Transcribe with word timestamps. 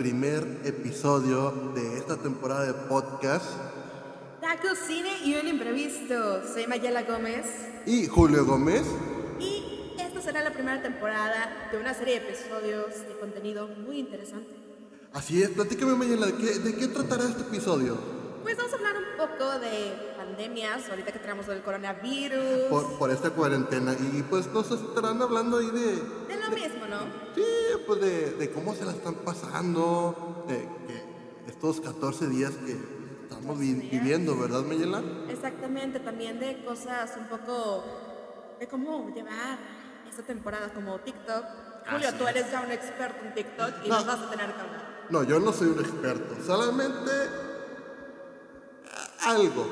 primer 0.00 0.62
episodio 0.64 1.50
de 1.74 1.98
esta 1.98 2.16
temporada 2.16 2.64
de 2.64 2.72
podcast. 2.88 3.44
Taco, 4.40 4.74
cine 4.74 5.10
y 5.26 5.34
un 5.34 5.46
imprevisto. 5.46 6.40
Soy 6.50 6.66
Mayela 6.66 7.02
Gómez 7.02 7.44
Y 7.84 8.06
Julio 8.06 8.46
Gómez, 8.46 8.86
y 9.38 9.92
esta 10.00 10.22
será 10.22 10.42
la 10.42 10.54
primera 10.54 10.80
temporada 10.80 11.68
de 11.70 11.76
una 11.76 11.92
serie 11.92 12.18
de 12.18 12.28
episodios 12.28 13.06
de 13.06 13.18
contenido 13.20 13.68
muy 13.68 13.98
interesante. 13.98 14.48
así 15.12 15.42
es, 15.42 15.50
platícame 15.50 15.94
Mayela, 15.94 16.28
¿de 16.28 16.34
qué, 16.34 16.58
de 16.60 16.76
qué 16.76 16.88
tratará 16.88 17.24
este 17.24 17.42
episodio? 17.42 17.98
Pues 18.42 18.56
vamos 18.56 18.72
a 18.72 18.76
hablar 18.76 18.94
un 18.96 19.18
poco 19.18 19.58
de 19.58 20.09
pandemias, 20.34 20.88
ahorita 20.88 21.12
que 21.12 21.18
tenemos 21.18 21.48
el 21.48 21.62
coronavirus, 21.62 22.68
Por, 22.70 22.98
por 22.98 23.10
esta 23.10 23.30
cuarentena 23.30 23.94
y 23.94 24.22
pues 24.22 24.46
nos 24.48 24.70
estarán 24.70 25.20
hablando 25.20 25.58
ahí 25.58 25.70
de, 25.70 25.96
de 26.34 26.40
lo 26.40 26.50
mismo, 26.50 26.86
¿no? 26.88 26.98
sí, 27.34 27.42
pues 27.86 28.00
de, 28.00 28.30
de 28.32 28.50
cómo 28.50 28.74
se 28.74 28.84
la 28.84 28.92
están 28.92 29.14
pasando, 29.16 30.44
de 30.48 30.58
que 30.86 31.50
estos 31.50 31.80
14 31.80 32.28
días 32.28 32.52
que 32.52 32.76
estamos 33.22 33.58
vi- 33.58 33.74
14 33.74 33.80
días. 33.90 33.90
viviendo, 33.90 34.38
¿verdad 34.38 34.62
Mayela? 34.62 35.02
Exactamente, 35.28 36.00
también 36.00 36.38
de 36.38 36.64
cosas 36.64 37.10
un 37.18 37.26
poco 37.26 37.84
de 38.58 38.68
cómo 38.68 39.12
llevar 39.14 39.58
esta 40.08 40.22
temporada 40.22 40.72
como 40.72 40.98
TikTok. 41.00 41.44
Julio, 41.90 42.08
Así 42.08 42.18
tú 42.18 42.24
es. 42.28 42.36
eres 42.36 42.52
ya 42.52 42.60
un 42.60 42.70
experto 42.70 43.24
en 43.24 43.34
TikTok 43.34 43.70
y 43.84 43.88
No. 43.88 43.96
nos 43.96 44.06
vas 44.06 44.20
a 44.20 44.30
tener 44.30 44.46
que 44.54 44.60
hablar. 44.60 45.06
No, 45.10 45.22
yo 45.24 45.40
no 45.40 45.52
soy 45.52 45.68
un 45.68 45.80
experto, 45.80 46.36
solamente 46.44 47.10
algo. 49.26 49.66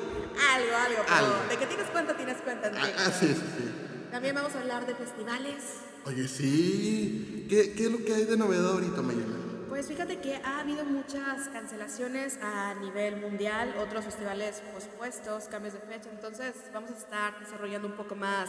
Algo, 0.55 0.77
algo, 0.77 1.03
pero 1.05 1.17
Algo. 1.17 1.49
de 1.49 1.57
que 1.57 1.67
tienes 1.67 1.87
cuenta, 1.89 2.17
tienes 2.17 2.37
cuenta 2.43 2.69
en 2.69 2.77
Ah, 2.77 2.83
ah, 2.99 3.11
sí, 3.11 3.29
sí, 3.29 3.35
sí. 3.35 3.71
También 4.11 4.35
vamos 4.35 4.55
a 4.55 4.61
hablar 4.61 4.87
de 4.87 4.95
festivales. 4.95 5.57
Oye, 6.07 6.27
sí. 6.29 7.47
¿Qué, 7.49 7.73
qué 7.75 7.85
es 7.87 7.91
lo 7.93 8.05
que 8.05 8.15
hay 8.15 8.25
de 8.25 8.37
novedad 8.37 8.73
ahorita, 8.73 9.03
Mayela? 9.03 9.37
Pues 9.69 9.87
fíjate 9.89 10.19
que 10.21 10.37
ha 10.37 10.61
habido 10.61 10.85
muchas 10.85 11.49
cancelaciones 11.49 12.39
a 12.43 12.75
nivel 12.75 13.21
mundial, 13.21 13.75
otros 13.81 14.05
festivales 14.07 14.63
pospuestos, 14.75 15.45
cambios 15.45 15.75
de 15.75 15.81
fecha, 15.81 16.09
entonces 16.11 16.55
vamos 16.73 16.91
a 16.91 16.97
estar 16.97 17.39
desarrollando 17.39 17.87
un 17.89 17.95
poco 17.95 18.15
más 18.17 18.49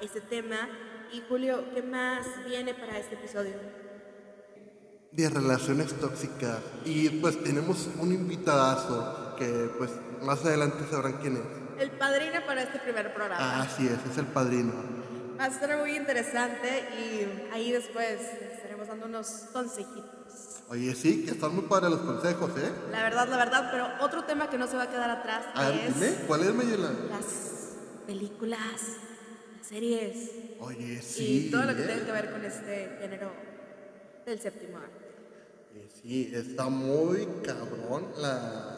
este 0.00 0.20
tema. 0.20 0.68
Y 1.12 1.22
Julio, 1.28 1.64
¿qué 1.74 1.82
más 1.82 2.26
viene 2.46 2.74
para 2.74 2.98
este 2.98 3.14
episodio? 3.14 3.54
De 5.12 5.28
relaciones 5.30 5.92
tóxicas. 6.00 6.58
Y 6.84 7.08
pues 7.20 7.40
tenemos 7.44 7.88
un 8.00 8.10
invitadazo 8.12 9.36
que 9.38 9.70
pues 9.78 9.90
más 10.24 10.44
adelante 10.44 10.84
sabrán 10.90 11.18
quién 11.20 11.36
es. 11.36 11.82
El 11.82 11.90
padrino 11.92 12.44
para 12.46 12.62
este 12.62 12.78
primer 12.78 13.12
programa. 13.14 13.62
Así 13.62 13.86
es, 13.86 13.98
es 14.10 14.18
el 14.18 14.26
padrino. 14.26 14.72
Va 15.38 15.44
a 15.44 15.48
estar 15.48 15.76
muy 15.78 15.96
interesante 15.96 16.88
y 16.98 17.52
ahí 17.52 17.72
después 17.72 18.20
estaremos 18.52 18.86
dando 18.88 19.06
unos 19.06 19.26
consejitos. 19.52 20.62
Oye, 20.68 20.94
sí, 20.94 21.24
que 21.24 21.32
están 21.32 21.54
muy 21.54 21.64
padres 21.64 21.90
los 21.90 22.00
consejos, 22.00 22.50
¿eh? 22.56 22.72
La 22.90 23.02
verdad, 23.02 23.28
la 23.28 23.36
verdad, 23.36 23.68
pero 23.70 23.88
otro 24.00 24.24
tema 24.24 24.48
que 24.48 24.56
no 24.56 24.66
se 24.66 24.76
va 24.76 24.84
a 24.84 24.90
quedar 24.90 25.10
atrás 25.10 25.44
A 25.54 25.68
ver, 25.68 25.80
es 25.80 25.94
dime, 25.94 26.14
¿cuál 26.26 26.42
es, 26.42 26.54
Mayela? 26.54 26.90
las 27.10 27.24
películas, 28.06 28.60
las 29.58 29.66
series. 29.66 30.30
Oye, 30.60 31.02
sí. 31.02 31.46
y 31.48 31.50
todo 31.50 31.64
lo 31.64 31.76
que 31.76 31.82
¿eh? 31.82 31.86
tenga 31.86 32.06
que 32.06 32.12
ver 32.12 32.30
con 32.30 32.44
este 32.44 32.96
género 33.00 33.30
del 34.24 34.40
séptimo 34.40 34.78
arte. 34.78 35.04
Sí, 36.00 36.30
está 36.32 36.68
muy 36.68 37.26
cabrón 37.44 38.08
la... 38.18 38.73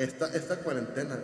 Esta, 0.00 0.34
esta 0.34 0.56
cuarentena. 0.60 1.18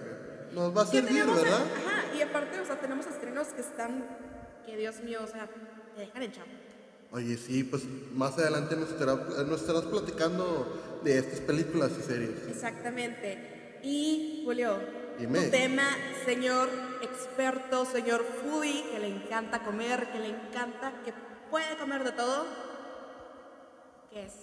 Nos 0.53 0.77
va 0.77 0.83
a 0.83 0.87
servir, 0.87 1.25
¿verdad? 1.25 1.63
Ajá, 1.87 2.15
y 2.17 2.21
aparte, 2.21 2.61
o 2.61 2.67
sea, 2.67 2.77
tenemos 2.79 3.07
estrenos 3.07 3.49
que 3.49 3.63
están, 3.63 4.05
que 4.67 4.77
Dios 4.77 5.01
mío, 5.01 5.21
o 5.25 5.27
sea, 5.27 5.49
te 5.95 6.01
dejan 6.03 6.23
en 6.23 6.33
chamba. 6.33 6.53
Oye, 7.13 7.37
sí, 7.39 7.65
pues 7.65 7.85
más 8.13 8.37
adelante 8.37 8.77
nos, 8.77 8.91
estará- 8.91 9.15
nos 9.47 9.61
estarás 9.63 9.85
platicando 9.85 11.01
de 11.03 11.19
estas 11.19 11.41
películas 11.41 11.91
y 11.99 12.03
series. 12.03 12.47
Exactamente. 12.49 13.79
Y, 13.83 14.43
Julio, 14.45 14.79
Dime. 15.19 15.45
tu 15.45 15.51
tema, 15.51 15.89
señor 16.27 16.69
experto, 17.01 17.87
señor 17.87 18.25
foodie, 18.25 18.85
que 18.91 18.99
le 18.99 19.09
encanta 19.09 19.63
comer, 19.65 20.11
que 20.13 20.19
le 20.19 20.29
encanta, 20.29 20.93
que 21.05 21.15
puede 21.51 21.77
comer 21.79 22.05
de 22.05 22.13
todo, 22.13 22.45
¿qué 24.11 24.27
es? 24.27 24.35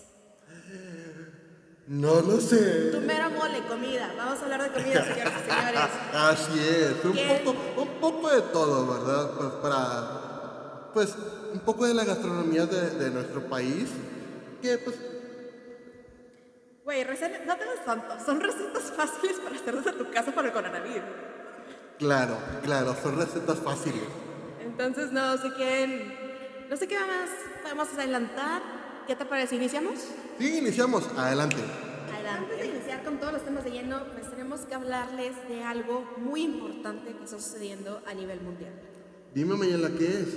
No 1.87 2.21
lo 2.21 2.39
sé. 2.39 2.91
Tu 2.91 3.01
mero 3.01 3.29
mole, 3.29 3.61
comida. 3.67 4.13
Vamos 4.17 4.39
a 4.39 4.43
hablar 4.43 4.63
de 4.63 4.69
comida, 4.71 5.03
señores 5.13 5.33
y 5.45 5.51
señores. 5.51 5.81
Así 6.13 6.59
es, 6.59 7.05
un 7.05 7.43
poco, 7.43 7.81
un 7.81 7.87
poco 7.99 8.29
de 8.29 8.41
todo, 8.41 8.87
¿verdad? 8.87 9.31
Pues 9.37 9.49
para, 9.61 10.91
pues, 10.93 11.15
un 11.53 11.59
poco 11.59 11.85
de 11.85 11.93
la 11.93 12.05
gastronomía 12.05 12.65
de, 12.65 12.91
de 12.91 13.09
nuestro 13.11 13.41
país, 13.47 13.89
que 14.61 14.77
pues, 14.77 14.95
Güey, 16.83 17.05
no 17.05 17.55
te 17.55 17.65
das 17.65 17.85
tanto. 17.85 18.25
Son 18.25 18.41
recetas 18.41 18.91
fáciles 18.95 19.37
para 19.39 19.55
hacer 19.55 19.75
desde 19.75 19.93
tu 19.93 20.11
casa 20.11 20.31
para 20.33 20.47
el 20.49 20.53
coronavirus. 20.53 21.03
claro, 21.97 22.37
claro, 22.61 22.95
son 23.01 23.17
recetas 23.17 23.59
fáciles. 23.59 24.03
Entonces, 24.61 25.11
no 25.11 25.37
sé 25.37 25.53
quién. 25.53 26.23
No 26.69 26.75
sé 26.75 26.87
qué 26.87 26.97
más 26.99 27.29
podemos 27.61 27.87
adelantar. 27.93 28.61
¿Qué 29.07 29.15
te 29.17 29.25
parece? 29.25 29.55
¿Iniciamos? 29.55 29.99
Sí, 30.39 30.59
iniciamos, 30.59 31.05
adelante. 31.17 31.57
Adelante. 32.13 32.53
Antes 32.53 32.59
de 32.59 32.67
iniciar 32.67 33.03
con 33.03 33.19
todos 33.19 33.33
los 33.33 33.43
temas 33.43 33.65
de 33.65 33.71
lleno, 33.71 34.01
pues 34.13 34.29
tenemos 34.29 34.61
que 34.61 34.75
hablarles 34.75 35.35
de 35.49 35.61
algo 35.63 36.05
muy 36.17 36.43
importante 36.43 37.13
que 37.13 37.23
está 37.23 37.37
sucediendo 37.37 38.01
a 38.07 38.13
nivel 38.13 38.39
mundial. 38.41 38.73
Dime, 39.33 39.55
Mayela, 39.55 39.89
¿qué 39.97 40.07
es? 40.07 40.27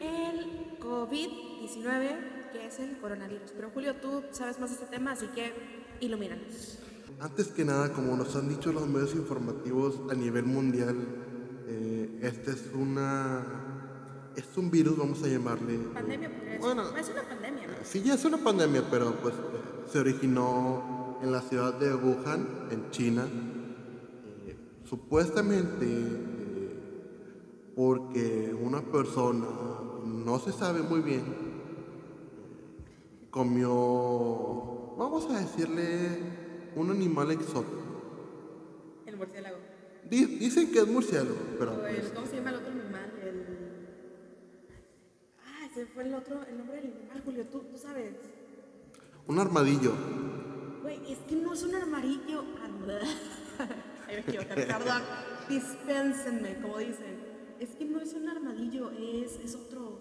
El 0.00 0.78
COVID-19, 0.78 2.52
que 2.52 2.66
es 2.66 2.78
el 2.80 2.98
coronavirus. 2.98 3.52
Pero 3.56 3.70
Julio, 3.70 3.94
tú 3.96 4.24
sabes 4.30 4.58
más 4.58 4.70
de 4.70 4.74
este 4.74 4.86
tema, 4.88 5.12
así 5.12 5.28
que 5.28 5.52
ilumínanos. 6.00 6.78
Antes 7.18 7.48
que 7.48 7.64
nada, 7.64 7.94
como 7.94 8.14
nos 8.14 8.36
han 8.36 8.48
dicho 8.48 8.72
los 8.72 8.86
medios 8.86 9.14
informativos 9.14 10.00
a 10.10 10.14
nivel 10.14 10.44
mundial, 10.44 10.96
eh, 11.66 12.18
este 12.20 12.50
es 12.50 12.70
una... 12.74 13.75
Es 14.36 14.56
un 14.56 14.70
virus, 14.70 14.96
vamos 14.98 15.22
a 15.22 15.28
llamarle. 15.28 15.78
Pandemia, 15.94 16.30
podría. 16.30 16.58
Bueno, 16.58 16.96
es 16.96 17.08
una 17.08 17.22
pandemia, 17.22 17.66
¿no? 17.66 17.72
Sí, 17.84 18.02
ya 18.02 18.14
es 18.14 18.24
una 18.24 18.38
pandemia, 18.38 18.84
pero 18.90 19.14
pues 19.22 19.34
se 19.90 19.98
originó 19.98 21.18
en 21.22 21.32
la 21.32 21.40
ciudad 21.40 21.74
de 21.78 21.94
Wuhan, 21.94 22.68
en 22.70 22.90
China, 22.90 23.26
eh, 24.46 24.56
supuestamente 24.84 25.86
eh, 25.86 27.70
porque 27.74 28.54
una 28.60 28.82
persona, 28.82 29.46
no 30.04 30.38
se 30.38 30.52
sabe 30.52 30.82
muy 30.82 31.00
bien, 31.00 31.20
eh, 31.22 33.28
comió, 33.30 33.70
vamos 34.98 35.30
a 35.30 35.38
decirle, 35.40 36.18
un 36.74 36.90
animal 36.90 37.30
exótico. 37.30 37.80
El 39.06 39.16
murciélago. 39.16 39.56
Di- 40.10 40.26
dicen 40.38 40.70
que 40.70 40.80
es 40.80 40.86
murciélago, 40.88 41.36
pero 41.58 41.80
pues, 41.80 42.10
¿Cómo 42.14 42.26
se 42.26 42.36
llama 42.36 42.50
el 42.50 42.56
otro 42.56 42.70
animal? 42.70 43.10
El... 43.22 43.56
Ah, 45.76 45.80
ese 45.80 45.86
fue 45.92 46.04
el 46.04 46.14
otro, 46.14 46.42
el 46.48 46.56
nombre 46.58 46.76
del 46.80 46.92
animal, 46.92 47.22
Julio, 47.24 47.44
tú, 47.52 47.60
tú 47.70 47.76
sabes. 47.76 48.14
un 49.26 49.38
armadillo. 49.38 49.92
Güey, 50.82 51.12
es 51.12 51.18
que 51.28 51.36
no 51.36 51.52
es 51.52 51.62
un 51.64 51.74
armarillo. 51.74 52.44
Ahí 52.62 54.14
me 54.14 54.18
equivoqué, 54.20 54.62
perdón. 54.62 55.02
Dispénsenme, 55.48 56.60
como 56.62 56.78
dicen. 56.78 57.36
Es 57.60 57.70
que 57.70 57.84
no 57.84 58.00
es 58.00 58.14
un 58.14 58.28
armadillo, 58.28 58.90
es, 58.90 59.38
es 59.44 59.54
otro. 59.54 59.98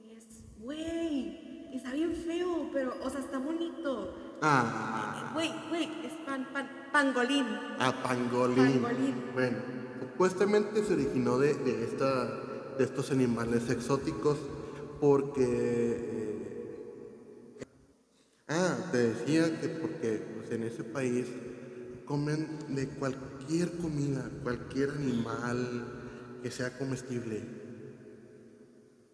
Es. 0.00 0.24
Güey, 0.60 1.70
está 1.74 1.92
bien 1.92 2.14
feo, 2.14 2.70
pero, 2.72 2.94
o 3.02 3.10
sea, 3.10 3.20
está 3.20 3.38
bonito. 3.38 4.14
Ah, 4.42 5.30
Güey, 5.34 5.52
güey, 5.70 6.06
es 6.06 6.12
pan, 6.24 6.46
pan, 6.52 6.68
pangolín. 6.92 7.46
a 7.80 7.92
pangolín. 8.02 8.80
Pangolín. 8.82 9.14
Bueno, 9.34 9.58
supuestamente 10.00 10.84
se 10.84 10.94
originó 10.94 11.38
de, 11.38 11.54
de 11.54 11.84
esta, 11.84 12.24
de 12.78 12.84
estos 12.84 13.10
animales 13.10 13.68
exóticos 13.70 14.38
porque... 15.00 15.44
eh, 17.60 17.64
ah, 18.48 18.76
te 18.92 18.98
decía 18.98 19.60
que 19.60 19.68
porque 19.68 20.22
pues, 20.36 20.50
en 20.50 20.64
ese 20.64 20.84
país 20.84 21.26
comen 22.04 22.58
de 22.68 22.88
cualquier 22.88 23.76
comida, 23.78 24.30
cualquier 24.42 24.90
animal 24.90 26.40
que 26.42 26.50
sea 26.50 26.76
comestible. 26.78 27.42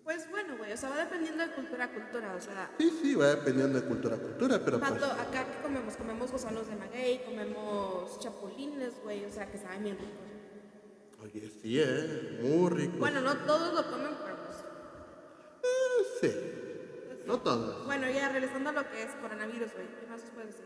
Pues 0.05 0.31
bueno, 0.31 0.59
güey, 0.59 0.71
o 0.71 0.77
sea, 0.77 0.91
va 0.91 0.99
dependiendo 0.99 1.43
de 1.47 1.55
cultura 1.55 1.87
a 1.87 1.93
cultura, 1.93 2.35
o 2.37 2.41
sea. 2.41 2.71
Sí, 2.79 2.93
sí, 3.03 3.15
va 3.15 3.29
dependiendo 3.29 3.81
de 3.81 3.87
cultura 3.87 4.17
a 4.17 4.19
cultura, 4.19 4.63
pero 4.63 4.79
pues... 4.79 4.93
Pato, 4.93 5.07
acá 5.07 5.47
que 5.51 5.63
comemos, 5.63 5.97
comemos 5.97 6.31
gusanos 6.31 6.69
de 6.69 6.77
maguey, 6.77 7.25
comemos 7.25 8.21
chapulines, 8.21 8.93
güey, 9.03 9.25
o 9.25 9.31
sea, 9.31 9.51
que 9.51 9.57
saben 9.59 9.83
bien 9.83 9.99
ricos. 9.99 10.35
Oye, 11.23 11.51
sí, 11.63 11.81
¿eh? 11.81 12.39
Muy 12.43 12.69
rico. 12.69 12.99
Bueno, 12.99 13.23
no 13.23 13.35
todos 13.39 13.73
lo 13.75 13.91
comen, 13.91 14.13
pero 14.23 14.37
pues. 14.37 14.44
Sí, 16.29 17.23
no 17.27 17.39
todos. 17.41 17.87
Bueno, 17.87 18.09
ya 18.11 18.29
regresando 18.29 18.71
a 18.71 18.73
lo 18.73 18.91
que 18.91 19.03
es 19.03 19.11
coronavirus, 19.21 19.73
güey, 19.73 19.87
¿qué 20.01 20.07
más 20.09 20.23
os 20.23 20.31
puedes 20.31 20.51
decir? 20.51 20.65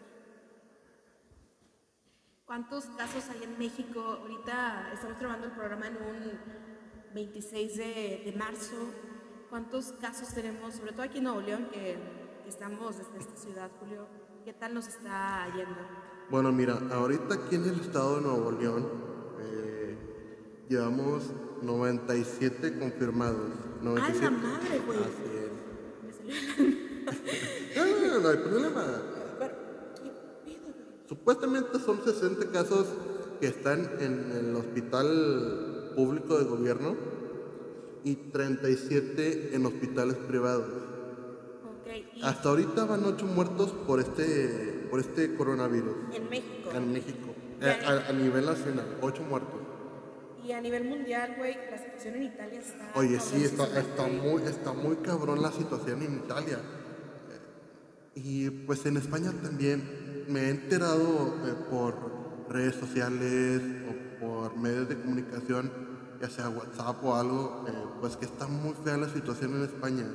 ¿Cuántos 2.46 2.86
casos 2.96 3.28
hay 3.28 3.44
en 3.44 3.58
México? 3.58 4.00
Ahorita 4.00 4.90
estamos 4.94 5.18
grabando 5.18 5.46
el 5.46 5.52
programa 5.52 5.86
en 5.88 5.96
un 5.96 7.14
26 7.14 7.76
de, 7.76 8.22
de 8.24 8.34
marzo 8.38 8.76
¿Cuántos 9.50 9.92
casos 9.98 10.28
tenemos, 10.34 10.74
sobre 10.74 10.92
todo 10.92 11.02
aquí 11.02 11.18
en 11.18 11.24
Nuevo 11.24 11.40
León, 11.40 11.68
que, 11.72 11.96
que 12.42 12.48
estamos 12.50 12.98
desde 12.98 13.18
esta 13.18 13.34
ciudad, 13.34 13.70
Julio? 13.80 14.06
¿Qué 14.44 14.52
tal 14.52 14.74
nos 14.74 14.88
está 14.88 15.46
yendo? 15.56 15.80
Bueno, 16.28 16.52
mira, 16.52 16.78
ahorita 16.92 17.34
aquí 17.34 17.54
en 17.56 17.64
el 17.64 17.80
estado 17.80 18.16
de 18.16 18.22
Nuevo 18.22 18.52
León 18.52 18.86
eh, 19.40 19.96
llevamos 20.68 21.32
97 21.62 22.78
confirmados. 22.78 23.52
¡A 23.80 23.84
97. 23.84 24.24
la 24.24 24.30
madre, 24.30 24.78
güey! 24.84 24.98
Así 24.98 25.22
Me 26.02 26.10
es. 26.10 26.16
salió 26.16 26.34
No, 27.76 27.84
no, 27.84 28.06
no, 28.14 28.20
no 28.20 28.28
hay 28.28 28.36
problema. 28.36 28.84
Pero, 29.38 29.54
¿qué 30.02 30.10
pedo, 30.44 30.72
güey? 30.74 30.86
Supuestamente 31.08 31.78
son 31.78 32.04
60 32.04 32.50
casos 32.50 32.86
que 33.40 33.46
están 33.46 33.88
en 34.00 34.32
el 34.32 34.56
hospital 34.56 35.92
público 35.96 36.38
de 36.38 36.44
gobierno 36.44 36.96
y 38.04 38.14
37 38.14 39.50
en 39.54 39.66
hospitales 39.66 40.16
privados. 40.16 40.66
Ok, 40.66 41.86
y 42.16 42.22
Hasta 42.22 42.48
ahorita 42.48 42.84
van 42.84 43.04
8 43.04 43.26
muertos 43.26 43.70
por 43.86 44.00
este, 44.00 44.86
por 44.90 45.00
este 45.00 45.34
coronavirus 45.34 45.94
en 46.12 46.28
México. 46.28 46.70
en 46.74 46.92
México. 46.92 47.34
Eh, 47.60 47.76
A, 47.86 48.08
a 48.10 48.12
nivel 48.12 48.46
nacional, 48.46 48.86
8 49.00 49.22
muertos. 49.28 49.57
Y 50.48 50.52
a 50.52 50.62
nivel 50.62 50.84
mundial, 50.84 51.34
güey, 51.36 51.56
la 51.70 51.76
situación 51.76 52.14
en 52.14 52.22
Italia 52.22 52.60
está. 52.60 52.90
Oye, 52.94 53.20
sí, 53.20 53.44
está, 53.44 54.06
muy, 54.06 54.42
está 54.44 54.72
muy 54.72 54.96
cabrón 54.96 55.42
la 55.42 55.52
situación 55.52 56.00
en 56.00 56.14
Italia. 56.24 56.56
Eh, 56.56 58.20
Y 58.20 58.50
pues 58.50 58.86
en 58.86 58.96
España 58.96 59.30
también 59.42 60.24
me 60.26 60.40
he 60.44 60.50
enterado 60.50 61.36
eh, 61.44 61.54
por 61.68 62.48
redes 62.48 62.76
sociales 62.76 63.60
o 63.90 64.20
por 64.24 64.56
medios 64.56 64.88
de 64.88 64.96
comunicación, 64.98 65.70
ya 66.18 66.30
sea 66.30 66.48
WhatsApp 66.48 67.04
o 67.04 67.14
algo, 67.14 67.66
eh, 67.68 67.72
pues 68.00 68.16
que 68.16 68.24
está 68.24 68.46
muy 68.46 68.72
fea 68.82 68.96
la 68.96 69.10
situación 69.10 69.54
en 69.54 69.64
España. 69.64 70.06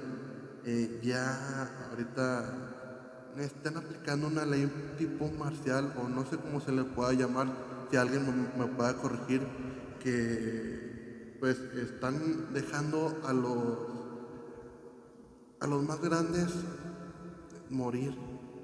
Eh, 0.65 0.99
ya 1.03 1.69
ahorita 1.91 2.55
están 3.37 3.77
aplicando 3.77 4.25
una 4.25 4.47
ley 4.47 4.65
tipo 4.97 5.29
marcial 5.37 5.93
o 6.03 6.09
no 6.09 6.25
sé 6.25 6.37
cómo 6.37 6.59
se 6.59 6.71
le 6.71 6.85
pueda 6.85 7.13
llamar, 7.13 7.49
si 7.91 7.97
alguien 7.97 8.25
me, 8.25 8.65
me 8.65 8.71
pueda 8.73 8.95
corregir, 8.95 9.41
que 10.03 11.37
pues 11.39 11.57
están 11.59 12.53
dejando 12.53 13.19
a 13.25 13.33
los 13.33 13.77
a 15.59 15.67
los 15.67 15.81
más 15.83 15.99
grandes 16.01 16.53
morir. 17.69 18.13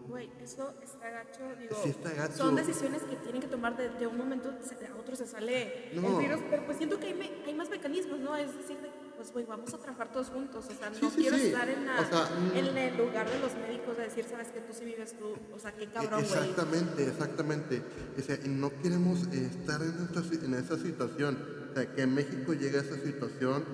Güey, 0.08 0.30
eso 0.42 0.74
está 0.84 1.10
gacho. 1.10 1.40
Digo, 1.60 1.76
Sí 1.84 1.90
está 1.90 2.12
gacho. 2.14 2.34
son 2.38 2.56
decisiones 2.56 3.04
que 3.04 3.16
tienen 3.18 3.42
que 3.42 3.48
tomar 3.48 3.78
de, 3.78 3.90
de 3.90 4.08
un 4.08 4.18
momento 4.18 4.50
a 4.50 4.98
otro 5.00 5.16
se 5.16 5.26
sale 5.28 5.92
No. 5.94 6.20
el 6.20 6.26
virus, 6.28 6.42
pero 6.50 6.66
pues 6.66 6.78
siento 6.78 7.00
que 7.00 7.08
hay, 7.08 7.14
me- 7.14 7.44
hay 7.46 7.54
más 7.54 7.70
mecanismos, 7.70 8.20
¿no? 8.20 8.36
Es 8.36 8.56
decir, 8.58 8.78
de, 8.82 8.90
pues 9.20 9.34
güey, 9.34 9.44
vamos 9.44 9.74
a 9.74 9.78
trabajar 9.78 10.14
todos 10.14 10.30
juntos. 10.30 10.66
O 10.66 10.74
sea, 10.74 10.90
no 10.92 11.10
sí, 11.12 11.18
quiero 11.18 11.36
sí. 11.38 11.48
estar 11.48 11.68
en, 11.68 11.86
la- 11.86 12.00
O 12.00 12.06
sea, 12.06 12.24
mm. 12.40 12.56
en 12.58 12.78
el 12.78 12.98
lugar 12.98 13.30
de 13.30 13.38
los 13.40 13.54
médicos 13.56 13.98
de 13.98 14.04
decir, 14.04 14.24
sabes 14.24 14.48
que 14.48 14.62
tú 14.62 14.72
sí 14.72 14.86
vives 14.86 15.14
tú. 15.20 15.36
O 15.54 15.60
sea, 15.60 15.74
qué 15.74 15.88
cabrón, 15.88 16.24
E- 16.24 16.28
güey. 16.28 16.40
Exactamente, 16.40 17.04
exactamente. 17.04 17.84
O 18.18 18.22
sea, 18.22 18.40
y 18.42 18.48
no 18.48 18.72
queremos 18.82 19.24
estar 19.28 19.82
en, 19.82 20.08
esta, 20.08 20.46
en 20.46 20.54
esa 20.54 20.78
situación. 20.78 21.38
O 21.70 21.74
sea, 21.76 21.94
que 21.94 22.08
México 22.08 22.54
llegue 22.54 22.78
a 22.78 22.82
esa 22.82 22.96
situación 22.96 23.66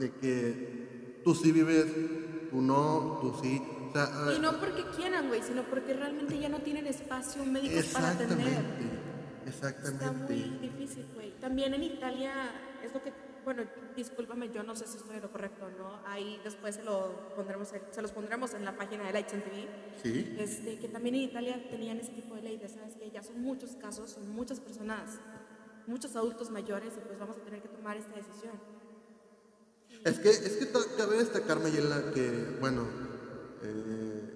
de 0.00 0.10
que 0.10 1.20
tú 1.22 1.36
sí 1.36 1.52
vives, 1.52 1.86
tú 2.50 2.60
no, 2.60 3.20
tú 3.22 3.32
sí. 3.40 3.62
O 3.90 3.92
sea, 3.92 4.34
Y 4.36 4.40
no 4.40 4.58
porque 4.58 4.84
quieran, 4.96 5.28
güey, 5.28 5.40
sino 5.44 5.62
porque 5.70 5.94
realmente 5.94 6.36
ya 6.36 6.48
no 6.48 6.58
tienen 6.62 6.88
espacio 6.88 7.44
médicos 7.44 7.84
para 7.92 8.10
atender. 8.10 8.64
exactamente, 9.46 10.04
Está 10.04 10.12
muy 10.12 10.58
difícil, 10.60 11.06
güey. 11.14 11.30
También 11.38 11.74
en 11.74 11.84
Italia 11.84 12.32
es 12.84 12.92
lo 12.92 13.00
que, 13.04 13.12
bueno, 13.44 13.62
discúlpame, 13.96 14.50
yo 14.50 14.62
no 14.62 14.74
sé 14.76 14.86
si 14.86 14.96
estoy 14.98 15.16
en 15.16 15.22
lo 15.22 15.30
correcto, 15.30 15.68
¿no? 15.78 16.00
Ahí 16.06 16.40
después 16.44 16.74
se, 16.76 16.84
lo 16.84 17.34
pondremos, 17.34 17.72
en- 17.72 17.82
se 17.90 18.02
los 18.02 18.12
pondremos 18.12 18.54
en 18.54 18.64
la 18.64 18.76
página 18.76 19.10
de 19.10 19.18
and 19.18 19.44
TV. 19.44 19.68
Sí, 20.02 20.36
Este, 20.38 20.78
que 20.78 20.88
también 20.88 21.14
en 21.16 21.22
Italia 21.22 21.62
tenían 21.70 21.98
ese 21.98 22.12
tipo 22.12 22.34
de 22.34 22.42
ley 22.42 22.56
de, 22.58 22.68
¿sabes? 22.68 22.94
Que 22.96 23.10
ya 23.10 23.22
son 23.22 23.40
muchos 23.42 23.76
casos, 23.76 24.10
son 24.10 24.28
muchas 24.30 24.60
personas, 24.60 25.18
muchos 25.86 26.14
adultos 26.16 26.50
mayores 26.50 26.92
y 26.96 27.00
pues 27.06 27.18
vamos 27.18 27.36
a 27.36 27.40
tener 27.44 27.60
que 27.60 27.68
tomar 27.68 27.96
esta 27.96 28.14
decisión. 28.14 28.54
Es 30.04 30.18
que, 30.18 30.30
es 30.30 30.56
que 30.56 30.68
cabe 30.96 31.18
destacar, 31.18 31.60
Mayela, 31.60 32.12
que, 32.14 32.56
bueno, 32.60 32.86
eh, 33.62 34.30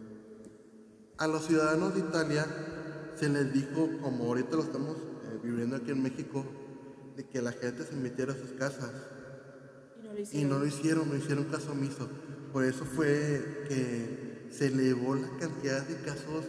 a 1.16 1.26
los 1.26 1.46
ciudadanos 1.46 1.94
de 1.94 2.00
Italia 2.00 2.44
se 3.14 3.28
les 3.28 3.52
dijo, 3.52 3.88
como 4.02 4.24
ahorita 4.24 4.56
lo 4.56 4.62
estamos 4.64 4.96
eh, 4.96 5.38
viviendo 5.42 5.76
aquí 5.76 5.90
en 5.92 6.02
México, 6.02 6.44
de 7.16 7.24
que 7.26 7.40
la 7.42 7.52
gente 7.52 7.84
se 7.84 7.94
metiera 7.96 8.32
a 8.32 8.36
sus 8.36 8.50
casas. 8.58 8.90
Y 10.00 10.02
no 10.06 10.12
lo 10.14 10.20
hicieron. 10.20 10.48
no 10.50 10.58
lo 10.58 10.66
hicieron, 10.66 11.08
no 11.08 11.16
hicieron 11.16 11.44
caso 11.44 11.72
omiso. 11.72 12.08
Por 12.52 12.64
eso 12.64 12.84
fue 12.84 13.64
que 13.68 14.48
se 14.50 14.66
elevó 14.68 15.14
la 15.16 15.28
cantidad 15.38 15.82
de 15.86 15.96
casos 16.02 16.44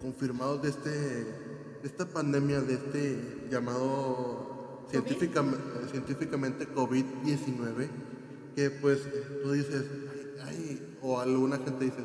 confirmados 0.00 0.62
de, 0.62 0.68
este, 0.70 0.90
de 0.90 1.80
esta 1.84 2.06
pandemia, 2.06 2.60
de 2.60 2.74
este 2.74 3.46
llamado 3.50 4.86
científicam- 4.90 5.56
científicamente 5.90 6.68
COVID-19, 6.68 7.88
que 8.54 8.70
pues 8.70 9.00
tú 9.42 9.52
dices, 9.52 9.84
ay, 10.44 10.58
ay", 10.68 10.96
o 11.02 11.20
alguna 11.20 11.56
gente 11.58 11.84
dice, 11.86 11.98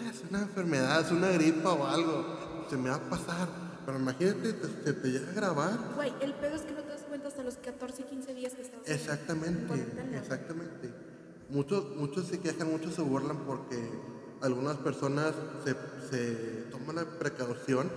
"Ah, 0.00 0.10
es 0.10 0.22
una 0.30 0.42
enfermedad, 0.42 1.00
es 1.04 1.10
una 1.10 1.30
gripa 1.30 1.72
o 1.72 1.86
algo, 1.86 2.66
se 2.70 2.76
me 2.76 2.90
va 2.90 2.96
a 2.96 3.08
pasar. 3.10 3.65
Pero 3.86 3.98
imagínate, 3.98 4.52
te- 4.52 4.84
se 4.84 4.92
te 4.92 5.08
llega 5.08 5.30
a 5.30 5.34
grabar. 5.34 5.78
Güey, 5.94 6.12
el 6.20 6.34
pedo 6.34 6.56
es 6.56 6.62
que 6.62 6.72
no 6.72 6.82
te 6.82 6.88
das 6.90 7.02
cuenta 7.02 7.28
hasta 7.28 7.42
los 7.44 7.56
14, 7.56 8.02
15 8.04 8.34
días 8.34 8.54
que 8.54 8.62
estás 8.62 8.80
en 8.84 8.92
Exactamente, 8.92 9.74
exactamente. 10.14 10.90
Muchos, 11.48 11.94
muchos 11.96 12.26
se 12.26 12.40
quejan, 12.40 12.68
muchos 12.70 12.94
se 12.94 13.02
burlan 13.02 13.38
porque 13.46 13.76
algunas 14.42 14.76
personas 14.78 15.32
se, 15.64 15.74
se 16.10 16.32
toman 16.72 16.96
la 16.96 17.04
precaución 17.04 17.88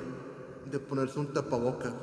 de 0.71 0.79
ponerse 0.79 1.19
un 1.19 1.33
tapabocas. 1.33 1.93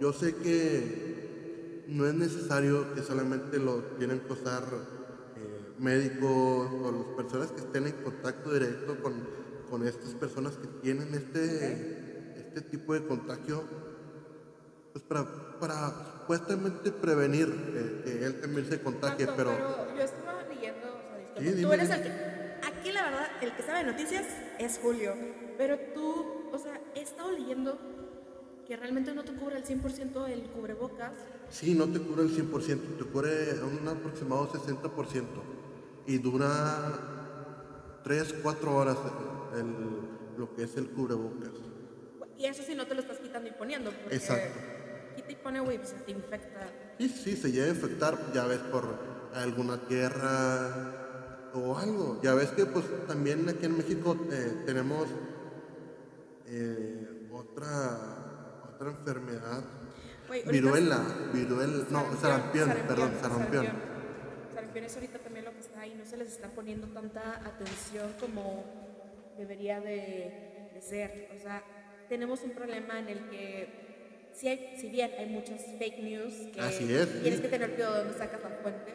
Yo 0.00 0.12
sé 0.12 0.36
que 0.36 1.84
no 1.88 2.06
es 2.06 2.14
necesario 2.14 2.94
que 2.94 3.02
solamente 3.02 3.58
lo 3.58 3.78
tienen 3.98 4.20
que 4.20 4.32
usar 4.34 4.62
eh, 5.36 5.74
médicos 5.78 6.28
o 6.28 6.92
las 6.92 7.16
personas 7.16 7.50
que 7.52 7.60
estén 7.60 7.86
en 7.86 7.92
contacto 8.02 8.52
directo 8.52 9.00
con, 9.02 9.14
con 9.70 9.86
estas 9.86 10.10
personas 10.14 10.54
que 10.56 10.66
tienen 10.82 11.14
este, 11.14 11.93
este 12.54 12.60
tipo 12.62 12.94
de 12.94 13.04
contagio 13.06 13.64
pues 14.92 15.04
para, 15.06 15.24
para 15.58 15.92
supuestamente 16.20 16.92
prevenir 16.92 17.48
eh, 17.74 18.02
que 18.04 18.24
él 18.24 18.40
también 18.40 18.66
se 18.68 18.80
contagie, 18.80 19.26
Tanto, 19.26 19.36
pero, 19.36 19.96
yo 19.96 20.02
estaba 20.02 20.42
leyendo, 20.44 20.86
o 20.86 21.00
sea, 21.00 21.18
disculpa, 21.18 21.40
Sí, 21.40 21.50
tú 21.50 21.56
dime, 21.56 21.74
eres 21.74 21.88
dime. 21.88 21.96
el 21.96 22.02
que, 22.04 22.66
aquí 22.68 22.92
la 22.92 23.02
verdad, 23.02 23.26
el 23.42 23.52
que 23.56 23.62
sabe 23.64 23.78
de 23.80 23.84
noticias 23.90 24.24
es 24.60 24.78
Julio, 24.80 25.14
pero 25.58 25.78
tú, 25.94 26.48
o 26.52 26.58
sea, 26.58 26.80
he 26.94 27.00
estado 27.02 27.32
leyendo 27.32 27.76
que 28.68 28.76
realmente 28.76 29.12
no 29.14 29.24
te 29.24 29.32
cubre 29.34 29.56
el 29.56 29.64
100% 29.64 30.26
el 30.28 30.42
cubrebocas, 30.50 31.12
sí, 31.50 31.74
no 31.74 31.88
te 31.88 31.98
cubre 31.98 32.22
el 32.22 32.30
100%, 32.30 32.96
te 32.96 33.04
cubre 33.04 33.30
un 33.62 33.88
aproximado 33.88 34.48
60% 34.52 35.24
y 36.06 36.18
dura 36.18 37.98
3, 38.04 38.32
4 38.44 38.76
horas 38.76 38.96
el- 39.56 40.38
lo 40.38 40.54
que 40.54 40.62
es 40.64 40.76
el 40.76 40.88
cubrebocas. 40.90 41.50
Y 42.38 42.46
eso 42.46 42.62
sí 42.62 42.74
no 42.74 42.86
te 42.86 42.94
lo 42.94 43.00
estás 43.00 43.18
quitando 43.18 43.48
y 43.48 43.52
poniendo, 43.52 43.90
porque 43.90 44.16
Exacto. 44.16 44.58
quita 45.16 45.32
y 45.32 45.36
pone, 45.36 45.60
güey, 45.60 45.78
pues 45.78 45.90
se 45.90 45.96
te 45.96 46.12
infecta. 46.12 46.66
Sí, 46.98 47.08
sí, 47.08 47.36
se 47.36 47.52
llega 47.52 47.66
a 47.66 47.70
infectar, 47.70 48.18
ya 48.32 48.44
ves, 48.46 48.58
por 48.58 48.98
alguna 49.34 49.78
tierra 49.86 51.50
o 51.54 51.78
algo. 51.78 52.20
Ya 52.22 52.34
ves 52.34 52.50
que 52.50 52.66
pues 52.66 52.84
también 53.06 53.48
aquí 53.48 53.66
en 53.66 53.76
México 53.76 54.16
eh, 54.30 54.62
tenemos 54.66 55.08
eh, 56.46 57.28
otra, 57.32 58.70
otra 58.74 58.90
enfermedad. 58.90 59.62
Viruela, 60.50 61.04
viruela, 61.32 61.84
no, 61.90 62.16
sarampión, 62.20 62.70
perdón, 62.88 63.12
sarampión. 63.20 63.66
Sarampión 64.52 64.84
es 64.84 64.94
ahorita 64.94 65.18
también 65.18 65.44
lo 65.44 65.52
que 65.52 65.60
está 65.60 65.80
ahí, 65.80 65.94
no 65.94 66.04
se 66.04 66.16
les 66.16 66.28
está 66.28 66.48
poniendo 66.48 66.88
tanta 66.88 67.40
atención 67.46 68.12
como 68.18 68.64
debería 69.36 69.80
de, 69.80 70.70
de 70.72 70.80
ser. 70.80 71.28
O 71.36 71.40
sea, 71.40 71.62
tenemos 72.08 72.42
un 72.42 72.50
problema 72.50 72.98
en 72.98 73.08
el 73.08 73.18
que, 73.30 73.68
si, 74.32 74.48
hay, 74.48 74.76
si 74.78 74.88
bien 74.88 75.10
hay 75.18 75.26
muchas 75.26 75.60
fake 75.78 75.98
news, 76.02 76.34
que 76.52 76.60
Así 76.60 76.92
es, 76.92 77.22
tienes 77.22 77.36
sí. 77.36 77.42
que 77.42 77.48
tener 77.48 77.74
cuidado 77.74 77.94
de 77.94 78.04
dónde 78.04 78.18
sacas 78.18 78.42
la 78.42 78.50
fuente, 78.50 78.92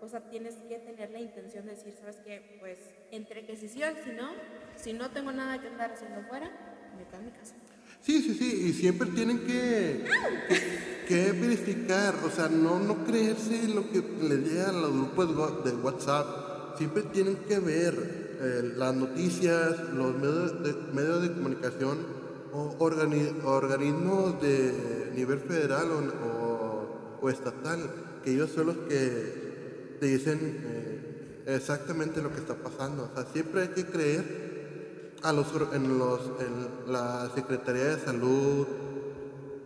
o 0.00 0.08
sea, 0.08 0.20
tienes 0.20 0.54
que 0.68 0.78
tener 0.78 1.10
la 1.10 1.20
intención 1.20 1.66
de 1.66 1.72
decir, 1.72 1.94
¿sabes 1.98 2.16
qué? 2.24 2.56
Pues, 2.60 2.78
entre 3.10 3.44
que 3.44 3.56
si 3.56 3.68
sí 3.68 3.82
o 3.82 3.86
si 4.04 4.12
no, 4.12 4.30
si 4.76 4.92
no 4.92 5.10
tengo 5.10 5.32
nada 5.32 5.60
que 5.60 5.68
andar 5.68 5.92
haciendo 5.92 6.20
afuera, 6.20 6.50
me 6.96 7.04
quedo 7.04 7.20
en 7.20 7.26
mi 7.26 7.32
casa. 7.32 7.54
Sí, 8.02 8.22
sí, 8.22 8.34
sí, 8.34 8.68
y 8.68 8.72
siempre 8.72 9.08
tienen 9.10 9.40
que, 9.40 10.04
que, 10.48 11.06
que 11.08 11.32
verificar, 11.32 12.14
o 12.24 12.30
sea, 12.30 12.48
no, 12.48 12.78
no 12.78 13.04
creerse 13.04 13.66
lo 13.68 13.90
que 13.90 14.02
les 14.28 14.38
llega 14.38 14.68
a 14.68 14.72
los 14.72 14.92
grupos 14.92 15.64
de 15.64 15.72
WhatsApp. 15.72 16.78
Siempre 16.78 17.02
tienen 17.04 17.36
que 17.48 17.58
ver 17.58 17.94
eh, 18.38 18.74
las 18.76 18.94
noticias, 18.94 19.80
los 19.94 20.14
medios 20.14 20.62
de, 20.62 20.74
medios 20.92 21.22
de 21.22 21.32
comunicación 21.32 22.15
organi- 22.52 23.42
organismos 23.44 24.40
de 24.40 25.12
nivel 25.14 25.40
federal 25.40 25.88
o, 25.90 27.18
o- 27.22 27.28
estatal, 27.30 27.80
que 28.22 28.32
ellos 28.32 28.50
son 28.50 28.66
los 28.68 28.76
que 28.88 29.96
te 30.00 30.06
dicen 30.06 30.38
eh, 30.42 31.42
exactamente 31.46 32.22
lo 32.22 32.30
que 32.30 32.38
está 32.38 32.54
pasando. 32.54 33.10
O 33.10 33.14
sea, 33.14 33.26
siempre 33.32 33.62
hay 33.62 33.68
que 33.68 33.84
creer 33.86 35.14
a 35.22 35.32
los, 35.32 35.46
en, 35.72 35.98
los, 35.98 36.20
en 36.40 36.92
la 36.92 37.30
Secretaría 37.34 37.84
de 37.96 37.98
Salud, 37.98 38.66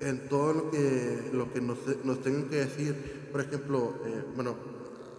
en 0.00 0.28
todo 0.28 0.52
lo 0.54 0.70
que, 0.70 1.30
lo 1.34 1.52
que 1.52 1.60
nos, 1.60 1.78
nos 2.04 2.20
tengan 2.22 2.48
que 2.48 2.56
decir. 2.56 3.28
Por 3.30 3.42
ejemplo, 3.42 3.94
eh, 4.06 4.24
bueno, 4.34 4.54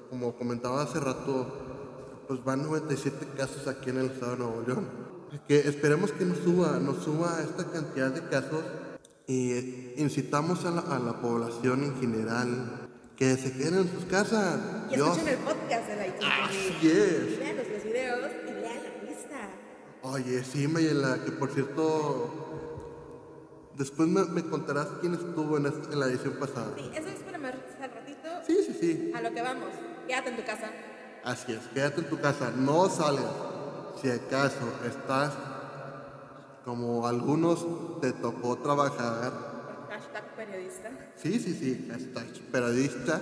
como 0.09 0.35
comentaba 0.35 0.81
hace 0.81 0.99
rato, 0.99 2.25
pues 2.27 2.43
van 2.43 2.63
97 2.63 3.27
casos 3.37 3.67
aquí 3.67 3.89
en 3.91 3.97
el 3.97 4.05
estado 4.07 4.31
de 4.31 4.37
Nuevo 4.39 4.63
León. 4.65 5.10
Que 5.47 5.59
esperemos 5.59 6.11
que 6.11 6.25
nos 6.25 6.39
suba, 6.39 6.77
nos 6.79 7.03
suba 7.03 7.39
esta 7.41 7.65
cantidad 7.71 8.11
de 8.11 8.21
casos 8.29 8.63
y 9.27 9.93
incitamos 10.01 10.65
a 10.65 10.71
la, 10.71 10.81
a 10.81 10.99
la 10.99 11.21
población 11.21 11.83
en 11.83 11.99
general 11.99 12.89
que 13.15 13.35
se 13.37 13.53
queden 13.53 13.75
en 13.75 13.91
sus 13.91 14.05
casas. 14.05 14.59
Y 14.89 14.95
Dios. 14.95 15.09
escuchen 15.17 15.33
el 15.33 15.39
podcast 15.39 15.87
de 15.87 15.95
la 15.95 16.45
Así 16.45 16.87
es. 16.89 17.39
Vean 17.39 17.55
nuestros 17.55 17.83
videos 17.85 18.31
y 18.43 18.51
lean 18.51 18.79
la 18.83 19.09
lista. 19.09 19.49
Oye, 20.01 20.43
sí, 20.43 20.67
Mayela, 20.67 21.19
que 21.23 21.31
por 21.31 21.49
cierto, 21.51 23.69
después 23.77 24.09
me, 24.09 24.25
me 24.25 24.43
contarás 24.43 24.87
quién 24.99 25.13
estuvo 25.13 25.55
en, 25.57 25.67
esta- 25.67 25.93
en 25.93 25.99
la 25.99 26.07
edición 26.07 26.33
pasada. 26.39 26.73
Sí, 26.75 26.91
eso 26.93 27.07
es 27.07 27.19
para 27.23 27.37
más 27.37 27.53
al 27.81 27.91
ratito. 27.91 28.27
Sí, 28.45 28.57
sí, 28.65 28.77
sí. 28.79 29.11
A 29.15 29.21
lo 29.21 29.31
que 29.33 29.41
vamos. 29.41 29.69
Quédate 30.07 30.29
en 30.31 30.35
tu 30.37 30.43
casa. 30.43 30.71
Así 31.23 31.53
es, 31.53 31.59
quédate 31.73 32.01
en 32.01 32.09
tu 32.09 32.19
casa, 32.19 32.51
no 32.57 32.89
salgas. 32.89 33.23
Si 33.99 34.09
acaso 34.09 34.73
estás 34.85 35.33
como 36.65 37.07
algunos 37.07 37.65
te 38.01 38.11
tocó 38.13 38.57
trabajar, 38.57 39.31
Hashtag 39.89 40.35
periodista. 40.35 40.89
sí, 41.15 41.39
sí, 41.39 41.53
sí, 41.53 41.89
estás 41.91 42.23
periodista 42.51 43.21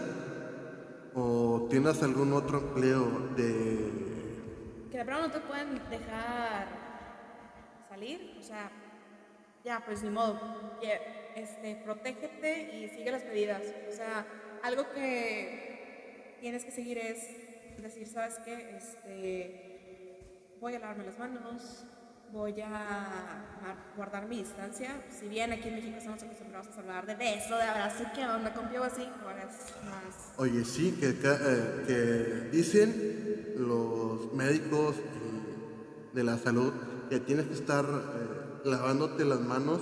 o 1.15 1.67
tienes 1.69 2.01
algún 2.03 2.33
otro 2.33 2.59
empleo 2.59 3.05
de... 3.35 3.77
Que 4.91 4.97
de 4.99 5.05
pronto 5.05 5.27
no 5.27 5.33
te 5.33 5.39
pueden 5.41 5.73
dejar 5.89 6.67
salir. 7.89 8.35
O 8.39 8.43
sea, 8.43 8.71
ya, 9.63 9.83
pues 9.85 10.03
ni 10.03 10.09
modo. 10.09 10.39
Este, 11.35 11.75
protégete 11.83 12.75
y 12.77 12.89
sigue 12.89 13.11
las 13.11 13.25
medidas. 13.25 13.61
O 13.89 13.91
sea, 13.91 14.25
algo 14.63 14.89
que 14.93 16.37
tienes 16.41 16.63
que 16.65 16.71
seguir 16.71 16.97
es 16.97 17.27
decir, 17.81 18.07
¿sabes 18.07 18.39
qué? 18.45 18.77
Este, 18.77 19.68
voy 20.61 20.75
a 20.75 20.79
lavarme 20.79 21.05
las 21.05 21.17
manos, 21.17 21.85
voy 22.33 22.59
a 22.61 23.81
guardar 23.95 24.27
mi 24.27 24.37
distancia. 24.37 25.03
Si 25.09 25.27
bien 25.27 25.53
aquí 25.53 25.69
en 25.69 25.75
México 25.75 25.97
estamos 25.97 26.21
acostumbrados 26.21 26.67
a 26.67 26.71
saludar 26.73 27.05
de 27.05 27.15
beso, 27.15 27.55
de 27.55 27.63
abrazo, 27.63 28.03
¿qué 28.13 28.25
onda? 28.25 28.53
Con 28.53 28.65
así, 28.65 29.07
ahora 29.23 29.43
es 29.43 29.85
más 29.85 30.33
Oye, 30.37 30.65
sí, 30.65 30.97
que, 30.99 31.09
eh, 31.09 31.83
que 31.87 32.57
dicen 32.57 33.53
los 33.57 34.33
médicos 34.33 34.95
y 34.97 36.15
de 36.15 36.23
la 36.23 36.37
salud 36.37 36.73
que 37.09 37.19
tienes 37.19 37.47
que 37.47 37.53
estar 37.53 37.85
eh, 37.85 38.61
lavándote 38.65 39.25
las 39.25 39.39
manos 39.39 39.79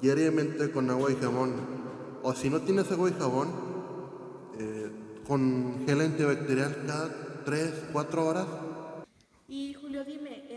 diariamente 0.00 0.70
con 0.70 0.90
agua 0.90 1.12
y 1.12 1.16
jabón. 1.16 1.52
O 2.22 2.32
si 2.34 2.50
no 2.50 2.60
tienes 2.60 2.90
agua 2.90 3.10
y 3.10 3.12
jabón, 3.12 3.48
eh, 4.58 4.90
con 5.26 5.84
gel 5.86 6.00
antibacterial 6.00 6.84
cada 6.86 7.44
3, 7.44 7.72
4 7.92 8.26
horas. 8.26 8.46
Y 9.48 9.76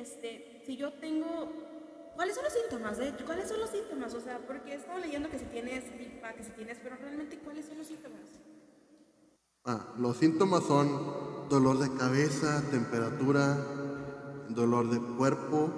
este, 0.06 0.62
si 0.66 0.78
yo 0.78 0.94
tengo, 0.94 1.52
¿cuáles 2.16 2.36
son 2.36 2.44
los 2.44 2.54
síntomas? 2.54 2.98
De 3.00 3.12
¿cuáles 3.26 3.50
son 3.50 3.60
los 3.60 3.72
síntomas? 3.72 4.14
O 4.14 4.22
sea, 4.22 4.38
porque 4.46 4.74
he 4.74 4.76
estado 4.76 5.00
leyendo 5.00 5.30
que 5.32 5.40
si 5.40 5.46
tienes 5.46 5.84
gripa, 5.96 6.34
que 6.34 6.44
si 6.44 6.52
tienes, 6.52 6.78
pero 6.84 6.96
realmente, 6.98 7.40
¿cuáles 7.40 7.66
son 7.66 7.80
los 7.80 7.88
síntomas? 7.88 8.22
Ah, 9.66 9.96
los 9.98 10.18
síntomas 10.18 10.64
son 10.64 11.50
dolor 11.50 11.80
de 11.80 11.90
cabeza, 11.98 12.62
temperatura, 12.70 13.58
dolor 14.50 14.92
de 14.92 15.00
cuerpo 15.18 15.72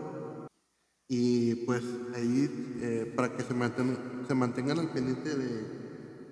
y 1.07 1.55
pues 1.65 1.83
ahí 2.13 2.77
eh, 2.81 3.13
para 3.15 3.31
que 3.37 3.43
se, 3.43 3.53
manten- 3.53 4.27
se 4.27 4.33
mantengan 4.35 4.79
al 4.79 4.89
pendiente 4.89 5.33
de, 5.35 5.63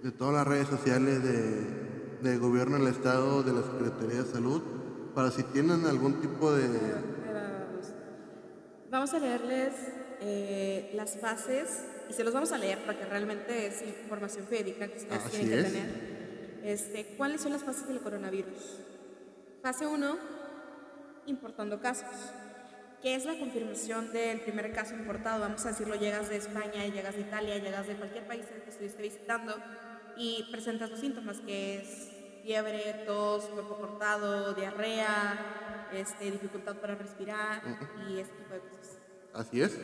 de 0.04 0.12
todas 0.12 0.34
las 0.34 0.46
redes 0.46 0.68
sociales 0.68 1.24
de, 1.24 2.20
de 2.30 2.38
gobierno 2.38 2.78
del 2.78 2.88
estado, 2.88 3.42
de 3.42 3.54
la 3.54 3.62
Secretaría 3.64 4.24
de 4.24 4.30
Salud, 4.30 4.62
para 5.16 5.32
si 5.32 5.44
tienen 5.44 5.86
algún 5.86 6.16
tipo 6.20 6.52
de... 6.52 7.15
Vamos. 8.90 9.14
A 9.14 9.20
leerles 9.20 9.74
eh, 10.22 10.92
las 10.94 11.18
fases 11.20 11.84
y 12.10 12.14
se 12.14 12.24
los 12.24 12.34
vamos 12.34 12.52
a 12.52 12.58
leer 12.58 12.80
para 12.86 12.98
que 12.98 13.06
realmente 13.06 13.68
es 13.68 13.82
información 13.82 14.48
verídica 14.50 14.88
que 14.88 14.98
ustedes 14.98 15.26
Así 15.26 15.38
tienen 15.38 15.50
que 15.50 15.60
es. 15.60 15.74
tener. 15.74 16.16
Este, 16.64 17.06
¿Cuáles 17.18 17.42
son 17.42 17.52
las 17.52 17.64
fases 17.64 17.88
del 17.88 18.00
coronavirus? 18.00 18.80
Fase 19.62 19.86
1, 19.88 20.18
importando 21.28 21.80
casos, 21.80 22.10
que 23.02 23.16
es 23.16 23.26
la 23.26 23.38
confirmación 23.38 24.12
del 24.12 24.42
primer 24.42 24.72
caso 24.74 24.96
importado. 24.96 25.42
Vamos 25.42 25.66
a 25.66 25.70
decirlo, 25.70 25.96
llegas 25.96 26.30
de 26.30 26.38
España, 26.38 26.86
llegas 26.86 27.16
de 27.16 27.22
Italia, 27.22 27.58
llegas 27.58 27.88
de 27.88 27.96
cualquier 27.96 28.26
país 28.26 28.46
que 28.46 28.70
estuviste 28.70 29.02
visitando 29.02 29.56
y 30.18 30.48
presentas 30.52 30.90
los 30.90 31.00
síntomas, 31.00 31.40
que 31.42 31.78
es 31.82 32.12
fiebre, 32.44 33.04
tos, 33.06 33.46
cuerpo 33.46 33.76
cortado, 33.78 34.54
diarrea, 34.54 35.88
este, 35.94 36.32
dificultad 36.32 36.76
para 36.78 36.96
respirar 36.96 37.62
y 38.08 38.20
este 38.20 38.36
tipo 38.36 38.54
de 38.54 38.60
cosas. 38.60 38.75
Así 39.36 39.62
es. 39.62 39.78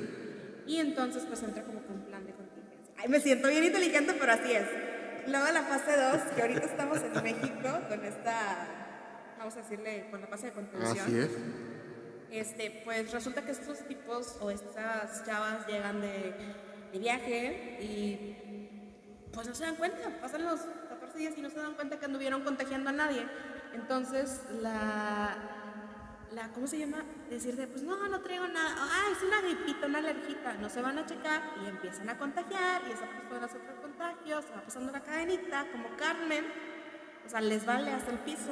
Y 0.66 0.78
entonces 0.78 1.24
pues 1.28 1.44
entra 1.44 1.64
como 1.64 1.82
con 1.82 2.02
plan 2.02 2.26
de 2.26 2.34
contingencia. 2.34 2.94
Ay, 2.98 3.10
me 3.10 3.20
siento 3.20 3.50
bien 3.50 3.64
inteligente, 3.64 4.16
pero 4.20 4.32
así 4.32 4.52
es. 4.54 4.68
Luego 5.28 5.52
la 5.52 5.64
fase 5.64 5.98
2, 5.98 6.22
que 6.36 6.42
ahorita 6.42 6.66
estamos 6.66 7.00
en 7.00 7.24
México 7.24 7.70
con 7.90 8.06
esta, 8.06 8.68
vamos 9.38 9.56
a 9.56 9.62
decirle, 9.62 10.08
con 10.10 10.22
la 10.22 10.28
fase 10.28 10.48
de 10.48 10.54
contención. 10.54 11.06
Así 11.06 11.20
es. 11.20 11.30
Este, 12.32 12.82
pues 12.86 13.12
resulta 13.12 13.44
que 13.44 13.52
estos 13.52 13.80
tipos 13.88 14.38
o 14.40 14.50
estas 14.50 15.26
chavas 15.26 15.68
llegan 15.68 16.00
de, 16.00 16.34
de 16.94 17.00
viaje 17.00 17.78
y 17.82 18.38
pues 19.34 19.48
no 19.48 19.54
se 19.54 19.66
dan 19.66 19.76
cuenta, 19.76 20.22
pasan 20.22 20.46
los 20.46 20.62
14 20.90 21.18
días 21.18 21.34
y 21.38 21.42
no 21.42 21.50
se 21.50 21.58
dan 21.58 21.76
cuenta 21.76 22.00
que 22.00 22.06
anduvieron 22.06 22.44
contagiando 22.44 22.90
a 22.90 22.94
nadie. 22.94 23.26
Entonces 23.74 24.42
la, 24.62 25.61
la 26.34 26.48
¿cómo 26.54 26.68
se 26.68 26.80
llama? 26.80 27.04
Decirte, 27.30 27.68
pues 27.68 27.84
no, 27.84 28.08
no 28.08 28.22
traigo 28.22 28.48
nada, 28.48 28.76
ah, 28.78 29.10
es 29.12 29.24
una 29.24 29.42
gripita, 29.42 29.88
una 29.88 30.00
alergita, 30.00 30.54
no 30.54 30.70
se 30.70 30.82
van 30.82 30.98
a 30.98 31.06
checar 31.06 31.42
y 31.64 31.68
empiezan 31.68 32.10
a 32.10 32.18
contagiar 32.18 32.82
y 32.88 32.92
esa 32.92 33.06
persona 33.08 33.48
sufre 33.48 33.76
contagios, 33.82 34.46
se 34.46 34.52
va 34.52 34.62
pasando 34.62 34.92
la 34.92 35.02
cadenita 35.02 35.66
como 35.72 35.96
Carmen, 35.98 36.46
o 37.26 37.30
sea, 37.30 37.42
les 37.42 37.66
vale 37.66 37.92
hasta 37.92 38.12
el 38.12 38.20
piso 38.20 38.52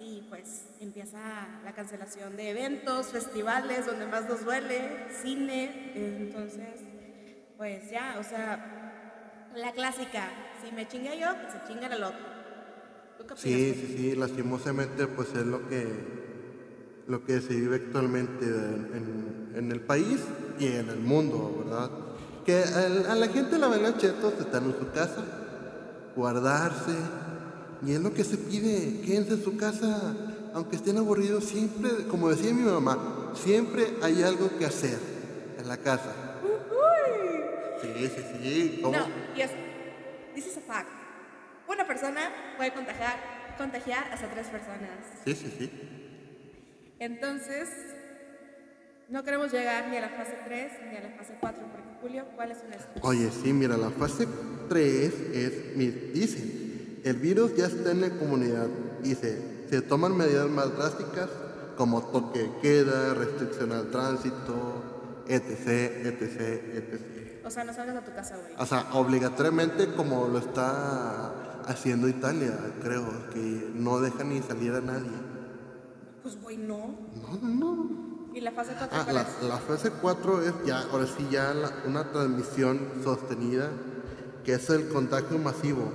y 0.00 0.22
pues 0.28 0.64
empieza 0.80 1.18
la 1.62 1.72
cancelación 1.72 2.36
de 2.36 2.50
eventos, 2.50 3.08
festivales, 3.08 3.86
donde 3.86 4.06
más 4.06 4.28
nos 4.28 4.44
duele, 4.44 5.08
cine, 5.22 5.92
entonces, 5.94 6.80
pues 7.56 7.90
ya, 7.90 8.16
o 8.18 8.24
sea, 8.24 9.50
la 9.54 9.72
clásica, 9.72 10.28
si 10.64 10.72
me 10.72 10.88
chinga 10.88 11.14
yo, 11.14 11.28
que 11.40 11.52
se 11.52 11.68
chinga 11.68 11.86
el 11.94 12.02
otro. 12.02 12.40
Sí, 13.36 13.74
sí, 13.74 13.94
sí, 13.96 14.16
lastimosamente 14.16 15.06
pues 15.06 15.28
es 15.34 15.44
lo 15.44 15.68
que, 15.68 16.29
lo 17.06 17.24
que 17.24 17.40
se 17.40 17.54
vive 17.54 17.76
actualmente 17.76 18.44
en, 18.46 19.52
en 19.56 19.72
el 19.72 19.80
país 19.80 20.20
y 20.58 20.66
en 20.68 20.88
el 20.90 20.98
mundo, 21.00 21.64
¿verdad? 21.64 21.90
Que 22.44 22.62
al- 22.62 23.06
a, 23.06 23.14
la 23.14 23.28
gente 23.28 23.58
la 23.58 23.68
ven 23.68 23.96
chetos, 23.98 24.34
están 24.38 24.64
en 24.66 24.78
su 24.78 24.90
casa, 24.92 25.24
guardarse, 26.16 26.92
y 27.86 27.92
es 27.92 28.00
lo 28.00 28.12
que 28.12 28.24
se 28.24 28.36
pide, 28.36 29.00
quédense 29.04 29.34
en 29.34 29.42
su 29.44 29.56
casa, 29.56 30.14
aunque 30.54 30.76
estén 30.76 30.98
aburridos, 30.98 31.44
siempre, 31.44 31.90
como 32.08 32.28
decía 32.28 32.52
mi 32.52 32.62
mamá, 32.62 33.32
siempre 33.34 33.94
hay 34.02 34.22
algo 34.22 34.50
que 34.58 34.66
hacer 34.66 34.98
en 35.58 35.68
la 35.68 35.76
casa. 35.78 36.12
Sí, 37.82 37.88
sí, 38.14 38.22
sí, 38.42 38.80
¿cómo? 38.82 38.98
No, 38.98 39.06
y 39.36 39.40
es, 39.40 39.50
this 40.34 40.46
is 40.46 40.56
a 40.58 40.60
fact. 40.60 40.88
Una 41.68 41.86
persona 41.86 42.20
puede 42.56 42.72
contagiar, 42.74 43.16
contagiar 43.56 44.04
hasta 44.12 44.28
tres 44.30 44.48
personas. 44.48 44.90
Sí, 45.24 45.34
sí, 45.34 45.54
sí. 45.58 45.70
Entonces, 47.00 47.68
no 49.08 49.24
queremos 49.24 49.50
llegar 49.50 49.88
ni 49.88 49.96
a 49.96 50.02
la 50.02 50.10
fase 50.10 50.36
3 50.44 50.72
ni 50.90 50.96
a 50.98 51.00
la 51.00 51.08
fase 51.16 51.34
4, 51.40 51.62
porque 51.72 51.88
Julio, 52.02 52.26
¿cuáles 52.36 52.58
son 52.58 52.72
estas? 52.74 53.02
Oye, 53.02 53.30
sí, 53.30 53.54
mira, 53.54 53.78
la 53.78 53.88
fase 53.88 54.28
3 54.68 55.14
es, 55.32 56.12
dicen, 56.12 57.00
el 57.02 57.16
virus 57.16 57.56
ya 57.56 57.66
está 57.66 57.92
en 57.92 58.02
la 58.02 58.10
comunidad. 58.10 58.68
Dice, 59.02 59.40
se 59.70 59.80
toman 59.80 60.14
medidas 60.14 60.50
más 60.50 60.76
drásticas 60.76 61.30
como 61.78 62.02
toque 62.02 62.40
de 62.40 62.50
queda, 62.60 63.14
restricción 63.14 63.72
al 63.72 63.90
tránsito, 63.90 65.24
etc, 65.26 65.68
etc, 66.04 66.40
etc. 66.74 67.46
O 67.46 67.50
sea, 67.50 67.64
no 67.64 67.72
salgas 67.72 67.96
a 67.96 68.04
tu 68.04 68.12
casa, 68.12 68.36
güey. 68.36 68.52
O 68.58 68.66
sea, 68.66 68.90
obligatoriamente 68.92 69.94
como 69.94 70.28
lo 70.28 70.38
está 70.38 71.62
haciendo 71.66 72.08
Italia, 72.08 72.52
creo, 72.82 73.30
que 73.32 73.70
no 73.74 74.00
deja 74.00 74.22
ni 74.22 74.42
salir 74.42 74.72
a 74.74 74.82
nadie. 74.82 75.29
Pues, 76.22 76.40
güey, 76.42 76.56
no. 76.56 76.78
No, 77.22 77.38
no, 77.42 77.74
no. 77.74 78.10
¿Y 78.34 78.40
la 78.40 78.52
fase 78.52 78.72
4 78.78 78.88
Ah, 78.98 79.02
cuál 79.04 79.14
la, 79.16 79.22
es? 79.22 79.28
la 79.42 79.58
fase 79.58 79.90
4 79.90 80.42
es 80.42 80.52
ya, 80.64 80.82
ahora 80.92 81.06
sí, 81.06 81.26
ya 81.30 81.52
la- 81.52 81.72
una 81.86 82.12
transmisión 82.12 82.80
sostenida, 83.02 83.70
que 84.44 84.54
es 84.54 84.70
el 84.70 84.88
contagio 84.88 85.38
masivo. 85.38 85.90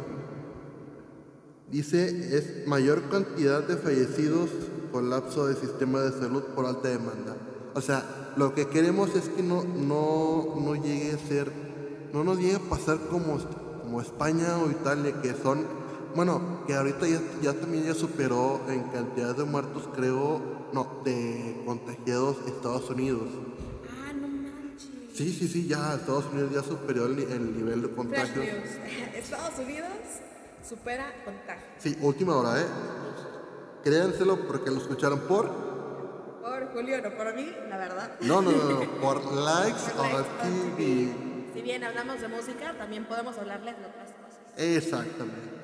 Dice, 1.72 2.38
es 2.38 2.68
mayor 2.68 3.10
cantidad 3.10 3.64
de 3.64 3.78
fallecidos, 3.78 4.50
colapso 4.92 5.48
del 5.48 5.58
sistema 5.58 6.02
de 6.02 6.12
salud 6.12 6.44
por 6.56 6.66
alta 6.66 6.90
demanda. 6.90 7.36
O 7.74 7.82
sea, 7.82 8.34
lo 8.38 8.54
que 8.54 8.68
queremos 8.68 9.16
es 9.16 9.30
que 9.30 9.42
no, 9.44 9.64
no, 9.64 10.56
no 10.60 10.76
llegue 10.76 11.14
a 11.14 11.18
ser, 11.18 11.52
no 12.14 12.24
nos 12.24 12.38
llegue 12.38 12.56
a 12.56 12.60
pasar 12.70 12.98
como, 13.10 13.38
como 13.82 14.02
España 14.02 14.58
o 14.58 14.70
Italia, 14.70 15.22
que 15.22 15.34
son, 15.34 15.66
bueno, 16.16 16.64
que 16.66 16.74
ahorita 16.74 17.08
ya, 17.08 17.20
ya 17.42 17.54
también 17.54 17.84
ya 17.86 17.94
superó 17.94 18.62
en 18.70 18.84
cantidad 18.84 19.36
de 19.36 19.44
muertos, 19.44 19.90
creo, 19.94 20.42
no, 20.74 21.02
de 21.04 21.62
contagiados 21.66 22.38
Estados 22.48 22.90
Unidos. 22.90 23.28
Ah, 23.90 24.14
no 24.14 24.28
manches. 24.28 24.90
Sí, 25.14 25.32
sí, 25.34 25.48
sí, 25.48 25.68
ya 25.68 25.96
Estados 25.96 26.26
Unidos 26.32 26.52
ya 26.54 26.64
superó 26.64 27.06
el, 27.06 27.16
ni- 27.18 27.24
el 27.24 27.58
nivel 27.58 27.82
de 27.82 27.90
contagios. 27.92 28.46
Estados 29.16 29.60
Unidos 29.60 29.90
supera 30.68 31.14
contagio. 31.24 31.64
Sí, 31.80 31.98
última 32.02 32.36
hora, 32.36 32.62
¿eh? 32.62 32.66
Créanselo 33.84 34.48
porque 34.48 34.72
lo 34.72 34.78
escucharon 34.78 35.20
por... 35.22 35.50
Por 36.42 36.72
Julio, 36.74 37.02
no 37.02 37.10
por 37.16 37.34
mí, 37.36 37.52
la 37.70 37.78
verdad. 37.78 38.16
No, 38.22 38.42
no, 38.42 38.52
no, 38.52 38.70
no, 38.72 38.92
por 39.02 39.24
likes 39.34 39.80
Por 39.96 40.06
likes 40.06 40.30
on 40.44 40.76
TV. 40.76 41.14
Si 41.54 41.62
bien 41.62 41.84
hablamos 41.84 42.20
de 42.22 42.28
música, 42.28 42.74
también 42.78 43.06
podemos 43.06 43.38
hablarles 43.38 43.78
de 43.78 43.86
otras 43.86 44.10
cosas. 44.12 44.40
Exactamente. 44.58 45.55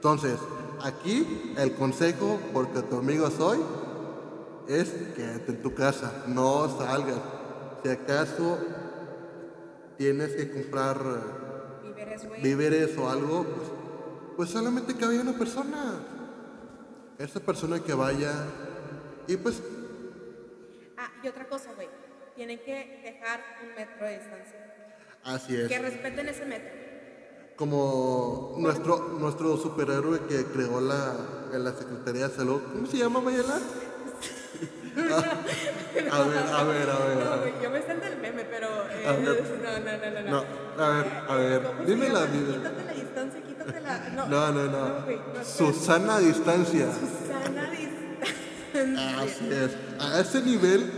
Entonces, 0.00 0.38
aquí 0.82 1.52
el 1.58 1.74
consejo, 1.74 2.40
porque 2.54 2.80
tu 2.80 2.96
amigo 2.96 3.30
soy, 3.30 3.58
es 4.66 4.88
quédate 5.14 5.52
en 5.52 5.60
tu 5.60 5.74
casa, 5.74 6.24
no 6.26 6.74
salgas. 6.78 7.18
Si 7.82 7.90
acaso 7.90 8.58
tienes 9.98 10.34
que 10.36 10.50
comprar 10.50 10.96
eh, 10.96 11.86
Víveres, 11.88 12.42
víveres 12.42 12.96
o 12.96 13.10
algo, 13.10 13.44
pues, 13.44 13.68
pues 14.38 14.48
solamente 14.48 14.94
que 14.94 15.04
vaya 15.04 15.20
una 15.20 15.36
persona. 15.36 16.00
Esa 17.18 17.40
persona 17.40 17.80
que 17.80 17.92
vaya 17.92 18.32
y 19.26 19.36
pues 19.36 19.62
Ah, 20.96 21.10
y 21.22 21.28
otra 21.28 21.46
cosa, 21.46 21.74
güey. 21.74 21.88
Tienen 22.34 22.58
que 22.60 23.02
dejar 23.04 23.42
un 23.62 23.74
metro 23.74 24.06
de 24.06 24.18
distancia. 24.18 24.74
así 25.24 25.56
es. 25.56 25.68
Que 25.68 25.78
respeten 25.78 26.26
ese 26.26 26.46
metro. 26.46 26.89
Como 27.60 28.54
nuestro, 28.56 29.16
nuestro 29.20 29.58
superhéroe 29.58 30.20
que 30.26 30.46
creó 30.46 30.80
la, 30.80 31.12
en 31.52 31.62
la 31.62 31.74
Secretaría 31.74 32.28
de 32.28 32.34
Salud. 32.34 32.62
¿Cómo 32.72 32.86
se 32.86 32.96
llama, 32.96 33.20
Mayela? 33.20 33.58
a 36.10 36.22
ver, 36.22 36.38
a 36.38 36.64
ver, 36.64 36.90
a 36.90 36.98
ver. 36.98 37.18
a 37.20 37.24
No, 37.26 37.30
ver. 37.42 37.52
güey, 37.52 37.62
yo 37.62 37.70
me 37.70 37.82
sé 37.82 37.92
el 37.92 38.00
del 38.00 38.16
meme, 38.18 38.44
pero. 38.50 38.66
eh, 38.90 39.04
no, 39.22 39.32
no, 39.34 39.80
no, 39.84 40.22
no, 40.22 40.30
No, 40.30 40.82
a 40.82 40.88
ver, 40.88 41.06
a 41.28 41.34
ver, 41.36 41.62
¿Cómo 41.64 41.80
se 41.84 41.90
dime 41.90 42.08
la 42.08 42.24
vida. 42.24 42.54
Quítate 42.54 42.84
la 42.86 42.92
distancia, 42.92 43.42
quítate 43.42 43.80
la. 43.82 44.08
No, 44.08 44.26
No, 44.26 44.52
no, 44.52 44.64
no. 44.64 45.04
güey, 45.04 45.16
no. 45.18 45.44
Susana 45.44 46.16
a 46.16 46.20
distancia. 46.20 46.86
Susana 46.94 47.70
distancia. 47.70 49.20
Así 49.20 49.50
es. 49.52 49.76
A 50.02 50.18
ese 50.20 50.40
nivel 50.40 50.90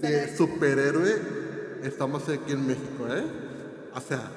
de 0.00 0.34
superhéroe 0.34 1.20
estamos 1.82 2.26
aquí 2.30 2.52
en 2.52 2.66
México, 2.66 3.06
¿eh? 3.10 3.22
O 3.94 4.00
sea, 4.00 4.30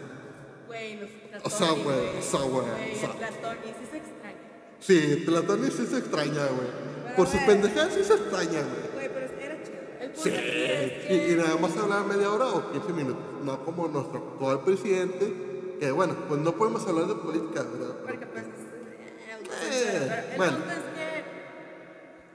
Güey, 0.75 0.96
los 0.98 1.10
O 1.44 1.50
sea, 1.50 1.72
güey, 1.72 2.17
o 2.17 2.22
sea, 2.22 2.39
güey, 2.41 2.67
o 2.94 2.96
sea. 3.00 3.12
Platón, 3.13 3.58
y 3.63 3.67
sí 3.70 3.86
se 3.91 3.98
extraña. 3.98 4.38
sí, 4.79 5.24
Platón 5.25 5.72
sí 5.72 5.86
se 5.88 5.98
extraña, 5.98 6.46
güey. 6.48 7.15
Por 7.15 7.28
su 7.28 7.34
bueno. 7.38 7.47
pendejada 7.47 7.89
sí 7.91 8.04
se 8.04 8.13
extraña, 8.13 8.62
güey. 8.62 8.93
Güey, 8.93 9.10
pero 9.13 9.26
era 9.41 9.63
chido. 9.63 9.76
El 10.02 10.15
Sí, 10.15 10.30
es 10.30 11.06
y, 11.06 11.08
que. 11.08 11.32
y 11.32 11.36
nada 11.36 11.56
más 11.58 11.78
hablar 11.78 12.06
media 12.06 12.30
hora 12.30 12.47
o 12.47 12.71
15 12.71 12.93
minutos, 12.93 13.23
no 13.43 13.63
como 13.63 13.88
nuestro 13.88 14.17
actual 14.17 14.62
presidente, 14.65 15.78
que 15.80 15.91
bueno, 15.91 16.15
pues 16.28 16.41
no 16.41 16.52
podemos 16.56 16.86
hablar 16.88 17.06
de 17.08 17.15
política, 17.15 17.63
¿verdad? 17.63 17.95
Porque 18.06 18.26
pues. 18.26 18.43
eh, 18.43 18.49
Eh, 19.71 20.06
pero 20.10 20.21
el 20.32 20.38
bueno. 20.38 20.58
punto 20.58 20.71
es 20.71 20.78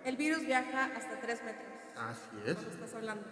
que 0.03 0.09
el 0.09 0.17
virus 0.17 0.47
viaja 0.47 0.85
hasta 0.97 1.21
3 1.21 1.43
metros. 1.45 1.67
Así 1.97 2.21
es. 2.47 2.55
¿Cuánto 2.55 2.71
estás 2.73 2.95
hablando? 2.95 3.25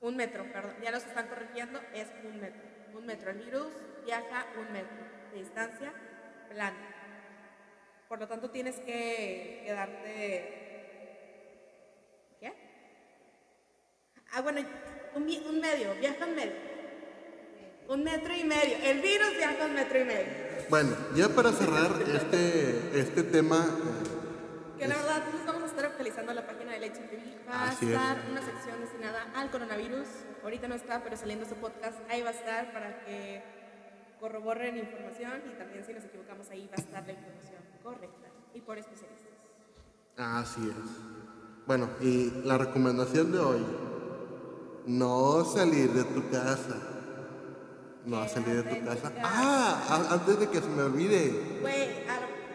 Un 0.00 0.16
metro, 0.16 0.44
perdón. 0.52 0.74
Ya 0.82 0.90
nos 0.92 1.04
están 1.04 1.26
corrigiendo, 1.28 1.80
es 1.94 2.06
un 2.24 2.40
metro. 2.40 2.67
Un 2.94 3.06
metro. 3.06 3.30
El 3.30 3.38
virus 3.38 3.68
viaja 4.04 4.46
un 4.58 4.72
metro 4.72 4.96
de 5.32 5.38
distancia 5.40 5.92
plana. 6.48 6.94
Por 8.08 8.18
lo 8.20 8.26
tanto, 8.28 8.50
tienes 8.50 8.76
que 8.80 9.62
quedarte. 9.66 10.66
¿Qué? 12.40 12.52
Ah, 14.32 14.40
bueno, 14.40 14.60
un, 15.14 15.22
un 15.22 15.60
medio, 15.60 15.94
viaja 16.00 16.24
un 16.26 16.34
medio. 16.34 16.52
Un 17.88 18.04
metro 18.04 18.34
y 18.34 18.44
medio. 18.44 18.76
El 18.82 19.00
virus 19.00 19.30
viaja 19.36 19.64
un 19.66 19.74
metro 19.74 19.98
y 20.00 20.04
medio. 20.04 20.32
Bueno, 20.68 20.96
ya 21.14 21.28
para 21.28 21.52
cerrar 21.52 21.90
este, 22.14 22.98
este 23.00 23.22
tema, 23.22 23.64
eh, 23.66 24.78
Que 24.78 24.88
la 24.88 24.96
verdad, 24.96 25.22
nos 25.32 25.46
vamos 25.46 25.62
a 25.62 25.66
estar 25.66 25.86
actualizando 25.86 26.34
la 26.34 26.46
página 26.46 26.72
de 26.72 26.80
Leche 26.80 27.00
TV. 27.02 27.22
Va 27.48 27.68
a 27.68 27.72
es. 27.72 27.82
estar 27.82 28.18
una 28.30 28.42
sección 28.42 28.80
destinada 28.80 29.26
al 29.34 29.50
coronavirus. 29.50 30.06
Ahorita 30.42 30.68
no 30.68 30.74
está, 30.74 31.02
pero 31.02 31.16
saliendo 31.16 31.44
este 31.44 31.56
podcast, 31.56 31.98
ahí 32.08 32.22
va 32.22 32.30
a 32.30 32.32
estar 32.32 32.72
para 32.72 33.04
que 33.04 33.42
corroboren 34.20 34.76
información 34.76 35.42
y 35.46 35.58
también 35.58 35.84
si 35.84 35.92
nos 35.92 36.04
equivocamos 36.04 36.50
ahí 36.50 36.66
va 36.66 36.74
a 36.76 36.80
estar 36.80 37.06
la 37.06 37.12
información 37.12 37.62
correcta 37.82 38.28
y 38.54 38.60
por 38.60 38.78
especialistas. 38.78 39.32
así 40.16 40.60
es. 40.62 41.18
Bueno, 41.66 41.90
y 42.00 42.30
la 42.44 42.56
recomendación 42.56 43.30
de 43.30 43.38
hoy, 43.38 43.66
no 44.86 45.44
salir 45.44 45.90
de 45.92 46.04
tu 46.04 46.30
casa. 46.30 46.76
No 48.06 48.26
salir 48.26 48.64
de 48.64 48.74
tu 48.74 48.86
casa. 48.86 49.12
Ah, 49.22 50.08
antes 50.10 50.40
de 50.40 50.48
que 50.48 50.60
se 50.60 50.68
me 50.68 50.82
olvide. 50.82 51.58
Güey, 51.60 51.90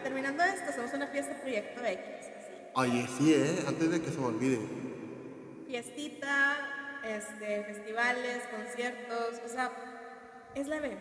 terminando 0.02 0.42
esto, 0.42 0.70
hacemos 0.70 0.92
una 0.94 1.06
fiesta 1.06 1.40
proyecto 1.40 1.84
X. 1.84 2.04
Así. 2.36 2.52
Oye, 2.74 3.08
sí, 3.16 3.34
¿eh? 3.34 3.64
Antes 3.68 3.88
de 3.88 4.02
que 4.02 4.10
se 4.10 4.18
me 4.18 4.26
olvide. 4.26 4.58
Fiestita, 5.68 6.73
este, 7.06 7.64
festivales, 7.64 8.42
conciertos, 8.48 9.40
o 9.44 9.48
sea, 9.48 9.70
es 10.54 10.66
leve. 10.66 10.96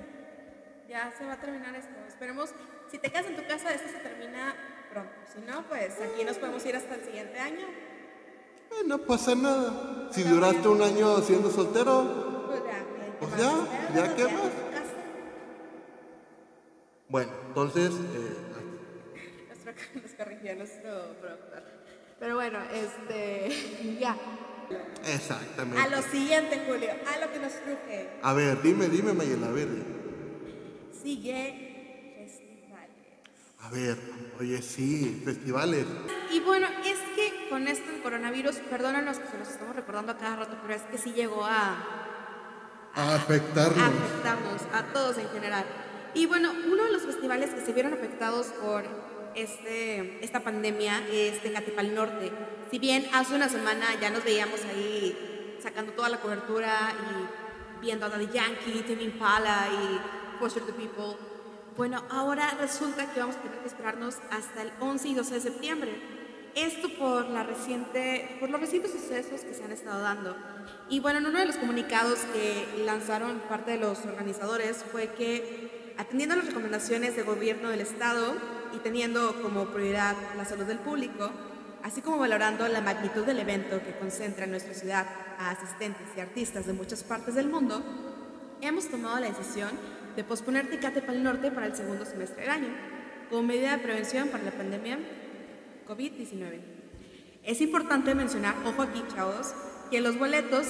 Ya 0.88 1.14
se 1.18 1.26
va 1.26 1.34
a 1.34 1.40
terminar 1.40 1.76
esto. 1.76 1.94
Esperemos, 2.08 2.52
si 2.92 2.98
te 2.98 3.10
quedas 3.10 3.26
en 3.28 3.36
tu 3.36 3.48
casa, 3.48 3.74
esto 3.74 3.90
se 3.90 4.00
termina 4.00 4.56
pronto. 4.92 5.14
Si 5.34 5.42
no, 5.42 5.64
pues 5.68 5.94
aquí 6.02 6.24
nos 6.24 6.38
podemos 6.38 6.66
ir 6.66 6.76
hasta 6.76 6.96
el 6.96 7.04
siguiente 7.04 7.40
año. 7.40 7.68
Eh, 8.72 8.84
no 8.86 9.00
pasa 9.00 9.36
nada. 9.36 10.10
Si 10.12 10.24
duraste 10.24 10.68
un 10.68 10.82
año 10.82 11.18
siendo 11.22 11.50
soltero, 11.50 12.48
Pues 13.20 13.38
ya, 13.38 14.16
¿qué 14.16 14.26
Pues 14.26 14.38
ya, 14.38 14.84
bueno, 17.14 17.32
entonces, 17.48 17.92
eh, 17.94 18.38
nos 20.02 20.12
corrigió 20.14 20.56
nuestro 20.56 21.14
productor. 21.22 21.64
Pero 22.20 22.36
bueno, 22.36 22.58
este, 22.74 23.98
ya. 24.00 24.18
Exactamente. 25.06 25.82
A 25.82 25.88
lo 25.88 26.02
siguiente, 26.02 26.64
Julio, 26.68 26.90
a 26.92 27.26
lo 27.26 27.32
que 27.32 27.40
nos 27.40 27.54
truje. 27.54 28.10
A 28.22 28.34
ver, 28.34 28.62
dime, 28.62 28.88
dime, 28.90 29.14
Mayela, 29.14 29.48
a 29.48 29.52
ver. 29.52 29.68
Sigue 31.02 32.16
festivales. 32.18 32.90
A 33.62 33.70
ver, 33.70 33.98
oye, 34.40 34.62
sí, 34.62 35.22
festivales. 35.26 35.86
Y 36.32 36.40
bueno, 36.40 36.68
es 36.86 36.98
que 37.16 37.50
con 37.50 37.68
esto 37.68 37.92
del 37.92 38.02
coronavirus, 38.02 38.56
perdónanos 38.70 39.20
que 39.20 39.28
se 39.28 39.38
los 39.38 39.48
estamos 39.50 39.76
recordando 39.76 40.12
a 40.14 40.18
cada 40.18 40.36
rato, 40.38 40.58
pero 40.62 40.74
es 40.74 40.82
que 40.84 40.98
sí 40.98 41.14
llegó 41.14 41.44
a, 41.46 41.78
A 42.96 43.02
a 43.12 43.16
afectarnos. 43.16 43.78
afectarnos 43.78 44.62
a 44.74 44.94
todos 44.94 45.18
en 45.18 45.30
general. 45.30 45.66
Y 46.14 46.26
bueno, 46.26 46.52
uno 46.72 46.84
de 46.86 46.92
los 46.92 47.04
festivales 47.04 47.50
que 47.52 47.62
se 47.66 47.74
vieron 47.74 47.94
afectados 47.94 48.48
por 48.62 48.84
este, 49.36 50.24
esta 50.24 50.42
pandemia 50.42 51.08
es 51.12 51.42
Tecatepal 51.42 51.94
Norte. 51.96 52.32
Si 52.74 52.80
bien 52.80 53.08
hace 53.14 53.36
una 53.36 53.50
semana 53.50 53.86
ya 54.02 54.10
nos 54.10 54.24
veíamos 54.24 54.60
ahí 54.66 55.16
sacando 55.62 55.92
toda 55.92 56.10
la 56.10 56.20
cobertura 56.20 56.92
y 56.92 57.86
viendo 57.86 58.08
a 58.08 58.10
Daddy 58.10 58.30
Yankee, 58.34 58.82
Tame 58.82 59.04
Impala 59.04 59.68
y 59.72 60.40
Foster 60.40 60.64
the 60.64 60.74
People, 60.74 61.16
bueno, 61.78 62.04
ahora 62.10 62.50
resulta 62.60 63.14
que 63.14 63.20
vamos 63.20 63.36
a 63.36 63.42
tener 63.42 63.60
que 63.60 63.68
esperarnos 63.68 64.16
hasta 64.32 64.64
el 64.64 64.72
11 64.80 65.08
y 65.08 65.14
12 65.14 65.34
de 65.36 65.42
septiembre. 65.42 65.92
Esto 66.56 66.90
por, 66.98 67.30
la 67.30 67.44
reciente, 67.44 68.38
por 68.40 68.50
los 68.50 68.60
recientes 68.60 68.92
sucesos 68.92 69.42
que 69.42 69.54
se 69.54 69.64
han 69.64 69.72
estado 69.72 70.02
dando. 70.02 70.36
Y 70.90 71.00
bueno, 71.00 71.20
en 71.20 71.28
uno 71.28 71.38
de 71.38 71.46
los 71.46 71.58
comunicados 71.58 72.22
que 72.34 72.84
lanzaron 72.84 73.40
parte 73.48 73.70
de 73.70 73.78
los 73.78 74.04
organizadores 74.04 74.84
fue 74.92 75.10
que, 75.10 75.94
atendiendo 76.00 76.34
a 76.34 76.38
las 76.38 76.48
recomendaciones 76.48 77.16
del 77.16 77.26
gobierno 77.26 77.70
del 77.70 77.82
Estado 77.82 78.34
y 78.74 78.80
teniendo 78.80 79.40
como 79.44 79.66
prioridad 79.68 80.16
la 80.36 80.46
salud 80.46 80.66
del 80.66 80.80
público, 80.80 81.30
así 81.84 82.02
como 82.02 82.18
valorando 82.18 82.68
la 82.68 82.82
magnitud 82.82 83.26
del 83.26 83.40
evento 83.40 83.82
que 83.84 83.96
concentra 83.98 84.46
en 84.46 84.52
nuestra 84.52 84.74
ciudad 84.74 85.06
a 85.38 85.52
asistentes 85.52 86.08
y 86.16 86.22
artistas 86.22 86.66
de 86.66 86.74
muchas 86.74 87.04
partes 87.04 87.36
del 87.36 87.50
mundo, 87.50 87.84
hemos 88.62 88.88
tomado 88.88 89.20
la 89.20 89.28
decisión 89.28 89.70
de 90.16 90.24
posponer 90.24 90.70
Tecate 90.70 91.02
para 91.02 91.14
el 91.14 91.24
Norte 91.24 91.52
para 91.52 91.66
el 91.66 91.76
segundo 91.76 92.06
semestre 92.06 92.44
del 92.44 92.52
año, 92.52 92.70
como 93.30 93.44
medida 93.44 93.76
de 93.76 93.84
prevención 93.84 94.30
para 94.30 94.44
la 94.44 94.52
pandemia 94.52 94.98
COVID-19. 95.88 96.60
Es 97.44 97.60
importante 97.60 98.16
mencionar, 98.16 98.56
ojo 98.66 98.84
aquí 98.84 99.04
chavos, 99.14 99.54
que 99.92 100.00
los 100.00 100.18
boletos 100.18 100.68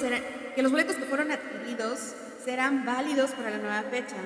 que 0.56 0.62
los 0.64 0.72
boletos 0.72 0.96
que 0.96 1.06
fueron 1.06 1.32
adquiridos 1.32 2.16
serán 2.44 2.86
válidos 2.86 3.32
para 3.32 3.52
la 3.52 3.58
nueva 3.58 3.84
fecha. 3.84 4.18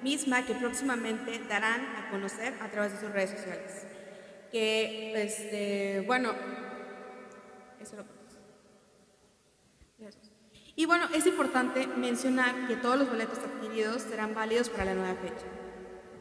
misma 0.00 0.46
que 0.46 0.54
próximamente 0.54 1.40
darán 1.48 1.80
a 1.96 2.08
conocer 2.08 2.54
a 2.60 2.68
través 2.68 2.92
de 2.92 3.00
sus 3.00 3.10
redes 3.10 3.30
sociales. 3.30 3.87
Que, 4.50 5.22
este, 5.22 6.04
bueno, 6.06 6.32
eso 7.80 7.96
lo 7.96 8.04
y 10.78 10.86
bueno, 10.86 11.06
es 11.12 11.26
importante 11.26 11.88
mencionar 11.88 12.68
que 12.68 12.76
todos 12.76 12.96
los 12.96 13.08
boletos 13.08 13.38
adquiridos 13.40 14.02
serán 14.02 14.32
válidos 14.32 14.68
para 14.68 14.84
la 14.84 14.94
nueva 14.94 15.16
fecha. 15.16 15.44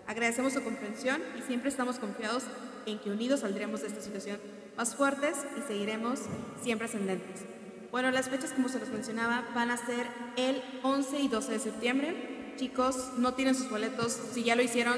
Agradecemos 0.07 0.53
su 0.53 0.63
comprensión 0.63 1.21
y 1.37 1.43
siempre 1.43 1.69
estamos 1.69 1.99
confiados 1.99 2.41
en 2.87 2.97
que 2.97 3.11
unidos 3.11 3.41
saldremos 3.41 3.81
de 3.81 3.89
esta 3.89 4.01
situación 4.01 4.39
más 4.75 4.95
fuertes 4.95 5.37
y 5.59 5.61
seguiremos 5.61 6.21
siempre 6.63 6.87
ascendentes. 6.87 7.45
Bueno, 7.91 8.09
las 8.09 8.29
fechas, 8.29 8.51
como 8.51 8.67
se 8.67 8.79
los 8.79 8.89
mencionaba, 8.89 9.47
van 9.53 9.69
a 9.69 9.77
ser 9.77 10.07
el 10.37 10.63
11 10.81 11.19
y 11.19 11.27
12 11.27 11.51
de 11.51 11.59
septiembre. 11.59 12.53
Chicos, 12.57 13.11
no 13.19 13.35
tienen 13.35 13.53
sus 13.53 13.69
boletos. 13.69 14.11
Si 14.33 14.43
ya 14.43 14.55
lo 14.55 14.63
hicieron, 14.63 14.97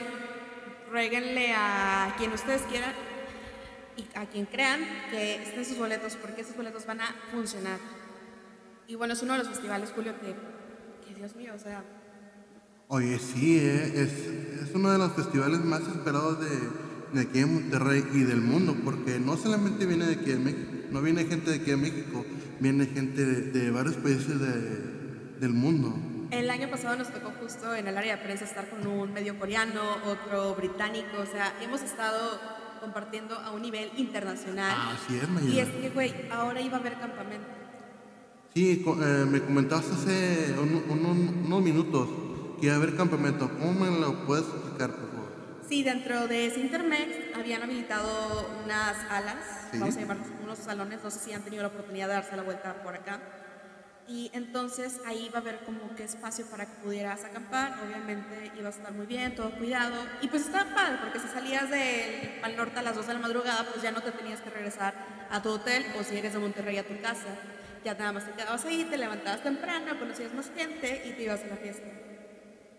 rueguenle 0.89 1.51
a 1.53 2.15
quien 2.17 2.31
ustedes 2.31 2.61
quieran 2.61 2.93
y 3.99 4.17
a 4.17 4.25
quien 4.25 4.45
crean 4.45 4.79
que 5.11 5.43
estén 5.43 5.65
sus 5.65 5.77
boletos, 5.77 6.15
porque 6.15 6.41
esos 6.41 6.55
boletos 6.55 6.85
van 6.85 7.01
a 7.01 7.15
funcionar. 7.31 7.79
Y 8.87 8.95
bueno, 8.95 9.13
es 9.13 9.21
uno 9.21 9.33
de 9.33 9.39
los 9.39 9.49
festivales, 9.49 9.91
Julio, 9.93 10.13
que, 10.19 10.35
que 11.05 11.15
Dios 11.15 11.35
mío, 11.35 11.53
o 11.55 11.59
sea... 11.59 11.83
Oye, 12.87 13.19
sí, 13.19 13.59
eh, 13.59 14.01
es, 14.01 14.63
es, 14.63 14.73
uno 14.73 14.91
de 14.91 14.97
los 14.97 15.13
festivales 15.13 15.59
más 15.59 15.81
esperados 15.81 16.39
de, 16.39 16.49
de, 17.13 17.21
aquí 17.21 17.39
en 17.39 17.53
Monterrey 17.53 18.03
y 18.13 18.23
del 18.23 18.41
mundo, 18.41 18.75
porque 18.83 19.19
no 19.19 19.37
solamente 19.37 19.85
viene 19.85 20.07
de 20.07 20.13
aquí 20.13 20.31
de 20.31 20.39
México, 20.39 20.71
no 20.89 21.01
viene 21.01 21.25
gente 21.25 21.51
de 21.51 21.57
aquí 21.57 21.69
de 21.69 21.77
México, 21.77 22.25
viene 22.59 22.87
gente 22.87 23.23
de, 23.23 23.41
de 23.51 23.69
varios 23.69 23.95
países 23.97 24.39
de, 24.39 25.39
del 25.39 25.53
mundo. 25.53 25.93
El 26.31 26.49
año 26.49 26.69
pasado 26.69 26.95
nos 26.95 27.11
tocó 27.11 27.31
justo 27.39 27.75
en 27.75 27.87
el 27.87 27.95
área 27.95 28.17
de 28.17 28.23
prensa 28.23 28.45
estar 28.45 28.67
con 28.69 28.87
un 28.87 29.13
medio 29.13 29.37
coreano, 29.37 29.81
otro 30.05 30.55
británico, 30.55 31.19
o 31.21 31.25
sea, 31.27 31.53
hemos 31.61 31.81
estado 31.81 32.39
compartiendo 32.79 33.35
a 33.35 33.51
un 33.51 33.61
nivel 33.61 33.91
internacional. 33.97 34.95
Así 34.95 35.17
es, 35.17 35.29
Mayela. 35.29 35.53
Y 35.53 35.59
es 35.59 35.69
que, 35.69 35.89
güey, 35.89 36.13
ahora 36.31 36.61
iba 36.61 36.77
a 36.77 36.79
haber 36.79 36.99
campamento. 36.99 37.47
Sí, 38.53 38.83
eh, 38.85 39.25
me 39.29 39.41
comentaste 39.41 39.93
hace 39.93 40.59
un, 40.59 40.83
un, 40.89 41.45
unos 41.45 41.61
minutos 41.61 42.09
que 42.59 42.65
iba 42.65 42.75
a 42.75 42.77
haber 42.77 42.95
campamento. 42.95 43.49
¿Cómo 43.59 43.73
me 43.73 43.99
lo 43.99 44.25
puedes 44.25 44.45
explicar, 44.45 44.91
por 44.91 45.09
favor? 45.11 45.29
Sí, 45.67 45.83
dentro 45.83 46.27
de 46.27 46.49
Sintermex 46.49 47.37
habían 47.37 47.61
habilitado 47.61 48.49
unas 48.65 48.97
alas, 49.11 49.35
¿Sí? 49.71 49.77
vamos 49.77 49.95
a 49.95 49.99
llamar 49.99 50.17
unos 50.43 50.57
salones, 50.57 50.99
no 51.03 51.11
sé 51.11 51.19
si 51.19 51.33
han 51.33 51.43
tenido 51.43 51.61
la 51.61 51.69
oportunidad 51.69 52.07
de 52.07 52.13
darse 52.15 52.35
la 52.35 52.41
vuelta 52.41 52.81
por 52.81 52.95
acá. 52.95 53.21
Y 54.09 54.31
entonces 54.33 54.99
ahí 55.05 55.29
va 55.33 55.37
a 55.37 55.41
haber 55.41 55.59
como 55.59 55.95
que 55.95 56.03
espacio 56.03 56.45
para 56.47 56.65
que 56.65 56.73
pudieras 56.83 57.23
acampar. 57.23 57.79
Obviamente 57.85 58.51
iba 58.57 58.67
a 58.67 58.71
estar 58.71 58.91
muy 58.91 59.05
bien, 59.05 59.35
todo 59.35 59.51
cuidado. 59.51 59.95
Y 60.21 60.27
pues 60.27 60.45
estaba 60.45 60.73
padre, 60.73 60.97
porque 61.01 61.19
si 61.19 61.27
salías 61.27 61.69
del 61.69 62.39
Pal 62.41 62.57
Norte 62.57 62.79
a 62.79 62.81
las 62.81 62.95
2 62.95 63.05
de 63.07 63.13
la 63.13 63.19
madrugada, 63.19 63.67
pues 63.71 63.83
ya 63.83 63.91
no 63.91 64.01
te 64.01 64.11
tenías 64.11 64.41
que 64.41 64.49
regresar 64.49 64.93
a 65.29 65.41
tu 65.41 65.49
hotel 65.49 65.85
o 65.99 66.03
si 66.03 66.17
eres 66.17 66.33
de 66.33 66.39
Monterrey 66.39 66.77
a 66.77 66.87
tu 66.87 66.99
casa 67.01 67.29
ya 67.83 67.93
nada 67.93 68.13
más 68.13 68.25
te 68.25 68.31
quedabas 68.31 68.65
ahí, 68.65 68.85
te 68.89 68.97
levantabas 68.97 69.43
temprano, 69.43 69.97
conocías 69.99 70.33
más 70.33 70.51
gente 70.55 71.03
y 71.05 71.13
te 71.13 71.23
ibas 71.23 71.41
a 71.43 71.47
la 71.47 71.55
fiesta. 71.55 71.87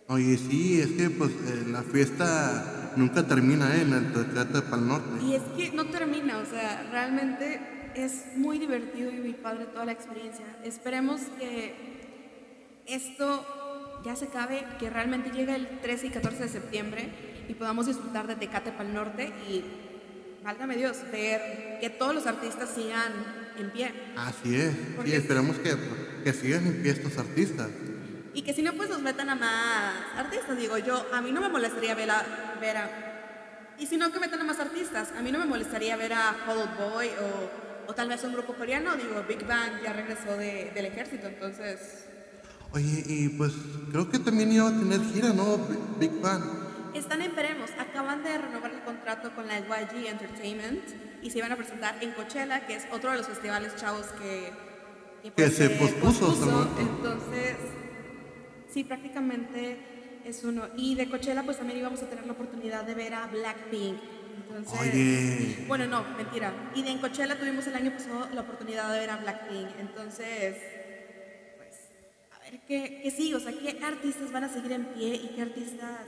Oye, 0.08 0.36
sí, 0.36 0.80
es 0.80 0.88
que 0.88 1.08
pues 1.10 1.30
eh, 1.30 1.64
la 1.68 1.82
fiesta 1.82 2.92
nunca 2.96 3.26
termina 3.26 3.76
¿eh? 3.76 3.82
en 3.82 3.92
el 3.92 4.12
Tecate 4.12 4.62
para 4.62 4.82
el 4.82 4.88
Norte. 4.88 5.24
Y 5.24 5.34
es 5.34 5.42
que 5.56 5.70
no 5.70 5.86
termina, 5.86 6.38
o 6.38 6.44
sea, 6.44 6.88
realmente 6.90 7.60
es 7.94 8.36
muy 8.36 8.58
divertido 8.58 9.10
y 9.10 9.16
muy 9.16 9.32
padre 9.34 9.66
toda 9.66 9.84
la 9.84 9.92
experiencia. 9.92 10.44
Esperemos 10.64 11.20
que 11.38 11.74
esto 12.86 14.00
ya 14.04 14.16
se 14.16 14.26
acabe, 14.26 14.64
que 14.78 14.90
realmente 14.90 15.30
llegue 15.30 15.54
el 15.54 15.80
13 15.80 16.06
y 16.06 16.10
14 16.10 16.42
de 16.44 16.48
septiembre 16.48 17.08
y 17.48 17.54
podamos 17.54 17.86
disfrutar 17.86 18.26
de 18.26 18.36
Tecate 18.36 18.72
para 18.72 18.88
el 18.88 18.94
Norte 18.94 19.32
y, 19.48 19.64
válgame 20.44 20.76
Dios, 20.76 20.98
ver 21.12 21.78
que 21.80 21.90
todos 21.90 22.14
los 22.14 22.26
artistas 22.26 22.70
sigan 22.74 23.12
en 23.58 23.70
pie. 23.70 23.92
Así 24.16 24.56
es, 24.56 24.74
y 25.04 25.12
esperamos 25.12 25.58
que, 25.58 25.74
que 26.24 26.32
sigan 26.32 26.66
en 26.66 26.82
pie 26.82 26.92
estos 26.92 27.18
artistas. 27.18 27.68
Y 28.32 28.42
que 28.42 28.54
si 28.54 28.62
no, 28.62 28.72
pues 28.74 28.88
nos 28.88 29.02
metan 29.02 29.28
a 29.28 29.34
más 29.34 29.94
artistas. 30.16 30.56
Digo, 30.56 30.78
yo, 30.78 31.04
a 31.12 31.20
mí 31.20 31.32
no 31.32 31.40
me 31.40 31.48
molestaría 31.48 31.94
ver 31.96 32.10
a, 32.10 32.24
ver 32.60 32.76
a 32.76 33.10
y 33.80 33.86
si 33.86 33.96
no, 33.96 34.12
que 34.12 34.20
metan 34.20 34.40
a 34.42 34.44
más 34.44 34.60
artistas. 34.60 35.08
A 35.18 35.22
mí 35.22 35.32
no 35.32 35.38
me 35.38 35.46
molestaría 35.46 35.96
ver 35.96 36.12
a 36.12 36.36
Out 36.46 36.78
Boy 36.78 37.08
o, 37.08 37.60
o, 37.90 37.94
tal 37.94 38.08
vez 38.08 38.22
un 38.24 38.32
grupo 38.32 38.54
coreano. 38.54 38.96
Digo, 38.96 39.24
Big 39.28 39.46
Bang 39.46 39.82
ya 39.82 39.92
regresó 39.92 40.36
de, 40.36 40.70
del 40.74 40.86
ejército, 40.86 41.26
entonces... 41.26 42.06
Oye, 42.72 43.02
y 43.06 43.28
pues 43.30 43.52
creo 43.90 44.08
que 44.08 44.20
también 44.20 44.52
iba 44.52 44.68
a 44.68 44.70
tener 44.70 45.00
gira, 45.12 45.30
¿no? 45.30 45.58
Big 45.98 46.20
Bang. 46.20 46.42
Están 46.94 47.20
en 47.22 47.34
veremos. 47.34 47.70
Acaban 47.78 48.22
de 48.22 48.38
renovar 48.38 48.72
el 48.72 48.82
contrato 48.82 49.34
con 49.34 49.48
la 49.48 49.58
YG 49.58 50.06
Entertainment 50.06 50.82
y 51.22 51.30
se 51.30 51.38
iban 51.38 51.50
a 51.50 51.56
presentar 51.56 51.96
en 52.00 52.12
Coachella, 52.12 52.66
que 52.66 52.76
es 52.76 52.86
otro 52.92 53.10
de 53.10 53.18
los 53.18 53.26
festivales 53.26 53.74
chavos 53.76 54.06
que, 54.20 54.52
que, 55.22 55.32
pues, 55.32 55.56
se 55.56 55.70
pospuso. 55.70 56.26
pospuso. 56.26 56.68
Entonces, 56.78 57.56
sí, 58.72 58.84
prácticamente 58.84 60.20
es 60.24 60.44
uno. 60.44 60.68
Y 60.76 60.94
de 60.94 61.08
Coachella, 61.08 61.42
pues 61.42 61.58
también 61.58 61.80
íbamos 61.80 62.02
a 62.02 62.08
tener 62.08 62.24
la 62.24 62.32
oportunidad 62.32 62.84
de 62.84 62.94
ver 62.94 63.14
a 63.14 63.26
Blackpink. 63.26 63.98
Entonces, 64.56 64.92
Oye. 64.92 65.64
bueno, 65.68 65.86
no, 65.86 66.04
mentira. 66.16 66.52
Y 66.74 66.82
de 66.82 66.90
en 66.90 66.98
Coachella 66.98 67.38
tuvimos 67.38 67.66
el 67.66 67.74
año 67.74 67.92
pasado 67.92 68.28
la 68.34 68.40
oportunidad 68.42 68.92
de 68.92 69.00
ver 69.00 69.10
a 69.10 69.16
Blackpink. 69.16 69.68
Entonces, 69.78 70.56
pues, 71.56 71.76
a 72.32 72.38
ver 72.40 72.60
qué, 72.66 73.00
qué 73.02 73.10
sí, 73.10 73.32
o 73.34 73.40
sea, 73.40 73.52
qué 73.52 73.78
artistas 73.84 74.32
van 74.32 74.44
a 74.44 74.48
seguir 74.48 74.72
en 74.72 74.86
pie 74.86 75.14
y 75.14 75.32
qué 75.34 75.42
artistas 75.42 76.06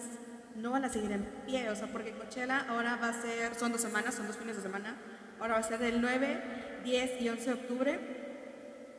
no 0.57 0.70
van 0.70 0.85
a 0.85 0.88
seguir 0.88 1.12
en 1.12 1.24
pie, 1.46 1.70
o 1.70 1.76
sea, 1.76 1.88
porque 1.88 2.12
Coachella 2.12 2.66
ahora 2.68 2.96
va 2.96 3.09
a 3.09 3.22
ser, 3.22 3.55
son 3.55 3.72
dos 3.72 3.81
semanas, 3.81 4.14
son 4.14 4.26
dos 4.26 4.37
fines 4.37 4.57
de 4.57 4.62
semana, 4.62 4.96
ahora 5.40 5.55
va 5.55 5.61
a 5.61 5.62
ser 5.62 5.78
del 5.78 6.00
9, 6.00 6.83
10 6.85 7.22
y 7.22 7.28
11 7.28 7.44
de 7.44 7.52
octubre 7.52 8.00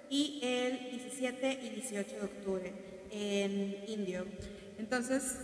y 0.10 0.40
el 0.44 0.92
17 0.92 1.60
y 1.64 1.70
18 1.70 2.16
de 2.16 2.22
octubre 2.22 2.74
en 3.12 3.84
Indio. 3.88 4.26
Entonces, 4.78 5.38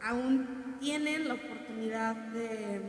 aún 0.00 0.78
tienen 0.80 1.28
la 1.28 1.34
oportunidad 1.34 1.57
de 1.86 2.82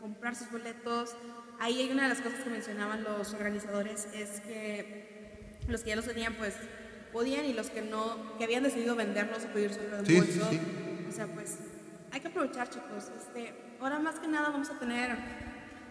comprar 0.00 0.36
sus 0.36 0.50
boletos. 0.50 1.16
Ahí 1.60 1.80
hay 1.80 1.90
una 1.90 2.04
de 2.04 2.08
las 2.10 2.20
cosas 2.20 2.40
que 2.40 2.50
mencionaban 2.50 3.02
los 3.02 3.32
organizadores, 3.34 4.08
es 4.14 4.40
que 4.40 5.58
los 5.66 5.82
que 5.82 5.90
ya 5.90 5.96
los 5.96 6.04
tenían, 6.04 6.34
pues 6.34 6.54
podían 7.12 7.46
y 7.46 7.52
los 7.52 7.70
que 7.70 7.82
no, 7.82 8.36
que 8.36 8.44
habían 8.44 8.62
decidido 8.62 8.94
venderlos 8.94 9.44
o 9.44 9.48
pedir 9.48 9.72
su 9.72 9.80
reembolso. 9.80 10.50
Sí, 10.50 10.56
sí, 10.56 10.60
sí. 10.60 11.06
O 11.08 11.12
sea, 11.12 11.26
pues 11.26 11.58
hay 12.12 12.20
que 12.20 12.28
aprovechar, 12.28 12.68
chicos. 12.68 13.10
Este, 13.18 13.54
ahora 13.80 13.98
más 13.98 14.18
que 14.20 14.28
nada 14.28 14.50
vamos 14.50 14.70
a 14.70 14.78
tener 14.78 15.16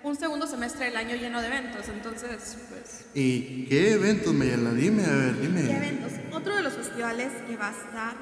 un 0.04 0.16
segundo 0.16 0.48
semestre 0.48 0.86
del 0.86 0.96
año 0.96 1.16
lleno 1.16 1.42
de 1.42 1.48
eventos, 1.48 1.90
entonces, 1.90 2.58
pues... 2.70 3.08
¿Y 3.14 3.66
qué 3.66 3.94
eventos, 3.94 4.34
Mayela? 4.34 4.72
Dime, 4.72 5.04
a 5.04 5.16
ver, 5.16 5.42
dime. 5.42 5.64
¿Qué 5.64 5.76
eventos? 5.76 6.12
Otro 6.32 6.56
de 6.56 6.62
los 6.62 6.74
festivales 6.74 7.34
que 7.48 7.58
va 7.58 7.70
a 7.70 7.72
estar 7.72 8.16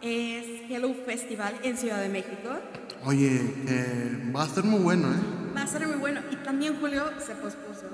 es 0.00 0.70
Hello 0.70 0.92
Festival 1.06 1.54
en 1.62 1.76
Ciudad 1.76 2.00
de 2.00 2.08
México. 2.08 2.58
Oye, 3.06 3.40
eh, 3.68 4.32
va 4.34 4.44
a 4.44 4.48
ser 4.48 4.64
muy 4.64 4.80
bueno, 4.80 5.08
¿eh? 5.12 5.54
Va 5.54 5.62
a 5.62 5.66
ser 5.66 5.86
muy 5.86 5.96
bueno. 5.96 6.22
Y 6.30 6.36
también 6.36 6.78
Julio 6.80 7.10
se 7.18 7.34
pospuso. 7.34 7.86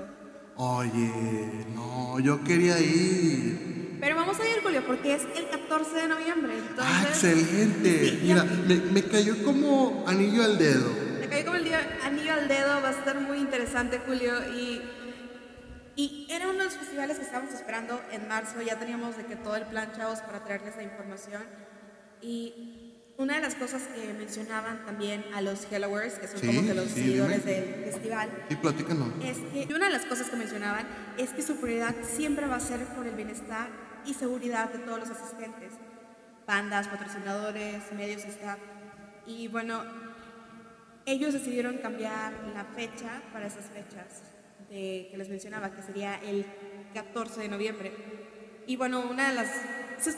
Oye, 0.55 1.65
no, 1.75 2.17
yo 2.19 2.41
quería 2.43 2.79
ir. 2.79 3.97
Pero 3.99 4.15
vamos 4.15 4.39
a 4.39 4.47
ir, 4.47 4.63
Julio, 4.63 4.83
porque 4.87 5.15
es 5.15 5.23
el 5.35 5.49
14 5.49 5.95
de 5.95 6.07
noviembre. 6.07 6.53
Entonces, 6.57 6.85
ah, 6.87 7.05
excelente. 7.09 8.09
Sí, 8.09 8.19
Mira, 8.23 8.43
me, 8.43 8.75
me, 8.75 9.03
cayó 9.03 9.43
como 9.43 10.05
anillo 10.07 10.43
al 10.43 10.57
dedo. 10.57 10.89
Me 11.19 11.27
cayó 11.27 11.45
como 11.45 11.57
el 11.57 11.65
día, 11.65 11.99
anillo 12.05 12.33
al 12.33 12.47
dedo, 12.47 12.81
va 12.81 12.89
a 12.89 12.91
estar 12.91 13.19
muy 13.19 13.37
interesante, 13.39 13.99
Julio. 14.05 14.33
Y, 14.55 14.81
y 15.97 16.27
era 16.29 16.47
uno 16.47 16.59
de 16.59 16.65
los 16.65 16.77
festivales 16.77 17.17
que 17.17 17.25
estábamos 17.25 17.53
esperando 17.53 18.01
en 18.11 18.29
marzo. 18.29 18.61
Ya 18.61 18.79
teníamos 18.79 19.17
de 19.17 19.25
que 19.25 19.35
todo 19.35 19.57
el 19.57 19.65
plan, 19.65 19.91
chavos, 19.91 20.19
para 20.19 20.43
traerles 20.45 20.77
la 20.77 20.83
información. 20.83 21.43
Y 22.21 22.80
una 23.21 23.35
de 23.35 23.41
las 23.41 23.53
cosas 23.55 23.83
que 23.95 24.13
mencionaban 24.13 24.83
también 24.85 25.23
a 25.33 25.41
los 25.41 25.71
Hellowers, 25.71 26.15
que 26.15 26.27
son 26.27 26.39
Sí, 26.39 26.47
como 26.47 26.63
que 26.67 26.73
los 26.73 26.85
sí, 26.87 26.93
seguidores 27.03 27.45
dime. 27.45 27.61
del 27.61 27.83
festival, 27.91 28.29
Sí, 28.49 28.55
platícanos. 28.55 29.09
es 29.23 29.37
que 29.37 29.67
y 29.69 29.73
una 29.73 29.85
de 29.85 29.91
las 29.91 30.05
cosas 30.05 30.29
que 30.29 30.35
mencionaban 30.37 30.87
es 31.17 31.29
que 31.29 31.41
su 31.43 31.57
prioridad 31.57 31.95
siempre 32.03 32.47
va 32.47 32.55
a 32.55 32.59
ser 32.59 32.79
por 32.95 33.05
el 33.05 33.13
bienestar 33.15 33.67
y 34.05 34.15
seguridad 34.15 34.71
de 34.73 34.79
todos 34.79 34.99
los 34.99 35.09
asistentes, 35.11 35.73
bandas, 36.47 36.87
patrocinadores, 36.87 37.83
medios, 37.95 38.23
staff. 38.25 38.57
Y 39.27 39.47
bueno, 39.49 39.83
ellos 41.05 41.33
decidieron 41.33 41.77
cambiar 41.77 42.33
la 42.55 42.65
fecha 42.65 43.21
para 43.31 43.45
esas 43.45 43.65
fechas 43.65 44.23
de, 44.69 45.09
que 45.11 45.17
les 45.17 45.29
mencionaba, 45.29 45.69
que 45.69 45.83
sería 45.83 46.15
el 46.23 46.45
14 46.95 47.41
de 47.41 47.47
noviembre. 47.49 47.91
Y 48.65 48.75
bueno, 48.77 49.01
una 49.01 49.29
de 49.29 49.35
las... 49.35 49.49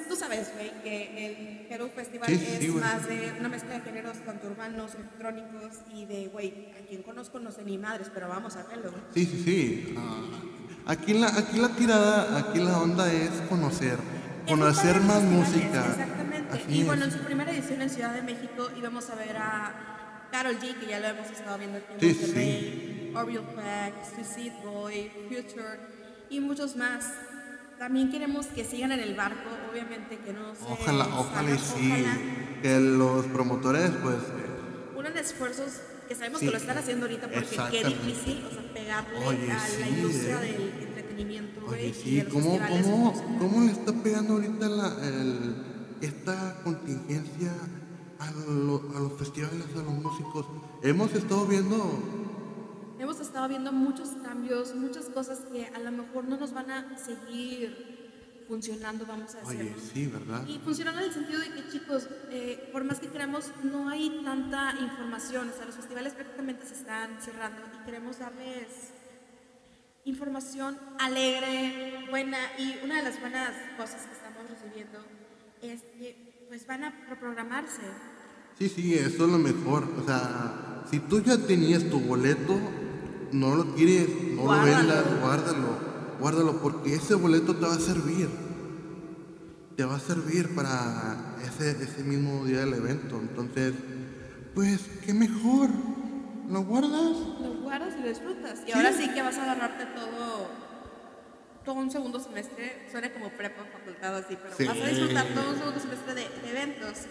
Tú 0.08 0.15
sabes, 0.15 0.52
güey, 0.56 0.72
que 0.82 1.28
el 1.28 1.67
Hero 1.69 1.89
Festival 1.93 2.28
Sí, 2.30 2.34
es 2.36 2.60
sí, 2.60 2.67
más 2.69 3.08
de 3.08 3.36
una 3.39 3.50
mezcla 3.50 3.74
de 3.74 3.82
géneros 3.82 4.17
tanto 4.26 4.48
urbanos, 4.48 4.96
electrónicos 4.96 5.80
y 5.93 6.06
de, 6.06 6.28
güey, 6.28 6.72
a 6.72 6.86
quien 6.88 7.04
conozco 7.04 7.39
no 7.39 7.52
sé 7.52 7.63
ni 7.63 7.78
madres, 7.78 8.10
pero 8.13 8.30
vamos 8.30 8.56
a 8.56 8.63
verlo. 8.63 8.93
Sí, 9.13 9.26
sí, 9.26 9.43
sí. 9.43 9.96
Ah, 9.98 10.22
aquí, 10.86 11.13
la, 11.13 11.28
aquí 11.28 11.60
la 11.60 11.69
tirada, 11.69 12.38
aquí 12.38 12.60
la 12.60 12.80
onda 12.80 13.12
es 13.12 13.32
conocer, 13.50 13.98
conocer 14.48 15.02
más 15.02 15.22
música. 15.24 15.86
Exactamente. 15.89 16.63
Y 16.69 16.84
bueno, 16.84 17.06
en 17.06 17.12
su 17.12 17.19
primera 17.19 17.52
edición 17.52 17.82
en 17.82 17.89
Ciudad 17.89 18.13
de 18.13 18.22
México 18.22 18.69
íbamos 18.78 19.10
a 19.10 19.15
ver 19.15 19.36
a 19.38 20.28
Carol 20.32 20.58
G, 20.60 20.80
que 20.80 20.88
ya 20.88 21.00
lo 21.00 21.08
hemos 21.08 21.30
estado 21.30 21.58
viendo 21.58 21.80
aquí 21.80 21.93
en 22.00 22.17
Monterrey, 22.17 23.10
sí. 23.12 23.13
Orville 23.15 23.41
Peck, 23.41 23.93
Suicide 24.15 24.56
Boy, 24.63 25.12
Future 25.28 25.80
y 26.30 26.39
muchos 26.39 26.76
más. 26.76 27.12
También 27.77 28.12
queremos 28.12 28.45
que 28.47 28.63
sigan 28.63 28.91
en 28.91 28.99
el 28.99 29.15
barco, 29.15 29.49
obviamente 29.71 30.17
que 30.19 30.33
no 30.33 30.55
se 30.55 30.63
Ojalá, 30.63 31.07
ojalá 31.17 31.51
y 31.51 31.57
sí. 31.57 32.05
Que 32.62 32.79
los 32.79 33.25
promotores, 33.25 33.91
pues. 34.01 34.15
Eh, 34.15 34.97
unan 34.97 35.17
esfuerzos 35.17 35.81
que 36.07 36.15
sabemos 36.15 36.39
que 36.39 36.51
lo 36.51 36.57
están 36.57 36.77
haciendo 36.77 37.05
ahorita 37.05 37.29
porque 37.29 37.57
qué 37.71 37.83
difícil, 37.88 38.45
o 38.45 38.53
sea, 38.53 38.73
pegarle 38.73 39.17
a 39.51 39.69
la 39.79 39.88
industria 39.88 40.43
eh. 40.43 40.51
del 40.51 40.88
entretenimiento. 40.88 41.65
Oye, 41.67 41.93
sí, 41.93 42.23
¿cómo, 42.31 42.59
cómo, 42.59 43.38
¿cómo, 43.39 43.62
le 43.65 43.71
está 43.71 43.91
pegando 43.91 44.33
ahorita 44.33 44.69
la, 44.69 45.07
el, 45.07 45.55
esta 46.01 46.62
contingencia 46.63 47.51
a, 48.19 48.27
a 48.27 48.99
los 48.99 49.13
festivales, 49.17 49.65
a 49.73 49.81
los 49.81 49.93
músicos? 49.93 50.45
Hemos 50.83 51.13
estado 51.13 51.45
viendo 51.47 52.22
hemos 53.04 53.20
estado 53.20 53.48
viendo 53.50 53.72
muchos 53.72 54.10
cambios, 54.24 54.74
muchas 54.76 55.06
cosas 55.06 55.39
que 55.52 55.68
a 55.68 55.80
lo 55.80 55.92
mejor 55.92 56.24
no 56.26 56.38
nos 56.38 56.54
van 56.54 56.72
a 56.72 56.98
seguir 56.98 58.46
funcionando, 58.48 59.06
vamos 59.06 59.36
a 59.36 59.39
decir. 59.39 59.62
Oye, 59.62 59.76
sí, 59.94 60.08
¿verdad? 60.08 60.48
Y 60.48 60.60
funcionando 60.60 61.02
en 61.02 61.08
el 61.08 61.13
sentido 61.13 61.39
de 61.42 61.50
que, 61.50 61.70
chicos, 61.70 62.08
eh, 62.30 62.70
por 62.72 62.84
más 62.84 63.00
que 63.00 63.08
queramos, 63.08 63.52
no 63.63 63.89
hay 63.89 64.22
tanta 64.24 64.76
información. 64.80 65.50
O 65.50 65.54
sea, 65.54 65.66
los 65.66 65.76
festivales 65.76 66.13
prácticamente 66.13 66.66
se 66.66 66.76
están 66.76 67.22
cerrando 67.22 67.62
y 67.74 67.86
queremos 67.86 68.20
darles 68.20 68.68
información 70.06 70.78
alegre, 71.00 72.06
buena. 72.10 72.38
Y 72.58 72.80
una 72.84 72.98
de 72.98 73.04
las 73.04 73.20
buenas 73.20 73.52
cosas 73.78 74.06
que 74.06 74.13
estamos 74.13 74.50
recibiendo 74.50 75.00
es 75.62 75.82
que, 75.98 76.46
pues, 76.48 76.66
van 76.68 76.84
a 76.86 76.92
reprogramarse. 77.10 77.82
Sí, 78.58 78.70
sí, 78.70 78.94
eso 78.94 79.26
es 79.26 79.32
lo 79.32 79.39
mejor. 79.39 79.88
O 80.00 80.06
sea, 80.06 80.84
si 80.89 81.00
tú 81.00 81.22
ya 81.22 81.38
tenías 81.38 81.89
tu 81.89 82.00
boleto, 82.00 82.60
no 83.34 83.56
lo 83.56 83.76
quieres, 83.76 84.10
no 84.36 84.43
lo 84.43 84.63
vendas, 84.63 85.06
guárdalo. 85.22 85.93
Guárdalo 86.19 86.62
porque 86.62 86.96
ese 86.96 87.15
boleto 87.15 87.56
te 87.56 87.65
va 87.65 87.74
a 87.74 87.80
servir. 87.80 88.30
Te 89.76 89.84
va 89.84 89.96
a 89.96 90.00
servir 90.00 90.54
para 90.56 91.36
ese, 91.43 91.72
ese 91.72 92.04
mismo 92.04 92.46
día 92.46 92.60
del 92.60 92.76
evento. 92.76 93.19
Entonces, 93.19 93.74
pues, 94.54 94.82
qué 95.06 95.13
mejor. 95.13 95.69
¿Lo 96.50 96.63
guardas? 96.63 97.17
Lo 97.41 97.62
guardas 97.62 97.96
y 97.98 98.02
lo 98.02 98.10
disfrutas. 98.10 98.62
Y 98.67 98.72
ahora 98.72 98.93
sí 98.93 99.10
que 99.10 99.22
vas 99.22 99.38
a 99.38 99.43
agarrarte 99.43 99.86
todo, 99.88 100.50
todo 101.65 101.76
un 101.76 101.89
segundo 101.89 102.19
semestre. 102.19 102.88
Suena 102.91 103.12
como 103.12 103.30
prepa, 103.30 103.63
facultad 103.65 104.17
así, 104.17 104.38
pero 104.41 104.69
vas 104.69 104.82
a 104.84 104.88
disfrutar 104.89 105.28
todo 105.34 105.50
un 105.50 105.58
segundo 105.58 105.80
semestre 105.80 106.13
de, 106.13 106.28
eventos. 106.50 107.06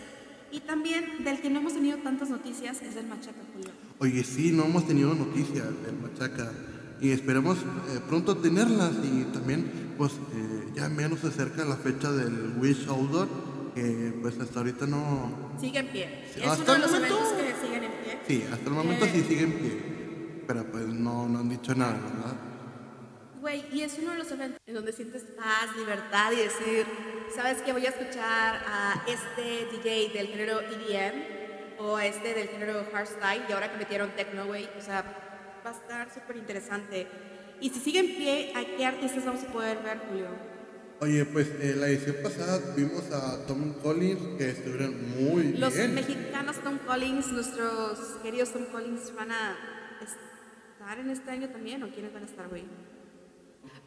Y 0.52 0.60
también 0.60 1.24
del 1.24 1.40
que 1.40 1.50
no 1.50 1.60
hemos 1.60 1.72
tenido 1.74 1.98
tantas 1.98 2.28
noticias 2.30 2.82
es 2.82 2.94
del 2.94 3.06
Machaca 3.06 3.40
Julio. 3.52 3.72
Oye, 4.02 4.24
sí, 4.24 4.50
no 4.50 4.64
hemos 4.64 4.84
tenido 4.84 5.14
noticias 5.14 5.64
del 5.84 5.96
Machaca 6.02 6.50
y 7.00 7.12
esperemos 7.12 7.58
eh, 7.58 8.00
pronto 8.08 8.36
tenerlas 8.36 8.94
y 9.00 9.22
también 9.32 9.94
pues 9.96 10.14
eh, 10.34 10.72
ya 10.74 10.88
menos 10.88 11.20
se 11.20 11.28
acerca 11.28 11.64
la 11.64 11.76
fecha 11.76 12.10
del 12.10 12.54
Wish 12.58 12.88
Outdoor 12.88 13.28
que 13.76 14.12
pues 14.20 14.40
hasta 14.40 14.58
ahorita 14.58 14.88
no 14.88 15.52
sigue 15.60 15.78
en 15.78 15.86
pie. 15.86 16.24
Es 16.34 16.44
hasta 16.44 16.64
uno 16.64 16.72
de 16.72 16.78
los 16.80 16.90
momento, 16.90 17.16
eventos 17.16 17.32
que 17.38 17.64
siguen 17.64 17.84
en 17.84 17.92
pie. 17.92 18.18
Sí 18.26 18.44
hasta 18.52 18.68
el 18.68 18.74
momento 18.74 19.04
sí 19.04 19.18
eh, 19.20 19.24
sigue 19.28 19.42
en 19.44 19.52
pie 19.52 20.42
pero 20.48 20.64
pues 20.64 20.84
no, 20.84 21.28
no 21.28 21.38
han 21.38 21.48
dicho 21.48 21.72
nada 21.76 21.92
verdad 21.92 22.36
Güey, 23.40 23.64
y 23.72 23.82
es 23.82 23.96
uno 24.02 24.12
de 24.12 24.18
los 24.18 24.32
eventos 24.32 24.60
en 24.66 24.74
donde 24.74 24.92
sientes 24.92 25.22
paz, 25.36 25.76
libertad 25.76 26.30
y 26.30 26.36
decir, 26.36 26.86
¿sabes 27.34 27.58
qué? 27.62 27.72
Voy 27.72 27.84
a 27.86 27.88
escuchar 27.88 28.64
a 28.66 29.04
este 29.06 29.68
DJ 29.72 30.10
del 30.12 30.26
género 30.28 30.60
EDM 30.60 31.41
o 31.82 31.98
este 31.98 32.34
del 32.34 32.48
género 32.48 32.86
hardstyle 32.92 33.42
y 33.48 33.52
ahora 33.52 33.70
que 33.70 33.78
metieron 33.78 34.10
techno, 34.14 34.46
güey, 34.46 34.68
o 34.78 34.80
sea, 34.80 35.02
va 35.64 35.70
a 35.70 35.74
estar 35.74 36.14
súper 36.14 36.36
interesante. 36.36 37.06
Y 37.60 37.70
si 37.70 37.80
sigue 37.80 38.00
en 38.00 38.16
pie, 38.16 38.52
¿a 38.54 38.76
qué 38.76 38.84
artistas 38.84 39.24
vamos 39.24 39.42
a 39.44 39.52
poder 39.52 39.78
ver, 39.82 39.98
Julio? 40.08 40.26
Oye, 41.00 41.24
pues 41.24 41.48
en 41.60 41.80
la 41.80 41.88
edición 41.88 42.16
pasada 42.22 42.60
vimos 42.76 43.10
a 43.10 43.44
Tom 43.46 43.72
Collins 43.82 44.38
que 44.38 44.50
estuvieron 44.50 44.94
muy 45.16 45.42
bien. 45.42 45.60
Los 45.60 45.74
mexicanos 45.74 46.56
Tom 46.62 46.78
Collins, 46.86 47.26
nuestros 47.32 47.98
queridos 48.22 48.52
Tom 48.52 48.66
Collins, 48.66 49.12
van 49.16 49.32
a 49.32 49.56
estar 50.00 50.98
en 50.98 51.10
este 51.10 51.30
año 51.30 51.48
también, 51.48 51.82
¿o 51.82 51.90
quiénes 51.90 52.12
van 52.12 52.22
a 52.22 52.26
estar, 52.26 52.48
güey? 52.48 52.64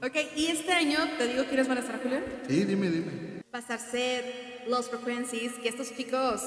Ok, 0.01 0.15
y 0.35 0.47
este 0.47 0.73
año, 0.73 0.99
¿te 1.17 1.27
digo 1.27 1.45
quiénes 1.45 1.67
van 1.69 1.77
a 1.77 1.81
estar, 1.81 2.01
Julio? 2.01 2.19
Sí, 2.47 2.65
dime, 2.65 2.89
dime. 2.89 3.41
Estar 3.53 3.79
Seth, 3.79 4.67
Los 4.67 4.89
Frequencies, 4.89 5.53
que 5.53 5.69
estos 5.69 5.95
chicos 5.95 6.41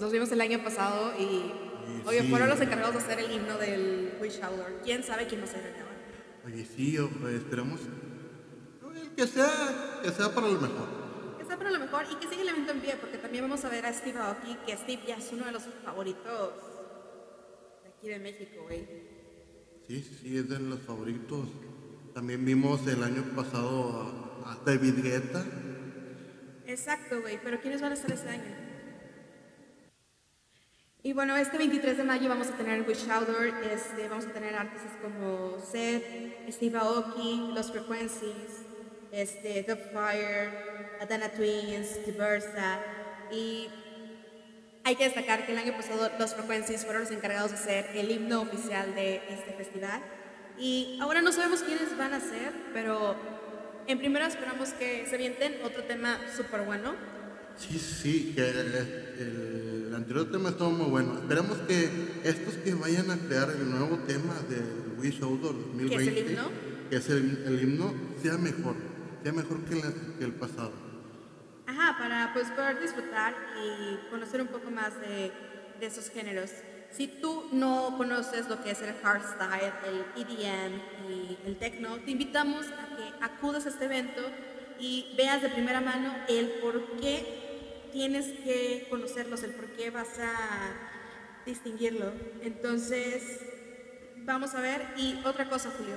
los 0.00 0.12
vimos 0.12 0.30
el 0.32 0.40
año 0.40 0.62
pasado 0.62 1.12
y 1.18 1.52
Oye, 2.06 2.22
fueron 2.24 2.48
los 2.48 2.60
encargados 2.60 2.94
de 2.94 3.00
hacer 3.00 3.18
el 3.20 3.30
himno 3.30 3.58
del 3.58 4.14
Wish 4.20 4.40
Outdoor. 4.42 4.80
¿Quién 4.82 5.02
sabe 5.02 5.26
quién 5.26 5.40
va 5.40 5.44
a 5.44 5.48
ser 5.48 5.66
el 5.66 6.52
Oye, 6.52 6.64
sí, 6.64 6.98
pues, 7.20 7.34
esperamos 7.34 7.80
que 9.16 9.26
sea, 9.26 10.00
que 10.02 10.10
sea 10.10 10.34
para 10.34 10.48
lo 10.48 10.60
mejor. 10.60 11.38
Que 11.38 11.44
sea 11.44 11.56
para 11.56 11.70
lo 11.70 11.78
mejor 11.78 12.04
y 12.10 12.16
que 12.16 12.28
siga 12.28 12.42
el 12.42 12.48
evento 12.48 12.72
en 12.72 12.80
pie, 12.80 12.96
porque 13.00 13.18
también 13.18 13.44
vamos 13.44 13.64
a 13.64 13.68
ver 13.68 13.86
a 13.86 13.92
Steve 13.92 14.18
Aoki, 14.18 14.56
que 14.66 14.76
Steve 14.76 15.02
ya 15.06 15.16
es 15.16 15.30
uno 15.32 15.46
de 15.46 15.52
los 15.52 15.62
favoritos 15.84 16.52
de 17.82 17.88
aquí 17.88 18.08
de 18.08 18.18
México, 18.18 18.62
güey. 18.64 18.86
Sí, 19.86 20.02
sí, 20.02 20.38
es 20.38 20.48
de 20.48 20.58
los 20.58 20.80
favoritos. 20.80 21.48
También 22.14 22.44
vimos 22.44 22.86
el 22.86 23.02
año 23.02 23.22
pasado 23.36 24.42
a, 24.46 24.58
David 24.64 25.02
Guetta. 25.02 25.44
Exacto, 26.66 27.20
güey, 27.20 27.38
pero 27.42 27.60
¿quiénes 27.60 27.80
van 27.80 27.92
a 27.92 27.94
estar 27.94 28.10
este 28.10 28.28
año? 28.28 28.73
Y 31.06 31.12
bueno, 31.12 31.36
este 31.36 31.58
23 31.58 31.98
de 31.98 32.02
mayo 32.02 32.30
vamos 32.30 32.48
a 32.48 32.56
tener 32.56 32.80
Wish 32.88 33.10
Outdoor, 33.10 33.48
este, 33.70 34.08
vamos 34.08 34.24
a 34.24 34.30
tener 34.30 34.54
artistas 34.54 34.92
como 35.02 35.58
Seth, 35.60 36.02
Steve 36.50 36.78
Aoki, 36.78 37.50
Los 37.54 37.70
Frequencies, 37.70 38.64
este, 39.12 39.64
The 39.64 39.76
Fire, 39.76 40.96
Adana 41.02 41.28
Twins, 41.28 42.06
Diversa. 42.06 42.80
Y 43.30 43.68
hay 44.82 44.96
que 44.96 45.04
destacar 45.04 45.44
que 45.44 45.52
el 45.52 45.58
año 45.58 45.76
pasado 45.76 46.10
Los 46.18 46.34
Frequencies 46.34 46.86
fueron 46.86 47.02
los 47.02 47.10
encargados 47.10 47.50
de 47.50 47.58
hacer 47.58 47.90
el 47.94 48.10
himno 48.10 48.40
oficial 48.40 48.94
de 48.94 49.16
este 49.28 49.52
festival. 49.58 50.00
Y 50.56 50.98
ahora 51.02 51.20
no 51.20 51.32
sabemos 51.32 51.62
quiénes 51.64 51.98
van 51.98 52.14
a 52.14 52.20
ser, 52.20 52.50
pero 52.72 53.14
en 53.86 53.98
primera 53.98 54.26
esperamos 54.26 54.70
que 54.70 55.04
se 55.04 55.18
vienten 55.18 55.58
otro 55.64 55.84
tema 55.84 56.18
súper 56.34 56.62
bueno. 56.62 56.94
Sí, 57.56 57.78
sí, 57.78 58.32
que 58.34 58.50
el 58.50 59.84
el 59.94 59.94
anterior 59.94 60.30
tema 60.30 60.48
estuvo 60.48 60.70
muy 60.70 60.90
bueno. 60.90 61.14
Esperamos 61.14 61.56
que 61.68 61.88
estos 62.24 62.54
que 62.54 62.74
vayan 62.74 63.10
a 63.10 63.16
crear 63.16 63.48
el 63.50 63.70
nuevo 63.70 63.98
tema 63.98 64.34
del 64.48 64.98
Wish 64.98 65.22
Outdoor 65.22 65.54
2020, 65.54 65.88
¿Que 65.88 66.02
es 66.02 66.08
el 66.08 66.30
himno? 66.30 66.50
Que 66.90 66.96
es 66.96 67.10
el, 67.10 67.60
himno, 67.62 67.94
sea 68.20 68.36
mejor, 68.36 68.74
sea 69.22 69.32
mejor 69.32 69.64
que, 69.64 69.80
que, 70.18 70.24
el 70.24 70.32
pasado. 70.32 70.72
Ajá, 71.66 71.96
para 71.96 72.32
pues 72.34 72.50
poder 72.50 72.80
disfrutar 72.80 73.34
y 73.62 74.10
conocer 74.10 74.40
un 74.40 74.48
poco 74.48 74.70
más 74.70 75.00
de, 75.00 75.30
de 75.78 75.86
esos 75.86 76.10
géneros. 76.10 76.50
Si 76.90 77.06
tú 77.06 77.44
no 77.52 77.94
conoces 77.96 78.48
lo 78.48 78.62
que 78.62 78.72
es 78.72 78.82
el 78.82 78.94
hardstyle, 78.94 79.72
el 79.86 80.22
EDM 80.22 81.10
y 81.10 81.38
el 81.46 81.56
techno, 81.56 81.96
te 81.98 82.10
invitamos 82.10 82.66
a 82.66 82.96
que 82.96 83.24
acudas 83.24 83.66
a 83.66 83.68
este 83.68 83.84
evento 83.84 84.22
y 84.78 85.14
veas 85.16 85.40
de 85.40 85.50
primera 85.50 85.80
mano 85.80 86.12
el 86.28 86.46
por 86.60 87.00
qué 87.00 87.43
tienes 87.94 88.26
que 88.26 88.88
conocerlos, 88.90 89.44
el 89.44 89.52
por 89.52 89.66
qué 89.66 89.90
vas 89.90 90.18
a 90.18 90.32
distinguirlo. 91.46 92.12
Entonces, 92.42 93.40
vamos 94.24 94.54
a 94.54 94.60
ver. 94.60 94.84
Y 94.96 95.20
otra 95.24 95.48
cosa, 95.48 95.70
Julio. 95.70 95.96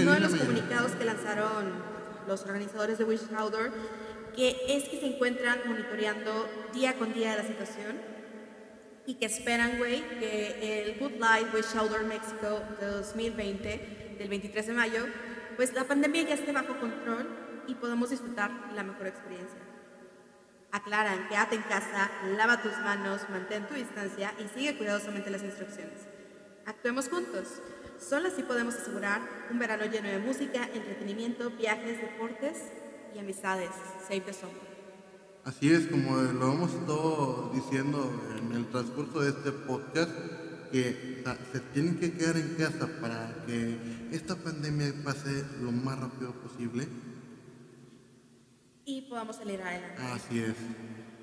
Uno 0.00 0.12
de 0.12 0.20
los 0.20 0.32
comunicados 0.32 0.92
que 0.92 1.04
lanzaron 1.04 1.72
los 2.28 2.42
organizadores 2.44 2.98
de 2.98 3.04
Wish 3.04 3.22
Outdoor, 3.36 3.72
que 4.36 4.56
es 4.68 4.88
que 4.88 5.00
se 5.00 5.06
encuentran 5.06 5.58
monitoreando 5.66 6.48
día 6.72 6.94
con 6.94 7.12
día 7.12 7.36
la 7.36 7.42
situación 7.42 8.00
y 9.04 9.14
que 9.14 9.26
esperan, 9.26 9.76
güey, 9.78 10.02
que 10.20 10.84
el 10.84 10.98
Good 11.00 11.14
Life 11.14 11.50
Wish 11.52 11.76
Outdoor 11.76 12.04
México 12.04 12.62
2020, 12.80 14.16
del 14.18 14.28
23 14.28 14.66
de 14.68 14.72
mayo, 14.72 15.06
pues 15.56 15.74
la 15.74 15.82
pandemia 15.82 16.22
ya 16.22 16.34
esté 16.34 16.52
bajo 16.52 16.78
control 16.78 17.28
y 17.66 17.74
podamos 17.74 18.10
disfrutar 18.10 18.52
la 18.72 18.84
mejor 18.84 19.08
experiencia. 19.08 19.63
Aclaran, 20.74 21.28
quédate 21.28 21.54
en 21.54 21.62
casa, 21.62 22.10
lava 22.36 22.60
tus 22.60 22.76
manos, 22.82 23.22
mantén 23.30 23.62
tu 23.70 23.74
distancia 23.74 24.34
y 24.42 24.48
sigue 24.58 24.76
cuidadosamente 24.76 25.30
las 25.30 25.44
instrucciones. 25.44 26.02
Actuemos 26.66 27.08
juntos. 27.08 27.62
Solo 28.00 28.26
así 28.26 28.42
podemos 28.42 28.74
asegurar 28.74 29.22
un 29.52 29.60
verano 29.60 29.84
lleno 29.84 30.08
de 30.08 30.18
música, 30.18 30.68
entretenimiento, 30.74 31.50
viajes, 31.50 32.00
deportes 32.00 32.58
y 33.14 33.20
amistades. 33.20 33.70
Save 34.02 34.22
the 34.22 34.32
summer. 34.32 34.66
Así 35.44 35.72
es, 35.72 35.86
como 35.86 36.16
lo 36.16 36.52
hemos 36.52 36.74
estado 36.74 37.52
diciendo 37.54 38.10
en 38.36 38.50
el 38.56 38.66
transcurso 38.66 39.20
de 39.20 39.28
este 39.28 39.52
podcast, 39.52 40.10
que 40.72 41.22
se 41.52 41.60
tienen 41.72 42.00
que 42.00 42.14
quedar 42.14 42.36
en 42.36 42.56
casa 42.56 42.88
para 43.00 43.44
que 43.46 43.78
esta 44.10 44.34
pandemia 44.34 44.92
pase 45.04 45.44
lo 45.62 45.70
más 45.70 46.00
rápido 46.00 46.32
posible 46.32 46.88
y 48.84 49.02
podamos 49.02 49.36
salir 49.36 49.60
adelante. 49.62 50.02
Así 50.02 50.40
es. 50.40 50.54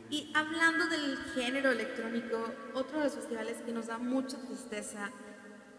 Y 0.10 0.32
hablando 0.36 0.88
del 0.88 1.17
género 1.36 1.71
electrónico, 1.71 2.52
otro 2.74 2.97
de 2.97 3.06
los 3.06 3.13
festivales 3.15 3.58
que 3.65 3.71
nos 3.71 3.88
da 3.88 3.97
mucha 3.97 4.38
tristeza 4.45 5.10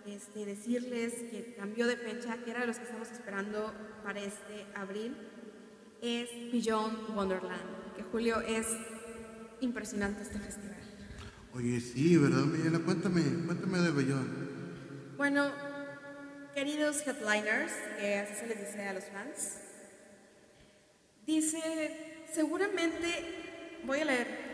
este, 0.06 0.46
decirles 0.46 1.12
que 1.30 1.54
cambió 1.56 1.86
de 1.86 1.96
fecha, 1.96 2.38
que 2.38 2.50
era 2.50 2.60
de 2.60 2.66
los 2.66 2.78
que 2.78 2.84
estamos 2.84 3.10
esperando 3.10 3.72
para 4.02 4.20
este 4.20 4.66
abril, 4.74 5.16
es 6.00 6.30
Beyond 6.50 7.14
Wonderland, 7.14 7.94
que 7.96 8.02
Julio 8.04 8.40
es 8.40 8.66
impresionante 9.60 10.22
este 10.22 10.38
festival. 10.38 10.76
Oye, 11.54 11.80
sí, 11.80 12.16
¿verdad, 12.16 12.44
Miguel? 12.44 12.80
Cuéntame, 12.82 13.22
cuéntame 13.46 13.78
de 13.78 13.90
Beyond. 13.90 15.16
Bueno, 15.16 15.52
queridos 16.54 17.06
headliners, 17.06 17.72
que 17.98 18.18
así 18.18 18.34
se 18.34 18.46
les 18.46 18.58
dice 18.58 18.88
a 18.88 18.94
los 18.94 19.04
fans, 19.04 19.58
dice, 21.26 22.24
seguramente, 22.32 23.80
voy 23.84 24.00
a 24.00 24.04
leer 24.04 24.52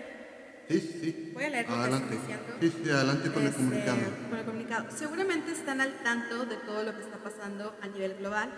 Sí, 0.69 0.81
sí. 0.81 1.31
Voy 1.33 1.45
a 1.45 1.49
leer 1.49 1.67
adelante. 1.67 2.19
Sí, 2.61 2.73
sí, 2.85 2.91
adelante 2.91 3.31
con 3.33 3.43
el 3.43 3.49
Este, 3.49 3.59
comunicado. 3.63 3.99
con 4.29 4.39
el 4.39 4.45
comunicado. 4.45 4.87
Seguramente 4.95 5.53
están 5.53 5.81
al 5.81 5.95
tanto 6.03 6.45
de 6.45 6.57
todo 6.57 6.83
lo 6.83 6.95
que 6.95 7.01
está 7.01 7.17
pasando 7.17 7.75
a 7.81 7.87
nivel 7.89 8.17
global 8.19 8.51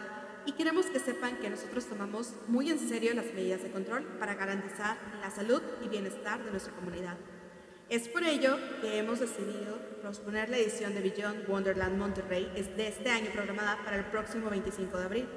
y 0.45 0.53
queremos 0.53 0.87
que 0.87 0.99
sepan 0.99 1.37
que 1.37 1.49
nosotros 1.51 1.87
tomamos 1.87 2.33
muy 2.49 2.69
en 2.69 2.81
serio 2.81 3.15
las 3.15 3.27
medidas 3.33 3.63
de 3.63 3.71
control 3.71 4.03
para 4.19 4.35
garantizar 4.35 4.97
la 5.21 5.31
salud 5.31 5.63
y 5.85 5.89
bienestar 5.89 6.43
de 6.45 6.51
nuestra 6.51 6.73
comunidad. 6.75 7.17
Es 7.89 8.09
por 8.09 8.25
ello 8.25 8.59
que 8.81 8.99
hemos 8.99 9.21
decidido 9.21 9.79
posponer 10.03 10.49
la 10.49 10.57
edición 10.59 10.95
de 10.97 11.03
Beyond 11.03 11.49
Wonderland 11.49 11.97
Monterrey 11.97 12.51
de 12.77 12.89
este 12.89 13.09
año 13.11 13.31
programada 13.33 13.79
para 13.85 13.97
el 13.97 14.07
próximo 14.07 14.51
25 14.51 14.99
de 14.99 15.05
abril. 15.05 15.29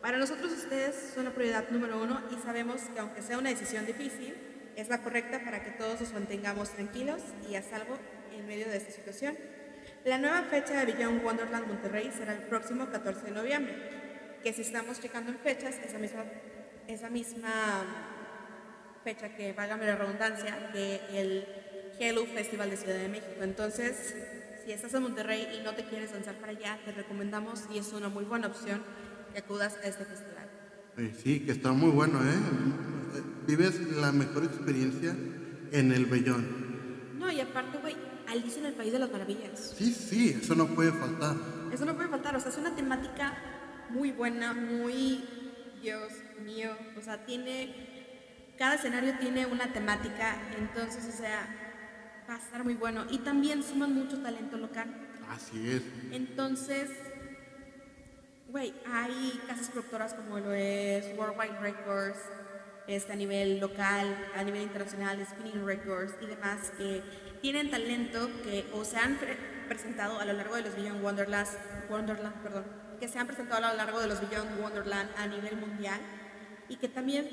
Para 0.00 0.16
nosotros 0.16 0.50
ustedes 0.52 1.12
son 1.14 1.26
la 1.26 1.30
prioridad 1.32 1.68
número 1.70 2.02
uno 2.02 2.22
y 2.30 2.42
sabemos 2.42 2.80
que 2.94 3.00
aunque 3.00 3.20
sea 3.20 3.38
una 3.38 3.50
decisión 3.50 3.84
difícil, 3.84 4.34
es 4.74 4.88
la 4.88 5.02
correcta 5.02 5.44
para 5.44 5.62
que 5.62 5.72
todos 5.72 6.00
nos 6.00 6.12
mantengamos 6.14 6.70
tranquilos 6.70 7.20
y 7.50 7.54
a 7.54 7.62
salvo 7.62 7.98
en 8.32 8.46
medio 8.46 8.66
de 8.68 8.78
esta 8.78 8.92
situación. 8.92 9.36
La 10.06 10.16
nueva 10.16 10.42
fecha 10.44 10.82
de 10.82 10.92
Beyond 10.92 11.22
Wonderland 11.22 11.66
Monterrey 11.66 12.10
será 12.16 12.32
el 12.32 12.44
próximo 12.44 12.88
14 12.88 13.26
de 13.26 13.30
noviembre, 13.32 13.76
que 14.42 14.54
si 14.54 14.62
estamos 14.62 15.00
checando 15.00 15.32
en 15.32 15.38
fechas, 15.38 15.76
esa 15.84 15.98
misma, 15.98 16.24
esa 16.88 17.10
misma 17.10 17.52
fecha 19.04 19.34
que, 19.36 19.52
válgame 19.52 19.84
la 19.84 19.96
redundancia, 19.96 20.70
que 20.72 21.00
el 21.12 21.46
Hello 21.98 22.24
Festival 22.24 22.70
de 22.70 22.78
Ciudad 22.78 22.96
de 22.96 23.08
México. 23.08 23.42
Entonces, 23.42 24.14
si 24.64 24.72
estás 24.72 24.94
en 24.94 25.02
Monterrey 25.02 25.58
y 25.58 25.62
no 25.62 25.74
te 25.74 25.84
quieres 25.84 26.12
lanzar 26.12 26.36
para 26.36 26.52
allá, 26.52 26.78
te 26.86 26.92
recomendamos 26.92 27.64
y 27.70 27.78
es 27.78 27.92
una 27.92 28.08
muy 28.08 28.24
buena 28.24 28.46
opción 28.46 28.82
que 29.32 29.38
acudas 29.38 29.76
a 29.82 29.86
este 29.86 30.04
festival. 30.04 30.48
Sí, 31.22 31.40
que 31.40 31.52
está 31.52 31.72
muy 31.72 31.90
bueno, 31.90 32.20
¿eh? 32.22 32.34
Eh, 32.34 33.22
Vives 33.46 33.80
la 33.96 34.12
mejor 34.12 34.44
experiencia 34.44 35.16
en 35.72 35.92
el 35.92 36.06
Bellón. 36.06 37.18
No, 37.18 37.30
y 37.30 37.40
aparte, 37.40 37.78
güey, 37.78 37.96
Alicia 38.28 38.60
en 38.60 38.66
el 38.66 38.74
País 38.74 38.92
de 38.92 38.98
las 38.98 39.10
Maravillas. 39.10 39.74
Sí, 39.76 39.92
sí, 39.92 40.38
eso 40.40 40.54
no 40.54 40.66
puede 40.66 40.92
faltar. 40.92 41.36
Eso 41.72 41.84
no 41.84 41.94
puede 41.94 42.08
faltar, 42.08 42.36
o 42.36 42.40
sea, 42.40 42.50
es 42.50 42.58
una 42.58 42.74
temática 42.74 43.34
muy 43.90 44.12
buena, 44.12 44.52
muy, 44.52 45.24
Dios 45.80 46.12
mío, 46.44 46.76
o 46.98 47.02
sea, 47.02 47.24
tiene, 47.24 48.54
cada 48.58 48.74
escenario 48.74 49.18
tiene 49.18 49.46
una 49.46 49.72
temática, 49.72 50.36
entonces, 50.58 51.04
o 51.12 51.16
sea, 51.16 51.48
va 52.28 52.34
a 52.34 52.38
estar 52.38 52.64
muy 52.64 52.74
bueno. 52.74 53.06
Y 53.10 53.18
también 53.18 53.62
suman 53.62 53.94
mucho 53.94 54.18
talento 54.20 54.56
local. 54.56 54.94
Así 55.28 55.70
es. 55.70 55.82
Entonces, 56.12 56.90
güey, 58.50 58.74
hay 58.86 59.40
casas 59.46 59.68
productoras 59.68 60.14
como 60.14 60.38
lo 60.38 60.52
es 60.52 61.16
Worldwide 61.16 61.58
Records, 61.60 62.18
este, 62.86 63.12
a 63.12 63.16
nivel 63.16 63.60
local, 63.60 64.06
a 64.34 64.42
nivel 64.42 64.62
internacional, 64.62 65.24
Spinning 65.24 65.64
Records 65.64 66.14
y 66.20 66.26
demás, 66.26 66.72
que 66.76 67.02
tienen 67.40 67.70
talento 67.70 68.28
que 68.42 68.66
o 68.74 68.84
se 68.84 68.96
han 68.96 69.16
pre- 69.16 69.36
presentado 69.68 70.18
a 70.18 70.24
lo 70.24 70.32
largo 70.32 70.56
de 70.56 70.62
los 70.62 70.74
Beyond 70.74 71.02
Wonderland, 71.02 71.48
Wonderland, 71.88 72.42
perdón, 72.42 72.64
que 72.98 73.08
se 73.08 73.18
han 73.18 73.26
presentado 73.26 73.64
a 73.64 73.70
lo 73.70 73.76
largo 73.76 74.00
de 74.00 74.08
los 74.08 74.20
Beyond 74.28 74.60
Wonderland 74.60 75.10
a 75.16 75.26
nivel 75.26 75.56
mundial 75.56 76.00
y 76.68 76.76
que 76.76 76.88
también 76.88 77.28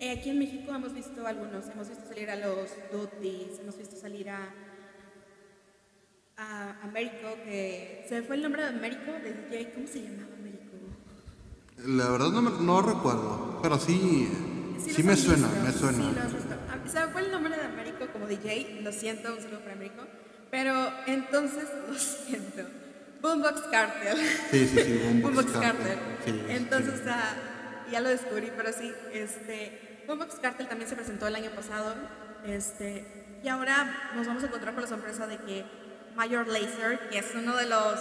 eh, 0.00 0.12
aquí 0.18 0.30
en 0.30 0.38
México 0.38 0.72
hemos 0.74 0.92
visto 0.94 1.26
algunos, 1.26 1.68
hemos 1.68 1.88
visto 1.88 2.06
salir 2.06 2.30
a 2.30 2.36
los 2.36 2.70
Duties, 2.92 3.58
hemos 3.58 3.76
visto 3.76 3.96
salir 3.96 4.30
a 4.30 4.48
a 6.38 6.82
Américo, 6.82 7.34
que 7.46 8.04
se 8.10 8.20
fue 8.22 8.36
el 8.36 8.42
nombre 8.42 8.60
de 8.62 8.68
Américo, 8.68 9.10
de 9.10 9.32
DJ, 9.32 9.72
¿cómo 9.72 9.86
se 9.86 10.02
llamaba? 10.02 10.35
La 11.84 12.08
verdad 12.08 12.28
no, 12.30 12.42
me- 12.42 12.64
no 12.64 12.80
recuerdo, 12.82 13.60
pero 13.62 13.78
sí, 13.78 14.28
sí, 14.94 15.02
me 15.02 15.14
suena, 15.16 15.48
me 15.62 15.72
suena. 15.72 15.98
Sí. 15.98 16.14
Ah, 16.70 16.88
Se 16.90 17.00
me 17.00 17.06
fue 17.12 17.20
el 17.22 17.32
nombre 17.32 17.54
de 17.56 17.64
Américo 17.64 18.06
como 18.12 18.26
DJ, 18.26 18.80
lo 18.82 18.92
siento, 18.92 19.32
un 19.34 19.40
saludo 19.42 19.60
para 19.60 19.72
Américo, 19.74 20.02
pero 20.50 20.74
entonces, 21.06 21.64
lo 21.88 21.98
siento, 21.98 22.62
Boombox 23.20 23.60
Cartel. 23.70 24.18
Sí, 24.50 24.66
sí, 24.68 24.74
sí, 24.82 25.00
Boombox 25.04 25.22
Boombox 25.22 25.52
Cartel. 25.52 25.98
Cartel. 25.98 25.98
Sí, 26.24 26.42
Entonces, 26.48 27.00
o 27.00 27.04
sea, 27.04 27.84
ya 27.92 28.00
lo 28.00 28.08
descubrí, 28.08 28.50
pero 28.56 28.70
sí, 28.72 28.92
este, 29.12 30.04
Boombox 30.06 30.36
Cartel 30.40 30.68
también 30.68 30.88
se 30.88 30.96
presentó 30.96 31.26
el 31.26 31.34
año 31.36 31.50
pasado, 31.50 31.94
este, 32.46 33.38
y 33.44 33.48
ahora 33.48 34.12
nos 34.16 34.26
vamos 34.26 34.42
a 34.42 34.46
encontrar 34.46 34.72
con 34.74 34.82
la 34.82 34.88
sorpresa 34.88 35.26
de 35.26 35.36
que 35.38 35.64
Major 36.16 36.46
Lazer, 36.48 37.08
que 37.10 37.18
es 37.18 37.26
uno 37.34 37.54
de 37.54 37.66
los 37.66 38.00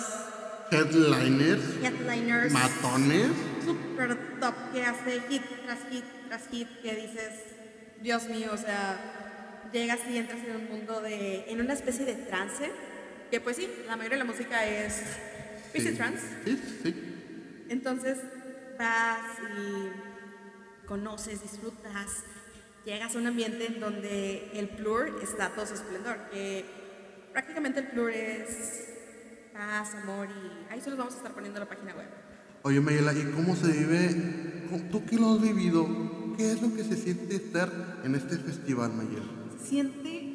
Headliners, 0.72 1.62
headliners 1.84 2.52
matones. 2.54 3.28
Super 3.66 4.40
top 4.40 4.54
que 4.74 4.84
hace 4.86 5.20
hit 5.30 5.42
tras 5.66 5.80
hit 5.90 6.06
tras 6.28 6.48
hit 6.50 6.68
que 6.82 6.96
dices, 6.96 7.34
Dios 8.02 8.28
mío, 8.30 8.52
o 8.54 8.58
sea, 8.58 9.00
llegas 9.72 10.00
y 10.10 10.18
entras 10.18 10.40
en 10.44 10.56
un 10.56 10.68
mundo 10.70 11.02
de, 11.02 11.46
en 11.52 11.60
una 11.62 11.74
especie 11.74 12.06
de 12.06 12.14
trance, 12.16 12.72
que 13.32 13.42
pues 13.42 13.58
sí, 13.58 13.68
la 13.88 13.96
mayoría 13.96 14.18
de 14.18 14.24
la 14.24 14.32
música 14.32 14.66
es 14.66 15.02
PC 15.74 15.92
Sí. 15.92 15.96
trance, 15.98 16.26
Sí, 16.46 16.80
sí. 16.84 17.66
entonces 17.70 18.18
vas 18.78 19.22
y 19.58 20.86
conoces, 20.88 21.42
disfrutas, 21.42 22.24
llegas 22.86 23.16
a 23.16 23.18
un 23.20 23.28
ambiente 23.28 23.66
en 23.68 23.80
donde 23.80 24.52
el 24.60 24.70
plur 24.70 25.20
está 25.24 25.50
todo 25.50 25.66
su 25.66 25.74
esplendor, 25.74 26.18
que 26.32 26.66
prácticamente 27.34 27.80
el 27.80 27.88
plur 27.88 28.12
es 28.12 28.90
paz, 29.54 29.96
amor 29.96 30.28
y 30.30 30.72
ahí 30.74 30.82
se 30.82 30.90
los 30.90 30.98
vamos 30.98 31.14
a 31.14 31.18
estar 31.18 31.34
poniendo 31.34 31.60
en 31.60 31.64
la 31.68 31.70
página 31.70 31.96
web. 31.96 32.25
Oye, 32.66 32.82
Mayela, 32.82 33.14
¿y 33.14 33.24
cómo 33.36 33.56
se 33.56 33.68
vive? 33.72 34.66
¿Cómo- 34.72 34.82
¿Tú 34.90 35.06
que 35.06 35.18
lo 35.18 35.34
has 35.34 35.40
vivido? 35.42 35.86
¿Qué 36.36 36.52
es 36.52 36.64
lo 36.64 36.74
que 36.76 36.84
se 36.84 36.96
siente 36.98 37.36
estar 37.36 38.02
en 38.04 38.16
este 38.16 38.38
festival, 38.38 38.92
Mayela? 38.92 39.24
Se 39.62 39.68
siente 39.68 40.32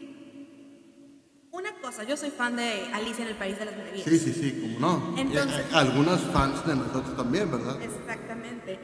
una 1.50 1.74
cosa, 1.82 2.04
yo 2.04 2.16
soy 2.16 2.30
fan 2.30 2.54
de 2.54 2.84
Alicia 2.94 3.24
en 3.24 3.30
el 3.32 3.36
País 3.36 3.58
de 3.58 3.64
las 3.64 3.76
Maravillas. 3.76 4.06
Sí, 4.08 4.16
sí, 4.20 4.32
sí, 4.32 4.58
cómo 4.62 4.78
no. 4.78 5.14
Y 5.16 5.22
Entonces- 5.22 5.64
a- 5.72 5.80
algunos 5.80 6.20
fans 6.32 6.64
de 6.64 6.76
nosotros 6.76 7.16
también, 7.16 7.50
¿verdad? 7.50 7.82
Exactamente. 7.82 8.78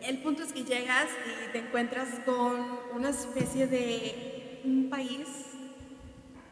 El 0.00 0.22
punto 0.22 0.42
es 0.42 0.54
que 0.54 0.64
llegas 0.64 1.08
y 1.48 1.52
te 1.52 1.58
encuentras 1.58 2.08
con 2.24 2.54
una 2.94 3.10
especie 3.10 3.66
de 3.66 4.62
un 4.64 4.88
país, 4.88 5.26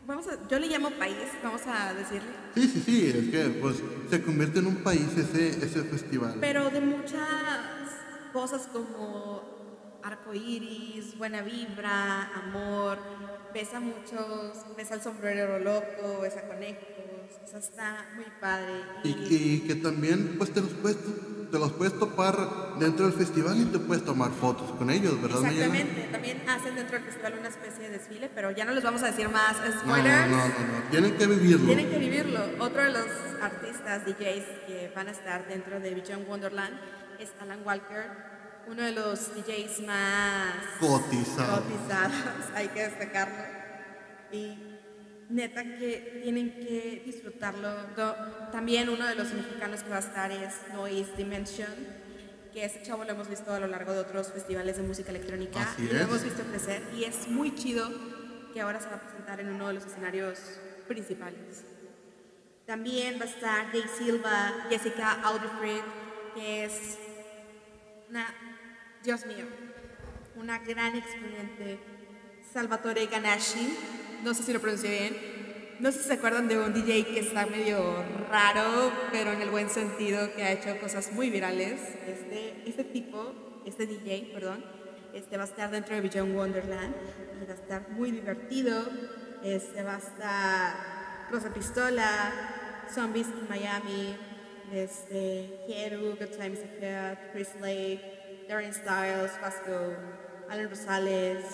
vamos 0.06 0.26
a, 0.28 0.48
yo 0.48 0.58
le 0.58 0.66
llamo 0.68 0.90
país, 0.90 1.16
vamos 1.42 1.62
a 1.66 1.94
decirle, 1.94 2.28
Sí, 2.54 2.68
sí, 2.68 2.82
sí, 2.84 3.06
es 3.08 3.30
que 3.30 3.48
pues 3.60 3.76
se 4.10 4.22
convierte 4.22 4.58
en 4.60 4.66
un 4.66 4.76
país 4.76 5.08
ese, 5.16 5.48
ese 5.64 5.82
festival. 5.84 6.36
pero 6.40 6.70
de 6.70 6.80
muchas 6.80 7.20
cosas 8.32 8.68
como 8.72 9.42
arcoíris, 10.02 11.16
buena 11.16 11.42
vibra, 11.42 12.24
amor, 12.34 12.98
ves 13.54 13.72
a 13.74 13.80
muchos, 13.80 14.64
ves 14.76 14.92
al 14.92 15.00
sombrero 15.02 15.58
loco, 15.58 16.20
ves 16.22 16.36
a 16.36 16.42
conejos, 17.24 17.42
o 17.44 17.48
sea, 17.48 17.58
está 17.58 18.06
muy 18.16 18.26
padre. 18.40 18.72
Y, 19.04 19.10
y 19.34 19.60
que 19.66 19.74
también 19.76 20.36
pues 20.38 20.52
te 20.52 20.60
los 20.60 20.70
puedes 20.70 20.96
te 21.50 21.60
los 21.60 21.70
puedes 21.72 21.96
topar 22.00 22.36
dentro 22.80 23.06
del 23.06 23.14
festival 23.14 23.56
y 23.60 23.64
te 23.66 23.78
puedes 23.78 24.04
tomar 24.04 24.32
fotos 24.32 24.72
con 24.72 24.90
ellos, 24.90 25.22
¿verdad? 25.22 25.44
Exactamente, 25.44 26.08
también 26.10 26.42
hacen 26.48 26.74
dentro 26.74 26.96
del 26.96 27.04
festival 27.06 27.34
una 27.38 27.48
especie 27.48 27.84
de 27.84 27.90
desfile, 27.90 28.28
pero 28.34 28.50
ya 28.50 28.64
no 28.64 28.72
les 28.72 28.82
vamos 28.82 29.04
a 29.04 29.06
decir 29.06 29.28
más 29.28 29.56
No, 29.58 29.66
no, 29.68 29.80
spoilers. 29.80 30.30
no, 30.30 30.36
no, 30.36 30.48
no, 30.48 30.90
tienen 30.90 31.16
que 31.16 31.26
vivirlo. 31.28 31.66
Tienen 31.66 31.90
que 31.90 31.98
vivirlo. 31.98 32.40
Otro 32.58 32.82
de 32.82 32.90
los 32.90 33.06
artistas, 33.40 34.04
DJs 34.04 34.44
que 34.66 34.92
van 34.96 35.06
a 35.06 35.12
estar 35.12 35.46
dentro 35.46 35.78
de 35.78 35.94
Beyond 35.94 36.28
Wonderland 36.28 36.74
es 37.20 37.30
Alan 37.40 37.60
Walker, 37.64 38.10
uno 38.66 38.82
de 38.82 38.90
los 38.92 39.36
DJs 39.36 39.80
más 39.86 40.54
Cotizado. 40.80 41.62
cotizados, 41.62 42.12
hay 42.56 42.66
que 42.68 42.82
destacarlo. 42.82 43.44
Y 44.32 44.73
neta 45.28 45.64
que 45.64 46.20
tienen 46.22 46.52
que 46.52 47.02
disfrutarlo. 47.04 47.68
También 48.52 48.88
uno 48.88 49.06
de 49.06 49.14
los 49.14 49.32
mexicanos 49.32 49.82
que 49.82 49.90
va 49.90 49.96
a 49.96 50.00
estar 50.00 50.30
es 50.30 50.54
Noise 50.72 51.12
Dimension, 51.16 51.72
que 52.52 52.64
ese 52.64 52.82
chavo 52.82 53.04
lo 53.04 53.10
hemos 53.10 53.28
visto 53.28 53.52
a 53.52 53.60
lo 53.60 53.66
largo 53.66 53.92
de 53.92 54.00
otros 54.00 54.32
festivales 54.32 54.76
de 54.76 54.82
música 54.84 55.10
electrónica 55.10 55.62
Así 55.62 55.82
y 55.82 55.86
lo 55.88 55.96
es. 55.96 56.02
hemos 56.02 56.22
visto 56.24 56.42
crecer 56.44 56.82
y 56.96 57.04
es 57.04 57.28
muy 57.28 57.54
chido 57.54 57.90
que 58.52 58.60
ahora 58.60 58.80
se 58.80 58.86
va 58.88 58.96
a 58.96 59.00
presentar 59.00 59.40
en 59.40 59.48
uno 59.48 59.68
de 59.68 59.74
los 59.74 59.86
escenarios 59.86 60.38
principales. 60.86 61.64
También 62.66 63.18
va 63.20 63.24
a 63.24 63.28
estar 63.28 63.66
Jay 63.72 63.84
Silva, 63.98 64.66
Jessica 64.70 65.20
Audifrid, 65.22 65.82
que 66.34 66.64
es 66.64 66.98
una, 68.08 68.32
Dios 69.02 69.26
mío, 69.26 69.44
una 70.36 70.58
gran 70.60 70.96
exponente. 70.96 71.78
Salvatore 72.52 73.06
Ganashi, 73.06 73.76
no 74.24 74.32
sé 74.32 74.42
si 74.42 74.52
lo 74.52 74.60
pronuncié 74.60 74.90
bien. 74.90 75.16
No 75.80 75.92
sé 75.92 75.98
si 75.98 76.04
se 76.08 76.14
acuerdan 76.14 76.48
de 76.48 76.58
un 76.58 76.72
DJ 76.72 77.04
que 77.04 77.20
está 77.20 77.44
medio 77.46 78.02
raro, 78.30 78.90
pero 79.12 79.32
en 79.32 79.42
el 79.42 79.50
buen 79.50 79.68
sentido, 79.68 80.32
que 80.34 80.42
ha 80.42 80.52
hecho 80.52 80.78
cosas 80.80 81.12
muy 81.12 81.28
virales. 81.28 81.78
Este, 82.06 82.62
este 82.64 82.84
tipo, 82.84 83.32
este 83.66 83.86
DJ, 83.86 84.30
perdón, 84.32 84.64
este 85.12 85.36
va 85.36 85.42
a 85.42 85.46
estar 85.46 85.70
dentro 85.70 85.94
de 85.94 86.00
Beyond 86.00 86.34
Wonderland 86.34 86.94
y 87.42 87.44
va 87.44 87.52
a 87.52 87.56
estar 87.56 87.90
muy 87.90 88.12
divertido. 88.12 88.88
Este 89.42 89.82
va 89.82 89.96
a 89.96 89.98
estar 89.98 91.28
Rosa 91.30 91.52
Pistola, 91.52 92.32
Zombies 92.94 93.26
in 93.26 93.46
Miami, 93.48 94.16
este, 94.72 95.64
Hieru, 95.68 96.16
Good 96.16 96.38
Times 96.38 96.60
Ahead, 96.60 97.18
Chris 97.32 97.48
Lake, 97.60 98.46
Darren 98.48 98.72
Styles, 98.72 99.32
Vasco, 99.42 99.96
Alan 100.48 100.70
Rosales, 100.70 101.44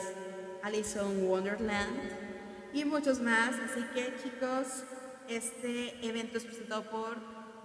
Alison 0.62 1.26
Wonderland 1.26 2.29
y 2.72 2.84
muchos 2.84 3.20
más. 3.20 3.50
Así 3.50 3.82
que 3.94 4.14
chicos, 4.22 4.84
este 5.28 6.06
evento 6.06 6.38
es 6.38 6.44
presentado 6.44 6.82
por 6.84 7.16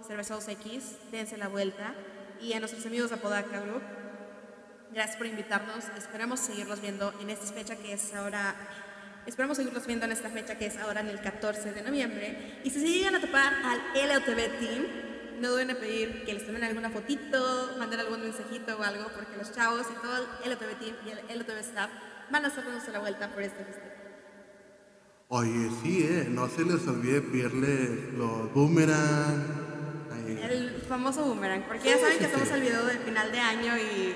Cervezados 0.06 0.48
X, 0.48 0.96
dense 1.10 1.36
la 1.36 1.48
vuelta. 1.48 1.94
Y 2.40 2.52
a 2.52 2.60
nuestros 2.60 2.84
amigos 2.86 3.10
de 3.10 3.16
Apodaca 3.16 3.60
Group, 3.60 3.82
gracias 4.92 5.16
por 5.16 5.26
invitarnos. 5.26 5.84
Esperamos 5.96 6.40
seguirlos 6.40 6.80
viendo 6.80 7.12
en 7.20 7.30
esta 7.30 7.52
fecha 7.52 7.76
que 7.76 7.94
es 7.94 8.14
ahora. 8.14 8.54
Esperamos 9.26 9.56
seguirlos 9.56 9.86
viendo 9.86 10.04
en 10.04 10.12
esta 10.12 10.28
fecha 10.28 10.56
que 10.56 10.66
es 10.66 10.76
ahora 10.76 11.00
en 11.00 11.08
el 11.08 11.20
14 11.20 11.72
de 11.72 11.82
noviembre. 11.82 12.60
Y 12.62 12.70
si 12.70 12.80
se 12.80 12.88
llegan 12.88 13.14
a 13.14 13.20
topar 13.20 13.54
al 13.64 13.80
LOTV 14.08 14.58
Team, 14.58 14.86
no 15.40 15.54
deben 15.54 15.76
a 15.76 15.80
pedir 15.80 16.24
que 16.24 16.34
les 16.34 16.46
tomen 16.46 16.62
alguna 16.62 16.90
fotito, 16.90 17.74
manden 17.78 18.00
algún 18.00 18.22
mensajito 18.22 18.78
o 18.78 18.82
algo, 18.82 19.10
porque 19.14 19.36
los 19.36 19.52
chavos 19.52 19.86
y 19.90 19.94
todo 20.00 20.26
el 20.44 20.50
LOTV 20.50 20.78
Team 20.78 20.96
y 21.06 21.32
el 21.32 21.38
LOTV 21.38 21.58
Staff 21.58 21.90
van 22.30 22.44
a 22.44 22.48
estar 22.48 22.64
dándose 22.64 22.92
la 22.92 23.00
vuelta 23.00 23.28
por 23.28 23.42
este 23.42 23.64
festival. 23.64 23.95
Oye, 25.28 25.70
sí, 25.82 26.06
¿eh? 26.08 26.28
No 26.30 26.48
se 26.48 26.64
les 26.64 26.86
olvide 26.86 27.20
pedirle 27.20 28.12
los 28.12 28.52
boomerang. 28.54 29.44
El 30.40 30.80
famoso 30.88 31.24
boomerang, 31.24 31.64
porque 31.66 31.88
ya 31.90 31.98
saben 31.98 32.18
que 32.18 32.24
estamos 32.26 32.50
al 32.52 32.60
video 32.60 32.84
del 32.84 32.98
final 32.98 33.32
de 33.32 33.38
año 33.40 33.76
y, 33.76 34.14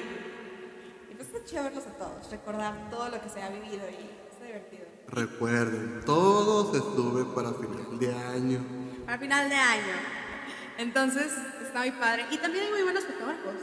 y 1.11 1.15
pues 1.17 1.29
está 1.29 1.45
chido 1.45 1.65
verlos 1.65 1.85
a 1.87 1.97
todos, 1.97 2.31
recordar 2.31 2.91
todo 2.91 3.09
lo 3.09 3.21
que 3.21 3.29
se 3.29 3.43
ha 3.43 3.49
vivido 3.49 3.89
y 3.91 4.31
está 4.31 4.45
divertido. 4.45 4.85
Recuerden, 5.09 6.03
todo 6.07 6.73
se 6.73 6.79
sube 6.79 7.25
para 7.35 7.55
final 7.55 7.99
de 7.99 8.15
año. 8.15 8.61
Para 9.05 9.19
final 9.19 9.49
de 9.49 9.57
año. 9.57 9.95
Entonces, 10.79 11.33
está 11.61 11.81
muy 11.81 11.91
padre. 11.91 12.27
Y 12.31 12.39
también 12.39 12.67
hay 12.67 12.71
muy 12.71 12.83
buenos 12.83 13.05
fotógrafos. 13.05 13.55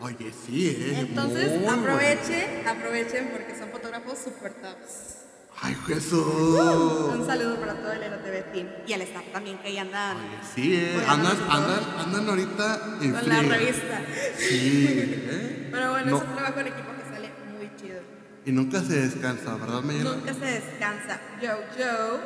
Oye, 0.00 0.32
sí, 0.32 0.68
¿eh? 0.68 1.06
Entonces, 1.08 1.68
aprovechen, 1.68 2.66
aprovechen 2.66 3.28
porque 3.30 3.56
son 3.56 3.70
fotógrafos 3.70 4.18
super 4.18 4.52
tops. 4.54 5.17
¡Ay, 5.60 5.74
Jesús! 5.86 6.24
un 6.24 7.26
saludo 7.26 7.56
para 7.58 7.74
todo 7.74 7.92
el 7.92 8.02
LTV 8.02 8.52
Team 8.52 8.68
y 8.86 8.92
el 8.92 9.02
staff 9.02 9.24
también 9.32 9.58
que 9.58 9.68
ahí 9.68 9.78
andan. 9.78 10.16
sí, 10.54 10.76
eh. 10.76 11.04
Andan, 11.06 11.36
andan, 11.50 11.80
andan 11.98 12.28
ahorita 12.28 12.98
en 13.02 13.12
Con 13.12 13.28
la 13.28 13.42
revista. 13.42 14.02
Sí, 14.36 14.86
¿eh? 15.30 15.68
Pero 15.70 15.90
bueno, 15.90 16.16
es 16.16 16.22
un 16.22 16.34
trabajo 16.34 16.60
en 16.60 16.66
equipo 16.68 16.88
que 16.96 17.14
sale 17.14 17.30
muy 17.56 17.70
chido. 17.76 18.00
Y 18.46 18.52
nunca 18.52 18.80
se 18.80 19.00
descansa, 19.00 19.56
¿verdad, 19.56 19.82
Mayela? 19.82 20.10
Nunca 20.12 20.34
se 20.34 20.44
descansa. 20.44 21.20
Yo, 21.42 21.50
yo. 21.78 22.20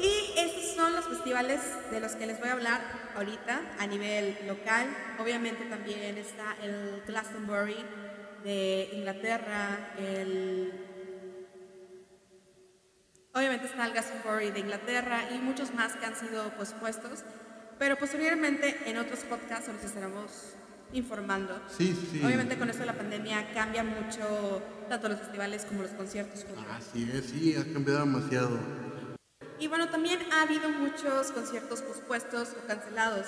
Y 0.00 0.38
estos 0.38 0.76
son 0.76 0.94
los 0.94 1.06
festivales 1.06 1.60
de 1.90 2.00
los 2.00 2.12
que 2.12 2.26
les 2.26 2.38
voy 2.38 2.50
a 2.50 2.52
hablar 2.52 2.80
ahorita 3.16 3.62
a 3.78 3.86
nivel 3.86 4.36
local. 4.46 4.86
Obviamente 5.18 5.64
también 5.64 6.16
está 6.18 6.54
el 6.62 7.02
Glastonbury 7.06 7.76
de 8.44 8.90
Inglaterra, 8.92 9.94
el 9.98 10.87
Obviamente 13.38 13.66
está 13.66 13.86
el 13.86 13.92
Glastonbury 13.92 14.50
de 14.50 14.58
Inglaterra 14.58 15.20
y 15.32 15.38
muchos 15.38 15.72
más 15.72 15.92
que 15.92 16.04
han 16.04 16.16
sido 16.16 16.50
pospuestos, 16.56 17.22
pero 17.78 17.96
posteriormente 17.96 18.76
en 18.86 18.98
otros 18.98 19.20
podcasts 19.20 19.68
los 19.72 19.84
estaremos 19.84 20.54
informando. 20.92 21.62
Sí, 21.68 21.96
sí. 22.10 22.20
Obviamente 22.24 22.58
con 22.58 22.68
esto 22.68 22.80
de 22.80 22.86
la 22.86 22.94
pandemia 22.94 23.52
cambia 23.54 23.84
mucho 23.84 24.60
tanto 24.88 25.08
los 25.08 25.20
festivales 25.20 25.64
como 25.66 25.82
los 25.82 25.92
conciertos. 25.92 26.46
Así 26.76 27.08
es, 27.14 27.26
sí, 27.26 27.54
ha 27.54 27.72
cambiado 27.72 28.00
demasiado. 28.00 28.58
Y 29.60 29.68
bueno, 29.68 29.88
también 29.88 30.18
ha 30.32 30.42
habido 30.42 30.68
muchos 30.70 31.30
conciertos 31.30 31.82
pospuestos 31.82 32.56
o 32.60 32.66
cancelados. 32.66 33.26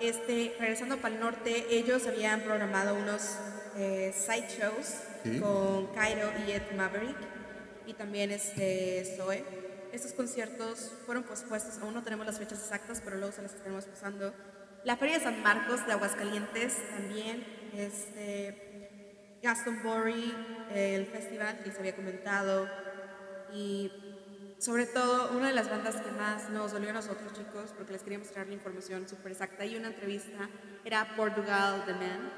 Este, 0.00 0.56
regresando 0.58 0.96
para 0.96 1.14
el 1.14 1.20
norte, 1.20 1.66
ellos 1.70 2.08
habían 2.08 2.40
programado 2.40 2.96
unos 2.96 3.36
eh, 3.76 4.12
side 4.12 4.48
shows 4.58 5.38
con 5.40 5.86
Cairo 5.94 6.32
y 6.48 6.50
Ed 6.50 6.62
Maverick 6.76 7.31
y 7.86 7.94
también 7.94 8.30
este 8.30 9.04
Zoe. 9.16 9.44
Estos 9.92 10.12
conciertos 10.12 10.90
fueron 11.04 11.22
pospuestos, 11.24 11.78
aún 11.78 11.92
no 11.92 12.02
tenemos 12.02 12.24
las 12.24 12.38
fechas 12.38 12.60
exactas, 12.60 13.02
pero 13.04 13.16
luego 13.18 13.32
se 13.32 13.42
las 13.42 13.52
estaremos 13.52 13.84
pasando. 13.84 14.32
La 14.84 14.96
Feria 14.96 15.18
de 15.18 15.24
San 15.24 15.42
Marcos 15.42 15.86
de 15.86 15.92
Aguascalientes 15.92 16.76
también, 16.90 17.44
este, 17.74 19.38
Glastonbury, 19.42 20.34
el 20.74 21.06
festival 21.06 21.58
que 21.58 21.68
les 21.68 21.78
había 21.78 21.94
comentado, 21.94 22.68
y 23.52 23.92
sobre 24.58 24.86
todo 24.86 25.36
una 25.36 25.48
de 25.48 25.54
las 25.54 25.68
bandas 25.68 25.96
que 25.96 26.10
más 26.12 26.48
nos 26.48 26.72
dolió 26.72 26.90
a 26.90 26.94
nosotros 26.94 27.32
chicos, 27.32 27.74
porque 27.76 27.92
les 27.92 28.02
quería 28.02 28.18
mostrar 28.18 28.46
la 28.46 28.54
información 28.54 29.08
súper 29.08 29.32
exacta 29.32 29.64
y 29.64 29.76
una 29.76 29.88
entrevista, 29.88 30.48
era 30.84 31.14
Portugal 31.16 31.82
The 31.84 31.92
Man. 31.92 32.32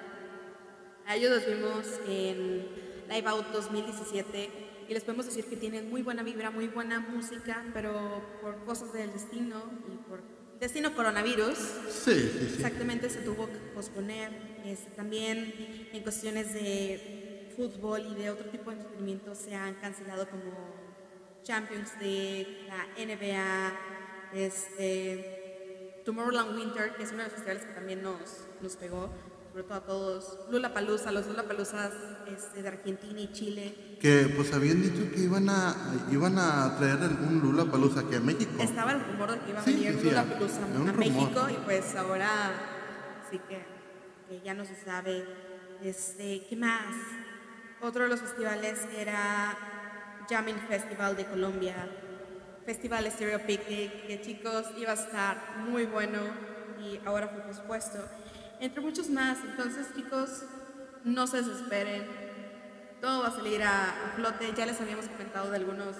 A 1.06 1.16
ellos 1.16 1.30
los 1.30 1.46
vimos 1.46 2.00
en 2.08 2.68
Live 3.08 3.28
Out 3.28 3.46
2017 3.52 4.73
y 4.88 4.94
les 4.94 5.04
podemos 5.04 5.26
decir 5.26 5.44
que 5.46 5.56
tienen 5.56 5.90
muy 5.90 6.02
buena 6.02 6.22
vibra, 6.22 6.50
muy 6.50 6.68
buena 6.68 7.00
música, 7.00 7.64
pero 7.72 8.22
por 8.40 8.64
cosas 8.64 8.92
del 8.92 9.12
destino 9.12 9.62
y 9.92 9.96
por 10.08 10.22
destino 10.60 10.94
coronavirus, 10.94 11.58
exactamente 12.06 13.08
se 13.10 13.20
tuvo 13.20 13.46
que 13.46 13.58
posponer. 13.74 14.30
Este, 14.64 14.90
también 14.92 15.88
en 15.92 16.02
cuestiones 16.02 16.54
de 16.54 17.50
fútbol 17.56 18.06
y 18.12 18.14
de 18.14 18.30
otro 18.30 18.50
tipo 18.50 18.70
de 18.70 18.76
entretenimiento 18.76 19.34
se 19.34 19.54
han 19.54 19.74
cancelado 19.74 20.28
como 20.28 20.52
Champions 21.42 21.92
League, 22.00 22.66
la 22.66 22.86
NBA, 22.96 23.78
este, 24.34 26.02
Tomorrowland 26.04 26.56
Winter, 26.56 26.94
que 26.96 27.02
es 27.02 27.12
uno 27.12 27.18
de 27.18 27.24
los 27.24 27.32
festivales 27.32 27.64
que 27.64 27.72
también 27.72 28.02
nos, 28.02 28.46
nos 28.60 28.76
pegó 28.76 29.10
sobre 29.54 29.68
todo 29.68 29.78
a 29.78 29.86
todos, 29.86 30.38
Lula 30.50 30.74
Palusa, 30.74 31.12
los 31.12 31.28
Lula 31.28 31.44
Paluzas 31.44 31.92
este, 32.26 32.60
de 32.60 32.66
Argentina 32.66 33.20
y 33.20 33.30
Chile. 33.30 33.96
Que 34.00 34.32
pues 34.34 34.52
habían 34.52 34.82
dicho 34.82 35.08
que 35.14 35.20
iban 35.20 35.48
a, 35.48 35.76
iban 36.10 36.36
a 36.40 36.76
traer 36.76 36.98
un 37.22 37.38
Lula 37.40 37.64
Palusa 37.66 38.00
aquí 38.00 38.16
a 38.16 38.20
México. 38.20 38.50
Estaba 38.58 38.90
el 38.90 39.04
rumor 39.04 39.30
de 39.30 39.38
que 39.38 39.50
iba 39.50 39.60
a 39.60 39.64
venir 39.64 39.94
Lula 40.02 40.24
Palusa 40.24 40.58
a 40.64 40.92
México 40.94 41.46
y 41.48 41.64
pues 41.64 41.94
ahora 41.94 42.28
sí 43.30 43.40
que, 43.48 44.40
ya 44.44 44.54
no 44.54 44.64
se 44.64 44.74
sabe. 44.74 45.24
Este, 45.84 46.44
¿Qué 46.50 46.56
más? 46.56 46.96
Otro 47.80 48.02
de 48.02 48.08
los 48.08 48.22
festivales 48.22 48.80
era 48.98 49.56
Jamming 50.28 50.58
Festival 50.66 51.16
de 51.16 51.26
Colombia, 51.26 51.76
Festival 52.66 53.08
Stereo 53.08 53.46
Picnic, 53.46 54.08
que 54.08 54.20
chicos 54.20 54.66
iba 54.76 54.90
a 54.90 54.94
estar 54.94 55.58
muy 55.58 55.84
bueno 55.84 56.18
y 56.82 56.98
ahora 57.06 57.28
fue 57.28 57.42
pospuesto 57.42 58.00
entre 58.60 58.80
muchos 58.80 59.08
más. 59.10 59.38
Entonces, 59.44 59.86
chicos, 59.94 60.44
no 61.04 61.26
se 61.26 61.38
desesperen. 61.38 62.04
Todo 63.00 63.22
va 63.22 63.28
a 63.28 63.32
salir 63.32 63.62
a, 63.62 64.12
flote. 64.16 64.52
Ya 64.56 64.66
les 64.66 64.80
habíamos 64.80 65.08
comentado 65.08 65.50
de 65.50 65.56
algunos 65.56 65.96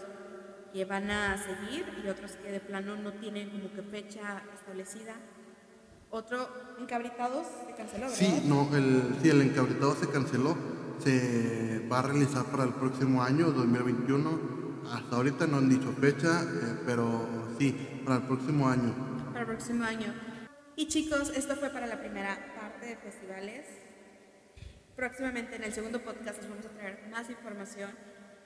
que 0.72 0.84
van 0.84 1.11
a 1.11 1.36
seguir 1.36 1.86
y 2.05 2.09
otros 2.09 2.32
que 2.32 2.50
de 2.50 2.61
plano 2.61 2.96
no 2.96 3.12
tienen 3.12 3.50
como 3.50 3.72
que 3.72 3.82
fecha 3.82 4.42
establecida. 4.55 5.14
Otro, 6.11 6.48
Encabritados, 6.80 7.46
se 7.66 7.74
canceló, 7.74 8.07
¿verdad? 8.07 8.16
Sí, 8.16 8.42
no, 8.46 8.74
el, 8.76 9.16
sí, 9.20 9.28
el 9.30 9.42
Encabritado 9.42 9.94
se 9.94 10.09
canceló. 10.09 10.57
Se 11.02 11.86
va 11.90 11.98
a 12.00 12.02
realizar 12.02 12.44
para 12.46 12.64
el 12.64 12.72
próximo 12.72 13.22
año, 13.22 13.50
2021. 13.50 14.55
Hasta 14.92 15.16
ahorita 15.16 15.46
no 15.46 15.59
han 15.59 15.68
dicho 15.68 15.92
fecha, 16.00 16.42
eh, 16.42 16.78
pero 16.86 17.26
sí, 17.59 18.00
para 18.05 18.16
el 18.16 18.22
próximo 18.22 18.68
año. 18.68 18.94
Para 19.32 19.40
el 19.40 19.46
próximo 19.46 19.84
año. 19.84 20.34
Y 20.77 20.89
chicos, 20.89 21.33
esto 21.37 21.55
fue 21.57 21.70
para 21.70 21.87
la 21.87 22.01
primera 22.01 22.37
parte 22.57 22.87
de 22.87 22.97
festivales. 22.97 23.64
Próximamente 24.97 25.57
en 25.57 25.64
el 25.64 25.72
segundo 25.72 26.03
podcast 26.03 26.41
les 26.41 26.51
vamos 26.51 26.66
a 26.66 26.70
traer 26.70 26.99
más 27.11 27.31
información 27.31 27.91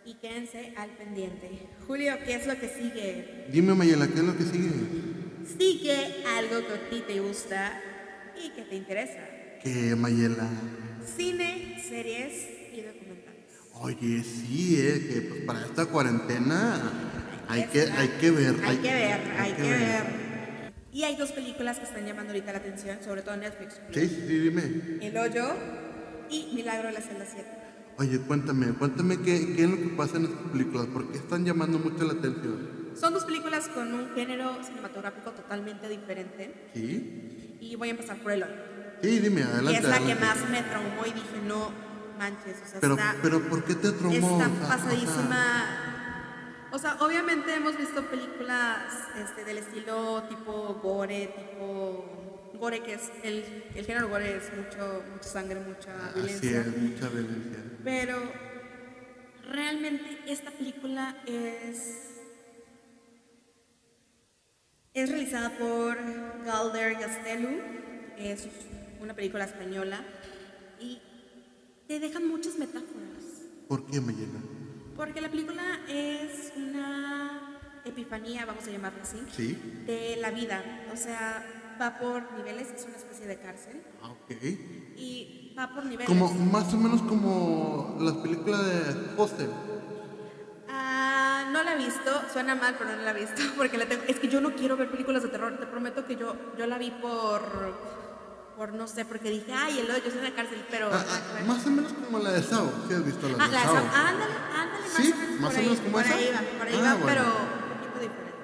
y 0.04 0.14
quédense 0.14 0.74
al 0.76 0.90
pendiente. 0.90 1.68
Julio, 1.86 2.14
¿qué 2.24 2.34
es 2.34 2.46
lo 2.46 2.58
que 2.58 2.68
sigue? 2.68 3.46
Dime 3.50 3.74
Mayela, 3.74 4.08
¿qué 4.08 4.14
es 4.14 4.24
lo 4.24 4.36
que 4.36 4.44
sigue? 4.44 4.70
Sigue 5.58 6.24
algo 6.36 6.66
que 6.66 6.74
a 6.74 6.90
ti 6.90 7.04
te 7.06 7.20
gusta 7.20 7.82
y 8.42 8.50
que 8.50 8.62
te 8.62 8.76
interesa. 8.76 9.20
¿Qué, 9.62 9.96
Mayela? 9.96 10.48
Cine, 11.16 11.82
series 11.88 12.32
y 12.74 12.82
documentales. 12.82 13.44
Oye, 13.74 14.22
sí, 14.22 14.76
eh, 14.78 15.08
que 15.10 15.20
pues 15.22 15.42
para 15.44 15.64
esta 15.64 15.86
cuarentena 15.86 16.92
hay 17.48 17.64
que, 17.64 17.82
hay 17.82 18.08
que 18.20 18.30
ver. 18.30 18.54
Hay, 18.64 18.76
que 18.76 18.92
ver, 18.92 19.20
hay, 19.38 19.52
que, 19.52 19.62
ver. 19.62 20.27
Y 20.92 21.04
hay 21.04 21.16
dos 21.16 21.32
películas 21.32 21.78
que 21.78 21.84
están 21.84 22.06
llamando 22.06 22.32
ahorita 22.32 22.52
la 22.52 22.58
atención, 22.58 22.98
sobre 23.04 23.22
todo 23.22 23.34
en 23.34 23.40
Netflix. 23.40 23.74
Sí, 23.92 24.08
sí, 24.08 24.38
dime. 24.38 24.98
El 25.06 25.16
Hoyo 25.16 25.48
y 26.30 26.50
Milagro 26.54 26.88
de 26.88 26.94
la 26.94 27.00
Celda 27.00 27.26
7. 27.30 27.46
Oye, 27.98 28.18
cuéntame, 28.20 28.68
cuéntame 28.74 29.18
qué, 29.18 29.54
qué 29.54 29.64
es 29.64 29.70
lo 29.70 29.76
que 29.76 29.88
pasa 29.96 30.16
en 30.18 30.24
estas 30.26 30.40
películas, 30.52 30.86
¿por 30.86 31.10
qué 31.10 31.18
están 31.18 31.44
llamando 31.44 31.78
mucho 31.78 32.04
la 32.04 32.12
atención? 32.12 32.88
Son 32.98 33.12
dos 33.12 33.24
películas 33.24 33.68
con 33.68 33.92
un 33.92 34.14
género 34.14 34.56
cinematográfico 34.64 35.30
totalmente 35.32 35.88
diferente. 35.88 36.70
¿Sí? 36.74 37.56
Y 37.60 37.74
voy 37.76 37.88
a 37.88 37.90
empezar 37.92 38.16
por 38.18 38.32
el 38.32 38.42
hoy. 38.44 38.50
Sí, 39.02 39.18
dime, 39.18 39.40
Y 39.40 39.44
adelante. 39.44 39.78
es 39.78 39.84
la 39.84 39.98
que 39.98 40.12
adelante. 40.12 40.24
más 40.24 40.50
me 40.50 40.62
traumó 40.62 41.02
y 41.06 41.12
dije, 41.12 41.40
no 41.46 41.70
manches, 42.18 42.56
o 42.64 42.68
sea, 42.70 42.80
Pero, 42.80 42.94
está, 42.94 43.16
pero 43.22 43.40
¿por 43.48 43.64
qué 43.64 43.74
te 43.74 43.90
traumó? 43.92 44.14
está 44.14 44.28
sea, 44.38 44.46
o 44.48 44.58
sea, 44.58 44.68
pasadísima. 44.68 45.97
O 46.70 46.78
sea, 46.78 46.96
obviamente 47.00 47.54
hemos 47.54 47.76
visto 47.78 48.02
películas 48.10 48.92
este, 49.16 49.44
del 49.44 49.58
estilo 49.58 50.22
tipo 50.28 50.74
gore, 50.82 51.26
tipo 51.28 52.04
gore, 52.58 52.82
que 52.82 52.94
es 52.94 53.10
el, 53.22 53.64
el 53.74 53.86
género 53.86 54.08
gore 54.08 54.36
es 54.36 54.44
mucho, 54.54 55.02
mucha 55.12 55.28
sangre, 55.28 55.60
mucha 55.60 55.94
Así 56.08 56.14
violencia. 56.20 56.60
es, 56.60 56.76
mucha 56.76 57.08
violencia. 57.08 57.64
Pero 57.84 58.18
realmente 59.50 60.18
esta 60.26 60.50
película 60.50 61.16
es 61.26 62.04
es 64.94 65.08
realizada 65.10 65.56
por 65.56 65.96
Galder 66.44 66.94
Gastelu, 66.98 67.48
es 68.18 68.48
una 69.00 69.14
película 69.14 69.44
española 69.44 70.04
y 70.80 71.00
te 71.86 72.00
deja 72.00 72.18
muchas 72.20 72.58
metáforas. 72.58 73.46
¿Por 73.68 73.86
qué 73.86 74.00
me 74.00 74.12
llena? 74.12 74.40
Porque 74.98 75.20
la 75.20 75.28
película 75.30 75.62
es 75.88 76.52
una 76.56 77.60
epifanía, 77.84 78.44
vamos 78.44 78.66
a 78.66 78.70
llamarlo 78.70 78.98
así, 79.02 79.22
¿Sí? 79.34 79.56
de 79.86 80.16
la 80.20 80.30
vida. 80.30 80.60
O 80.92 80.96
sea, 80.96 81.46
va 81.80 81.98
por 82.00 82.32
niveles, 82.32 82.68
es 82.76 82.84
una 82.84 82.96
especie 82.96 83.26
de 83.26 83.38
cárcel 83.38 83.80
Ah, 84.02 84.10
ok. 84.10 84.30
y 84.96 85.54
va 85.56 85.72
por 85.72 85.84
niveles. 85.84 86.08
Como, 86.08 86.28
más 86.34 86.74
o 86.74 86.76
menos 86.78 87.00
como 87.02 87.96
las 88.00 88.14
películas 88.14 88.66
de 88.66 89.14
Hostel. 89.16 89.50
Ah, 90.68 91.48
no 91.52 91.62
la 91.62 91.74
he 91.74 91.78
visto, 91.78 92.10
suena 92.32 92.54
mal, 92.56 92.74
pero 92.76 92.90
no 92.96 93.02
la 93.02 93.12
he 93.12 93.20
visto, 93.20 93.40
porque 93.56 93.78
la 93.78 93.86
tengo- 93.86 94.02
es 94.08 94.18
que 94.18 94.28
yo 94.28 94.40
no 94.40 94.52
quiero 94.54 94.76
ver 94.76 94.90
películas 94.90 95.22
de 95.22 95.28
terror, 95.28 95.56
te 95.58 95.66
prometo 95.66 96.04
que 96.04 96.16
yo, 96.16 96.34
yo 96.58 96.66
la 96.66 96.76
vi 96.76 96.90
por, 96.90 97.40
por 98.56 98.72
no 98.74 98.86
sé, 98.88 99.04
porque 99.04 99.30
dije, 99.30 99.52
ay, 99.54 99.78
el 99.78 99.90
hoyo, 99.90 100.02
en 100.12 100.24
la 100.24 100.34
cárcel, 100.34 100.62
pero... 100.70 100.90
Ah, 100.92 101.04
ah, 101.08 101.44
más 101.46 101.64
o 101.66 101.70
menos 101.70 101.92
como 101.92 102.18
la 102.18 102.32
de 102.32 102.42
Sao. 102.42 102.68
¿Sí 102.88 102.94
has 102.94 103.04
visto 103.06 103.28
la 103.28 103.44
Ah, 103.44 103.48
de 103.48 103.56
Sao? 103.56 103.76
Ándale, 103.76 104.34
más 105.38 105.54
Sí, 105.54 105.60
o 105.60 105.62
menos 105.62 105.78
por 105.78 105.86
ahí, 105.86 105.92
como 105.92 105.92
por 105.92 106.06
esa. 106.06 106.14
ahí 106.16 106.30
va, 106.34 106.58
por 106.58 106.66
ahí 106.68 106.74
Ah, 106.74 106.82
va, 106.82 106.94
bueno. 106.94 107.06
pero 107.06 107.22
un 107.24 107.76
poquito 107.78 107.98
diferente. 108.00 108.38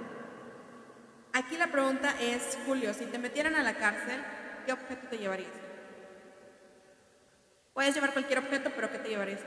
Aquí 1.33 1.57
la 1.57 1.67
pregunta 1.73 2.15
es, 2.21 2.59
Julio, 2.67 2.95
si 2.95 3.07
te 3.07 3.19
metieran 3.19 3.55
a 3.57 3.63
la 3.63 3.75
cárcel, 3.77 4.21
¿qué 4.67 4.73
objeto 4.73 5.09
te 5.11 5.19
llevarías? 5.19 5.51
Puedes 7.73 7.95
llevar 7.95 8.13
cualquier 8.13 8.39
objeto, 8.39 8.71
pero 8.75 8.91
¿qué 8.93 8.99
te 8.99 9.09
llevarías? 9.09 9.41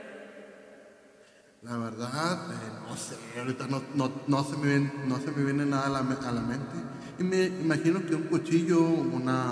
La 1.62 1.76
verdad, 1.76 2.52
eh, 2.52 2.56
no 2.88 2.96
sé, 2.96 3.16
ahorita 3.38 3.66
no, 3.66 3.82
no, 3.94 4.12
no, 4.28 4.44
se 4.44 4.56
me 4.58 4.66
ven- 4.66 4.92
no 5.08 5.18
se 5.18 5.30
me 5.32 5.42
viene 5.44 5.66
nada 5.66 5.86
a 5.86 5.88
la, 5.88 6.02
me- 6.02 6.14
a 6.26 6.30
la 6.30 6.40
mente. 6.40 6.76
Y 7.18 7.24
me 7.24 7.46
imagino 7.46 8.04
que 8.06 8.14
un 8.14 8.24
cuchillo, 8.24 8.80
una, 8.80 9.50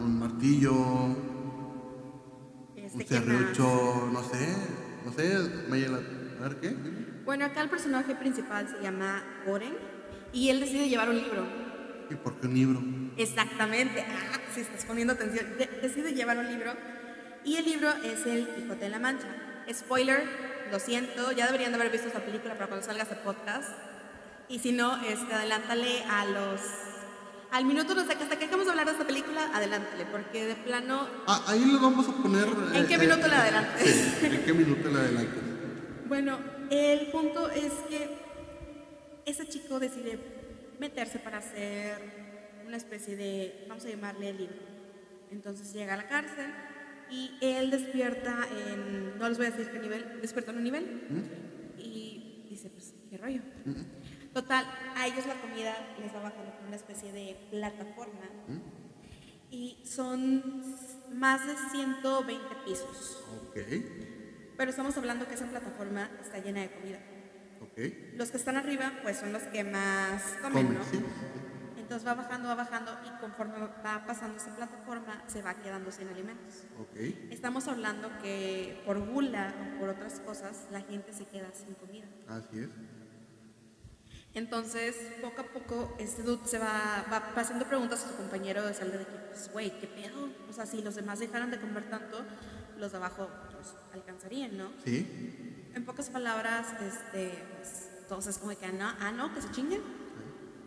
un 0.00 0.18
martillo, 0.18 0.74
Este, 2.76 2.96
un 2.96 3.06
serrucho, 3.06 4.10
no 4.12 4.22
sé, 4.24 4.56
no 5.06 5.12
sé, 5.12 5.38
Mayela, 5.70 5.98
a 6.38 6.42
ver 6.42 6.56
qué. 6.60 6.76
Bueno, 7.28 7.44
acá 7.44 7.60
el 7.60 7.68
personaje 7.68 8.14
principal 8.14 8.66
se 8.66 8.82
llama 8.82 9.22
Oren 9.46 9.74
y 10.32 10.48
él 10.48 10.60
decide 10.60 10.88
llevar 10.88 11.10
un 11.10 11.16
libro. 11.16 11.46
¿Y 12.08 12.14
por 12.14 12.40
qué 12.40 12.46
un 12.46 12.54
libro? 12.54 12.82
Exactamente. 13.18 14.00
Ah, 14.00 14.38
si 14.54 14.62
estás 14.62 14.86
poniendo 14.86 15.12
atención. 15.12 15.44
De- 15.58 15.66
decide 15.82 16.14
llevar 16.14 16.38
un 16.38 16.48
libro 16.48 16.72
y 17.44 17.56
el 17.56 17.66
libro 17.66 17.90
es 18.02 18.24
El 18.24 18.48
Quijote 18.48 18.82
de 18.82 18.88
la 18.88 18.98
Mancha. 18.98 19.26
Spoiler, 19.70 20.24
lo 20.72 20.78
siento, 20.80 21.30
ya 21.32 21.44
deberían 21.44 21.70
de 21.72 21.76
haber 21.76 21.92
visto 21.92 22.06
esta 22.08 22.20
película 22.24 22.54
para 22.54 22.66
cuando 22.68 22.86
salga 22.86 23.02
este 23.02 23.16
podcast. 23.16 23.68
Y 24.48 24.60
si 24.60 24.72
no, 24.72 24.96
este, 25.04 25.34
adelántale 25.34 26.04
a 26.04 26.24
los... 26.24 26.62
Al 27.50 27.66
minuto, 27.66 27.94
no 27.94 28.06
sé, 28.06 28.12
hasta 28.14 28.38
que 28.38 28.46
acabamos 28.46 28.64
de 28.64 28.70
hablar 28.70 28.86
de 28.86 28.92
esta 28.92 29.06
película, 29.06 29.50
adelántale, 29.52 30.06
porque 30.06 30.46
de 30.46 30.54
plano 30.54 31.06
Ah, 31.26 31.44
ahí 31.48 31.62
le 31.62 31.78
vamos 31.78 32.08
a 32.08 32.12
poner... 32.22 32.48
¿En 32.72 32.86
qué 32.86 32.96
minuto 32.96 33.28
le 33.28 33.34
adelantes? 33.34 34.14
Sí, 34.18 34.26
¿en 34.28 34.44
qué 34.46 34.52
minuto 34.54 34.88
le 34.88 34.98
adelantes? 34.98 35.42
Bueno, 36.06 36.38
el 36.70 37.06
punto 37.10 37.50
es 37.50 37.72
que 37.88 38.08
ese 39.24 39.46
chico 39.48 39.78
decide 39.78 40.18
meterse 40.78 41.18
para 41.18 41.38
hacer 41.38 41.98
una 42.66 42.76
especie 42.76 43.16
de, 43.16 43.66
vamos 43.68 43.84
a 43.84 43.88
llamarle 43.88 44.32
libro. 44.32 44.56
Entonces 45.30 45.72
llega 45.72 45.94
a 45.94 45.96
la 45.96 46.08
cárcel 46.08 46.46
y 47.10 47.32
él 47.40 47.70
despierta 47.70 48.46
en, 48.50 49.18
no 49.18 49.28
les 49.28 49.38
voy 49.38 49.46
a 49.46 49.50
decir 49.50 49.70
qué 49.70 49.78
nivel, 49.78 50.20
despierta 50.20 50.50
en 50.52 50.58
un 50.58 50.64
nivel 50.64 51.34
y 51.78 52.46
dice, 52.48 52.70
pues, 52.70 52.94
¿qué 53.08 53.16
rollo? 53.16 53.40
Total, 54.32 54.66
a 54.94 55.06
ellos 55.06 55.26
la 55.26 55.40
comida 55.40 55.74
les 56.00 56.14
va 56.14 56.20
bajando 56.20 56.52
por 56.52 56.66
una 56.66 56.76
especie 56.76 57.12
de 57.12 57.36
plataforma 57.50 58.28
y 59.50 59.78
son 59.84 60.74
más 61.14 61.46
de 61.46 61.54
120 61.72 62.44
pisos. 62.66 63.24
Ok, 63.48 63.56
Pero 64.58 64.70
estamos 64.70 64.94
hablando 64.98 65.26
que 65.26 65.34
esa 65.34 65.46
plataforma 65.46 66.10
está 66.20 66.38
llena 66.38 66.60
de 66.60 66.70
comida. 66.70 66.98
ok. 67.62 68.16
Los 68.16 68.30
que 68.30 68.36
están 68.36 68.56
arriba, 68.56 68.92
pues 69.02 69.16
son 69.16 69.32
los 69.32 69.42
que 69.44 69.62
más 69.64 70.20
comen, 70.42 70.66
Come, 70.66 70.78
¿no? 70.78 70.84
sí. 70.84 71.00
Entonces 71.78 72.06
va 72.06 72.14
bajando, 72.14 72.48
va 72.48 72.54
bajando 72.56 72.90
y 73.06 73.20
conforme 73.20 73.54
va 73.58 74.04
pasando 74.06 74.36
esa 74.36 74.54
plataforma, 74.54 75.22
se 75.26 75.40
va 75.40 75.54
quedando 75.54 75.90
sin 75.90 76.08
alimentos. 76.08 76.64
Ok, 76.78 76.96
Estamos 77.30 77.66
hablando 77.68 78.10
que 78.20 78.82
por 78.84 78.98
gula 78.98 79.54
o 79.76 79.80
por 79.80 79.88
otras 79.88 80.20
cosas, 80.20 80.66
la 80.70 80.82
gente 80.82 81.14
se 81.14 81.24
queda 81.24 81.50
sin 81.54 81.74
comida. 81.74 82.06
así 82.26 82.58
es. 82.58 82.68
Entonces, 84.34 84.94
poco 85.22 85.40
a 85.40 85.44
poco, 85.44 85.96
este 85.98 86.22
dude 86.22 86.46
se 86.46 86.58
va, 86.58 87.06
va, 87.10 87.32
haciendo 87.40 87.64
preguntas 87.66 88.04
a 88.04 88.08
su 88.10 88.16
compañero 88.16 88.66
de 88.66 88.74
celda 88.74 88.98
de 88.98 89.06
que, 89.06 89.12
pues, 89.30 89.50
güey, 89.52 89.70
¿qué 89.80 89.86
pedo? 89.86 90.28
O 90.50 90.52
sea, 90.52 90.66
si 90.66 90.82
los 90.82 90.94
demás 90.96 91.18
dejaran 91.20 91.50
de 91.50 91.58
comer 91.58 91.88
tanto, 91.88 92.22
los 92.76 92.92
de 92.92 92.98
abajo 92.98 93.30
pues, 93.58 93.74
alcanzarían, 93.92 94.56
¿no? 94.56 94.70
Sí, 94.84 95.06
En 95.74 95.84
pocas 95.84 96.10
palabras, 96.10 96.66
este, 96.80 97.32
pues, 97.56 97.90
todos 98.08 98.26
es 98.28 98.38
como 98.38 98.56
que, 98.56 98.66
ah, 98.66 98.72
no, 98.72 98.88
ah, 99.00 99.12
no, 99.12 99.34
que 99.34 99.42
se 99.42 99.50
chinguen. 99.50 99.82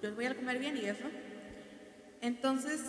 Yo 0.02 0.14
voy 0.14 0.26
a 0.26 0.36
comer 0.36 0.60
bien 0.60 0.78
y 0.78 0.86
eso. 0.86 1.06
Entonces, 2.22 2.82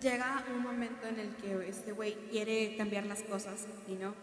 llega 0.00 0.44
un 0.54 0.62
momento 0.62 1.06
en 1.06 1.20
el 1.20 1.36
que 1.36 1.68
este 1.68 1.92
güey 1.92 2.14
quiere 2.30 2.76
cambiar 2.76 3.06
las 3.06 3.22
cosas 3.22 3.66
y 3.86 3.94
no. 3.94 4.14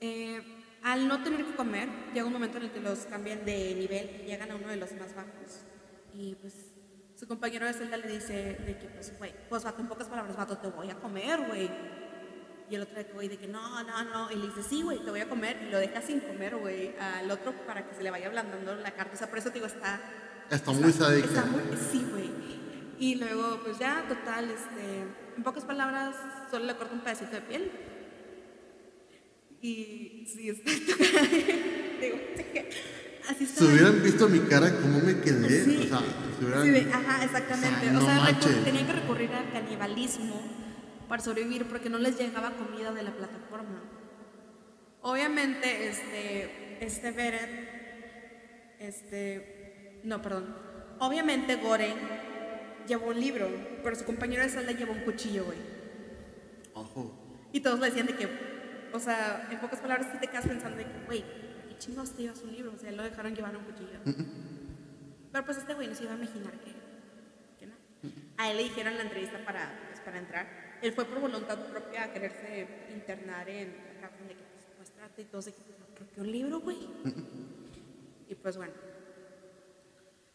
Eh, 0.00 0.42
al 0.82 1.06
no 1.08 1.22
tener 1.22 1.44
que 1.44 1.54
comer, 1.54 1.88
llega 2.12 2.26
un 2.26 2.32
momento 2.32 2.58
en 2.58 2.64
el 2.64 2.70
que 2.70 2.80
los 2.80 3.00
cambian 3.00 3.44
de 3.44 3.74
nivel 3.74 4.22
y 4.22 4.26
llegan 4.26 4.50
a 4.50 4.56
uno 4.56 4.68
de 4.68 4.76
los 4.76 4.92
más 4.92 5.14
bajos. 5.14 5.62
Y 6.14 6.34
pues 6.36 6.54
su 7.14 7.28
compañero 7.28 7.66
de 7.66 7.74
celda 7.74 7.96
le 7.98 8.08
dice 8.08 8.32
de 8.54 8.78
que, 8.78 8.88
pues, 8.88 9.16
güey, 9.18 9.34
pues 9.48 9.62
vato, 9.62 9.80
en 9.80 9.88
pocas 9.88 10.08
palabras, 10.08 10.36
vato, 10.36 10.56
te 10.56 10.68
voy 10.68 10.90
a 10.90 10.94
comer, 10.96 11.46
güey. 11.46 11.70
Y 12.70 12.76
el 12.76 12.82
otro 12.82 12.94
de 12.96 13.06
que, 13.06 13.12
güey, 13.12 13.28
de 13.28 13.36
que 13.36 13.48
no, 13.48 13.82
no, 13.82 14.04
no. 14.04 14.30
Y 14.30 14.36
le 14.36 14.46
dice, 14.46 14.62
sí, 14.62 14.82
güey, 14.82 14.98
te 15.04 15.10
voy 15.10 15.20
a 15.20 15.28
comer. 15.28 15.56
Y 15.66 15.70
lo 15.72 15.78
deja 15.78 16.00
sin 16.02 16.20
comer, 16.20 16.54
güey, 16.56 16.94
al 16.98 17.28
otro 17.30 17.52
para 17.66 17.84
que 17.88 17.96
se 17.96 18.02
le 18.02 18.10
vaya 18.10 18.28
ablandando 18.28 18.74
la 18.76 18.92
carne. 18.92 19.12
O 19.14 19.16
sea, 19.16 19.28
por 19.28 19.38
eso 19.38 19.48
te 19.48 19.54
digo, 19.54 19.66
está. 19.66 20.00
está 20.50 20.70
muy 20.72 20.92
sádica. 20.92 21.26
Está 21.26 21.44
muy. 21.46 21.62
Sí, 21.90 22.06
güey. 22.10 22.30
Y 23.00 23.16
luego, 23.16 23.60
pues 23.64 23.78
ya, 23.78 24.04
total, 24.08 24.50
este. 24.50 25.00
En 25.36 25.42
pocas 25.42 25.64
palabras, 25.64 26.14
solo 26.50 26.66
le 26.66 26.76
corta 26.76 26.94
un 26.94 27.00
pedacito 27.00 27.32
de 27.32 27.40
piel. 27.40 27.72
Y 29.62 30.26
sí, 30.32 30.48
está. 30.50 30.70
digo, 32.00 32.16
así 33.28 33.44
está. 33.44 33.58
Si 33.60 33.64
hubieran 33.66 34.02
visto 34.02 34.28
mi 34.28 34.38
cara, 34.40 34.74
cómo 34.80 35.00
me 35.00 35.20
quedé, 35.20 35.64
Sí. 35.64 35.76
o 35.76 35.88
sea, 35.88 36.00
si 36.38 36.44
hubieran... 36.44 36.62
Sí, 36.62 36.70
de- 36.70 36.92
ajá, 36.92 37.24
exactamente. 37.24 37.88
O 37.96 38.00
sea, 38.00 38.20
O 38.20 38.40
sea, 38.40 38.50
no 38.56 38.64
tenían 38.64 38.86
que 38.86 38.92
recurrir 38.92 39.30
al 39.32 39.52
canibalismo 39.52 40.40
para 41.10 41.24
sobrevivir 41.24 41.66
porque 41.66 41.90
no 41.90 41.98
les 41.98 42.16
llegaba 42.16 42.52
comida 42.52 42.92
de 42.92 43.02
la 43.02 43.10
plataforma. 43.10 43.82
Obviamente, 45.02 45.88
este, 45.88 46.84
este 46.86 47.10
Beren, 47.10 47.68
este, 48.78 50.00
no, 50.04 50.22
perdón. 50.22 50.54
Obviamente 51.00 51.56
Goren 51.56 51.96
llevó 52.86 53.08
un 53.08 53.20
libro, 53.20 53.50
pero 53.82 53.96
su 53.96 54.04
compañero 54.04 54.44
de 54.44 54.50
celda 54.50 54.70
llevó 54.70 54.92
un 54.92 55.00
cuchillo, 55.00 55.46
güey. 55.46 55.58
Ojo, 56.74 57.48
Y 57.52 57.58
todos 57.58 57.80
le 57.80 57.86
decían 57.86 58.06
de 58.06 58.14
que, 58.14 58.28
o 58.92 59.00
sea, 59.00 59.48
en 59.50 59.58
pocas 59.58 59.80
palabras, 59.80 60.12
tú 60.12 60.18
te 60.20 60.28
quedas 60.28 60.46
pensando 60.46 60.76
de 60.76 60.84
que, 60.84 61.06
güey, 61.06 61.24
¿qué 61.68 61.76
chingados 61.78 62.12
te 62.12 62.22
llevas 62.22 62.40
un 62.42 62.52
libro? 62.52 62.72
O 62.72 62.78
sea, 62.78 62.92
lo 62.92 63.02
dejaron 63.02 63.34
llevar 63.34 63.56
un 63.56 63.64
cuchillo. 63.64 63.98
Pero 65.32 65.44
pues 65.44 65.58
este 65.58 65.74
güey 65.74 65.88
no 65.88 65.94
se 65.96 66.04
iba 66.04 66.12
a 66.12 66.16
imaginar 66.16 66.52
que, 66.60 66.72
que 67.58 67.66
no. 67.66 67.74
A 68.36 68.48
él 68.48 68.58
le 68.58 68.62
dijeron 68.62 68.96
la 68.96 69.02
entrevista 69.02 69.44
para, 69.44 69.88
pues, 69.88 69.98
para 70.02 70.18
entrar. 70.18 70.69
Él 70.82 70.92
fue 70.92 71.04
por 71.04 71.20
voluntad 71.20 71.58
propia 71.66 72.04
a 72.04 72.12
quererse 72.12 72.66
internar 72.92 73.48
en 73.48 73.74
cárcel 74.00 74.28
de 74.28 74.34
que, 74.34 74.44
pues, 74.54 74.76
muéstrate 74.76 75.22
y 75.22 75.24
todos 75.26 75.44
de 75.46 75.52
que, 75.52 75.62
¿por 75.98 76.06
qué 76.06 76.20
un 76.20 76.32
libro, 76.32 76.60
güey? 76.60 76.88
y 78.28 78.34
pues 78.34 78.56
bueno. 78.56 78.72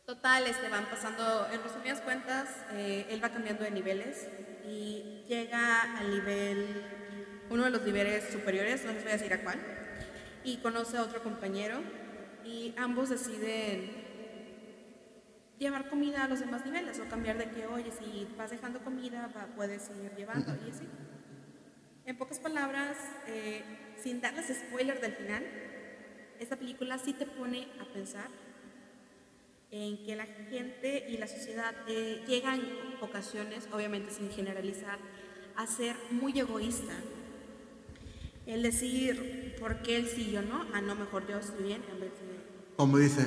Total, 0.05 0.45
este, 0.45 0.69
van 0.69 0.85
pasando, 0.85 1.47
en 1.51 1.63
resumidas 1.63 2.01
cuentas, 2.01 2.47
eh, 2.73 3.07
él 3.09 3.23
va 3.23 3.29
cambiando 3.29 3.63
de 3.63 3.71
niveles 3.71 4.27
y 4.63 5.23
llega 5.27 5.97
al 5.97 6.11
nivel, 6.11 6.83
uno 7.49 7.63
de 7.63 7.71
los 7.71 7.81
niveles 7.81 8.31
superiores, 8.31 8.85
no 8.85 8.91
les 8.93 9.01
voy 9.01 9.11
a 9.11 9.17
decir 9.17 9.33
a 9.33 9.41
cuál, 9.41 9.59
y 10.43 10.57
conoce 10.57 10.97
a 10.97 11.01
otro 11.01 11.23
compañero 11.23 11.79
y 12.43 12.75
ambos 12.77 13.09
deciden 13.09 14.04
llevar 15.59 15.89
comida 15.89 16.23
a 16.25 16.27
los 16.27 16.39
demás 16.39 16.65
niveles 16.65 16.99
o 16.99 17.07
cambiar 17.09 17.37
de 17.37 17.49
que, 17.49 17.65
oye, 17.67 17.91
si 17.91 18.27
vas 18.37 18.51
dejando 18.51 18.79
comida, 18.83 19.31
va- 19.35 19.47
puedes 19.55 19.83
seguir 19.83 20.11
llevando 20.17 20.53
y 20.65 20.69
así. 20.69 20.87
En 22.05 22.17
pocas 22.17 22.39
palabras, 22.39 22.97
eh, 23.27 23.63
sin 24.01 24.21
darles 24.21 24.47
spoiler 24.47 24.99
del 25.01 25.13
final, 25.13 25.43
esta 26.39 26.55
película 26.57 26.97
sí 26.99 27.13
te 27.13 27.25
pone 27.25 27.67
a 27.79 27.85
pensar 27.93 28.27
en 29.71 30.05
que 30.05 30.15
la 30.15 30.25
gente 30.25 31.05
y 31.09 31.17
la 31.17 31.27
sociedad 31.27 31.73
eh, 31.87 32.23
llega 32.27 32.55
en 32.55 32.63
ocasiones, 33.01 33.67
obviamente 33.71 34.11
sin 34.11 34.29
generalizar, 34.29 34.99
a 35.55 35.65
ser 35.67 35.95
muy 36.11 36.37
egoísta. 36.39 36.93
El 38.45 38.61
decir, 38.61 39.55
¿por 39.59 39.81
qué 39.81 39.97
él 39.97 40.07
sí 40.07 40.27
y 40.29 40.31
yo 40.33 40.41
no? 40.43 40.65
Ah, 40.73 40.81
no, 40.81 40.93
mejor 40.95 41.27
yo 41.27 41.39
estoy 41.39 41.63
bien 41.63 41.81
en 41.91 41.99
vez 41.99 42.11
de... 42.11 42.75
Como 42.75 42.97
dicen, 42.99 43.25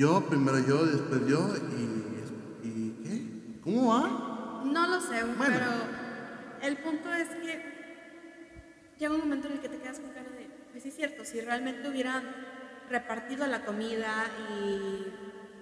yo, 0.00 0.24
primero 0.26 0.58
yo, 0.60 0.86
después 0.86 1.26
yo 1.26 1.54
y... 1.78 2.66
¿Y 2.66 3.00
qué? 3.04 3.60
¿Cómo 3.60 3.90
va? 3.90 4.62
No 4.64 4.86
lo 4.88 4.98
sé, 4.98 5.22
Bueno. 5.36 5.36
pero 5.58 6.66
el 6.66 6.76
punto 6.78 7.12
es 7.12 7.28
que 7.28 7.62
llega 8.98 9.14
un 9.14 9.20
momento 9.20 9.48
en 9.48 9.54
el 9.54 9.60
que 9.60 9.68
te 9.68 9.76
quedas 9.78 10.00
con 10.00 10.08
cara 10.10 10.30
de, 10.30 10.48
pues 10.70 10.82
sí 10.84 10.88
es 10.88 10.96
cierto, 10.96 11.22
si 11.26 11.42
realmente 11.42 11.86
hubieran 11.86 12.22
repartido 12.88 13.46
la 13.46 13.62
comida 13.66 14.24
y 14.58 15.04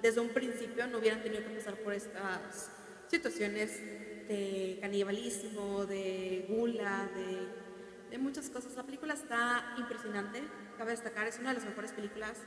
desde 0.03 0.21
un 0.21 0.29
principio 0.29 0.87
no 0.87 0.99
hubieran 0.99 1.21
tenido 1.21 1.43
que 1.43 1.51
pasar 1.57 1.75
por 1.75 1.93
estas 1.93 2.71
situaciones 3.09 3.81
de 4.29 4.79
canibalismo, 4.81 5.85
de 5.85 6.47
gula, 6.49 7.09
de, 7.13 8.11
de 8.11 8.19
muchas 8.19 8.51
cosas. 8.51 8.77
La 8.77 8.85
película 8.85 9.15
está 9.15 9.75
impresionante, 9.79 10.43
cabe 10.77 10.93
destacar, 10.93 11.27
es 11.27 11.41
una 11.41 11.49
de 11.49 11.57
las 11.57 11.65
mejores 11.65 11.91
películas 11.93 12.39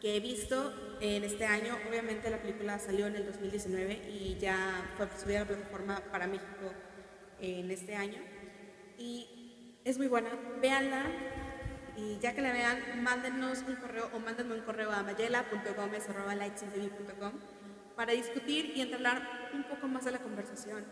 que 0.00 0.16
he 0.16 0.20
visto 0.20 0.72
en 1.00 1.24
este 1.24 1.46
año. 1.46 1.76
Obviamente 1.88 2.30
la 2.30 2.38
película 2.38 2.78
salió 2.78 3.06
en 3.06 3.16
el 3.16 3.26
2019 3.26 4.08
y 4.08 4.36
ya 4.38 4.90
fue 4.96 5.08
subida 5.18 5.38
a 5.38 5.40
la 5.40 5.48
plataforma 5.48 6.00
para 6.10 6.26
México 6.26 6.72
en 7.40 7.70
este 7.70 7.94
año. 7.94 8.18
Y 8.98 9.78
es 9.84 9.98
muy 9.98 10.08
buena, 10.08 10.30
véanla 10.60 11.04
y 11.96 12.18
ya 12.18 12.34
que 12.34 12.42
la 12.42 12.52
vean, 12.52 13.02
mándenos 13.02 13.62
un 13.66 13.76
correo 13.76 14.10
o 14.12 14.18
mándenme 14.18 14.54
un 14.54 14.60
correo 14.62 14.92
a 14.92 15.02
mayela.gomez.com 15.02 17.32
para 17.96 18.12
discutir 18.12 18.72
y 18.76 18.82
entablar 18.82 19.50
un 19.54 19.64
poco 19.64 19.88
más 19.88 20.04
de 20.04 20.12
la 20.12 20.18
conversación. 20.18 20.84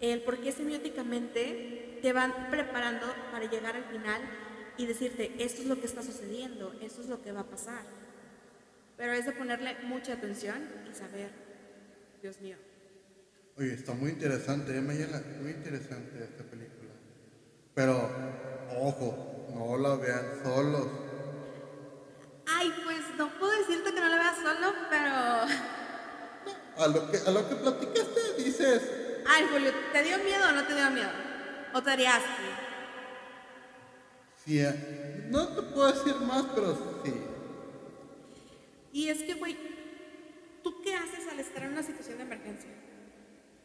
El 0.00 0.22
por 0.22 0.40
qué 0.40 0.50
semióticamente 0.50 2.00
te 2.02 2.12
van 2.12 2.50
preparando 2.50 3.06
para 3.30 3.48
llegar 3.48 3.76
al 3.76 3.84
final 3.84 4.20
y 4.76 4.86
decirte, 4.86 5.32
esto 5.38 5.62
es 5.62 5.68
lo 5.68 5.80
que 5.80 5.86
está 5.86 6.02
sucediendo, 6.02 6.74
esto 6.80 7.02
es 7.02 7.08
lo 7.08 7.22
que 7.22 7.30
va 7.32 7.40
a 7.40 7.44
pasar. 7.44 7.84
Pero 8.98 9.12
es 9.12 9.24
de 9.24 9.32
ponerle 9.32 9.76
mucha 9.84 10.14
atención 10.14 10.56
y 10.90 10.94
saber, 10.94 11.30
Dios 12.20 12.40
mío. 12.40 12.56
Oye, 13.56 13.72
está 13.72 13.94
muy 13.94 14.10
interesante, 14.10 14.76
¿eh, 14.76 14.80
Mayela? 14.80 15.22
Muy 15.40 15.52
interesante 15.52 16.22
esta 16.22 16.42
película. 16.44 16.90
Pero, 17.74 18.10
ojo, 18.76 19.46
no 19.54 19.78
la 19.78 19.94
vean 19.94 20.26
solos. 20.42 20.88
Ay, 22.46 22.72
pues 22.84 22.98
no 23.16 23.30
puedo 23.38 23.52
decirte 23.58 23.94
que 23.94 24.00
no 24.00 24.08
la 24.08 24.16
veas 24.16 24.36
solo, 24.36 24.74
pero... 24.90 25.14
A 26.76 26.86
lo 26.86 27.10
que, 27.10 27.18
a 27.18 27.30
lo 27.30 27.48
que 27.48 27.54
platicaste 27.56 28.20
dices, 28.42 28.82
Ay, 29.30 29.46
Julio, 29.52 29.72
¿te 29.92 30.02
dio 30.02 30.18
miedo 30.18 30.48
o 30.48 30.52
no 30.52 30.64
te 30.64 30.74
dio 30.74 30.90
miedo? 30.90 31.10
¿O 31.74 31.82
te 31.82 31.90
harías? 31.90 32.22
sí, 34.44 34.58
eh, 34.60 35.26
no 35.28 35.48
te 35.48 35.62
puedo 35.62 35.92
decir 35.92 36.14
más, 36.22 36.46
pero 36.54 36.74
sí. 37.04 37.12
Y 38.92 39.08
es 39.08 39.22
que, 39.22 39.34
güey, 39.34 39.56
¿tú 40.62 40.80
qué 40.82 40.94
haces 40.94 41.26
al 41.30 41.38
estar 41.40 41.62
en 41.64 41.72
una 41.72 41.82
situación 41.82 42.18
de 42.18 42.24
emergencia? 42.24 42.70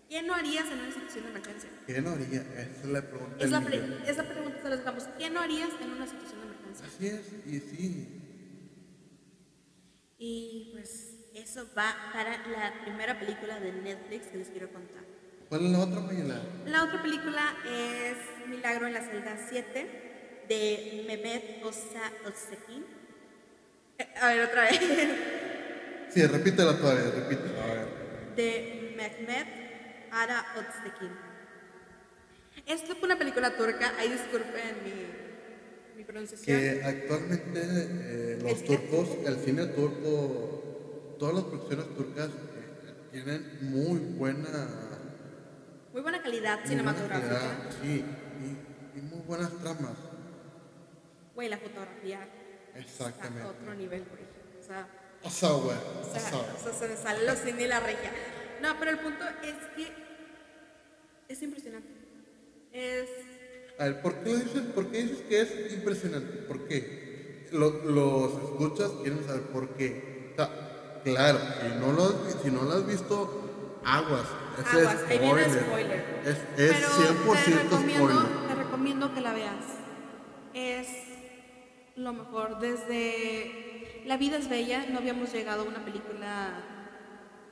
¿Qué 0.09 0.21
no 0.21 0.33
harías 0.35 0.67
en 0.69 0.79
una 0.79 0.91
situación 0.93 1.23
de 1.25 1.29
emergencia? 1.31 1.69
¿Qué 1.87 2.01
no 2.01 2.11
haría? 2.11 2.41
Esa 2.41 2.61
es 2.81 2.85
la 2.85 3.01
pregunta. 3.01 3.43
Es 3.43 3.49
la, 3.51 3.61
pre- 3.61 3.81
es 4.07 4.17
la 4.17 4.23
pregunta 4.29 4.61
que 4.61 4.69
les 4.69 4.77
dejamos. 4.79 5.03
¿Qué 5.17 5.29
no 5.29 5.39
harías 5.39 5.69
en 5.81 5.91
una 5.91 6.05
situación 6.05 6.39
de 6.41 6.45
emergencia? 6.47 6.85
Así 6.87 7.07
es, 7.07 7.31
y 7.47 7.59
sí. 7.59 8.19
Y 10.19 10.69
pues 10.73 11.15
eso 11.33 11.67
va 11.77 11.95
para 12.13 12.45
la 12.47 12.81
primera 12.83 13.19
película 13.19 13.59
de 13.59 13.71
Netflix 13.73 14.27
que 14.27 14.37
les 14.37 14.49
quiero 14.49 14.71
contar. 14.71 15.03
¿Cuál 15.49 15.65
es 15.65 15.71
la 15.71 15.79
otra, 15.79 15.99
Mayela? 16.01 16.41
La 16.65 16.83
otra 16.83 17.01
película 17.01 17.55
es 17.67 18.47
Milagro 18.47 18.87
en 18.87 18.93
la 18.93 19.01
celda 19.01 19.37
7 19.49 20.45
de 20.47 21.03
Mehmet 21.07 21.63
Osa 21.63 22.11
Osekin. 22.25 22.85
A 24.21 24.27
ver, 24.27 24.41
otra 24.47 24.63
vez. 24.63 24.79
Sí, 26.09 26.25
repítela 26.25 26.77
todavía, 26.77 27.11
repítela, 27.11 27.63
a 27.63 27.67
ver. 27.73 27.87
de 28.35 28.93
Mehmet 28.95 29.47
Ara 30.11 30.45
Öztekin. 30.55 31.11
Esto 32.67 32.95
fue 32.95 33.05
una 33.07 33.17
película 33.17 33.55
turca, 33.57 33.93
ahí 33.97 34.09
disculpen 34.09 34.75
mi, 34.83 35.97
mi 35.97 36.03
pronunciación. 36.03 36.59
Que 36.59 36.83
actualmente 36.83 37.61
eh, 37.63 38.39
los 38.41 38.51
¿El 38.51 38.63
qué? 38.63 38.77
turcos, 38.77 39.09
el 39.25 39.35
cine 39.37 39.65
turco, 39.67 41.15
todas 41.19 41.35
las 41.35 41.43
producciones 41.45 41.87
turcas 41.95 42.27
eh, 42.27 42.93
tienen 43.11 43.57
muy 43.61 43.99
buena, 43.99 44.67
Muy 45.91 46.01
buena 46.01 46.21
calidad 46.21 46.59
muy 46.59 46.75
buena 46.75 46.93
cinematográfica. 46.93 47.39
calidad, 47.39 47.69
sí, 47.81 48.05
y, 48.95 48.99
y 48.99 49.01
muy 49.01 49.19
buenas 49.25 49.51
tramas. 49.61 49.97
Güey, 51.33 51.49
la 51.49 51.57
fotografía 51.57 52.19
Exactamente. 52.75 53.41
a 53.43 53.47
otro 53.47 53.73
nivel, 53.75 54.03
güey. 54.09 54.23
O 54.59 54.65
sea, 54.65 54.87
O 55.23 55.29
sea, 55.29 55.49
güey, 55.51 55.77
o 55.77 56.03
sea, 56.13 56.37
o 56.39 56.63
sea, 56.63 56.73
se 56.73 56.87
me 56.87 56.97
sale 56.97 57.25
los 57.25 57.39
cine 57.39 57.63
y 57.63 57.67
la 57.67 57.79
regia. 57.79 58.11
No, 58.61 58.75
pero 58.79 58.91
el 58.91 58.99
punto 58.99 59.23
es 59.43 59.55
que 59.75 59.91
es 61.27 61.41
impresionante. 61.41 61.89
Es 62.71 63.09
A 63.79 63.85
ver, 63.85 64.01
¿por 64.01 64.15
qué 64.23 64.35
dices, 64.35 64.61
por 64.75 64.87
qué 64.91 65.03
dices 65.03 65.21
que 65.27 65.41
es 65.41 65.73
impresionante? 65.73 66.37
¿Por 66.47 66.67
qué? 66.67 67.47
Lo- 67.51 67.83
los 67.85 68.33
escuchas 68.33 68.91
quieren 69.01 69.23
saber 69.25 69.43
por 69.43 69.69
qué. 69.75 70.31
O 70.33 70.35
sea, 70.35 71.01
claro, 71.03 71.39
si 71.61 71.79
no 71.79 71.91
lo 71.93 72.29
si 72.41 72.51
no 72.51 72.63
lo 72.63 72.71
has 72.73 72.87
visto, 72.87 73.79
aguas. 73.85 74.27
Ese 74.59 74.77
Aguas, 74.79 74.97
ahí 75.09 75.19
viene 75.19 75.43
spoiler. 75.45 75.63
spoiler. 75.63 76.05
Es, 76.25 76.37
es 76.59 76.75
Pero 76.77 76.87
100% 76.89 77.43
te 77.45 77.63
recomiendo, 77.63 78.07
spoiler. 78.21 78.47
te 78.47 78.55
recomiendo 78.55 79.13
que 79.13 79.21
la 79.21 79.33
veas. 79.33 79.65
Es 80.53 80.87
lo 81.95 82.13
mejor. 82.13 82.59
Desde 82.59 84.01
La 84.05 84.17
vida 84.17 84.37
es 84.37 84.49
bella 84.49 84.85
no 84.89 84.99
habíamos 84.99 85.31
llegado 85.31 85.63
a 85.63 85.65
una 85.65 85.85
película 85.85 86.51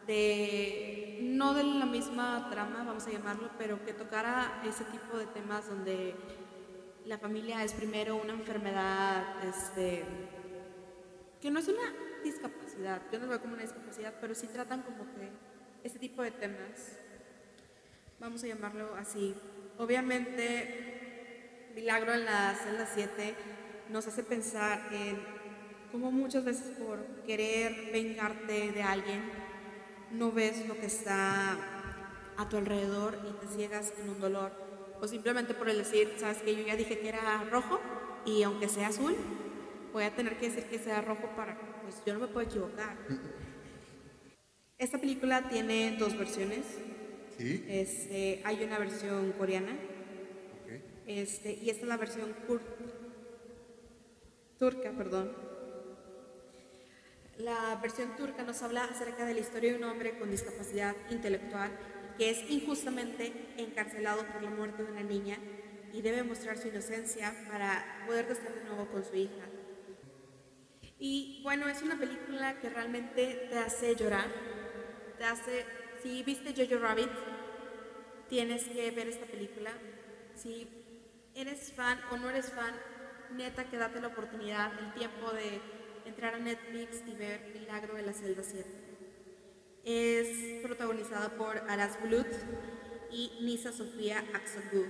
de 0.06 1.20
no 1.22 1.54
de 1.54 1.64
la 1.64 1.86
misma 1.86 2.50
trama, 2.50 2.84
vamos 2.84 3.08
a 3.08 3.12
llamarlo, 3.12 3.52
pero 3.58 3.84
que 3.86 3.94
tocara 3.94 4.62
ese 4.66 4.84
tipo 4.86 5.18
de 5.18 5.28
temas 5.28 5.70
donde 5.70 6.16
la 7.06 7.18
familia 7.18 7.64
es 7.64 7.74
primero 7.74 8.18
una 8.18 8.34
enfermedad, 8.34 9.44
este, 9.46 10.04
que 11.40 11.50
no 11.52 11.60
es 11.60 11.68
una 11.68 11.94
discapacidad, 12.24 13.02
yo 13.12 13.20
no 13.20 13.26
lo 13.26 13.30
veo 13.32 13.42
como 13.42 13.54
una 13.54 13.62
discapacidad, 13.62 14.14
pero 14.20 14.36
sí 14.36 14.48
tratan 14.48 14.82
como 14.82 15.06
que 15.16 15.30
este 15.84 16.00
tipo 16.00 16.22
de 16.22 16.32
temas 16.32 16.98
vamos 18.20 18.44
a 18.44 18.48
llamarlo 18.48 18.96
así. 18.96 19.34
Obviamente, 19.78 21.72
Milagro 21.76 22.14
en 22.14 22.26
la 22.26 22.54
celda 22.56 22.86
7 22.86 23.36
nos 23.92 24.08
hace 24.08 24.24
pensar 24.24 24.88
en 24.92 25.18
cómo 25.92 26.12
muchas 26.12 26.46
veces 26.46 26.78
por 26.78 27.00
querer 27.26 27.92
vengarte 27.92 28.72
de 28.72 28.82
alguien, 28.84 29.22
no 30.12 30.32
ves 30.32 30.68
lo 30.68 30.76
que 30.76 30.86
está 30.86 31.58
a 32.38 32.50
tu 32.50 32.58
alrededor 32.58 33.20
y 33.30 33.46
te 33.46 33.54
ciegas 33.54 33.94
en 34.02 34.10
un 34.10 34.20
dolor. 34.20 34.52
O 35.02 35.08
simplemente 35.08 35.54
por 35.54 35.70
el 35.70 35.78
decir, 35.80 36.14
sabes 36.18 36.38
que 36.40 36.56
yo 36.56 36.64
ya 36.66 36.76
dije 36.76 37.00
que 37.00 37.10
era 37.10 37.44
rojo 37.50 37.80
y 38.26 38.44
aunque 38.44 38.70
sea 38.70 38.88
azul, 38.90 39.16
voy 39.94 40.04
a 40.04 40.16
tener 40.16 40.38
que 40.38 40.48
decir 40.50 40.66
que 40.66 40.80
sea 40.80 41.02
rojo 41.02 41.30
para, 41.36 41.58
pues 41.84 42.02
yo 42.06 42.14
no 42.14 42.20
me 42.20 42.28
puedo 42.28 42.46
equivocar. 42.48 42.96
Esta 44.78 44.98
película 44.98 45.48
tiene 45.50 45.96
dos 45.98 46.18
versiones. 46.18 46.66
¿Sí? 47.38 47.66
Este, 47.68 48.42
hay 48.44 48.64
una 48.64 48.78
versión 48.78 49.32
coreana 49.34 49.72
Ok. 49.72 50.82
este, 51.08 51.54
y 51.54 51.70
esta 51.70 51.84
es 51.84 51.88
la 51.88 51.98
versión 51.98 52.36
kur- 52.48 52.62
turca, 54.62 54.92
perdón. 54.92 55.36
La 57.40 57.80
versión 57.82 58.16
turca 58.16 58.44
nos 58.44 58.62
habla 58.62 58.84
acerca 58.84 59.26
de 59.26 59.34
la 59.34 59.40
historia 59.40 59.72
de 59.72 59.80
un 59.80 59.86
hombre 59.86 60.20
con 60.20 60.30
discapacidad 60.30 60.96
intelectual 61.10 61.72
que 62.16 62.30
es 62.30 62.48
injustamente 62.48 63.34
encarcelado 63.58 64.24
por 64.28 64.44
la 64.44 64.52
muerte 64.52 64.84
de 64.84 64.92
una 64.92 65.02
niña 65.02 65.40
y 65.92 66.04
debe 66.04 66.22
mostrar 66.22 66.60
su 66.60 66.68
inocencia 66.68 67.34
para 67.50 68.04
poder 68.06 68.30
estar 68.30 68.54
de 68.54 68.64
nuevo 68.66 68.86
con 68.92 69.04
su 69.04 69.16
hija. 69.16 69.48
Y 71.00 71.42
bueno, 71.42 71.68
es 71.68 71.82
una 71.82 71.98
película 71.98 72.60
que 72.60 72.70
realmente 72.70 73.48
te 73.50 73.58
hace 73.58 73.96
llorar, 73.96 74.28
te 75.18 75.24
hace, 75.24 75.66
si 76.04 76.22
viste 76.22 76.54
Jojo 76.56 76.80
Rabbit, 76.80 77.10
tienes 78.30 78.66
que 78.66 78.92
ver 78.92 79.08
esta 79.08 79.26
película. 79.26 79.72
Si 80.36 80.70
eres 81.34 81.74
fan 81.74 82.00
o 82.12 82.18
no 82.18 82.30
eres 82.30 82.52
fan 82.52 82.91
neta 83.32 83.70
que 83.70 83.78
date 83.78 84.02
la 84.02 84.08
oportunidad, 84.08 84.72
el 84.80 84.94
tiempo 84.94 85.32
de 85.32 85.62
entrar 86.06 86.36
a 86.36 86.40
Netflix 86.40 87.04
y 87.08 87.16
ver 87.16 87.52
Milagro 87.54 87.96
de 87.96 88.04
la 88.04 88.14
Celda 88.14 88.44
7. 88.44 88.70
Es 89.84 90.62
protagonizada 90.62 91.36
por 91.38 91.58
Aras 91.70 92.00
Bulut 92.02 92.28
y 93.12 93.32
Nisa 93.42 93.72
Sofía 93.72 94.24
Axelwood. 94.34 94.88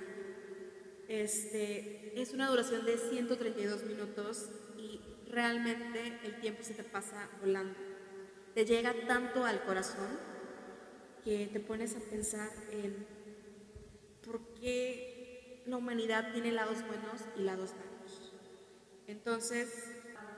Este, 1.08 2.22
es 2.22 2.34
una 2.34 2.50
duración 2.50 2.86
de 2.86 2.98
132 2.98 3.84
minutos 3.84 4.50
y 4.78 5.02
realmente 5.30 6.20
el 6.24 6.40
tiempo 6.40 6.64
se 6.64 6.74
te 6.74 6.84
pasa 6.84 7.30
volando. 7.42 7.78
Te 8.54 8.66
llega 8.66 8.94
tanto 9.08 9.46
al 9.46 9.64
corazón 9.64 10.20
que 11.24 11.48
te 11.52 11.60
pones 11.60 11.96
a 11.96 12.00
pensar 12.00 12.50
en 12.72 13.06
por 14.26 14.54
qué 14.56 15.64
la 15.66 15.78
humanidad 15.78 16.32
tiene 16.34 16.52
lados 16.52 16.86
buenos 16.88 17.22
y 17.38 17.42
lados 17.42 17.72
malos. 17.74 17.91
Entonces, 19.12 19.68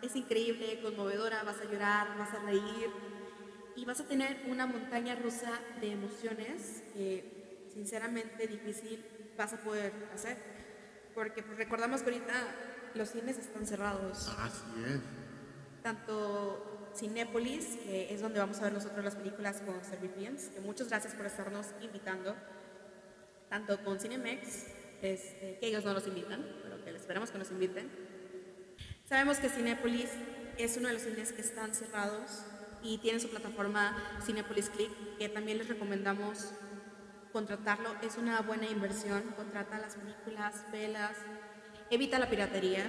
es 0.01 0.15
increíble, 0.15 0.82
conmovedora, 0.82 1.43
vas 1.43 1.61
a 1.61 1.65
llorar, 1.65 2.17
vas 2.17 2.34
a 2.34 2.39
reír 2.39 2.89
y 3.76 3.86
vas 3.86 3.99
a 3.99 4.07
tener 4.07 4.45
una 4.47 4.65
montaña 4.65 5.13
rusa 5.15 5.51
de 5.80 5.91
emociones 5.91 6.82
que 6.95 7.67
sinceramente 7.71 8.47
difícil 8.47 9.05
vas 9.38 9.53
a 9.53 9.57
poder 9.57 9.93
hacer. 10.11 10.38
Porque 11.13 11.43
pues, 11.43 11.55
recordamos 11.55 12.01
que 12.01 12.09
ahorita 12.09 12.34
los 12.95 13.09
cines 13.09 13.38
están 13.38 13.67
cerrados. 13.67 14.28
Así 14.39 14.63
es. 14.88 15.01
Tanto 15.84 16.89
Cinépolis, 16.95 17.78
que 17.78 18.11
es 18.11 18.21
donde 18.21 18.39
vamos 18.39 18.57
a 18.59 18.63
ver 18.63 18.74
nosotros 18.74 19.05
las 19.05 19.15
películas 19.15 19.61
con 19.61 19.84
Servifiens, 19.84 20.47
que 20.47 20.61
muchas 20.61 20.89
gracias 20.89 21.13
por 21.13 21.28
estarnos 21.28 21.67
invitando, 21.80 22.36
tanto 23.49 23.84
con 23.84 23.99
Cinemex, 23.99 24.65
este, 25.03 25.59
que 25.59 25.67
ellos 25.67 25.86
no 25.86 25.93
nos 25.93 26.07
invitan, 26.07 26.43
pero 26.63 26.84
que 26.84 26.89
esperamos 26.89 27.30
que 27.30 27.38
nos 27.38 27.51
inviten. 27.51 28.03
Sabemos 29.14 29.38
que 29.38 29.47
Cinépolis 29.47 30.09
es 30.57 30.76
uno 30.76 30.88
de 30.88 30.95
los 30.95 31.03
cines 31.03 31.34
que 31.34 31.41
están 31.41 31.76
cerrados 31.76 32.47
y 32.82 32.97
tiene 32.97 33.20
su 33.20 33.30
plataforma 33.30 33.95
Cinepolis 34.26 34.72
Click, 34.72 34.89
que 35.20 35.30
también 35.30 35.59
les 35.59 35.68
recomendamos 35.68 36.49
contratarlo. 37.32 37.91
Es 38.01 38.18
una 38.18 38.41
buena 38.41 38.66
inversión, 38.66 39.22
contrata 39.38 39.78
las 39.78 39.97
películas, 39.97 40.66
velas, 40.72 41.16
evita 41.91 42.18
la 42.18 42.28
piratería 42.28 42.88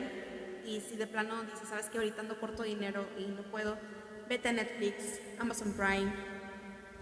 y 0.64 0.80
si 0.80 0.96
de 0.96 1.06
plano 1.06 1.42
dices, 1.42 1.68
sabes 1.68 1.90
que 1.90 1.98
ahorita 1.98 2.22
ando 2.22 2.40
corto 2.40 2.62
dinero 2.62 3.06
y 3.18 3.26
no 3.26 3.42
puedo, 3.50 3.76
vete 4.26 4.48
a 4.48 4.54
Netflix, 4.54 5.20
Amazon 5.38 5.74
Prime, 5.74 6.10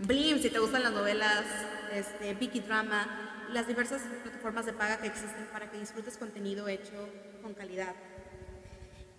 Blim 0.01 0.41
si 0.41 0.51
te 0.51 0.59
gustan 0.59 0.83
las 0.83 0.93
novelas, 0.93 1.45
este, 1.93 2.35
Vicky 2.35 2.59
Drama, 2.59 3.47
las 3.53 3.69
diversas 3.69 4.03
plataformas 4.25 4.67
de 4.67 4.73
paga 4.73 4.97
que 4.97 5.07
existen 5.07 5.47
para 5.53 5.71
que 5.71 5.79
disfrutes 5.79 6.17
contenido 6.17 6.67
hecho 6.67 7.09
con 7.41 7.55
calidad. 7.55 7.95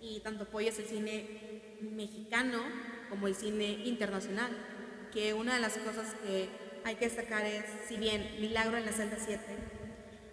Y 0.04 0.20
tanto 0.20 0.44
apoyes 0.44 0.78
el 0.78 0.84
cine 0.84 1.78
mexicano 1.80 2.60
como 3.08 3.26
el 3.26 3.34
cine 3.34 3.70
internacional, 3.84 4.50
que 5.10 5.32
una 5.32 5.54
de 5.54 5.60
las 5.60 5.78
cosas 5.78 6.14
que 6.22 6.50
hay 6.84 6.96
que 6.96 7.06
destacar 7.06 7.46
es, 7.46 7.64
si 7.88 7.96
bien 7.96 8.36
Milagro 8.38 8.76
en 8.76 8.84
la 8.84 8.92
celda 8.92 9.16
7 9.18 9.40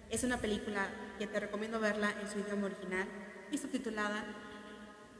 es 0.09 0.25
una 0.25 0.39
película 0.39 0.89
que 1.17 1.25
te 1.25 1.39
recomiendo 1.39 1.79
verla 1.79 2.13
en 2.21 2.29
su 2.29 2.39
idioma 2.39 2.65
original 2.65 3.07
y 3.49 3.57
subtitulada, 3.57 4.25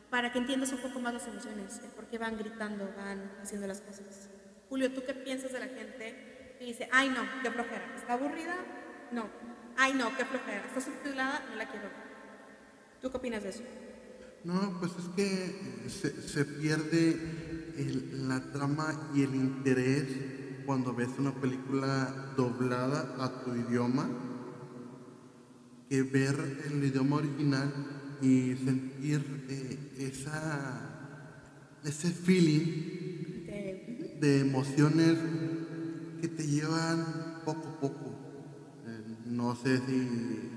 para 0.10 0.34
que 0.34 0.40
entiendas 0.40 0.74
un 0.74 0.80
poco 0.80 1.00
más 1.00 1.14
las 1.14 1.28
emociones, 1.28 1.80
el 1.82 1.92
por 1.92 2.08
qué 2.08 2.18
van 2.18 2.38
gritando, 2.38 2.94
van 2.98 3.32
haciendo 3.42 3.68
las 3.68 3.80
cosas. 3.80 4.30
Julio, 4.68 4.92
¿tú 4.92 5.02
qué 5.06 5.14
piensas 5.14 5.54
de 5.54 5.60
la 5.62 5.68
gente 5.68 6.56
que 6.60 6.66
dice, 6.66 6.90
ay 6.92 7.08
no, 7.08 7.22
qué 7.42 7.50
flojera, 7.52 7.96
está 7.96 8.14
aburrida? 8.14 8.58
No, 9.12 9.30
ay 9.78 9.94
no, 9.94 10.16
qué 10.18 10.26
flojera, 10.26 10.66
está 10.68 10.82
subtitulada, 10.82 11.42
no 11.50 11.56
la 11.56 11.70
quiero. 11.70 11.88
¿Tú 13.02 13.10
qué 13.10 13.18
opinas 13.18 13.44
de 13.44 13.50
eso? 13.50 13.64
No, 14.44 14.76
pues 14.80 14.98
es 14.98 15.08
que 15.10 15.56
se, 15.88 16.14
se 16.22 16.46
pierde 16.46 17.22
el- 17.74 18.06
la 18.10 18.40
trama 18.42 18.98
y 19.08 19.22
el 19.22 19.36
interés 19.36 20.22
cuando 20.64 20.94
ves 20.94 21.18
una 21.18 21.32
película 21.34 22.16
doblada 22.36 23.10
a 23.16 23.30
tu 23.30 23.56
idioma 23.56 24.12
que 25.88 26.04
ver 26.04 26.56
el 26.58 26.84
idioma 26.84 27.18
original 27.18 27.76
y 28.20 28.56
sentir 28.56 29.42
eh, 29.48 29.80
esa, 29.94 30.96
ese 31.82 32.14
feeling 32.14 32.72
de 34.14 34.40
emociones 34.40 35.26
que 36.20 36.30
te 36.30 36.48
llevan 36.48 37.28
poco 37.44 37.70
a 37.70 37.74
poco. 37.74 38.20
Eh, 38.84 39.02
no 39.24 39.56
sé 39.56 39.82
si 39.82 40.54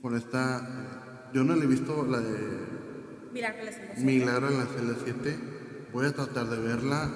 con 0.00 0.16
esta... 0.16 0.66
eh, 0.74 0.98
yo 1.32 1.44
no 1.44 1.56
le 1.56 1.64
he 1.64 1.68
visto 1.68 2.06
la 2.06 2.20
de 2.22 2.79
Milagro 3.32 3.60
en 3.60 3.66
la 3.66 3.72
celda 3.72 3.94
7. 3.94 4.04
Milagro 4.04 4.48
en 4.48 4.58
la 4.58 4.66
celda 4.66 4.96
7. 5.04 5.38
Voy 5.92 6.06
a 6.06 6.12
tratar 6.12 6.46
de 6.46 6.58
verla. 6.58 7.10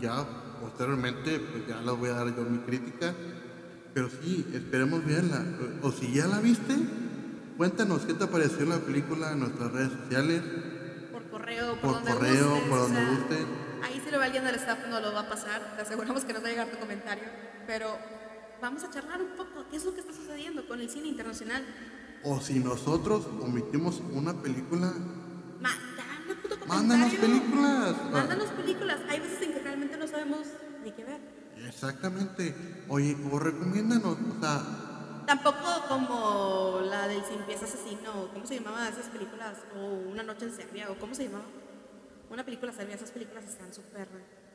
Ya 0.00 0.26
posteriormente, 0.60 1.38
pues 1.40 1.66
ya 1.66 1.80
les 1.80 1.96
voy 1.96 2.10
a 2.10 2.14
dar 2.14 2.36
yo 2.36 2.42
mi 2.44 2.58
crítica. 2.58 3.14
Pero 3.94 4.08
sí, 4.08 4.46
esperemos 4.54 5.04
verla. 5.04 5.44
O 5.82 5.90
si 5.90 6.12
ya 6.12 6.26
la 6.26 6.40
viste, 6.40 6.76
cuéntanos 7.56 8.02
qué 8.02 8.14
te 8.14 8.26
pareció 8.26 8.64
la 8.66 8.78
película 8.78 9.32
en 9.32 9.40
nuestras 9.40 9.72
redes 9.72 9.92
sociales. 9.92 10.42
por 11.12 11.24
correo, 11.28 11.72
por, 11.72 11.80
Por 11.80 11.92
donde 11.94 12.12
correo, 12.12 12.50
gustes, 12.50 12.68
por 12.68 12.78
o 12.78 12.82
donde 12.82 13.00
sea, 13.00 13.10
guste. 13.10 13.36
Ahí 13.82 14.00
si 14.04 14.10
lo 14.12 14.18
ve 14.18 14.24
alguien 14.24 14.44
del 14.44 14.54
staff 14.54 14.78
no 14.88 15.00
lo 15.00 15.12
va 15.12 15.20
a 15.20 15.28
pasar, 15.28 15.74
te 15.76 15.82
aseguramos 15.82 16.24
que 16.24 16.32
nos 16.32 16.42
va 16.42 16.46
a 16.46 16.50
llegar 16.50 16.70
tu 16.70 16.78
comentario, 16.78 17.24
pero 17.66 17.98
vamos 18.60 18.84
a 18.84 18.90
charlar 18.90 19.20
un 19.20 19.36
poco, 19.36 19.66
¿qué 19.68 19.76
es 19.76 19.84
lo 19.84 19.92
que 19.92 20.00
está 20.00 20.12
sucediendo 20.12 20.66
con 20.68 20.80
el 20.80 20.88
cine 20.88 21.08
internacional? 21.08 21.64
O 22.22 22.40
si 22.40 22.60
nosotros 22.60 23.26
omitimos 23.40 24.00
una 24.12 24.40
película, 24.40 24.92
Mándanos 25.62 26.36
puto 26.42 26.58
comentario. 26.58 26.66
mándanos 26.68 27.14
películas. 27.14 27.94
Mándanos 28.12 28.48
películas, 28.50 28.98
hay 29.08 29.20
veces 29.20 29.42
en 29.42 29.52
que 29.52 29.58
realmente 29.60 29.96
no 29.96 30.06
sabemos 30.06 30.46
ni 30.84 30.92
qué 30.92 31.04
ver. 31.04 31.20
Exactamente. 31.66 32.54
Oye, 32.88 33.16
o 33.30 33.38
recomiéndanos, 33.38 34.16
o 34.36 34.40
sea, 34.40 34.62
Tampoco 35.26 35.84
como 35.88 36.80
la 36.84 37.06
del 37.06 37.22
Sin 37.24 37.38
Pies 37.46 37.62
Asesino, 37.62 38.28
¿cómo 38.32 38.44
se 38.44 38.56
llamaba 38.56 38.88
esas 38.88 39.06
películas? 39.06 39.58
O 39.76 40.10
Una 40.10 40.24
Noche 40.24 40.46
en 40.46 40.52
Serbia, 40.52 40.90
o 40.90 40.96
¿cómo 40.98 41.14
se 41.14 41.24
llamaba? 41.26 41.44
Una 42.28 42.44
película 42.44 42.72
serbia, 42.72 42.96
esas 42.96 43.12
películas 43.12 43.44
están 43.44 43.72
súper 43.72 44.08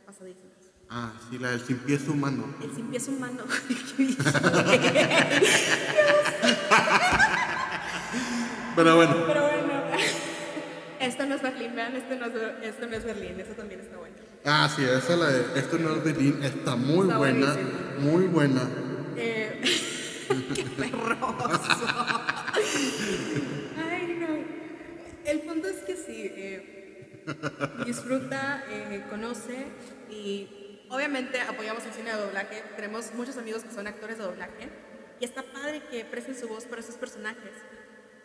pasadísimas. 0.06 0.58
ah, 0.90 1.14
sí, 1.30 1.38
la 1.38 1.52
del 1.52 1.62
sin 1.62 1.78
pies 1.78 2.06
humano. 2.10 2.54
El 2.62 2.76
sin 2.76 2.88
pies 2.88 3.08
humano. 3.08 3.44
Pero 8.76 8.96
bueno, 8.96 9.16
Pero 9.28 9.42
bueno, 9.42 9.57
esto 11.08 11.26
no 11.26 11.36
es 11.36 11.42
Berlín, 11.42 11.76
vean, 11.76 11.96
esto 11.96 12.16
no 12.16 12.26
es, 12.26 12.34
esto 12.64 12.88
no 12.88 12.96
es 12.96 13.04
Berlín, 13.04 13.40
eso 13.40 13.54
también 13.54 13.80
está 13.82 13.98
bueno. 13.98 14.16
ah, 14.46 14.70
sí, 14.74 14.84
esa 14.84 15.16
la 15.16 15.28
de 15.30 15.60
Esto 15.60 15.78
no 15.78 15.96
es 15.96 16.04
Berlín, 16.04 16.44
está 16.44 16.76
muy 16.76 17.08
Está 17.08 17.18
buena, 17.18 17.56
muy 18.00 18.26
buena. 18.26 18.62
Eh, 19.16 19.62
¡Qué 20.56 20.64
perroso! 20.64 21.86
Ay, 23.78 24.18
no. 24.20 24.28
El 25.26 25.40
punto 25.42 25.68
es 25.68 25.78
que 25.78 25.96
sí, 25.96 26.32
eh, 26.36 27.24
disfruta, 27.86 28.64
eh, 28.70 29.04
conoce 29.10 29.66
y 30.10 30.86
obviamente 30.90 31.42
apoyamos 31.42 31.86
el 31.86 31.94
cine 31.94 32.12
de 32.14 32.18
doblaje. 32.18 32.64
Tenemos 32.76 33.14
muchos 33.14 33.38
amigos 33.38 33.64
que 33.64 33.74
son 33.74 33.88
actores 33.88 34.18
de 34.18 34.24
doblaje 34.26 34.70
y 35.20 35.26
está 35.26 35.44
padre 35.44 35.82
que 35.90 36.06
presten 36.06 36.36
su 36.38 36.48
voz 36.48 36.66
por 36.66 36.80
esos 36.80 36.96
personajes. 36.96 37.52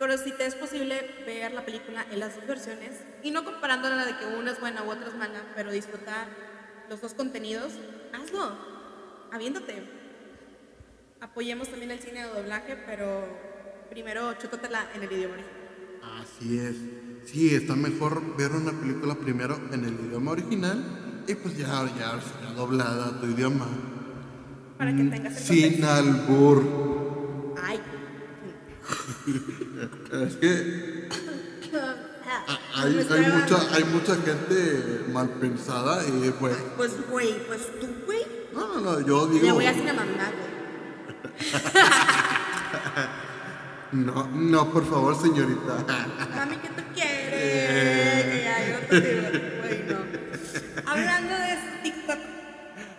Pero 0.03 0.17
si 0.17 0.31
te 0.33 0.45
es 0.45 0.55
posible 0.55 1.23
ver 1.25 1.53
la 1.53 1.63
película 1.63 2.05
en 2.11 2.19
las 2.19 2.35
dos 2.35 2.45
versiones 2.45 2.91
y 3.23 3.31
no 3.31 3.45
comparándola 3.45 4.03
de 4.05 4.17
que 4.17 4.25
una 4.37 4.51
es 4.51 4.59
buena 4.59 4.83
u 4.83 4.91
otra 4.91 5.07
es 5.07 5.15
mala, 5.15 5.41
pero 5.55 5.71
disfrutar 5.71 6.27
los 6.89 6.99
dos 6.99 7.13
contenidos, 7.13 7.71
hazlo, 8.11 8.51
aviéntate 9.31 9.81
apoyemos 11.21 11.69
también 11.69 11.91
el 11.91 11.99
cine 11.99 12.21
de 12.27 12.33
doblaje, 12.33 12.75
pero 12.85 13.23
primero 13.89 14.33
chútatela 14.33 14.89
en 14.93 15.03
el 15.03 15.11
idioma 15.13 15.35
original. 15.35 16.21
Así 16.21 16.59
es. 16.59 16.75
Sí, 17.25 17.55
está 17.55 17.77
mejor 17.77 18.35
ver 18.35 18.51
una 18.51 18.73
película 18.73 19.15
primero 19.15 19.57
en 19.71 19.85
el 19.85 19.93
idioma 19.93 20.31
original 20.31 21.23
y 21.25 21.35
pues 21.35 21.57
ya, 21.57 21.85
ya, 21.97 22.19
ya 22.41 22.53
doblada 22.57 23.07
a 23.07 23.21
tu 23.21 23.27
idioma. 23.27 23.67
Para 24.77 24.93
que 24.93 25.03
tengas 25.05 25.37
el 25.37 25.43
Sin 25.43 25.81
contexto. 25.81 25.93
albur. 25.93 27.53
Ay. 27.63 27.79
Es 29.25 30.35
que 30.35 31.09
hay, 32.75 33.07
hay, 33.09 33.31
mucha, 33.31 33.75
hay 33.75 33.83
mucha 33.85 34.15
gente 34.15 35.05
mal 35.11 35.29
pensada 35.29 36.03
y 36.07 36.31
pues... 36.31 36.57
Pues, 36.77 37.09
güey, 37.09 37.45
pues 37.47 37.61
tú, 37.79 37.87
güey. 38.05 38.25
No, 38.53 38.67
no, 38.75 38.81
no, 38.81 38.99
yo 39.01 39.27
digo... 39.27 39.45
Le 39.45 39.51
voy 39.51 39.65
a 39.65 39.73
decir 39.73 39.89
a 39.89 39.93
mamá, 39.93 40.31
güey. 40.35 41.43
No, 43.93 44.27
no, 44.33 44.71
por 44.71 44.89
favor, 44.89 45.15
señorita. 45.15 45.85
Mami, 46.35 46.55
¿qué 46.57 46.69
tú 46.69 46.81
quieres? 46.95 47.29
Que 47.29 48.41
ya, 48.43 48.71
yo 48.71 48.87
te 48.87 49.01
digo, 49.01 49.27
güey, 49.61 49.83
no. 49.83 50.91
Hablando 50.91 51.35
de 51.35 51.57
TikTok. 51.83 52.17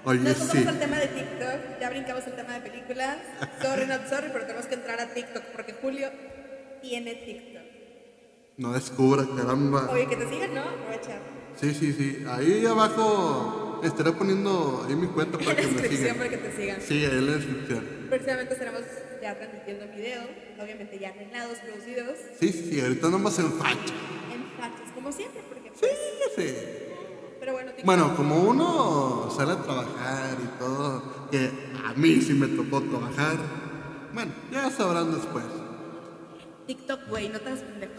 Oye, 0.05 0.35
tocamos 0.35 0.53
sí. 0.53 0.59
el 0.59 0.79
tema 0.79 0.97
de 0.99 1.09
TikTok, 1.09 1.81
ya 1.81 1.91
brincamos 1.91 2.27
el 2.29 2.33
tema 2.35 2.53
de 2.55 2.61
películas. 2.61 3.16
Sorry, 3.61 3.87
not 3.87 4.07
sorry, 4.09 4.29
pero 4.33 4.47
entrar 4.95 5.11
a 5.11 5.14
TikTok 5.14 5.42
porque 5.55 5.74
Julio 5.80 6.09
tiene 6.82 7.14
TikTok. 7.14 7.62
No 8.59 8.72
descubra, 8.72 9.26
caramba. 9.36 9.88
Oye, 9.90 10.07
que 10.07 10.16
te 10.16 10.28
sigan, 10.28 10.55
¿no? 10.55 10.61
Aprovecha. 10.62 11.18
Sí, 11.57 11.74
sí, 11.74 11.92
sí. 11.92 12.24
Ahí 12.28 12.64
abajo 12.66 13.80
estaré 13.82 14.12
poniendo 14.12 14.84
ahí 14.88 14.95
mi 14.97 15.09
cuenta 15.09 15.38
para 15.38 15.51
En 15.53 15.57
la 15.57 15.62
que 15.62 15.66
me 15.66 15.72
descripción 15.82 16.01
sigan. 16.03 16.16
para 16.16 16.30
que 16.30 16.36
te 16.36 16.57
sigan. 16.57 16.80
Sí, 16.80 17.05
ahí 17.05 17.18
en 17.18 17.26
la 17.26 17.32
descripción. 17.32 17.84
Próximamente 18.09 18.53
estaremos 18.55 18.80
ya 19.22 19.34
transmitiendo 19.36 19.84
en 19.84 19.97
video, 19.97 20.20
obviamente 20.62 20.99
ya 20.99 21.09
arreglados, 21.11 21.59
producidos, 21.59 22.16
Sí, 22.38 22.49
sí, 22.53 22.68
sí, 22.72 22.80
ahorita 22.80 23.09
nomás 23.09 23.38
en 23.38 23.53
facha. 23.53 23.95
en 24.32 24.45
fachas, 24.61 24.92
como 24.95 25.11
siempre, 25.11 25.40
porque 25.49 25.70
Sí, 25.74 25.86
pues, 26.36 26.49
sí. 26.49 26.55
pero 27.40 27.53
bueno, 27.55 27.70
TikTok, 27.70 27.86
Bueno, 27.86 28.14
como 28.16 28.36
uno 28.42 29.32
sale 29.36 29.53
a 29.53 29.62
trabajar 29.62 30.36
y 30.42 30.59
todo, 30.59 31.28
que 31.30 31.51
a 31.84 31.92
mí 31.95 32.20
sí 32.20 32.34
me 32.34 32.49
tocó 32.49 32.82
trabajar, 32.82 33.36
bueno, 34.15 34.33
ya 34.51 34.71
sabrán 34.71 35.12
después. 35.12 35.45
TikTok, 36.67 37.09
güey, 37.09 37.29
no 37.29 37.39
te 37.41 37.49
hagas 37.51 37.61
pendejo. 37.61 37.93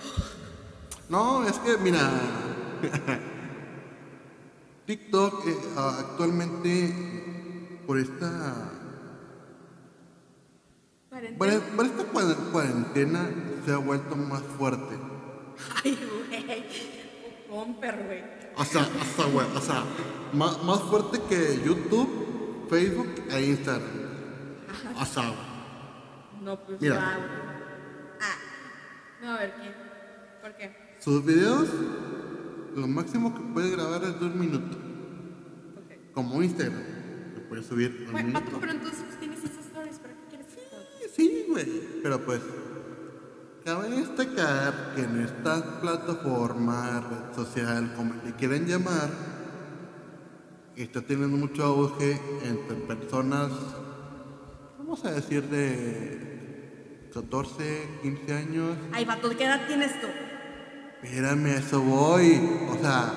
No, 1.09 1.47
es 1.47 1.57
que, 1.59 1.77
mira, 1.77 2.09
TikTok 4.85 5.47
eh, 5.47 5.57
actualmente, 5.77 7.81
por 7.85 7.97
esta, 7.99 8.71
Cuarentena. 11.09 11.37
por, 11.75 11.85
esta 11.85 12.03
cua- 12.11 12.51
cuarentena, 12.51 13.29
se 13.65 13.71
ha 13.71 13.77
vuelto 13.77 14.15
más 14.15 14.41
fuerte. 14.57 14.97
Ay, 15.83 15.97
güey, 16.29 16.65
pomper, 17.49 18.03
güey. 18.05 18.23
O 18.57 18.65
sea, 18.65 18.81
o 18.81 19.15
sea, 19.15 19.25
güey, 19.31 19.47
o 19.55 19.61
sea, 19.61 19.83
más, 20.33 20.61
más 20.63 20.81
fuerte 20.83 21.21
que 21.29 21.61
YouTube, 21.63 22.65
Facebook 22.69 23.09
e 23.29 23.45
Instagram. 23.45 24.05
O 24.99 25.05
sea, 25.05 25.33
No, 26.45 26.63
pues, 26.63 26.79
Mira. 26.79 26.95
guau. 26.95 27.07
Ah, 28.21 28.35
no, 29.23 29.31
a 29.31 29.37
ver, 29.39 29.53
¿quién? 29.59 29.73
¿Por 30.41 30.55
qué? 30.55 30.85
sus 30.99 31.25
videos, 31.25 31.67
lo 32.75 32.87
máximo 32.87 33.33
que 33.35 33.41
puede 33.53 33.71
grabar 33.71 34.03
es 34.03 34.19
dos 34.19 34.33
minutos. 34.35 34.77
Ok. 35.75 36.13
Como 36.13 36.41
Instagram, 36.43 36.83
que 37.35 37.41
puede 37.41 37.63
subir 37.63 38.05
un 38.07 38.11
Bueno, 38.11 38.27
minuto. 38.39 38.57
pero 38.59 38.71
entonces 38.71 39.03
pues, 39.05 39.19
tienes 39.19 39.43
esas 39.43 39.65
stories, 39.65 39.97
¿para 39.99 40.13
qué 40.13 40.19
quieres 40.29 40.47
TikTok? 40.47 41.11
Sí, 41.15 41.45
güey. 41.49 41.83
Pero 42.03 42.23
pues, 42.25 42.41
cabe 43.63 43.89
destacar 43.89 44.93
que 44.95 45.01
en 45.03 45.21
esta 45.21 45.81
plataforma, 45.81 47.01
red 47.09 47.35
social, 47.35 47.93
como 47.95 48.13
le 48.23 48.33
quieran 48.33 48.65
llamar, 48.65 49.09
está 50.75 51.01
teniendo 51.01 51.37
mucho 51.37 51.63
auge 51.63 52.19
entre 52.43 52.75
personas, 52.77 53.51
vamos 54.77 55.03
a 55.05 55.11
decir, 55.11 55.43
de 55.49 56.34
14, 57.15 57.87
15 58.03 58.33
años. 58.33 58.77
Ay, 58.91 59.05
vato, 59.05 59.29
¿qué 59.37 59.45
edad 59.45 59.61
tienes 59.67 60.01
tú? 60.01 60.07
Espérame, 61.01 61.45
a 61.45 61.57
eso 61.59 61.79
voy. 61.79 62.41
O 62.69 62.75
sea, 62.81 63.13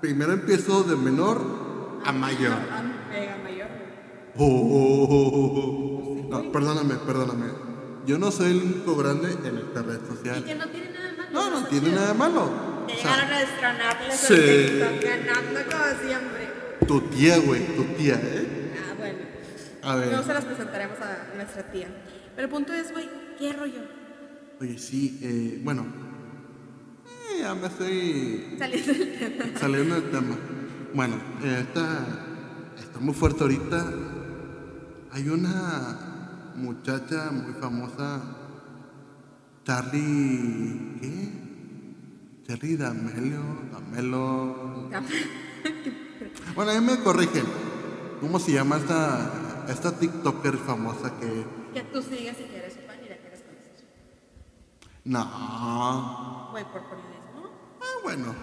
primero 0.00 0.32
empiezo 0.32 0.84
de 0.84 0.94
menor 0.94 2.00
a 2.04 2.12
mayor. 2.12 2.52
Ah, 2.70 2.82
mega 3.10 3.36
mayor, 3.38 3.66
güey. 4.36 4.48
Oh, 4.48 6.26
no, 6.30 6.52
perdóname, 6.52 6.94
perdóname. 7.04 7.46
Yo 8.06 8.16
no 8.16 8.30
soy 8.30 8.52
el 8.52 8.58
único 8.62 8.94
grande 8.94 9.32
en 9.32 9.58
esta 9.58 9.82
red 9.82 9.98
Y 10.04 10.16
social. 10.16 10.44
que 10.44 10.54
no 10.54 10.68
tiene 10.68 10.90
nada 10.92 11.10
de 11.10 11.16
malo. 11.16 11.30
No, 11.32 11.50
no 11.60 11.66
tiene 11.66 11.90
nada 11.90 12.06
de 12.08 12.14
malo. 12.14 12.50
Que 12.86 12.92
O 12.92 12.96
llegaron 12.96 13.28
sea, 13.28 13.36
a 13.36 13.40
destronarles 13.40 14.20
sí. 14.20 14.34
TikTok 14.36 15.02
ganando 15.02 15.60
como 15.68 16.08
siempre. 16.08 16.48
tu 16.86 17.00
tía, 17.08 17.38
güey, 17.38 17.66
tu 17.76 17.82
tía, 17.96 18.14
¿eh? 18.22 18.72
Ah, 18.88 18.94
bueno. 18.96 19.18
A 19.82 19.96
ver. 19.96 20.12
No 20.12 20.22
se 20.22 20.32
las 20.32 20.44
presentaremos 20.44 20.98
a 21.00 21.34
nuestra 21.34 21.64
tía. 21.72 21.88
Pero 22.38 22.46
el 22.46 22.54
punto 22.54 22.72
es, 22.72 22.92
güey, 22.92 23.08
¿qué 23.36 23.52
rollo? 23.52 23.80
Oye, 24.60 24.78
sí, 24.78 25.18
eh, 25.22 25.60
bueno. 25.64 25.84
Eh, 27.32 27.40
ya 27.40 27.52
me 27.52 27.66
estoy 27.66 28.54
Saliendo 28.56 28.92
del 28.92 29.18
tema. 29.18 29.58
saliendo 29.58 29.94
del 29.96 30.10
tema. 30.12 30.36
Bueno, 30.94 31.16
eh, 31.42 31.64
está, 31.66 32.06
está 32.78 33.00
muy 33.00 33.12
fuerte 33.12 33.42
ahorita. 33.42 33.92
Hay 35.10 35.28
una 35.28 36.52
muchacha 36.54 37.32
muy 37.32 37.54
famosa, 37.54 38.22
Charlie, 39.64 40.96
¿qué? 41.00 41.32
Charlie 42.46 42.76
D'Amelio, 42.76 43.42
D'Amelo. 43.72 44.90
Bueno, 46.54 46.70
ahí 46.70 46.80
me 46.80 47.00
corrigen. 47.00 47.46
¿Cómo 48.20 48.38
se 48.38 48.52
llama 48.52 48.76
esta, 48.76 49.66
esta 49.68 49.98
TikToker 49.98 50.56
famosa 50.56 51.18
que... 51.18 51.58
Que 51.78 51.84
tú 51.84 52.02
sigas 52.02 52.36
y 52.40 52.42
que 52.42 52.56
eres 52.56 52.72
su 52.72 52.80
fan 52.80 52.96
y 53.04 53.08
la 53.08 53.16
quieres 53.18 53.40
conocer. 53.42 53.86
No. 55.04 56.48
Güey, 56.50 56.64
por 56.64 56.82
polinesmo. 56.88 57.78
Ah, 57.80 58.00
bueno. 58.02 58.34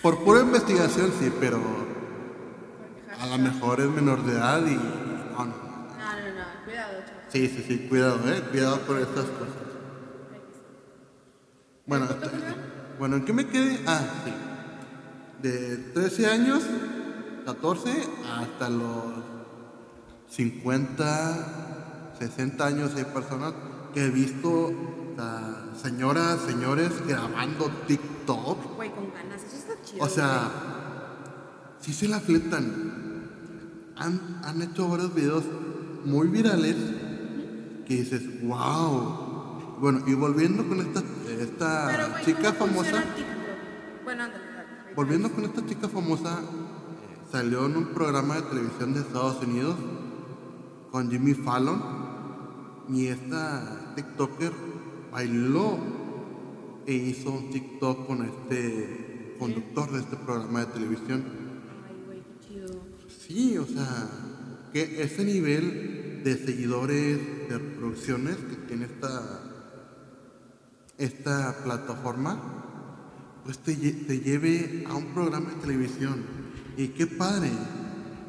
Por 0.00 0.22
pura 0.22 0.42
investigación 0.42 1.12
sí, 1.18 1.32
pero 1.40 1.60
a 3.18 3.26
lo 3.26 3.38
mejor 3.38 3.80
es 3.80 3.88
menor 3.88 4.22
de 4.22 4.32
edad 4.32 4.64
y... 4.64 4.76
No, 4.76 5.44
no, 5.44 5.44
no. 5.44 5.54
No, 5.56 5.96
no, 5.96 6.34
no. 6.36 6.64
Cuidado, 6.64 6.92
chaval. 7.04 7.24
Sí, 7.30 7.48
sí, 7.48 7.64
sí, 7.66 7.88
cuidado, 7.88 8.32
eh. 8.32 8.44
Cuidado 8.48 8.86
con 8.86 9.00
estas 9.00 9.24
cosas. 9.24 9.54
Bueno, 11.86 12.06
bueno, 13.00 13.16
¿en 13.16 13.24
qué 13.24 13.32
me 13.32 13.48
quedé? 13.48 13.80
Ah, 13.88 14.02
sí. 14.24 14.32
De 15.42 15.78
13 15.78 16.26
años, 16.28 16.62
14, 17.44 17.90
hasta 18.38 18.68
los 18.70 19.14
50, 20.28 21.73
60 22.18 22.66
años 22.66 22.92
hay 22.96 23.04
personas 23.04 23.52
que 23.92 24.06
he 24.06 24.10
visto 24.10 24.72
señoras, 25.80 26.40
señores 26.46 26.90
grabando 27.06 27.70
TikTok. 27.86 28.76
Güey, 28.76 28.90
con 28.90 29.12
ganas. 29.12 29.42
Eso 29.42 29.56
está 29.56 29.82
chido. 29.82 30.04
O 30.04 30.08
sea, 30.08 30.50
sí 31.80 31.92
se 31.92 32.08
la 32.08 32.20
fletan. 32.20 33.30
Han, 33.96 34.40
han 34.44 34.62
hecho 34.62 34.88
varios 34.88 35.14
videos 35.14 35.44
muy 36.04 36.28
virales 36.28 36.76
que 37.86 37.94
dices, 37.96 38.42
wow. 38.42 39.76
Bueno, 39.80 40.02
y 40.06 40.14
volviendo 40.14 40.66
con 40.66 40.80
esta, 40.80 41.02
esta 41.38 41.84
güey. 41.84 41.96
Pero, 41.96 42.10
güey, 42.10 42.24
chica 42.24 42.54
¿cómo 42.58 42.82
famosa? 42.82 43.04
Bueno, 44.04 44.24
ándale, 44.24 44.44
dale. 44.46 44.94
volviendo 44.96 45.30
con 45.30 45.44
esta 45.44 45.66
chica 45.66 45.88
famosa, 45.88 46.40
eh, 46.40 47.18
salió 47.30 47.66
en 47.66 47.76
un 47.76 47.86
programa 47.88 48.36
de 48.36 48.42
televisión 48.42 48.94
de 48.94 49.00
Estados 49.00 49.42
Unidos 49.42 49.76
con 50.90 51.10
Jimmy 51.10 51.34
Fallon 51.34 52.03
y 52.88 53.06
esta 53.06 53.94
TikToker 53.96 54.52
bailó 55.12 55.78
e 56.86 56.92
hizo 56.92 57.30
un 57.30 57.50
TikTok 57.50 58.06
con 58.06 58.24
este 58.24 59.36
conductor 59.38 59.90
de 59.92 60.00
este 60.00 60.16
programa 60.16 60.60
de 60.60 60.66
televisión. 60.66 61.24
Sí, 63.26 63.56
o 63.56 63.66
sea, 63.66 64.08
que 64.72 65.02
ese 65.02 65.24
nivel 65.24 66.22
de 66.24 66.36
seguidores, 66.36 67.48
de 67.48 67.58
reproducciones 67.58 68.36
que 68.36 68.56
tiene 68.66 68.84
esta, 68.86 69.40
esta 70.98 71.56
plataforma, 71.64 72.64
pues 73.44 73.58
te, 73.58 73.74
te 73.74 74.20
lleve 74.20 74.84
a 74.88 74.94
un 74.94 75.06
programa 75.14 75.50
de 75.50 75.56
televisión. 75.56 76.22
Y 76.76 76.88
qué 76.88 77.06
padre. 77.06 77.50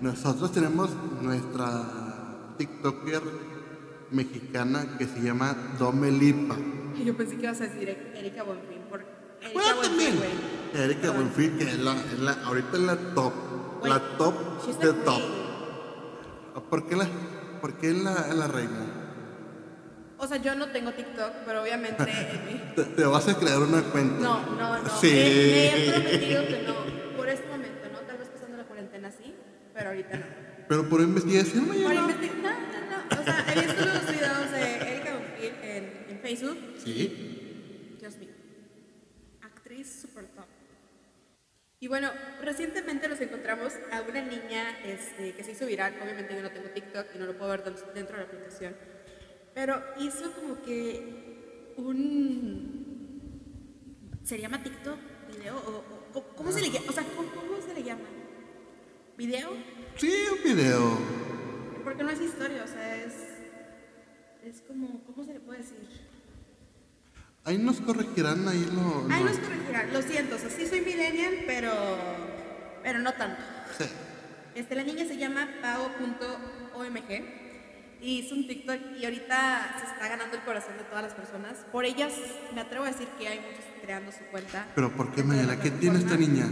Nosotros 0.01 0.51
tenemos 0.51 0.91
nuestra 1.21 2.53
TikToker 2.57 3.21
mexicana 4.11 4.97
que 4.97 5.05
se 5.05 5.19
llama 5.21 5.55
Domelipa. 5.79 6.55
Yo 7.03 7.15
pensé 7.15 7.35
que 7.37 7.43
ibas 7.43 7.61
a 7.61 7.65
decir 7.65 7.89
Erika 8.15 8.43
Buenfil. 8.43 8.77
Por 8.89 9.01
Erika 9.41 9.53
Bueno, 9.53 9.81
también. 9.81 10.15
Erika 10.73 11.11
Buenfil, 11.11 11.57
que 11.57 11.63
es 11.65 11.79
la, 11.79 11.93
es 11.95 12.19
la- 12.19 12.37
ahorita 12.45 12.69
es 12.77 12.79
la 12.83 12.95
top. 13.13 13.33
La 13.83 13.99
top 14.17 14.33
de 14.79 14.93
top. 14.93 15.21
¿Por 16.69 16.87
qué 16.87 16.95
la, 16.95 17.05
por 17.61 17.73
qué 17.73 17.93
la, 17.93 18.27
la 18.33 18.47
reina? 18.47 19.01
O 20.17 20.25
sea, 20.27 20.37
yo 20.37 20.55
no 20.55 20.67
tengo 20.67 20.91
TikTok, 20.93 21.31
pero 21.45 21.61
obviamente 21.61 22.03
en 22.07 22.45
mi... 22.45 22.59
Te, 22.75 22.83
te 22.85 23.03
vas 23.03 23.27
a 23.27 23.37
crear 23.37 23.59
una 23.59 23.81
cuenta. 23.83 24.23
No, 24.23 24.39
no, 24.55 24.81
no. 24.81 24.89
Sí. 25.01 25.07
Me, 25.11 25.13
me 25.13 25.75
he 25.75 25.91
prometido 25.91 26.47
que 26.47 26.63
no. 26.65 27.17
Por 27.17 27.29
este 27.29 27.47
momento, 27.49 27.81
¿no? 27.91 27.99
Tal 27.99 28.17
vez 28.17 28.29
pasando 28.29 28.57
la 28.57 28.63
cuarentena 28.63 29.11
sí, 29.11 29.35
pero 29.73 29.89
ahorita 29.89 30.17
no. 30.17 30.23
Pero 30.69 30.89
por 30.89 31.01
investigación, 31.01 31.65
Por. 31.65 31.75
No, 31.75 31.93
no, 31.93 32.07
no. 32.07 32.74
O 33.11 33.23
sea, 33.23 33.45
he 33.53 33.59
visto 33.65 33.85
los 33.85 34.07
videos 34.11 34.51
de 34.51 34.75
Erika 34.95 35.13
Buenfil 35.17 35.53
en, 35.63 36.05
en 36.09 36.19
Facebook. 36.21 36.57
Sí. 36.83 37.97
Dios 37.99 38.17
mío. 38.17 38.29
Actriz 39.41 39.99
super 40.01 40.25
top. 40.27 40.45
Y 41.79 41.87
bueno, 41.87 42.09
recientemente 42.41 43.07
nos 43.07 43.19
encontramos 43.21 43.73
a 43.91 44.01
una 44.01 44.21
niña 44.21 44.79
este, 44.85 45.33
que 45.33 45.43
se 45.43 45.51
hizo 45.51 45.65
viral. 45.65 45.93
Obviamente 46.01 46.33
yo 46.35 46.41
no 46.41 46.49
tengo 46.51 46.69
TikTok 46.69 47.07
y 47.13 47.17
no 47.19 47.25
lo 47.25 47.37
puedo 47.37 47.51
ver 47.51 47.63
dentro 47.63 48.17
de 48.17 48.23
la 48.23 48.27
aplicación. 48.27 48.75
Pero 49.53 49.81
hizo 49.99 50.31
como 50.33 50.61
que 50.63 51.73
un... 51.77 52.85
¿Se 54.23 54.39
llama 54.39 54.63
TikTok? 54.63 54.97
¿Video? 55.35 55.57
¿O, 55.57 55.69
o- 55.69 56.19
o- 56.19 56.23
cómo 56.35 56.51
se 56.51 56.61
le 56.61 56.69
llama? 56.71 56.85
O 56.89 56.91
sea, 56.93 57.03
¿cómo, 57.03 57.29
cómo 57.31 57.61
se 57.61 57.73
le 57.73 57.83
llama? 57.83 58.03
¿Video? 59.17 59.51
Sí, 59.97 60.11
un 60.35 60.43
video. 60.43 60.97
Porque 61.85 62.03
no 62.03 62.09
es 62.09 62.19
historia, 62.19 62.63
o 62.63 62.67
sea, 62.67 62.95
es... 62.97 63.13
Es 64.43 64.61
como... 64.67 65.03
¿Cómo 65.05 65.23
se 65.23 65.33
le 65.33 65.39
puede 65.39 65.59
decir? 65.59 65.87
Ahí 67.43 67.59
nos 67.59 67.79
corregirán, 67.79 68.47
ahí 68.47 68.67
lo... 68.73 69.07
Ahí 69.13 69.23
nos 69.23 69.37
corregirán. 69.37 69.93
Lo 69.93 70.01
siento, 70.01 70.35
o 70.35 70.39
sea, 70.39 70.49
sí 70.49 70.65
soy 70.65 70.81
millennial, 70.81 71.43
pero, 71.45 71.71
pero 72.81 72.97
no 72.97 73.13
tanto. 73.13 73.39
Sí. 73.77 73.85
Este, 74.55 74.73
la 74.73 74.81
niña 74.83 75.05
se 75.05 75.17
llama 75.17 75.47
pao.omg 75.61 77.09
y 78.01 78.19
hizo 78.19 78.33
un 78.33 78.47
TikTok 78.47 78.79
y 78.99 79.05
ahorita 79.05 79.75
se 79.79 79.85
está 79.85 80.09
ganando 80.09 80.37
el 80.37 80.43
corazón 80.43 80.77
de 80.77 80.85
todas 80.85 81.03
las 81.03 81.13
personas. 81.13 81.65
Por 81.71 81.85
ellas 81.85 82.13
me 82.55 82.61
atrevo 82.61 82.85
a 82.85 82.87
decir 82.87 83.07
que 83.19 83.27
hay 83.27 83.39
muchos 83.39 83.65
creando 83.83 84.11
su 84.11 84.23
cuenta. 84.31 84.65
Pero 84.73 84.91
¿por 84.91 85.13
qué, 85.13 85.21
Mayela? 85.21 85.59
¿Qué 85.59 85.69
tiene 85.69 85.99
esta 85.99 86.17
niña? 86.17 86.47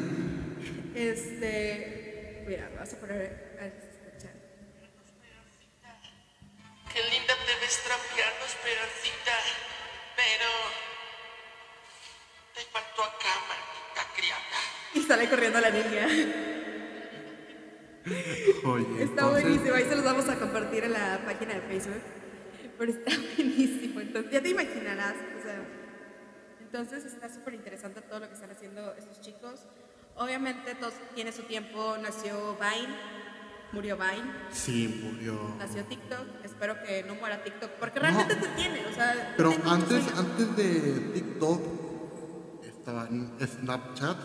Este, 0.94 2.46
mira, 2.48 2.70
vas 2.78 2.94
a 2.94 2.98
poner 2.98 3.54
sale 15.14 15.30
corriendo 15.30 15.59
la 15.61 15.70
niña. 15.70 16.07
Oye, 18.66 18.86
Está 18.86 19.03
entonces- 19.03 19.43
buenísimo, 19.43 19.76
ahí 19.76 19.84
se 19.86 19.95
los 19.95 20.03
vamos 20.03 20.28
a 20.28 20.36
compartir 20.39 20.84
en 20.86 20.93
la 20.93 21.22
página 21.24 21.53
de 21.53 21.61
Facebook. 21.61 22.01
Pero 22.80 22.91
está 22.91 23.11
buenísimo, 23.38 23.99
entonces 24.01 24.32
ya 24.32 24.41
te 24.41 24.49
imaginarás. 24.49 25.14
O 25.39 25.43
sea, 25.43 25.64
entonces 26.61 27.05
está 27.05 27.30
súper 27.30 27.53
interesante 27.53 28.01
todo 28.01 28.22
lo 28.22 28.28
que 28.28 28.34
están 28.34 28.49
haciendo 28.49 28.93
estos 28.97 29.22
chicos. 29.22 29.68
Obviamente 30.16 30.74
todo 30.76 30.91
tiene 31.14 31.32
su 31.32 31.43
tiempo, 31.43 31.95
nació 32.01 32.55
Vine, 32.55 32.93
murió 33.72 33.95
Vine, 33.97 34.32
Sí, 34.51 34.99
murió. 35.03 35.55
nació 35.59 35.84
TikTok. 35.86 36.43
Espero 36.43 36.82
que 36.84 37.03
no 37.03 37.14
muera 37.16 37.43
TikTok, 37.43 37.70
porque 37.80 37.99
realmente 37.99 38.36
te 38.36 38.47
tiene, 38.49 38.84
o 38.88 38.93
sea, 38.95 39.34
Pero 39.38 39.53
antes, 39.66 40.03
antes 40.18 40.55
de 40.57 41.11
TikTok 41.14 41.61
estaba 42.66 43.07
en 43.07 43.32
Snapchat. 43.39 44.18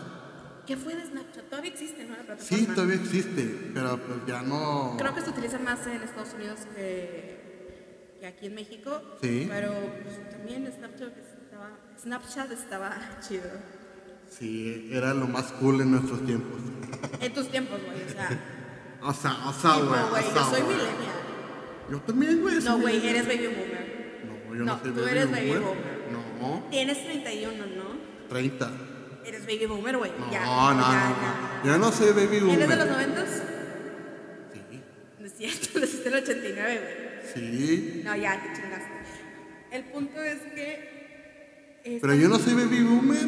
¿Qué 0.69 0.77
fue 0.77 0.95
de 0.95 1.03
Snapchat? 1.03 1.45
Todavía 1.49 1.71
existe, 1.71 2.03
¿no? 2.03 2.11
La 2.15 2.21
plataforma. 2.21 2.57
Sí, 2.59 2.67
todavía 2.67 2.95
existe, 2.97 3.71
pero 3.73 3.97
pues 3.97 4.19
ya 4.27 4.43
no. 4.43 4.95
Creo 4.99 5.15
que 5.15 5.21
se 5.21 5.31
utiliza 5.31 5.57
más 5.57 5.87
en 5.87 6.03
Estados 6.03 6.35
Unidos 6.35 6.59
que, 6.75 8.13
que 8.19 8.27
aquí 8.27 8.45
en 8.45 8.53
México. 8.53 9.01
Sí. 9.19 9.47
Pero 9.49 9.71
pues, 10.03 10.29
también 10.29 10.71
Snapchat 10.71 11.17
estaba, 11.17 11.71
Snapchat 11.99 12.51
estaba 12.51 12.95
chido. 13.27 13.49
Sí, 14.29 14.89
era 14.91 15.15
lo 15.15 15.27
más 15.27 15.45
cool 15.53 15.81
en 15.81 15.89
nuestros 15.89 16.23
tiempos. 16.23 16.61
En 17.19 17.33
tus 17.33 17.49
tiempos, 17.49 17.79
güey. 17.83 18.03
O 18.03 18.09
sea, 18.09 18.29
O 19.01 19.13
sea, 19.13 19.47
o 19.49 19.53
sea, 19.53 19.73
güey. 19.77 20.23
o 20.23 20.27
yo 20.27 20.33
sea, 20.33 20.43
soy 20.43 20.61
güey. 20.61 20.75
millennial. 20.77 21.15
Yo 21.89 21.99
también, 22.01 22.41
güey. 22.41 22.55
No, 22.57 22.61
soy 22.61 22.81
güey, 22.81 23.07
eres 23.07 23.25
baby 23.27 23.47
boomer. 23.47 24.19
No, 24.27 24.55
yo 24.55 24.59
no, 24.59 24.65
No, 24.65 24.79
soy 24.79 24.91
tú 24.91 24.99
baby 24.99 25.09
eres 25.09 25.31
baby 25.31 25.49
boomer. 25.49 25.99
No, 26.39 26.63
Tienes 26.69 27.03
31, 27.03 27.65
¿no? 27.65 27.83
30. 28.29 28.71
Eres 29.29 29.45
baby 29.45 29.67
boomer, 29.67 29.95
güey. 29.95 30.11
No, 30.17 30.31
ya, 30.31 30.43
no, 30.43 30.73
no, 30.73 30.81
ya, 30.81 31.09
no. 31.09 31.63
ya. 31.63 31.71
Yo 31.71 31.77
no 31.77 31.91
soy 31.91 32.13
baby 32.13 32.39
boomer. 32.39 32.55
¿Eres 32.55 32.69
de 32.69 32.75
los 32.77 32.87
90? 32.87 33.25
Sí. 33.27 34.81
No 35.19 35.25
es 35.27 35.33
cierto, 35.37 35.79
naciste 35.79 36.09
en 36.09 36.15
el 36.15 36.23
89, 36.23 36.81
güey. 36.81 37.09
Sí. 37.33 38.01
No, 38.03 38.15
ya, 38.15 38.41
te 38.41 38.59
chingaste. 38.59 38.89
El 39.71 39.83
punto 39.85 40.19
es 40.19 40.39
que... 40.55 41.99
Pero 42.01 42.15
yo 42.15 42.27
no 42.27 42.39
soy 42.39 42.55
baby 42.55 42.81
boomer. 42.81 43.27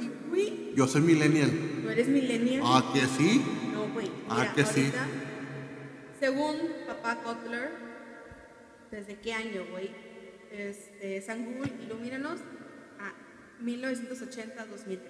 Sí, 0.00 0.10
güey. 0.28 0.74
Yo 0.74 0.88
soy 0.88 1.02
millennial. 1.02 1.52
¿No 1.84 1.90
eres 1.92 2.08
millennial? 2.08 2.62
Ah, 2.64 2.90
que 2.92 3.06
sí. 3.06 3.44
No, 3.72 3.88
güey. 3.88 4.10
Ah, 4.28 4.52
que 4.54 4.64
sí. 4.66 4.92
Según 6.18 6.56
papá 6.88 7.22
Kotler, 7.22 7.70
¿desde 8.90 9.14
qué 9.20 9.32
año, 9.32 9.64
güey? 9.70 9.90
Este, 10.50 11.22
San 11.22 11.44
Google, 11.44 11.72
ilumínanos 11.86 12.40
a 12.98 13.12
1980-2003. 13.62 15.09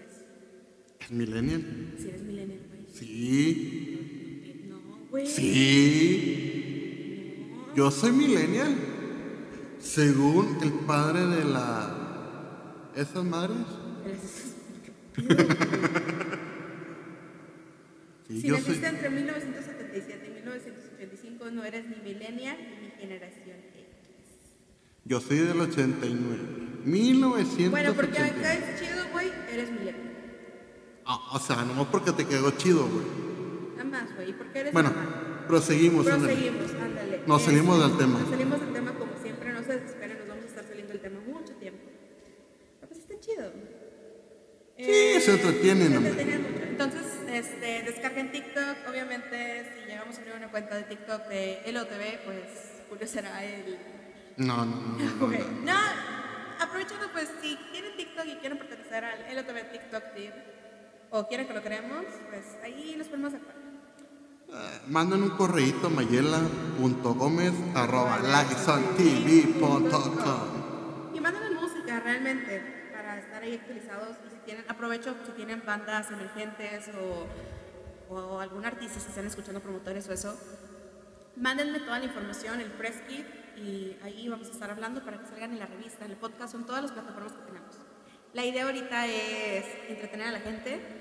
¿Es 1.01 1.11
millennial? 1.11 1.63
Si 1.99 2.09
eres 2.09 2.23
millennial, 2.23 2.61
güey. 2.69 2.87
Sí. 2.93 4.67
No, 4.69 4.79
güey. 5.11 5.27
Sí. 5.27 6.73
Yo 7.77 7.91
soy 7.91 8.13
millennial. 8.13 8.75
Según 9.81 10.59
el 10.63 10.73
padre 10.87 11.27
de 11.27 11.45
la. 11.45 11.97
¿Esas 12.97 13.25
madres? 13.25 13.57
Sí, 18.29 18.43
Si 18.43 18.47
yo 18.47 18.55
naciste 18.55 18.81
soy. 18.81 18.89
entre 18.95 19.11
1977 19.11 20.27
y 20.29 20.31
1985, 20.35 21.51
no 21.51 21.65
eres 21.65 21.85
ni 21.89 21.97
millennial 21.97 22.57
ni 22.81 22.91
generación 23.01 23.57
X. 23.75 23.87
Yo 25.05 25.21
soy 25.21 25.39
del 25.39 25.61
89. 25.61 26.39
1989. 26.85 27.71
Bueno, 27.71 27.95
porque 27.95 28.19
acá 28.21 28.55
es 28.55 28.79
chido, 28.81 29.03
güey, 29.13 29.33
eres 29.53 29.71
millennial. 29.73 30.10
Ah, 31.13 31.21
o 31.33 31.39
sea, 31.41 31.57
nomás 31.65 31.89
porque 31.91 32.13
te 32.13 32.25
quedó 32.25 32.53
chido, 32.53 32.87
güey. 32.87 33.05
Nada 33.77 33.85
más, 33.85 34.15
güey, 34.15 34.33
porque 34.33 34.61
eres 34.61 34.73
Bueno, 34.73 34.91
normal. 34.91 35.45
proseguimos. 35.49 36.07
ándale. 36.07 36.35
Proseguimos, 36.35 36.71
ándale. 36.81 37.23
Nos 37.27 37.43
salimos 37.43 37.81
del 37.81 37.97
tema. 37.99 38.19
Nos 38.21 38.31
salimos 38.31 38.61
del 38.61 38.73
tema 38.73 38.93
como 38.93 39.13
siempre, 39.21 39.53
no 39.53 39.63
se 39.65 39.73
desesperen, 39.81 40.19
nos 40.21 40.29
vamos 40.29 40.45
a 40.45 40.49
estar 40.49 40.65
saliendo 40.65 40.93
del 40.93 41.03
tema 41.03 41.21
mucho 41.27 41.53
tiempo. 41.55 41.83
Pero 42.81 42.89
pues 42.89 43.01
está 43.01 43.19
chido. 43.19 43.53
Sí, 44.79 45.21
se 45.21 45.33
entretienen, 45.33 45.89
se 45.91 45.97
entretienen 45.97 46.43
mucho. 46.43 46.65
Entonces, 46.65 47.03
este, 47.29 47.83
descarguen 47.83 48.31
TikTok. 48.33 48.77
Obviamente, 48.89 49.67
si 49.75 49.87
llegamos 49.91 50.17
a 50.17 50.21
abrir 50.21 50.35
una 50.37 50.51
cuenta 50.51 50.77
de 50.77 50.85
TikTok 50.85 51.27
de 51.27 51.73
LOTV, 51.73 52.25
pues 52.25 52.83
Julio 52.89 53.07
será 53.09 53.45
el. 53.45 53.77
No, 54.37 54.65
no, 54.65 54.77
no. 54.77 54.99
no, 54.99 55.25
Ok. 55.27 55.33
no. 55.65 55.73
No, 55.75 55.79
aprovechando, 56.61 57.09
pues, 57.13 57.29
si 57.43 57.59
tienen 57.73 57.97
TikTok 57.97 58.27
y 58.27 58.37
quieren 58.37 58.59
pertenecer 58.59 59.05
al 59.05 59.35
LOTV 59.37 59.71
TikTok 59.73 60.05
Team, 60.15 60.33
o 61.11 61.27
quieren 61.27 61.47
que 61.47 61.55
lo 61.55 61.63
creemos, 61.63 62.05
pues 62.29 62.57
ahí 62.63 62.95
nos 62.97 63.09
ponemos 63.09 63.33
de 63.33 63.39
acuerdo. 63.39 63.61
Eh, 64.53 64.81
Mandan 64.89 65.23
un 65.23 65.31
correíto 65.31 65.87
a 65.87 65.91
mayela.gómez 65.91 67.53
arroba. 67.75 68.19
Y 71.15 71.21
mándenme 71.21 71.61
música 71.61 72.01
realmente 72.01 72.91
para 72.93 73.19
estar 73.19 73.43
ahí 73.43 73.55
actualizados. 73.55 74.17
Y 74.27 74.31
si 74.31 74.37
tienen, 74.45 74.65
aprovecho 74.69 75.15
si 75.25 75.33
tienen 75.33 75.63
bandas 75.65 76.11
emergentes 76.11 76.91
o, 78.09 78.15
o 78.15 78.41
algún 78.41 78.65
artista 78.65 78.99
si 78.99 79.09
están 79.09 79.27
escuchando 79.27 79.61
promotores 79.61 80.09
o 80.09 80.13
eso, 80.13 80.37
mándenme 81.37 81.81
toda 81.81 81.99
la 81.99 82.07
información, 82.07 82.61
el 82.61 82.73
press 82.73 83.03
kit 83.09 83.27
y 83.57 83.97
ahí 84.03 84.29
vamos 84.29 84.49
a 84.49 84.53
estar 84.53 84.71
hablando 84.71 85.05
para 85.05 85.19
que 85.19 85.27
salgan 85.27 85.53
en 85.53 85.59
la 85.59 85.67
revista, 85.67 86.05
en 86.05 86.13
el 86.13 86.17
podcast, 86.17 86.55
en 86.55 86.65
todas 86.65 86.83
las 86.83 86.93
plataformas 86.93 87.33
que 87.33 87.43
tenemos. 87.43 87.77
La 88.33 88.45
idea 88.45 88.65
ahorita 88.65 89.07
es 89.07 89.65
entretener 89.89 90.29
a 90.29 90.33
la 90.33 90.41
gente 90.41 91.00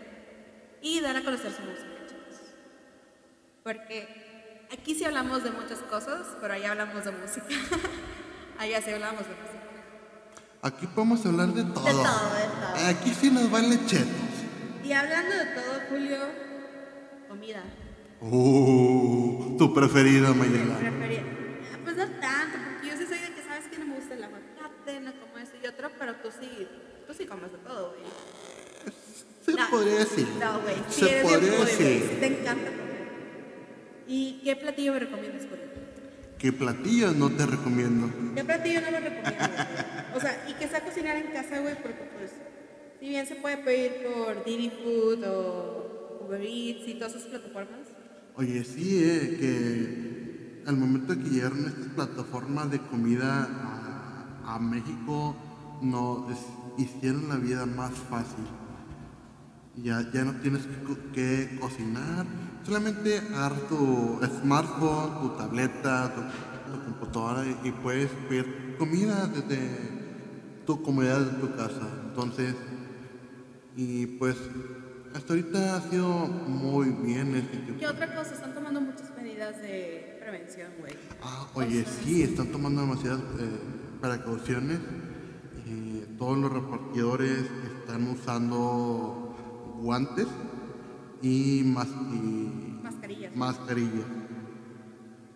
y 0.82 1.00
dar 1.02 1.16
a 1.18 1.24
conocer 1.24 1.52
su 1.52 1.62
música, 1.62 1.88
chicos. 2.08 2.42
Porque 3.64 4.68
aquí 4.72 4.96
sí 4.96 5.04
hablamos 5.06 5.44
de 5.44 5.52
muchas 5.52 5.80
cosas, 5.80 6.26
pero 6.42 6.54
allá 6.54 6.72
hablamos 6.72 7.04
de 7.06 7.12
música. 7.12 7.46
allá 8.58 8.82
sí 8.82 8.92
hablamos 8.92 9.22
de 9.24 9.30
música. 9.36 9.60
Aquí 10.62 10.88
podemos 10.88 11.26
hablar 11.26 11.50
de 11.50 11.64
todo. 11.64 11.86
De 11.86 11.92
todo, 11.92 12.04
de 12.04 12.44
todo. 12.44 12.88
Aquí 12.90 13.14
sí 13.14 13.30
nos 13.32 13.50
vale 13.50 13.78
chetos. 13.86 14.10
Y 14.84 14.92
hablando 14.92 15.36
de 15.36 15.46
todo, 15.46 15.80
Julio, 15.90 16.18
comida. 17.30 17.64
Uh, 18.22 19.56
tu 19.58 19.74
preferido, 19.74 20.34
Me 20.36 20.48
Mayela. 20.48 20.78
prefería. 20.78 21.22
ah, 21.22 21.78
Pues 21.84 21.96
no 21.96 22.06
tanto, 22.20 22.58
porque 22.66 22.88
yo 22.90 22.98
sí 22.98 23.06
soy 23.06 23.20
de 23.20 23.34
que 23.34 23.42
sabes 23.44 23.68
que 23.68 23.78
no 23.78 23.86
me 23.86 23.96
gusta 23.96 24.14
el 24.16 24.24
aguacate, 24.24 25.00
no 25.00 25.14
como 25.22 25.38
esto 25.38 25.56
y 25.64 25.68
otro, 25.68 25.90
pero 25.98 26.16
tú 26.16 26.30
sí, 26.38 26.68
tú 27.08 27.14
sí 27.14 27.26
comes 27.26 27.52
de 27.52 27.58
todo, 27.60 27.92
güey. 27.92 28.02
Se 29.52 29.58
No. 29.58 29.70
podría 29.70 30.00
decir. 30.00 30.28
No, 30.40 30.62
güey, 30.62 30.76
sí 30.90 31.00
Se 31.02 31.06
bien 31.06 31.24
podría 31.24 31.52
decir. 31.60 32.10
sí 32.10 32.18
te 32.20 32.26
encanta. 32.28 32.72
¿Y 34.08 34.42
qué 34.44 34.56
platillo 34.56 34.94
me 34.94 35.00
recomiendas, 35.00 35.44
Julio? 35.50 35.66
¿Qué 36.38 36.54
platillos 36.54 37.16
no 37.16 37.30
te 37.32 37.46
recomiendo? 37.46 38.10
¿Qué 38.36 38.44
platillo 38.44 38.82
no 38.82 38.92
me 38.92 39.00
recomiendas? 39.00 39.50
güey? 39.50 40.18
O 40.18 40.20
sea, 40.20 40.46
y 40.50 40.54
que 40.54 40.68
sea 40.68 40.84
cocinar 40.84 41.18
en 41.18 41.32
casa, 41.32 41.60
güey, 41.60 41.76
porque 41.82 42.10
pues, 42.18 42.32
si 43.00 43.10
bien 43.10 43.26
se 43.28 43.36
puede 43.36 43.58
pedir 43.58 44.04
por 44.04 44.44
Didi 44.46 44.70
Food 44.70 45.24
o 45.26 46.26
Uber 46.26 46.42
Eats 46.42 46.88
y 46.88 46.94
todas 46.96 47.16
esas 47.16 47.28
plataformas, 47.28 47.80
Oye, 48.36 48.64
sí, 48.64 49.02
eh, 49.04 49.38
que 50.64 50.64
al 50.66 50.78
momento 50.78 51.14
de 51.14 51.22
que 51.24 51.30
llegaron 51.30 51.66
estas 51.66 51.88
plataformas 51.94 52.72
de 52.72 52.80
comida 52.80 53.50
a, 54.46 54.56
a 54.56 54.60
México, 54.60 55.36
nos 55.82 56.24
hicieron 56.78 57.28
la 57.28 57.36
vida 57.36 57.66
más 57.66 57.92
fácil. 58.10 58.46
Ya, 59.84 60.10
ya 60.14 60.26
no 60.26 60.34
tienes 60.42 60.64
que, 60.66 61.12
que 61.14 61.60
cocinar, 61.60 62.26
solamente 62.66 63.20
agarras 63.34 63.68
tu 63.68 64.20
smartphone, 64.42 65.22
tu 65.22 65.30
tableta, 65.38 66.14
tu, 66.14 66.22
tu 66.72 66.84
computadora 66.86 67.46
y, 67.46 67.68
y 67.68 67.72
puedes 67.72 68.10
pedir 68.28 68.76
comida 68.78 69.28
desde 69.28 69.70
tu 70.66 70.82
comodidad 70.84 71.20
de 71.22 71.38
tu 71.40 71.56
casa. 71.56 71.88
Entonces, 72.10 72.56
y 73.78 74.06
pues 74.06 74.36
hasta 75.16 75.34
ahorita 75.34 75.78
ha 75.78 75.82
sido 75.90 76.08
muy 76.28 76.90
bien 76.90 77.36
este 77.36 77.58
tipo. 77.58 77.80
¿qué 77.80 77.88
otra 77.88 78.14
cosa? 78.14 78.34
Están 78.34 78.54
tomando 78.54 78.82
muchas 78.82 79.16
medidas 79.16 79.62
de 79.62 80.18
prevención, 80.20 80.72
güey. 80.80 80.94
Ah, 81.24 81.48
oye, 81.54 81.86
sí, 82.04 82.24
están 82.24 82.48
tomando 82.48 82.82
demasiadas 82.82 83.22
eh, 83.40 83.60
precauciones. 84.02 84.80
eh, 85.66 86.06
todos 86.18 86.38
los 86.38 86.52
repartidores 86.52 87.46
están 87.80 88.08
usando 88.10 89.19
guantes 89.82 90.28
y, 91.22 91.64
mas- 91.66 91.88
y 92.12 92.80
Mascarillas. 92.84 93.36
mascarillas. 93.36 94.06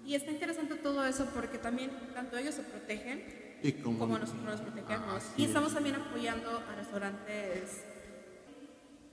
Y 0.06 0.16
está 0.16 0.32
interesante 0.32 0.76
todo 0.76 1.06
eso 1.06 1.26
porque 1.34 1.58
también 1.58 1.92
tanto 2.14 2.38
ellos 2.38 2.56
se 2.56 2.64
protegen 2.64 3.24
Y 3.64 3.72
como, 3.74 4.00
como 4.00 4.20
nosotros 4.20 4.44
nos 4.44 4.62
protegemos. 4.62 5.16
Así 5.16 5.30
Y 5.38 5.44
es. 5.44 5.48
estamos 5.50 5.74
también 5.74 5.96
apoyando 5.96 6.58
a 6.58 6.76
restaurantes. 6.76 7.86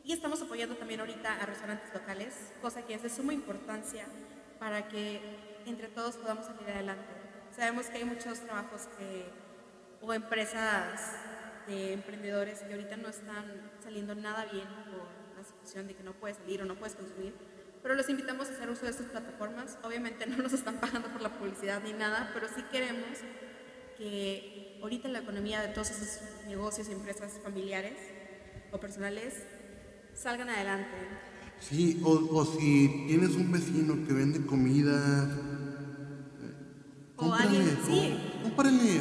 Y 0.03 0.13
estamos 0.13 0.43
apoyando 0.43 0.75
también 0.77 1.01
ahorita 1.01 1.41
a 1.41 1.47
restaurantes 1.47 1.93
locales, 1.95 2.35
cosa 2.61 2.83
que 2.83 2.95
es 2.95 3.03
de 3.03 3.11
suma 3.11 3.33
importancia 3.33 4.07
para 4.59 4.89
que 4.89 5.21
entre 5.67 5.89
todos 5.89 6.17
podamos 6.17 6.47
salir 6.47 6.69
adelante. 6.69 7.07
Sabemos 7.55 7.87
que 7.87 7.99
hay 7.99 8.05
muchos 8.05 8.41
trabajos 8.41 8.89
que, 8.99 9.27
o 10.01 10.13
empresas 10.13 11.13
de 11.69 11.93
emprendedores 11.93 12.61
que 12.61 12.73
ahorita 12.73 12.97
no 12.97 13.09
están 13.09 13.45
saliendo 13.83 14.15
nada 14.17 14.47
bien 14.51 14.67
por 14.91 15.20
de 15.75 15.95
que 15.95 16.03
no 16.03 16.13
puedes 16.15 16.37
salir 16.39 16.63
o 16.63 16.65
no 16.65 16.77
puedes 16.79 16.95
consumir. 16.95 17.35
Pero 17.83 17.95
los 17.95 18.09
invitamos 18.09 18.49
a 18.49 18.53
hacer 18.53 18.69
uso 18.69 18.85
de 18.85 18.91
estas 18.91 19.07
plataformas. 19.07 19.79
Obviamente 19.83 20.27
no 20.27 20.37
nos 20.37 20.53
están 20.53 20.77
pagando 20.81 21.09
por 21.09 21.23
la 21.23 21.39
publicidad 21.39 21.83
ni 21.83 21.93
nada, 21.93 22.31
pero 22.35 22.47
sí 22.55 22.63
queremos 22.71 23.19
que 23.97 24.79
ahorita 24.83 25.09
la 25.09 25.21
economía 25.21 25.61
de 25.63 25.69
todos 25.69 25.91
esos 25.91 26.21
negocios 26.47 26.89
y 26.89 26.93
empresas 26.93 27.33
familiares 27.43 27.99
o 28.73 28.79
personales 28.81 29.35
salgan 30.15 30.49
adelante. 30.49 30.91
Sí, 31.61 32.01
o, 32.05 32.11
o 32.11 32.45
si 32.47 33.05
tienes 33.07 33.31
un 33.37 33.53
vecino 33.53 34.07
que 34.07 34.13
vende 34.15 34.45
comida, 34.47 35.29
O 37.17 37.35
alguien, 37.35 37.79
sí. 37.87 38.19
cómprale. 38.43 39.01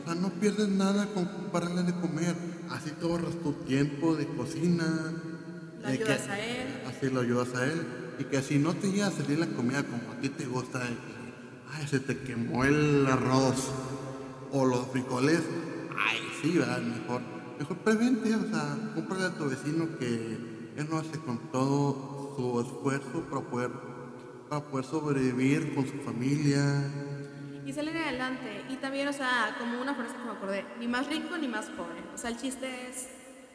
O 0.00 0.04
sea, 0.06 0.14
no 0.14 0.30
pierdes 0.40 0.68
nada 0.68 1.06
con 1.12 1.26
comprarle 1.26 1.82
de 1.82 1.92
comer. 2.00 2.34
Así 2.70 2.90
te 2.92 3.04
ahorras 3.04 3.34
tu 3.42 3.52
tiempo 3.64 4.16
de 4.16 4.26
cocina. 4.28 4.86
Lo 5.80 5.88
de 5.88 5.92
ayudas 5.94 6.28
a 6.28 6.38
él. 6.38 6.82
Así 6.86 7.10
lo 7.10 7.20
ayudas 7.20 7.54
a 7.54 7.64
él. 7.64 7.86
Y 8.18 8.24
que 8.24 8.42
si 8.42 8.58
no 8.58 8.74
te 8.74 8.90
llega 8.90 9.06
a 9.06 9.10
salir 9.10 9.38
la 9.38 9.46
comida 9.46 9.82
como 9.82 10.12
a 10.12 10.20
ti 10.20 10.28
te 10.28 10.44
gusta, 10.44 10.82
ay, 11.72 11.86
se 11.86 12.00
te 12.00 12.18
quemó 12.18 12.64
el 12.64 13.06
arroz 13.06 13.72
o 14.52 14.66
los 14.66 14.86
frijoles, 14.88 15.40
ay, 15.96 16.18
sí, 16.42 16.58
va, 16.58 16.78
mejor. 16.78 17.22
Mejor 17.58 17.76
prevente, 17.78 18.34
o 18.34 18.48
sea, 18.48 18.76
cómprale 18.94 19.24
a 19.24 19.34
tu 19.34 19.48
vecino 19.48 19.98
que 19.98 20.38
él 20.76 20.86
no 20.90 20.98
hace 20.98 21.18
con 21.18 21.38
todo 21.50 22.34
su 22.36 22.60
esfuerzo 22.60 23.22
para 23.30 23.42
poder, 23.42 23.70
para 24.48 24.64
poder 24.64 24.84
sobrevivir 24.86 25.74
con 25.74 25.86
su 25.86 25.98
familia. 25.98 26.62
Y 27.66 27.72
salen 27.72 27.96
adelante. 27.96 28.64
Y 28.68 28.76
también, 28.76 29.08
o 29.08 29.12
sea, 29.12 29.56
como 29.58 29.80
una 29.80 29.94
frase 29.94 30.14
que 30.14 30.24
me 30.24 30.30
acordé, 30.32 30.64
ni 30.78 30.88
más 30.88 31.06
rico 31.06 31.36
ni 31.38 31.48
más 31.48 31.66
pobre. 31.66 32.02
O 32.14 32.18
sea, 32.18 32.30
el 32.30 32.36
chiste 32.36 32.66
es 32.88 33.08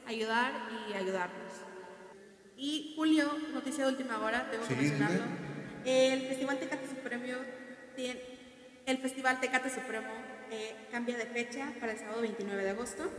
ayudar 0.07 0.51
y 0.89 0.93
ayudarnos. 0.93 1.64
Y 2.57 2.93
Julio, 2.95 3.31
noticia 3.53 3.85
de 3.85 3.91
última 3.91 4.19
hora, 4.19 4.49
tengo 4.49 4.67
que 4.67 4.75
Sí, 4.75 4.81
mencionarlo. 4.81 5.23
El 5.83 6.21
Festival 6.27 6.59
Tecate 6.59 6.87
Supremo 6.87 7.23
tiene, 7.95 8.21
el 8.85 8.97
Festival 8.97 9.39
Tecate 9.39 9.69
Supremo 9.69 10.07
eh, 10.51 10.75
cambia 10.91 11.17
de 11.17 11.25
fecha 11.25 11.73
para 11.79 11.91
el 11.91 11.99
sábado 11.99 12.21
29 12.21 12.63
de 12.63 12.69
agosto. 12.69 13.11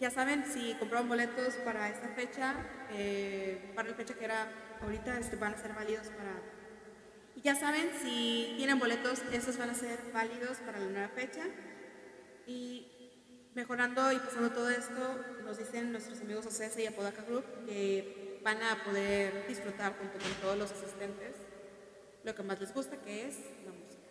Ya 0.00 0.10
saben, 0.10 0.44
si 0.44 0.74
compraron 0.74 1.08
boletos 1.08 1.54
para 1.64 1.88
esta 1.88 2.08
fecha, 2.08 2.54
eh, 2.92 3.72
para 3.74 3.88
la 3.88 3.94
fecha 3.94 4.14
que 4.14 4.24
era 4.24 4.48
ahorita, 4.82 5.18
este, 5.18 5.36
van 5.36 5.54
a 5.54 5.58
ser 5.58 5.72
válidos 5.72 6.08
para 6.08 6.32
y 7.36 7.40
ya 7.40 7.54
saben, 7.56 7.90
si 8.00 8.54
tienen 8.56 8.78
boletos, 8.78 9.20
esos 9.32 9.58
van 9.58 9.70
a 9.70 9.74
ser 9.74 9.98
válidos 10.12 10.58
para 10.58 10.78
la 10.78 10.86
nueva 10.86 11.08
fecha. 11.08 11.42
Y 12.46 12.86
mejorando 13.54 14.12
y 14.12 14.18
pasando 14.18 14.50
todo 14.50 14.70
esto, 14.70 15.24
nos 15.44 15.58
dicen 15.58 15.90
nuestros 15.90 16.20
amigos 16.20 16.46
OCS 16.46 16.78
y 16.78 16.86
Apodaca 16.86 17.22
Group 17.22 17.44
que 17.66 18.23
van 18.44 18.62
a 18.62 18.84
poder 18.84 19.48
disfrutar 19.48 19.96
junto 19.98 20.18
con 20.18 20.32
todos 20.42 20.58
los 20.58 20.70
asistentes 20.70 21.34
lo 22.22 22.34
que 22.34 22.42
más 22.42 22.60
les 22.60 22.72
gusta, 22.72 22.96
que 23.00 23.26
es 23.26 23.36
la 23.64 23.72
música. 23.72 24.02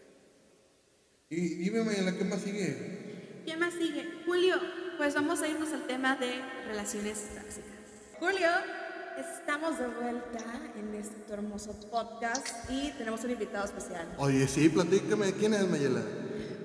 Y 1.30 1.40
dime, 1.56 1.84
Mayela, 1.84 2.18
¿qué 2.18 2.24
más 2.26 2.42
sigue? 2.42 3.44
¿Qué 3.46 3.56
más 3.56 3.74
sigue? 3.76 4.24
Julio, 4.26 4.56
pues 4.98 5.14
vamos 5.14 5.42
a 5.42 5.48
irnos 5.48 5.72
al 5.72 5.86
tema 5.86 6.16
de 6.16 6.42
relaciones 6.66 7.30
tóxicas. 7.36 7.64
Julio, 8.20 8.50
estamos 9.18 9.78
de 9.78 9.88
vuelta 9.88 10.62
en 10.78 10.96
este 10.96 11.34
hermoso 11.34 11.80
podcast 11.92 12.70
y 12.70 12.92
tenemos 12.98 13.24
un 13.24 13.32
invitado 13.32 13.66
especial. 13.66 14.16
Oye, 14.18 14.48
sí, 14.48 14.70
platícame, 14.70 15.34
¿quién 15.34 15.54
es 15.54 15.68
Mayela? 15.68 16.02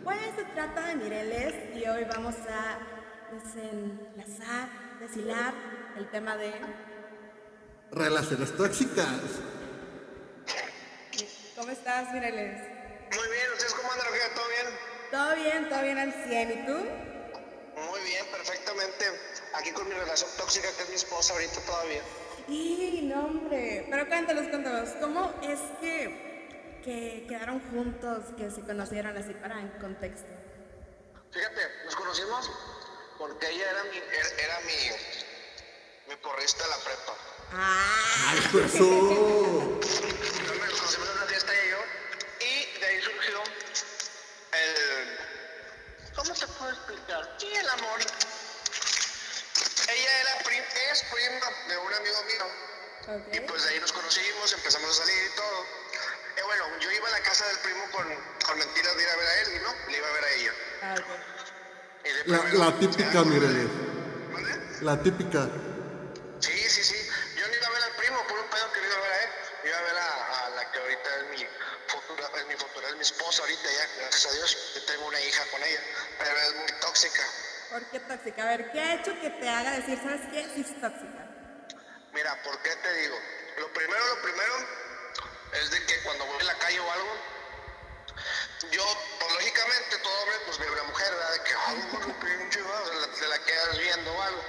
Pues 0.04 0.18
se 0.36 0.44
trata 0.54 0.86
de 0.86 0.96
Mireles 0.96 1.76
y 1.76 1.86
hoy 1.86 2.04
vamos 2.04 2.34
a 2.48 2.78
desenlazar, 3.34 4.68
deshilar 5.00 5.52
el 5.98 6.10
tema 6.10 6.36
de... 6.36 6.88
Relaciones 7.91 8.57
tóxicas. 8.57 9.09
¿Cómo 11.57 11.70
estás, 11.70 12.12
Mireles? 12.12 12.61
Muy 13.14 13.28
bien, 13.28 13.53
¿ustedes 13.53 13.74
cómo 13.74 13.91
andan? 13.91 14.07
¿Todo 14.34 14.49
bien? 14.49 14.78
Todo 15.11 15.34
bien, 15.36 15.68
todo 15.68 15.82
bien 15.82 15.99
al 15.99 16.12
100. 16.12 16.51
¿Y 16.51 16.66
tú? 16.66 16.72
Muy 16.72 18.01
bien, 18.05 18.26
perfectamente. 18.30 19.05
Aquí 19.55 19.70
con 19.72 19.89
mi 19.89 19.95
relación 19.95 20.30
tóxica, 20.36 20.68
que 20.76 20.82
es 20.82 20.89
mi 20.91 20.97
esposa 20.97 21.32
ahorita 21.32 21.61
todavía. 21.62 22.03
Y 22.47 23.01
no, 23.05 23.24
hombre. 23.24 23.86
Pero 23.91 24.09
cuéntanos, 24.09 24.49
cuéntanos, 24.49 24.91
¿cómo 25.01 25.34
es 25.43 25.59
que, 25.80 26.80
que 26.84 27.26
quedaron 27.26 27.61
juntos, 27.70 28.24
que 28.36 28.51
se 28.51 28.61
conocieron 28.61 29.16
así 29.16 29.32
para 29.34 29.61
en 29.61 29.68
contexto? 29.80 30.28
Fíjate, 31.30 31.61
nos 31.84 31.97
conocimos 31.97 32.51
porque 33.18 33.49
ella 33.51 33.70
era 33.70 33.84
mi, 33.84 33.97
era, 33.97 34.45
era 34.45 34.61
mi, 34.61 36.11
mi 36.11 36.16
porrista 36.16 36.64
de 36.64 36.70
la 36.70 36.76
prepa. 36.76 37.38
¡Ah! 37.53 38.28
¡Ay, 38.28 38.38
eso! 38.38 38.59
Entonces 38.59 40.40
nos 40.46 40.78
conocimos 40.78 41.09
en 41.09 41.16
una 41.16 41.26
fiesta 41.26 41.53
ella 41.53 41.64
y 41.64 41.70
yo, 41.70 41.78
y 42.40 42.80
de 42.80 42.86
ahí 42.86 43.03
surgió 43.03 43.42
el... 44.52 45.18
¿Cómo 46.14 46.32
te 46.35 46.47
puedo 46.47 46.70
explicar? 46.72 47.36
Sí, 47.39 47.47
el 47.55 47.68
amor. 47.68 48.01
Ella 49.89 50.20
era 50.20 50.39
prim- 50.44 50.64
es 50.93 51.02
prima 51.05 51.47
de 51.68 51.77
un 51.78 51.94
amigo 51.94 52.22
mío. 52.24 52.47
Y 53.32 53.40
pues 53.40 53.62
de 53.64 53.70
ahí 53.70 53.81
nos 53.81 53.93
conocimos, 53.93 54.52
empezamos 54.52 54.90
a 54.90 54.94
salir 55.05 55.16
y 55.32 55.36
todo. 55.36 55.62
Eh, 56.36 56.43
bueno, 56.44 56.64
yo 56.81 56.90
iba 56.93 57.09
a 57.09 57.12
la 57.12 57.20
casa 57.22 57.47
del 57.47 57.59
primo 57.60 57.82
con, 57.93 58.05
con 58.44 58.59
mentiras 58.59 58.94
de 58.97 59.02
ir 59.02 59.09
a 59.09 59.16
ver 59.16 59.27
a 59.27 59.40
él 59.40 59.48
y 59.56 59.59
no, 59.64 59.74
le 59.90 59.97
iba 59.97 60.09
a 60.09 60.12
ver 60.12 60.24
a 60.24 60.31
ella. 60.32 60.52
Ah, 60.82 60.94
La, 62.52 62.78
típica, 62.78 63.24
Mireles. 63.24 63.68
¿Mande? 64.32 64.60
La 64.82 65.02
típica. 65.02 65.48
Tóxica. 77.09 77.24
¿Por 77.70 77.85
qué 77.90 78.01
tóxica? 78.01 78.43
A 78.43 78.47
ver, 78.47 78.72
¿qué 78.72 78.80
ha 78.80 78.94
hecho 78.94 79.12
que 79.20 79.30
te 79.30 79.48
haga 79.48 79.70
decir, 79.72 79.98
¿sabes 80.02 80.20
qué? 80.32 80.44
Sí 80.55 80.60
es 80.60 80.80
tóxica. 80.80 81.26
Mira, 82.12 82.43
¿por 82.43 82.59
qué 82.62 82.74
te 82.76 82.93
digo? 82.94 83.16
Lo 83.59 83.72
primero, 83.72 84.06
lo 84.06 84.22
primero 84.22 84.55
es 85.52 85.70
de 85.70 85.86
que 85.86 86.02
cuando 86.02 86.24
voy 86.26 86.40
en 86.40 86.47
la 86.47 86.59
calle 86.59 86.80
o 86.80 86.90
algo, 86.90 87.12
yo, 88.72 88.85
pues, 89.20 89.32
lógicamente, 89.32 89.98
todo 89.98 90.22
hombre, 90.22 90.36
pues 90.47 90.59
ve 90.59 90.66
a 90.66 90.72
una 90.72 90.82
mujer, 90.85 91.14
¿verdad? 91.14 91.32
De 91.32 91.43
que, 91.43 91.51
qué 91.51 92.26
pinche. 92.26 92.60
Se 93.14 93.28
la, 93.28 93.39
quedas 93.39 93.78
viendo 93.78 94.12
o 94.12 94.22
algo. 94.22 94.43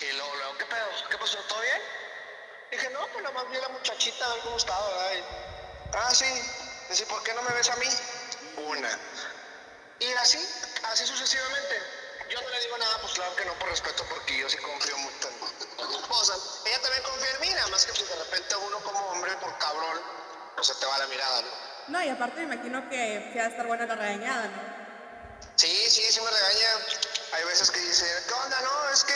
Y 0.00 0.12
luego, 0.12 0.34
luego, 0.36 0.58
¿qué 0.58 0.66
pedo? 0.66 0.88
¿Qué 1.10 1.18
pasó? 1.18 1.38
¿Todo 1.44 1.60
bien? 1.60 1.82
Dije, 2.70 2.90
no, 2.90 3.06
pues 3.08 3.22
nada 3.22 3.34
más 3.34 3.50
vi 3.50 3.56
a 3.58 3.60
la 3.60 3.68
muchachita 3.68 4.24
a 4.24 4.34
ver 4.34 4.42
cómo 4.42 4.56
estaba, 4.56 4.88
¿verdad? 4.88 5.12
Y, 5.14 5.96
ah, 5.96 6.14
sí. 6.14 6.24
Dice, 6.88 7.06
¿por 7.06 7.22
qué 7.22 7.34
no 7.34 7.42
me 7.42 7.52
ves 7.54 7.70
a 7.70 7.76
mí? 7.76 7.86
Una. 8.56 8.98
Y 10.00 10.12
así, 10.14 10.38
así 10.92 11.06
sucesivamente. 11.06 11.80
Yo 12.28 12.40
no 12.40 12.48
le 12.48 12.60
digo 12.60 12.78
nada, 12.78 12.98
pues 13.00 13.12
claro 13.14 13.34
que 13.36 13.44
no 13.44 13.54
por 13.54 13.68
respeto, 13.68 14.04
porque 14.08 14.38
yo 14.38 14.48
sí 14.48 14.58
confío 14.58 14.96
mucho 14.98 15.28
en 15.28 15.88
mi 15.88 15.96
esposa. 15.96 16.34
Ella 16.66 16.80
también 16.80 17.02
confía 17.02 17.30
en 17.30 17.40
mí, 17.40 17.50
nada 17.50 17.68
más 17.68 17.86
que 17.86 17.92
pues 17.92 18.08
de 18.08 18.16
repente 18.16 18.56
uno 18.56 18.78
como 18.80 18.98
hombre, 19.08 19.32
por 19.36 19.56
cabrón, 19.58 20.00
pues 20.54 20.66
se 20.66 20.74
te 20.74 20.86
va 20.86 20.98
la 20.98 21.06
mirada, 21.06 21.42
¿no? 21.42 21.48
No, 21.88 22.02
y 22.02 22.08
aparte 22.08 22.46
me 22.46 22.54
imagino 22.54 22.88
que 22.88 23.30
se 23.32 23.38
va 23.38 23.44
a 23.46 23.48
estar 23.48 23.66
buena 23.66 23.86
la 23.86 23.94
regañada, 23.96 24.48
¿no? 24.48 24.62
Sí, 25.56 25.90
sí, 25.90 26.02
sí 26.12 26.20
me 26.20 26.30
regaña. 26.30 26.68
Hay 27.32 27.44
veces 27.44 27.70
que 27.70 27.80
dice, 27.80 28.06
¿qué 28.28 28.34
onda? 28.34 28.60
No, 28.60 28.88
es 28.90 29.04
que, 29.04 29.14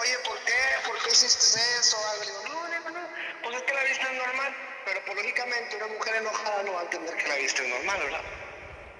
oye, 0.00 0.18
¿por 0.20 0.38
qué? 0.44 0.60
¿Por 0.86 0.98
qué 1.02 1.10
hiciste 1.10 1.60
eso? 1.80 1.96
Digo, 2.22 2.42
no, 2.48 2.68
no, 2.68 2.90
no, 2.90 3.08
pues 3.42 3.56
es 3.56 3.62
que 3.62 3.74
la 3.74 3.84
vista 3.84 4.10
es 4.10 4.18
normal. 4.18 4.56
Pero 4.84 5.00
pues, 5.06 5.16
lógicamente 5.16 5.76
una 5.76 5.86
mujer 5.88 6.14
enojada 6.16 6.62
no 6.62 6.72
va 6.72 6.80
a 6.80 6.84
entender 6.84 7.16
que 7.16 7.28
la 7.28 7.36
vista 7.36 7.62
es 7.62 7.68
normal, 7.68 8.00
¿verdad? 8.02 8.22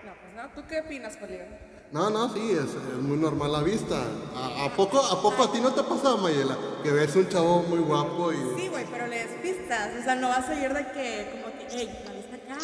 No, 0.02 0.14
pues 0.14 0.32
no. 0.34 0.50
¿Tú 0.54 0.68
qué 0.68 0.80
opinas, 0.80 1.16
Julio? 1.18 1.73
No, 1.92 2.10
no, 2.10 2.32
sí, 2.32 2.50
es, 2.50 3.02
muy 3.02 3.16
normal 3.16 3.52
la 3.52 3.62
vista. 3.62 4.02
¿A, 4.34 4.68
poco, 4.74 4.98
¿A 4.98 5.22
poco 5.22 5.44
a 5.44 5.52
ti 5.52 5.60
no 5.60 5.72
te 5.72 5.80
ha 5.80 5.88
pasado, 5.88 6.18
Mayela? 6.18 6.58
Que 6.82 6.90
ves 6.90 7.14
un 7.14 7.28
chavo 7.28 7.62
muy 7.62 7.78
guapo 7.78 8.32
y... 8.32 8.36
Sí, 8.56 8.68
güey, 8.68 8.84
pero 8.90 9.06
le 9.06 9.24
des 9.24 9.40
pistas. 9.40 9.90
O 10.00 10.02
sea, 10.02 10.16
no 10.16 10.28
vas 10.28 10.48
a 10.48 10.54
ir 10.54 10.72
de 10.72 10.92
que, 10.92 11.30
como 11.30 11.56
que, 11.56 11.66
hey, 11.70 12.02
la 12.04 12.12
vista 12.12 12.36
acá. 12.36 12.58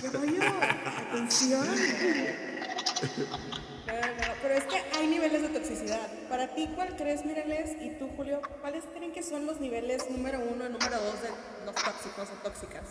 ¿Qué 0.00 0.10
rollo? 0.10 0.42
Atención. 1.08 1.66
No, 3.86 3.94
no, 3.94 4.34
pero 4.42 4.54
es 4.54 4.64
que 4.64 4.82
hay 4.98 5.06
niveles 5.06 5.40
de 5.40 5.48
toxicidad. 5.48 6.06
Para 6.28 6.54
ti, 6.54 6.70
¿cuál 6.74 6.94
crees, 6.96 7.24
Mireles? 7.24 7.70
Y 7.80 7.98
tú, 7.98 8.10
Julio, 8.16 8.42
¿cuáles 8.60 8.84
creen 8.94 9.12
que 9.12 9.22
son 9.22 9.46
los 9.46 9.60
niveles 9.60 10.10
número 10.10 10.40
uno 10.40 10.66
y 10.66 10.68
número 10.68 11.00
dos 11.00 11.22
de 11.22 11.30
los 11.64 11.74
tóxicos 11.74 12.28
o 12.28 12.42
tóxicas? 12.42 12.84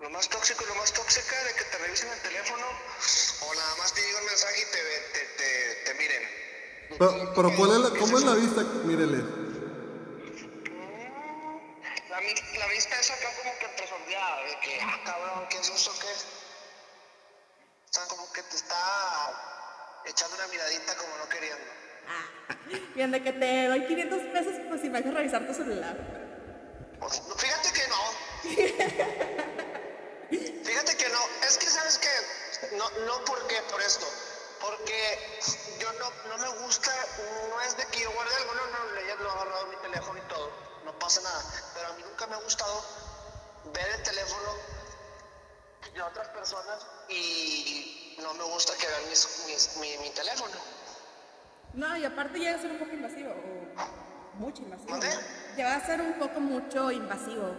Lo 0.00 0.10
más 0.10 0.28
tóxico 0.28 0.62
y 0.64 0.68
lo 0.68 0.74
más 0.76 0.92
tóxica 0.92 1.42
de 1.44 1.54
que 1.54 1.64
te 1.64 1.78
revisen 1.78 2.08
el 2.10 2.20
teléfono 2.20 2.64
o 2.66 3.54
nada 3.54 3.74
más 3.76 3.92
te 3.92 4.00
llega 4.00 4.18
un 4.20 4.26
mensaje 4.26 4.60
y 4.62 4.64
te, 4.72 4.82
ve- 4.82 5.04
te, 5.12 5.20
te, 5.36 5.74
te 5.84 5.94
miren. 5.94 6.22
Pero, 6.98 7.32
pero 7.34 7.56
¿cuál 7.56 7.70
es 7.72 7.78
la, 7.78 7.98
¿cómo 7.98 8.18
es 8.18 8.24
la 8.24 8.34
vista, 8.34 8.62
Mireles? 8.84 9.24
La, 12.08 12.20
mi- 12.20 12.58
la 12.58 12.66
vista 12.68 12.98
es 13.00 13.10
acá 13.10 13.28
como 13.42 13.58
que 13.58 13.66
entresordeada, 13.66 14.44
de 14.44 14.60
que, 14.60 14.80
ah, 14.80 15.00
cabrón, 15.04 15.46
¿qué 15.50 15.58
es 15.58 15.68
eso? 15.68 15.92
¿Qué 16.00 16.10
es? 16.12 16.26
O 17.90 17.92
sea, 17.92 18.04
como 18.06 18.32
que 18.32 18.42
te 18.44 18.56
está 18.56 18.76
echando 20.06 20.36
una 20.36 20.46
miradita 20.46 20.94
como 20.96 21.16
no 21.18 21.28
queriendo. 21.28 21.72
Bien, 22.94 23.10
de 23.10 23.22
que 23.22 23.32
te 23.32 23.66
doy 23.66 23.84
500 23.86 24.22
pesos, 24.32 24.54
pues 24.68 24.80
si 24.80 24.88
me 24.90 24.98
dejas 24.98 25.14
revisar 25.14 25.46
tu 25.46 25.54
celular. 25.54 25.96
Pues, 27.00 27.22
no, 27.28 27.34
fíjate 27.34 27.72
que 27.72 27.88
no. 27.88 29.58
Fíjate 30.30 30.96
que 30.96 31.08
no. 31.08 31.18
Es 31.46 31.56
que, 31.58 31.66
¿sabes 31.66 31.98
qué? 31.98 32.76
No, 32.76 32.88
no 33.06 33.24
porque 33.24 33.60
por 33.70 33.80
esto. 33.82 34.06
Porque 34.60 35.38
yo 35.80 35.92
no, 35.94 36.10
no 36.28 36.38
me 36.38 36.48
gusta, 36.64 36.90
no 37.50 37.60
es 37.62 37.76
de 37.76 37.86
que 37.86 38.00
yo 38.00 38.10
guarde 38.12 38.34
algo, 38.36 38.54
no, 38.54 38.66
no, 38.66 38.94
le 38.94 39.02
lo 39.16 39.28
he 39.28 39.32
agarrado 39.32 39.66
mi 39.68 39.76
teléfono 39.76 40.18
y 40.18 40.28
todo, 40.28 40.50
no 40.84 40.98
pasa 40.98 41.20
nada. 41.22 41.42
Pero 41.74 41.88
a 41.88 41.92
mí 41.94 42.02
nunca 42.02 42.26
me 42.26 42.34
ha 42.34 42.38
gustado 42.40 42.84
ver 43.72 43.88
el 43.96 44.02
teléfono 44.02 44.50
de 45.94 46.02
otras 46.02 46.28
personas 46.28 46.86
y 47.08 48.16
no 48.20 48.34
me 48.34 48.44
gusta 48.44 48.74
que 48.76 48.86
vean 48.88 49.08
mis, 49.08 49.44
mis- 49.46 49.76
mi, 49.76 49.96
mi 49.98 50.10
teléfono. 50.10 50.54
No, 51.74 51.96
y 51.96 52.04
aparte 52.04 52.38
llega 52.38 52.56
a 52.58 52.60
ser 52.60 52.72
un 52.72 52.78
poco 52.78 52.92
invasivo, 52.92 53.30
o 53.30 54.38
mucho 54.38 54.62
invasivo. 54.62 54.90
¿Mande? 54.90 55.08
¿no? 55.14 55.20
Llega 55.56 55.76
a 55.76 55.86
ser 55.86 56.00
un 56.00 56.14
poco 56.14 56.40
mucho 56.40 56.90
invasivo. 56.90 57.54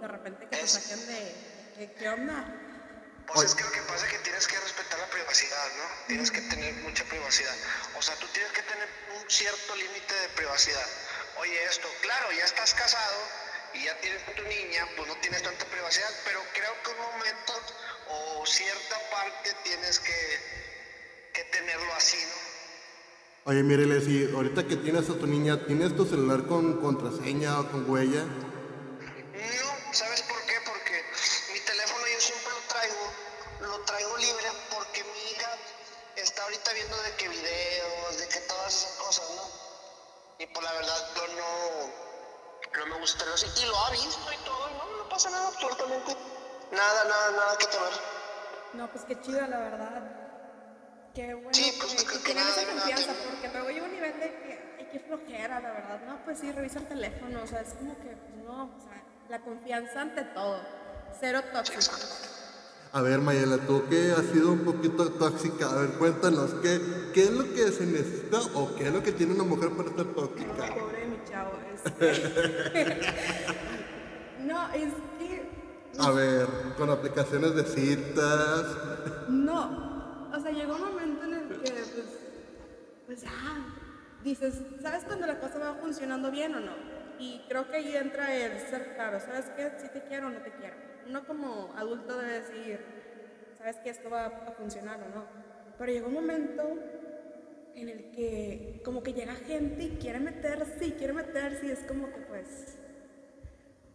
De 0.00 0.06
repente 0.08 0.44
que 0.48 0.56
te 0.56 0.62
Es- 0.62 0.72
saquen 0.72 1.06
de, 1.06 1.51
¿qué, 1.76 1.90
qué 1.98 2.08
onda? 2.08 2.44
Pues 3.26 3.50
es 3.50 3.54
que 3.54 3.64
lo 3.64 3.72
que 3.72 3.80
pasa 3.82 4.06
es 4.06 4.12
que 4.12 4.18
tienes 4.18 4.46
que 4.46 4.58
respetar 4.58 4.98
la 4.98 5.06
privacidad, 5.06 5.66
¿no? 5.78 5.84
Tienes 6.06 6.30
que 6.30 6.40
tener 6.42 6.74
mucha 6.82 7.04
privacidad. 7.04 7.54
O 7.96 8.02
sea, 8.02 8.14
tú 8.16 8.26
tienes 8.32 8.52
que 8.52 8.62
tener 8.62 8.88
un 9.16 9.30
cierto 9.30 9.76
límite 9.76 10.14
de 10.14 10.28
privacidad. 10.36 10.86
Oye, 11.38 11.64
esto, 11.64 11.88
claro, 12.02 12.32
ya 12.32 12.44
estás 12.44 12.74
casado 12.74 13.20
y 13.74 13.84
ya 13.84 13.98
tienes 14.00 14.22
tu 14.26 14.42
niña, 14.42 14.86
pues 14.96 15.08
no 15.08 15.16
tienes 15.16 15.42
tanta 15.42 15.64
privacidad, 15.66 16.10
pero 16.24 16.40
creo 16.52 16.74
que 16.82 16.90
un 16.90 16.98
momento 16.98 17.52
o 18.08 18.44
cierta 18.44 18.96
parte 19.10 19.56
tienes 19.64 19.98
que, 19.98 21.32
que 21.32 21.44
tenerlo 21.44 21.94
así, 21.94 22.18
¿no? 22.18 22.52
Oye, 23.44 23.62
Mireles, 23.62 24.06
y 24.06 24.30
ahorita 24.32 24.66
que 24.66 24.76
tienes 24.76 25.08
a 25.10 25.14
tu 25.14 25.26
niña, 25.26 25.66
¿tienes 25.66 25.96
tu 25.96 26.04
celular 26.04 26.46
con 26.46 26.80
contraseña 26.80 27.58
o 27.58 27.70
con 27.70 27.90
huella? 27.90 28.24
Y 43.02 43.66
lo 43.66 43.76
ha 43.76 43.90
visto 43.90 44.32
y 44.32 44.44
todo, 44.44 44.70
y 44.70 44.74
no, 44.78 45.02
no 45.02 45.08
pasa 45.08 45.28
nada 45.28 45.48
absolutamente. 45.48 46.16
Nada, 46.70 47.04
nada, 47.04 47.30
nada 47.32 47.58
que 47.58 47.66
temer. 47.66 47.92
No, 48.74 48.88
pues 48.92 49.04
qué 49.04 49.20
chido, 49.20 49.40
la 49.40 49.58
verdad. 49.58 50.02
Qué 51.12 51.34
bueno 51.34 51.50
Sí, 51.52 51.74
pues, 51.80 51.90
que, 51.94 51.96
es 51.96 52.04
que 52.04 52.22
que 52.22 52.34
nada, 52.34 52.48
esa 52.50 52.64
confianza, 52.64 53.12
nada. 53.12 53.24
porque 53.28 53.48
luego 53.48 53.68
llega 53.70 53.84
un 53.86 53.92
nivel 53.92 54.20
de 54.20 54.26
que, 54.42 54.76
ay, 54.78 54.88
qué 54.92 55.00
flojera, 55.00 55.60
la 55.60 55.72
verdad. 55.72 56.00
No, 56.06 56.24
pues 56.24 56.38
sí, 56.38 56.52
revisa 56.52 56.78
el 56.78 56.86
teléfono, 56.86 57.42
o 57.42 57.46
sea, 57.48 57.60
es 57.62 57.74
como 57.74 57.96
que, 57.96 58.16
pues 58.16 58.36
no, 58.44 58.64
o 58.66 58.80
sea, 58.80 59.02
la 59.28 59.40
confianza 59.40 60.00
ante 60.00 60.22
todo. 60.22 60.60
Cero 61.18 61.42
tóxico. 61.52 61.96
A 62.92 63.02
ver, 63.02 63.18
Mayela, 63.18 63.58
tú 63.66 63.88
que 63.88 64.12
has 64.12 64.26
sido 64.26 64.52
un 64.52 64.64
poquito 64.64 65.10
tóxica, 65.14 65.68
a 65.70 65.74
ver, 65.74 65.90
cuéntanos, 65.94 66.52
¿qué, 66.62 67.10
¿qué 67.12 67.24
es 67.24 67.30
lo 67.30 67.52
que 67.52 67.72
se 67.72 67.84
necesita 67.84 68.38
o 68.54 68.72
qué 68.76 68.86
es 68.86 68.92
lo 68.92 69.02
que 69.02 69.10
tiene 69.10 69.34
una 69.34 69.44
mujer 69.44 69.70
para 69.76 69.88
ser 69.90 70.14
tóxica? 70.14 70.68
De 71.22 71.30
chavo, 71.30 71.52
este. 71.74 73.00
no, 74.40 74.72
es 74.72 74.92
que. 75.18 75.50
A 75.98 76.10
ver, 76.10 76.46
con 76.76 76.90
aplicaciones 76.90 77.54
de 77.54 77.64
citas. 77.64 78.66
No, 79.28 80.28
o 80.32 80.40
sea, 80.40 80.50
llegó 80.50 80.74
un 80.74 80.80
momento 80.80 81.24
en 81.24 81.34
el 81.34 81.48
que, 81.48 81.56
pues, 81.70 81.92
pues 83.06 83.22
ya, 83.22 83.30
dices, 84.24 84.62
¿sabes 84.80 85.04
cuando 85.04 85.26
la 85.26 85.38
cosa 85.38 85.58
va 85.58 85.74
funcionando 85.74 86.30
bien 86.30 86.54
o 86.54 86.60
no? 86.60 86.72
Y 87.18 87.42
creo 87.48 87.68
que 87.68 87.76
ahí 87.76 87.94
entra 87.94 88.34
el 88.34 88.58
ser 88.58 88.94
claro, 88.94 89.20
¿sabes 89.20 89.50
qué? 89.56 89.72
Si 89.80 89.88
te 89.88 90.02
quiero 90.04 90.28
o 90.28 90.30
no 90.30 90.40
te 90.40 90.52
quiero. 90.52 90.76
Uno 91.06 91.24
como 91.26 91.74
adulto 91.76 92.16
debe 92.16 92.40
decir, 92.40 92.80
¿sabes 93.58 93.76
que 93.76 93.90
esto 93.90 94.08
va 94.08 94.26
a 94.26 94.52
funcionar 94.52 94.98
o 95.02 95.14
no? 95.14 95.24
Pero 95.78 95.92
llegó 95.92 96.08
un 96.08 96.14
momento 96.14 96.78
en 97.74 97.88
el 97.88 98.10
que 98.12 98.80
como 98.84 99.02
que 99.02 99.12
llega 99.12 99.34
gente 99.34 99.84
y 99.84 99.96
quiere 100.00 100.20
meterse 100.20 100.86
y 100.86 100.92
quiere 100.92 101.12
meterse 101.12 101.66
y 101.66 101.70
es 101.70 101.80
como 101.80 102.12
que 102.12 102.20
pues 102.20 102.76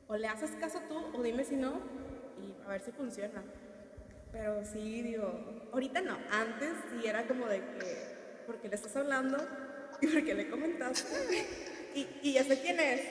o 0.07 0.15
le 0.15 0.27
haces 0.27 0.51
caso 0.59 0.79
tú 0.87 0.97
o 1.17 1.21
dime 1.21 1.43
si 1.43 1.55
no 1.55 1.81
y 2.41 2.55
a 2.65 2.69
ver 2.69 2.81
si 2.81 2.91
funciona. 2.91 3.43
Pero 4.31 4.63
sí, 4.65 5.01
digo, 5.01 5.67
ahorita 5.71 6.01
no, 6.01 6.17
antes 6.31 6.73
sí 6.91 7.07
era 7.07 7.27
como 7.27 7.47
de 7.47 7.59
que, 7.59 8.43
¿por 8.45 8.57
qué 8.57 8.69
le 8.69 8.75
estás 8.75 8.95
hablando? 8.95 9.37
¿Y 10.01 10.07
por 10.07 10.23
qué 10.23 10.35
le 10.35 10.49
comentaste? 10.49 11.45
Y, 11.95 12.07
y 12.21 12.33
ya 12.33 12.43
sé 12.43 12.61
quién 12.61 12.79
es. 12.79 13.01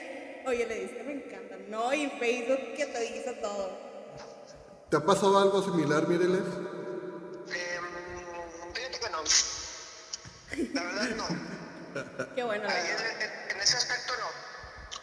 Oye, 0.47 0.65
le 0.65 0.79
dice, 0.81 1.03
me 1.03 1.13
encanta. 1.13 1.57
No, 1.67 1.93
y 1.93 2.07
Facebook 2.11 2.73
que 2.75 2.85
te 2.85 2.99
dice 3.01 3.33
todo. 3.41 3.77
¿Te 4.89 4.97
ha 4.97 5.05
pasado 5.05 5.37
algo 5.39 5.61
similar, 5.61 6.07
Mireles? 6.07 6.39
Em, 7.47 8.73
fíjate 8.73 8.99
que 8.99 9.09
no. 9.09 9.17
La 10.73 10.83
verdad 10.83 11.07
no. 11.09 11.27
Qué 12.35 12.43
bueno, 12.43 12.69
Ahí 12.69 12.87
en, 12.89 12.95
verdad. 12.97 13.21
en- 13.21 13.51
en 13.51 13.61
ese 13.61 13.77
aspecto 13.77 14.15
no. 14.17 14.27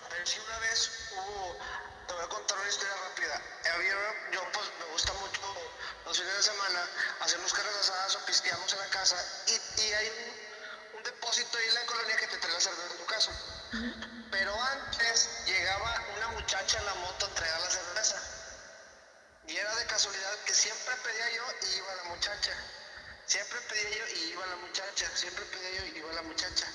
Pero 0.08 0.26
sí 0.26 0.38
una 0.38 0.58
vez 0.58 0.90
hubo, 1.10 1.56
te 2.06 2.14
voy 2.14 2.24
a 2.24 2.28
contar 2.28 2.58
una 2.58 2.68
historia 2.68 2.94
rápida. 3.08 3.40
Había, 3.74 3.94
yo 4.32 4.46
pues 4.52 4.66
me 4.78 4.84
gusta 4.92 5.12
mucho 5.14 5.40
los 6.04 6.16
fines 6.16 6.34
de 6.36 6.42
semana 6.42 6.88
hacernos 7.20 7.52
carnes 7.52 7.74
asadas 7.76 8.14
o 8.16 8.26
pisteamos 8.26 8.72
en 8.72 8.78
la 8.78 8.86
casa 8.88 9.16
y, 9.46 9.80
y 9.82 9.92
hay 9.92 10.08
un, 10.08 10.98
un 10.98 11.02
depósito 11.02 11.58
ahí 11.58 11.66
en 11.68 11.74
la 11.74 11.86
colonia 11.86 12.16
que 12.16 12.26
te 12.28 12.38
trae 12.38 12.52
la 12.52 12.60
cerveza 12.60 12.90
en 12.92 12.98
tu 12.98 13.06
casa. 13.06 13.32
Pero 14.30 14.62
antes 14.62 15.28
llegaba 15.46 16.02
una 16.16 16.28
muchacha 16.28 16.78
en 16.78 16.86
la 16.86 16.94
moto 16.94 17.26
a 17.26 17.28
entregar 17.28 17.60
la 17.60 17.70
cerveza. 17.70 18.22
Y 19.48 19.56
era 19.56 19.74
de 19.76 19.86
casualidad 19.86 20.38
que 20.46 20.54
siempre 20.54 20.94
pedía 21.02 21.30
yo 21.30 21.42
y 21.62 21.76
iba 21.76 21.94
la 21.96 22.04
muchacha. 22.04 22.52
Siempre 23.34 23.58
pedía 23.68 23.90
yo 23.98 24.04
y 24.14 24.30
iba 24.30 24.46
la 24.46 24.54
muchacha. 24.62 25.10
Siempre 25.16 25.44
pedía 25.46 25.70
yo 25.80 25.86
y 25.92 25.98
iba 25.98 26.12
la 26.12 26.22
muchacha. 26.22 26.66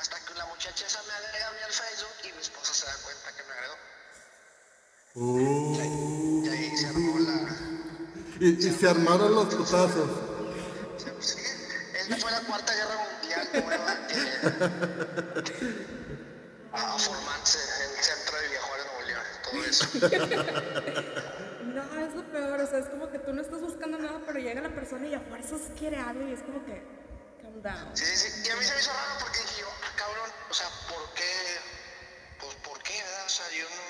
Hasta 0.00 0.18
que 0.24 0.32
la 0.32 0.46
muchacha 0.46 0.86
esa 0.86 1.02
me 1.02 1.12
agrega 1.12 1.48
a 1.48 1.50
mí 1.52 1.58
al 1.62 1.72
Facebook 1.72 2.16
y 2.24 2.32
mi 2.32 2.40
esposa 2.40 2.72
se 2.72 2.86
da 2.86 2.96
cuenta 3.04 3.36
que 3.36 3.42
me 3.44 3.52
agregó. 3.52 3.76
Uh, 5.12 5.74
Y 6.44 6.48
ahí 6.48 6.76
se 6.78 6.86
armó 6.86 7.18
la... 7.18 7.36
y, 8.40 8.66
y 8.66 8.72
se 8.72 8.88
armaron 8.88 9.34
los 9.34 9.54
putazos. 9.54 10.10
Sí, 11.20 11.36
esta 12.00 12.16
fue 12.16 12.30
la 12.30 12.40
cuarta 12.40 12.72
guerra 12.74 12.96
mundial 12.96 13.48
nueva 13.52 14.06
que... 14.08 14.16
A 16.72 16.98
formarse 16.98 17.58
en 17.58 17.90
el 17.98 18.02
centro 18.02 18.38
de 18.38 18.48
Villajuárez, 18.48 18.86
Nuevo 18.86 19.02
León. 19.02 19.22
Todo 19.44 19.52
eso. 19.52 19.64
No, 21.76 21.82
es 22.00 22.14
lo 22.14 22.22
peor, 22.32 22.60
o 22.60 22.66
sea, 22.66 22.78
es 22.78 22.86
como 22.86 23.10
que 23.10 23.18
tú 23.18 23.34
no 23.34 23.42
estás 23.42 23.60
buscando 23.60 23.98
nada, 23.98 24.18
pero 24.24 24.38
llega 24.38 24.62
la 24.62 24.74
persona 24.74 25.06
y 25.08 25.14
a 25.14 25.20
fuerzas 25.20 25.60
quiere 25.78 25.98
algo 25.98 26.26
y 26.26 26.32
es 26.32 26.40
como 26.40 26.64
que, 26.64 26.82
calm 27.42 27.60
down. 27.60 27.94
Sí, 27.94 28.04
sí, 28.06 28.30
sí. 28.30 28.42
Y 28.46 28.50
a 28.50 28.56
mí 28.56 28.64
se 28.64 28.72
me 28.72 28.80
hizo 28.80 28.92
raro 28.94 29.12
porque 29.20 29.38
dije 29.40 29.60
yo, 29.60 29.68
ah, 29.68 29.92
cabrón, 29.96 30.30
o 30.48 30.54
sea, 30.54 30.68
¿por 30.88 31.12
qué? 31.12 31.32
Pues, 32.40 32.54
¿por 32.64 32.82
qué, 32.82 32.94
verdad? 33.02 33.26
O 33.26 33.28
sea, 33.28 33.44
yo 33.50 33.68
no... 33.68 33.84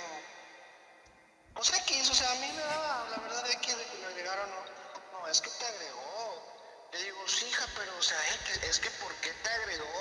No 1.54 1.62
sé 1.62 1.80
qué 1.86 1.98
hizo, 2.00 2.10
o 2.10 2.14
sea, 2.14 2.28
a 2.32 2.34
mí 2.34 2.48
me 2.56 2.60
daba, 2.62 3.06
la 3.10 3.18
verdad, 3.22 3.44
de 3.44 3.56
que, 3.62 3.72
me 3.76 4.06
agregaron, 4.06 4.50
no, 4.50 5.20
no, 5.20 5.28
es 5.28 5.40
que 5.40 5.50
te 5.50 5.64
agregó. 5.66 6.42
Le 6.92 7.02
digo, 7.04 7.18
sí, 7.28 7.46
hija, 7.46 7.66
pero, 7.78 7.96
o 7.96 8.02
sea, 8.02 8.18
es 8.30 8.38
que, 8.58 8.66
es 8.66 8.78
que 8.80 8.90
¿por 8.98 9.12
qué 9.22 9.30
te 9.42 9.50
agregó? 9.50 9.96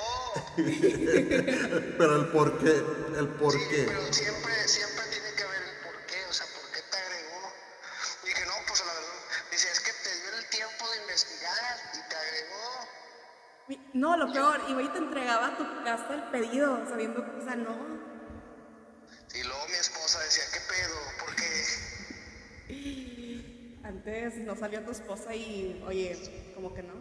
Pero 1.98 2.16
el 2.16 2.28
por 2.30 2.58
qué, 2.60 2.72
el 3.20 3.28
por 3.38 3.52
Sí, 3.52 3.60
qué. 3.70 3.84
pero 3.88 4.14
siempre, 4.14 4.68
siempre 4.68 4.95
No, 13.96 14.18
lo 14.18 14.30
peor, 14.30 14.60
iba 14.68 14.84
y 14.84 14.90
te 14.90 14.98
entregaba 14.98 15.48
a 15.48 15.58
tu 15.58 15.64
casa 15.86 16.14
el 16.16 16.24
pedido, 16.24 16.86
sabiendo, 16.86 17.22
o 17.22 17.42
sea, 17.42 17.56
no. 17.56 17.78
Y 19.34 19.42
luego 19.42 19.66
mi 19.70 19.76
esposa 19.76 20.20
decía, 20.20 20.44
¿qué 20.52 20.60
pedo? 20.68 20.98
¿Por 21.18 21.34
qué? 21.38 21.46
Antes 23.86 24.36
no 24.40 24.54
salió 24.58 24.84
tu 24.84 24.92
esposa 24.92 25.34
y, 25.34 25.82
oye, 25.88 26.52
como 26.54 26.74
que 26.74 26.84
no. 26.84 26.96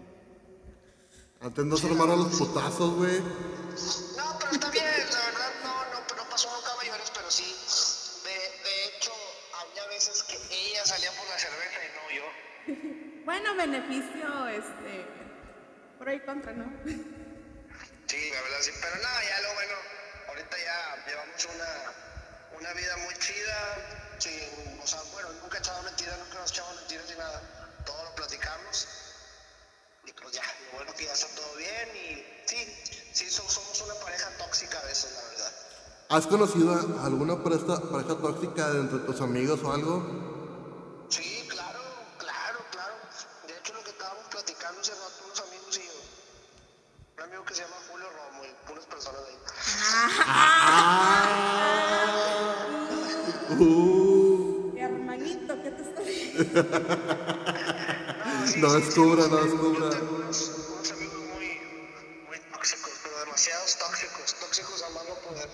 Antes 1.41 1.65
no 1.65 1.77
se 1.77 1.89
armaron 1.89 2.17
los 2.17 2.39
putazos, 2.39 2.95
güey. 2.95 3.19
No, 3.19 4.39
pero 4.39 4.53
está 4.53 4.71
bien, 4.71 4.85
la 4.85 5.19
verdad 5.19 5.51
no, 5.65 5.85
no, 5.87 5.99
no 6.17 6.31
pasó 6.31 6.49
nunca 6.55 6.75
a 6.75 6.77
mayores, 6.77 7.11
pero 7.13 7.29
sí. 7.29 7.57
De, 8.23 8.31
de 8.31 8.85
hecho, 8.87 9.11
había 9.61 9.85
veces 9.89 10.23
que 10.23 10.37
ella 10.37 10.85
salía 10.85 11.11
por 11.11 11.27
la 11.27 11.39
cerveza 11.41 11.81
y 11.83 11.89
no 11.97 12.05
yo. 12.15 12.27
Bueno, 13.25 13.55
beneficio, 13.57 14.47
este. 14.49 15.25
Por 16.05 16.13
ahí 16.13 16.21
contra, 16.21 16.53
¿no? 16.53 16.69
Sí, 16.85 18.31
la 18.31 18.43
verdad 18.43 18.59
sí, 18.61 18.73
pero 18.79 18.95
nada, 19.01 19.21
ya 19.25 19.41
lo 19.41 19.55
bueno, 19.55 19.73
ahorita 20.29 20.57
ya 20.59 21.03
llevamos 21.09 21.47
una, 21.47 22.59
una 22.61 22.73
vida 22.75 22.95
muy 23.07 23.15
chida, 23.17 23.57
sin, 24.19 24.83
o 24.83 24.87
sea, 24.87 25.01
bueno, 25.15 25.33
nunca 25.41 25.57
he 25.57 25.61
echado 25.61 25.83
mentiras, 25.83 26.19
nunca 26.19 26.41
nos 26.41 26.51
echamos 26.51 26.77
mentiras 26.77 27.09
ni 27.09 27.17
nada, 27.17 27.41
todo 27.87 28.05
lo 28.05 28.15
platicamos, 28.17 28.87
y 30.05 30.13
pues 30.13 30.35
ya, 30.35 30.43
lo 30.67 30.77
bueno 30.77 30.93
que 30.93 31.07
ya 31.07 31.13
está 31.15 31.27
todo 31.29 31.57
bien, 31.57 31.89
y 31.97 32.23
sí, 32.45 32.69
sí, 33.11 33.31
so- 33.31 33.49
somos 33.49 33.81
una 33.81 33.95
pareja 33.95 34.29
tóxica 34.37 34.81
a 34.81 34.85
veces, 34.85 35.11
la 35.11 35.23
verdad. 35.23 35.53
¿Has 36.11 36.27
conocido 36.27 36.75
a 37.01 37.07
alguna 37.07 37.43
pareja, 37.43 37.81
pareja 37.91 38.15
tóxica 38.21 38.69
de 38.73 38.81
entre 38.81 38.99
tus 38.99 39.23
amigos 39.23 39.65
o 39.65 39.73
algo? 39.73 40.05
Sí, 41.09 41.43
ahí. 50.09 51.35
Uh, 53.59 54.73
Hermanito, 54.77 55.63
¿qué 55.63 55.71
te 55.71 55.83
estoy 55.83 56.35
no 58.61 58.73
descubra, 58.75 59.27
no 59.29 59.37
descubra. 59.37 59.85
Yo 59.85 59.91
tengo 59.91 60.17
unos, 60.17 60.51
unos 60.69 60.93
amigos 60.93 61.15
muy, 61.35 61.47
muy 62.29 62.39
tóxicos, 62.53 62.93
pero 63.03 63.19
demasiados 63.21 63.77
tóxicos, 63.79 64.35
tóxicos 64.41 64.83
a 64.83 64.89
más 64.91 65.05
no 65.09 65.15
poder. 65.29 65.49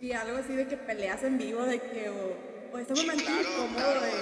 Y 0.00 0.12
algo 0.12 0.38
así 0.38 0.54
de 0.54 0.66
que 0.66 0.76
peleas 0.76 1.22
en 1.22 1.38
vivo, 1.38 1.62
de 1.64 1.80
que. 1.80 2.10
O, 2.10 2.74
o 2.74 2.78
ese 2.78 2.94
Sí, 2.96 3.02
momento 3.06 3.24
claro, 3.24 3.40
incómodo 3.40 3.76
claro, 3.76 4.00
me 4.00 4.06
de. 4.06 4.12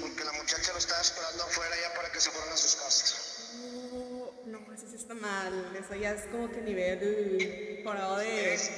Porque 0.00 0.24
la 0.24 0.32
muchacha 0.32 0.72
lo 0.72 0.78
estaba 0.78 1.00
esperando 1.00 1.42
afuera 1.44 1.76
ya 1.80 1.94
para 1.94 2.10
que 2.12 2.20
se 2.20 2.30
fueran 2.30 2.52
a 2.52 2.56
sus 2.56 2.74
casas. 2.76 3.50
No, 3.54 4.32
no, 4.46 4.74
eso 4.74 4.86
sí 4.88 4.96
está 4.96 5.14
mal. 5.14 5.76
Eso 5.76 5.94
ya 5.94 6.12
es 6.12 6.26
como 6.26 6.50
que 6.50 6.60
nivel. 6.60 7.82
Por 7.84 7.96
de. 8.18 8.54
Es- 8.54 8.70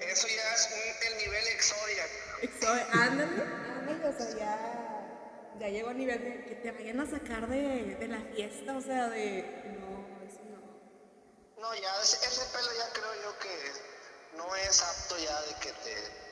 eso 0.00 0.28
ya 0.28 0.54
es 0.54 0.68
un- 0.72 1.12
el 1.12 1.18
nivel 1.18 1.46
exodia. 1.48 2.04
Exo- 2.42 2.86
Ándale, 2.92 3.42
ándale, 3.42 4.08
o 4.08 4.12
sea, 4.18 4.36
ya. 4.36 5.54
Ya 5.60 5.68
llegó 5.68 5.88
a 5.90 5.94
nivel 5.94 6.22
de 6.22 6.44
que 6.44 6.54
te 6.56 6.70
vayan 6.70 7.00
a 7.00 7.10
sacar 7.10 7.48
de, 7.48 7.96
de 7.98 8.08
la 8.08 8.20
fiesta, 8.34 8.76
o 8.76 8.80
sea, 8.80 9.08
de. 9.08 9.42
No, 9.80 10.06
eso 10.24 10.40
no. 10.44 11.60
No, 11.60 11.74
ya 11.74 12.00
ese, 12.02 12.16
ese 12.26 12.44
pelo 12.56 12.68
ya 12.78 12.92
creo 12.92 13.14
yo 13.24 13.38
que 13.40 14.36
no 14.36 14.54
es 14.56 14.82
apto 14.82 15.18
ya 15.18 15.40
de 15.42 15.54
que 15.60 15.72
te 15.72 16.28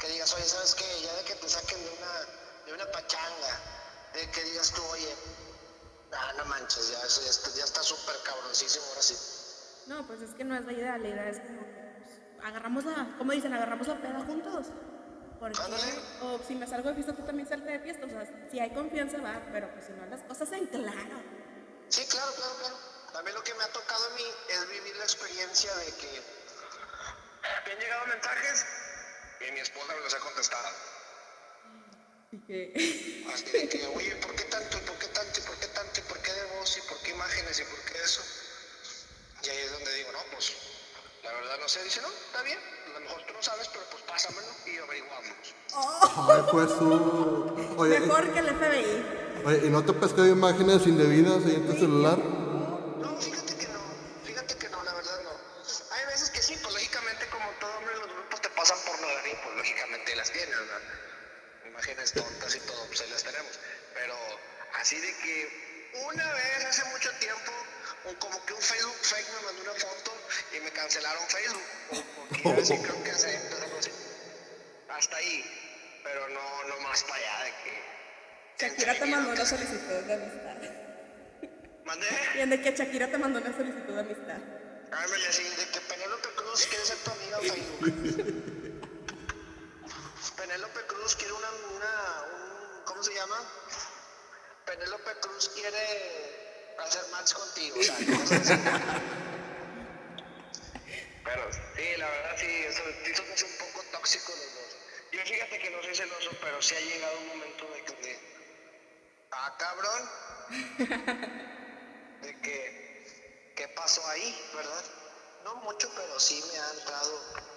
que 0.00 0.08
digas, 0.08 0.32
oye, 0.34 0.44
¿sabes 0.44 0.74
qué? 0.74 0.84
Ya 1.02 1.12
de 1.14 1.24
que 1.24 1.34
te 1.36 1.48
saquen 1.48 1.82
de 1.84 1.90
una, 1.90 2.26
de 2.68 2.74
una 2.74 2.86
pachanga, 2.92 3.60
de 4.12 4.30
que 4.30 4.44
digas 4.44 4.72
tú, 4.72 4.82
oye, 4.92 5.14
ah, 6.12 6.32
no 6.36 6.44
manches, 6.44 6.90
ya 6.90 7.00
ya 7.00 7.30
está 7.30 7.50
ya 7.56 7.64
está 7.64 7.82
súper 7.82 8.14
cabroncísimo 8.24 8.84
ahora 8.88 9.02
sí. 9.02 9.16
No, 9.86 10.06
pues 10.06 10.20
es 10.20 10.34
que 10.34 10.44
no 10.44 10.54
es 10.54 10.64
la 10.64 10.72
idea, 10.72 10.98
la 10.98 11.08
idea 11.08 11.28
es 11.30 11.40
como 11.40 11.60
que 11.62 11.94
pues, 12.04 12.46
agarramos 12.46 12.84
la, 12.84 13.16
como 13.16 13.32
dicen, 13.32 13.54
agarramos 13.54 13.88
la 13.88 13.96
peda 13.96 14.20
juntos. 14.26 14.66
Porque, 15.40 15.62
Ándale. 15.62 15.92
o 16.20 16.40
si 16.46 16.54
me 16.56 16.66
salgo 16.66 16.88
de 16.88 16.96
fiesta, 16.96 17.14
tú 17.14 17.22
también 17.22 17.48
salte 17.48 17.70
de 17.70 17.78
fiesta. 17.78 18.06
O 18.06 18.08
sea, 18.10 18.26
si 18.50 18.58
hay 18.58 18.70
confianza, 18.70 19.18
va, 19.18 19.40
pero 19.52 19.72
pues 19.72 19.86
si 19.86 19.92
no, 19.92 20.04
las 20.06 20.20
cosas 20.24 20.50
en 20.52 20.66
claro. 20.66 21.22
Sí, 21.88 22.04
claro, 22.06 22.32
claro, 22.34 22.54
claro. 22.58 22.76
También 23.12 23.36
lo 23.36 23.42
que 23.44 23.54
me 23.54 23.64
ha 23.64 23.68
tocado 23.68 24.04
a 24.04 24.14
mí 24.14 24.24
es 24.48 24.68
vivir 24.68 24.96
la 24.96 25.04
experiencia 25.04 25.74
de 25.76 25.86
que 25.94 26.22
me 27.66 27.72
han 27.72 27.78
llegado 27.78 28.06
mensajes 28.06 28.66
y 29.48 29.52
mi 29.52 29.60
esposa 29.60 29.94
me 29.94 30.00
los 30.00 30.12
ha 30.12 30.18
contestado. 30.18 30.97
Y 32.30 32.38
que, 32.46 33.24
Así 33.32 33.44
de 33.52 33.68
que, 33.68 33.86
oye, 33.86 34.14
¿por 34.16 34.34
qué 34.34 34.44
tanto? 34.44 34.76
¿Y 34.76 34.80
por 34.82 34.98
qué 34.98 35.06
tanto? 35.08 35.40
¿Y 35.40 35.42
por 35.44 35.56
qué 35.58 35.66
tanto? 35.68 36.00
¿Y 36.00 36.02
por 36.02 36.18
qué 36.20 36.32
de 36.32 36.44
voz? 36.58 36.76
¿Y 36.76 36.80
por 36.88 36.98
qué 36.98 37.10
imágenes? 37.12 37.58
¿Y 37.60 37.64
por 37.64 37.80
qué 37.80 37.98
eso? 38.04 38.22
Y 39.44 39.48
ahí 39.48 39.58
es 39.58 39.72
donde 39.72 39.94
digo, 39.94 40.12
no, 40.12 40.18
pues, 40.32 40.52
la 41.24 41.32
verdad 41.32 41.58
no 41.58 41.68
sé. 41.68 41.82
Dice, 41.84 42.02
no, 42.02 42.08
está 42.08 42.42
bien. 42.42 42.58
A 42.86 42.90
lo 42.90 43.00
mejor 43.00 43.22
tú 43.26 43.32
no 43.32 43.42
sabes, 43.42 43.68
pero 43.68 43.84
pues 43.90 44.02
pásamelo 44.04 44.48
y 44.66 44.76
averiguamos. 44.76 45.54
Ay, 45.72 46.42
pues. 46.50 46.70
Oye, 47.78 48.00
mejor 48.00 48.32
que 48.32 48.38
el 48.40 48.48
FBI. 48.48 49.46
oye, 49.46 49.66
¿y 49.66 49.70
no 49.70 49.84
te 49.84 49.92
pescado 49.94 50.26
imágenes 50.26 50.86
indebidas 50.86 51.44
ahí 51.46 51.54
en 51.56 51.66
tu 51.66 51.72
celular? 51.74 52.18
No, 52.18 53.16
fíjate 53.20 53.54
que 53.56 53.68
no. 53.68 53.80
Fíjate 54.24 54.54
que 54.56 54.68
no, 54.68 54.82
la 54.84 54.92
verdad 54.92 55.18
no. 55.22 55.30
Hay 55.96 56.04
veces 56.06 56.28
que 56.30 56.42
sí, 56.42 56.58
pues 56.62 56.74
lógicamente 56.74 57.26
como 57.28 57.48
todo 57.60 57.70
hombre 57.78 57.92
en 57.94 58.00
los 58.00 58.12
grupos 58.12 58.40
te 58.42 58.48
pasan 58.50 58.76
pornografía 58.84 59.32
y 59.32 59.36
pues 59.36 59.56
lógicamente 59.56 60.16
las 60.16 60.30
tienes, 60.32 60.56
¿verdad? 60.58 60.80
Imágenes 61.68 62.12
tontas 62.12 62.56
y 62.56 62.60
todo, 62.60 62.86
pues 62.88 63.00
ahí 63.02 63.10
las 63.10 63.22
tenemos. 63.22 63.52
Pero 63.94 64.14
así 64.80 64.98
de 64.98 65.12
que 65.18 65.92
una 66.06 66.32
vez 66.32 66.64
hace 66.64 66.84
mucho 66.90 67.10
tiempo, 67.20 67.52
un- 67.52 67.96
como 68.16 68.44
que 68.46 68.54
un 68.54 68.60
Facebook 68.62 68.96
fake 69.02 69.26
me 69.34 69.40
mandó 69.46 69.62
una 69.62 69.74
foto 69.74 70.12
y 70.56 70.60
me 70.60 70.70
cancelaron 70.72 71.22
Facebook. 71.28 71.62
Porque 72.28 72.42
ya 72.44 72.54
ves 72.54 72.68
que 72.70 72.82
creo 72.82 73.04
que 73.04 73.10
hace 73.10 73.36
algo 73.36 73.78
así. 73.78 73.90
Hasta 74.88 75.16
ahí. 75.16 76.00
Pero 76.04 76.28
no, 76.28 76.64
no 76.64 76.80
más 76.80 77.02
para 77.04 77.16
allá 77.16 77.44
de 77.44 77.50
que. 77.62 78.68
Shakira 78.68 78.94
te 78.94 79.06
mandó 79.06 79.30
una 79.32 79.46
solicitud 79.46 80.02
de 80.06 80.14
amistad. 80.14 80.56
¿Mandé? 81.84 82.06
Bien, 82.34 82.50
de 82.50 82.60
que 82.60 82.72
Shakira 82.72 83.10
te 83.10 83.18
mandó 83.18 83.40
una 83.40 83.56
solicitud 83.56 83.94
de 83.94 84.00
amistad. 84.00 84.38
Ándale 84.90 85.28
así, 85.28 85.42
de 85.42 85.68
que 85.70 85.80
Penélope 85.80 86.28
Cruz 86.34 86.66
quiere 86.66 86.84
ser 86.84 86.96
tu 86.98 87.10
amiga 87.10 87.38
en 87.42 87.50
Facebook. 87.50 88.38
Penélope 90.36 90.80
Cruz 90.86 91.16
quiere 91.16 91.32
una, 91.32 91.50
una 91.76 92.22
un, 92.22 92.84
¿cómo 92.84 93.02
se 93.02 93.14
llama? 93.14 93.36
Penélope 94.64 95.10
Cruz 95.20 95.50
quiere 95.50 96.47
hacer 96.84 97.06
match 97.10 97.32
contigo, 97.32 97.78
o 97.78 97.82
sea, 97.82 97.96
cosas 97.96 98.50
así. 98.50 98.62
Pero 101.24 101.52
sí, 101.76 101.96
la 101.96 102.08
verdad 102.08 102.36
sí, 102.38 102.46
eso, 102.46 102.82
sí 103.04 103.14
somos 103.14 103.42
un 103.42 103.52
poco 103.58 103.84
tóxicos 103.92 104.34
los 104.36 104.54
dos. 104.54 104.76
Yo 105.12 105.20
fíjate 105.24 105.58
que 105.58 105.70
no 105.70 105.82
soy 105.82 105.94
celoso, 105.94 106.30
pero 106.40 106.62
sí 106.62 106.74
ha 106.74 106.80
llegado 106.80 107.18
un 107.18 107.28
momento 107.28 107.66
de 107.70 107.84
que, 107.84 108.18
ah, 109.30 109.56
cabrón, 109.58 110.10
de 112.22 112.40
que, 112.40 113.54
¿qué 113.56 113.68
pasó 113.68 114.06
ahí, 114.08 114.50
verdad? 114.54 114.84
No 115.44 115.56
mucho, 115.56 115.90
pero 115.94 116.18
sí 116.18 116.42
me 116.52 116.58
ha 116.58 116.70
entrado 116.72 117.48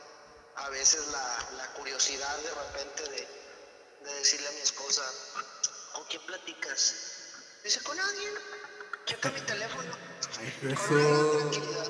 a 0.55 0.69
veces 0.69 1.07
la, 1.07 1.47
la 1.57 1.73
curiosidad 1.73 2.37
de 2.37 2.51
repente 2.53 3.03
de, 3.03 3.27
de 4.03 4.13
decirle 4.15 4.47
a 4.47 4.51
mi 4.51 4.61
esposa, 4.61 5.03
¿con 5.93 6.05
quién 6.05 6.21
platicas? 6.25 6.95
Dice, 7.63 7.81
con 7.83 7.99
alguien, 7.99 8.33
checa 9.05 9.29
mi 9.31 9.41
teléfono. 9.41 9.91
Gran 10.61 10.73
Eso. 10.73 11.37
tranquilidad. 11.39 11.87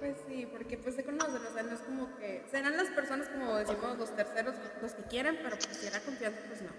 Pues 0.00 0.16
sí, 0.28 0.46
porque 0.46 0.76
pues 0.78 0.94
se 0.94 1.04
conocen, 1.04 1.44
o 1.44 1.52
sea, 1.52 1.62
no 1.64 1.74
es 1.74 1.80
como 1.80 2.16
que 2.18 2.44
serán 2.50 2.76
las 2.76 2.88
personas 2.90 3.28
como 3.28 3.56
decimos 3.56 3.98
los 3.98 4.14
terceros 4.14 4.54
los 4.80 4.92
que 4.92 5.02
quieren, 5.04 5.38
pero 5.42 5.58
pues 5.58 5.76
si 5.76 5.86
era 5.86 6.00
confianza, 6.00 6.40
pues 6.46 6.62
no. 6.62 6.70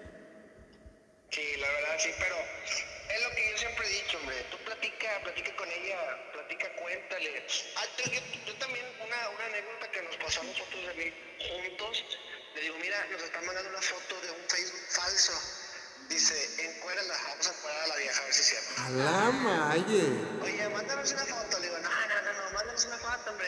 Sí, 1.29 1.43
la 1.57 1.67
verdad 1.69 1.95
sí, 1.99 2.09
pero 2.17 2.35
es 2.35 3.23
lo 3.23 3.29
que 3.35 3.51
yo 3.51 3.57
siempre 3.57 3.85
he 3.87 4.03
dicho, 4.03 4.17
hombre. 4.19 4.35
Tú 4.49 4.57
platica, 4.65 5.07
platica 5.23 5.55
con 5.57 5.69
ella, 5.69 6.31
platica, 6.33 6.67
cuéntale. 6.81 7.45
Ah, 7.75 7.83
yo, 7.97 8.11
yo- 8.11 8.45
yo 8.45 8.55
también, 8.55 8.85
una, 9.05 9.29
una 9.29 9.45
anécdota 9.45 9.91
que 9.91 10.01
nos 10.01 10.15
pasó 10.17 10.41
a 10.41 10.43
nosotros 10.45 10.87
de 10.87 10.93
mí 10.95 11.13
juntos, 11.37 12.05
le 12.55 12.61
digo, 12.61 12.77
mira, 12.81 13.05
nos 13.11 13.21
están 13.21 13.45
mandando 13.45 13.69
una 13.69 13.81
foto 13.81 14.15
de 14.21 14.31
un 14.31 14.43
Facebook 14.49 14.85
falso. 14.89 15.33
Dice, 16.09 16.35
encuérala, 16.57 17.13
vamos 17.29 17.47
a 17.47 17.51
encuerar 17.51 17.83
a 17.83 17.87
la 17.87 17.95
vieja 17.97 18.19
a 18.19 18.25
ver 18.25 18.33
si 18.33 18.41
es 18.41 18.47
cierto. 18.47 18.81
A 18.81 18.89
la 18.89 19.31
malle. 19.31 20.03
Oye, 20.41 20.69
mándanos 20.69 21.11
una 21.11 21.25
foto. 21.25 21.59
Le 21.59 21.67
digo, 21.67 21.77
no, 21.79 21.89
no, 21.89 22.21
no, 22.23 22.33
no, 22.33 22.51
mándanos 22.51 22.85
una 22.85 22.97
foto, 22.97 23.29
hombre. 23.29 23.47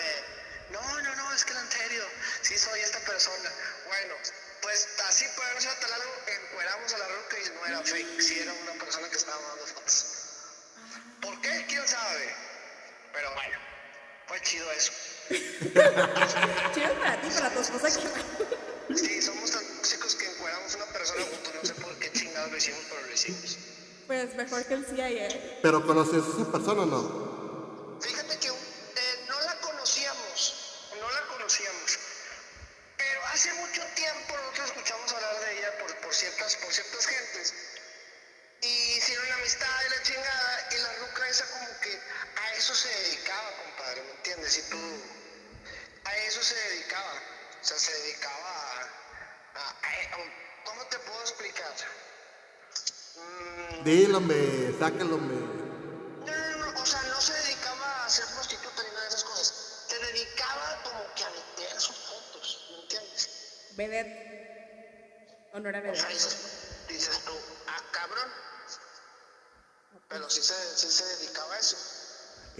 No, 0.69 1.01
no, 1.01 1.15
no, 1.15 1.33
es 1.33 1.43
que 1.43 1.53
en 1.53 1.71
serio, 1.71 2.03
sí 2.43 2.57
soy 2.57 2.79
esta 2.81 2.99
persona. 2.99 3.51
Bueno, 3.87 4.13
pues 4.61 4.87
así 5.09 5.25
para 5.35 5.53
no 5.55 5.61
ser 5.61 5.73
tan 5.79 5.89
largo, 5.89 6.13
encueramos 6.27 6.93
a 6.93 6.97
la 6.99 7.07
roca 7.07 7.37
y 7.39 7.49
no 7.49 7.65
era 7.65 7.81
fake, 7.83 8.21
sí 8.21 8.39
era 8.39 8.53
una 8.53 8.73
persona 8.73 9.09
que 9.09 9.17
estaba 9.17 9.41
mandando 9.41 9.65
fotos. 9.65 10.05
¿Por 11.19 11.41
qué? 11.41 11.65
¿Quién 11.67 11.87
sabe? 11.87 12.35
Pero 13.11 13.33
bueno, 13.33 13.57
fue 14.27 14.41
chido 14.41 14.71
eso. 14.71 14.91
Chido 16.73 16.93
para 16.99 17.21
ti, 17.21 17.29
para 17.29 17.49
tu 17.53 17.61
esposa 17.61 17.89
Sí, 18.95 19.21
somos 19.21 19.40
hicimos, 22.61 22.81
pero 22.89 23.07
lo 23.07 23.13
hicimos. 23.13 23.57
Pues 24.07 24.35
mejor 24.35 24.65
que 24.65 24.73
el 24.75 24.85
CIA. 24.85 25.59
Pero 25.61 25.85
conoces 25.85 26.23
a 26.23 26.41
esa 26.41 26.51
persona 26.51 26.83
o 26.83 26.85
no? 26.85 27.30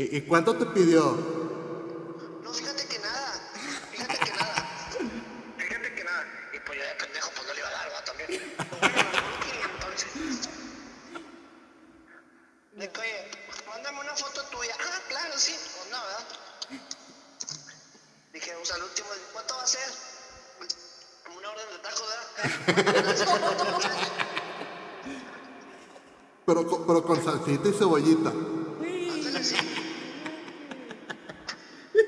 ¿Y, 0.02 0.18
y 0.18 0.22
cuánto 0.22 0.56
te 0.58 0.66
pidió? 0.66 1.02
No, 2.44 2.52
fíjate 2.54 2.88
que 2.88 2.98
nada. 3.00 3.34
Fíjate 3.92 4.18
que 4.18 4.32
nada. 4.32 4.56
Fíjate 5.58 5.94
que 5.96 6.04
nada. 6.04 6.26
Y 6.56 6.60
pues 6.66 6.80
yo 6.80 6.84
de 6.86 6.96
pendejo, 6.96 7.30
pues 7.36 7.48
no 7.48 7.54
le 7.54 7.60
iba 7.60 7.70
a 7.70 7.72
dar, 7.72 7.88
¿va? 7.94 8.04
También. 8.04 8.30
500. 10.02 10.50
De 12.78 12.90
que, 12.90 13.00
oye, 13.00 13.32
mándame 13.68 14.00
una 14.00 14.16
foto 14.16 14.42
tuya. 14.46 14.76
Ah, 14.80 15.00
claro, 15.08 15.34
sí. 15.38 15.54
Pues 15.54 15.92
no, 15.92 15.98
¿verdad? 16.04 16.26
Dije, 18.34 18.56
o 18.56 18.66
sea, 18.66 18.76
al 18.78 18.84
último, 18.84 19.08
¿cuánto 19.34 19.54
va 19.56 19.62
a 19.64 19.68
ser? 19.68 19.90
Como 21.26 21.38
una 21.38 21.50
orden 21.52 21.66
de 21.70 21.78
tacos, 21.78 22.08
¿verdad? 22.10 22.26
Pero, 26.46 26.66
con- 26.68 26.88
pero 26.88 27.04
con 27.04 27.24
salsita 27.24 27.70
y 27.70 27.74
cebollita. 27.74 28.32
Güey, 28.80 29.10
Ándale, 29.12 29.44
sí. 29.44 29.56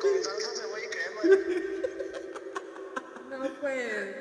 Con 0.02 0.24
salsa, 0.24 0.50
cebolla 0.56 0.86
y 0.86 0.90
crema. 0.90 1.22
no, 3.30 3.60
pues. 3.62 4.16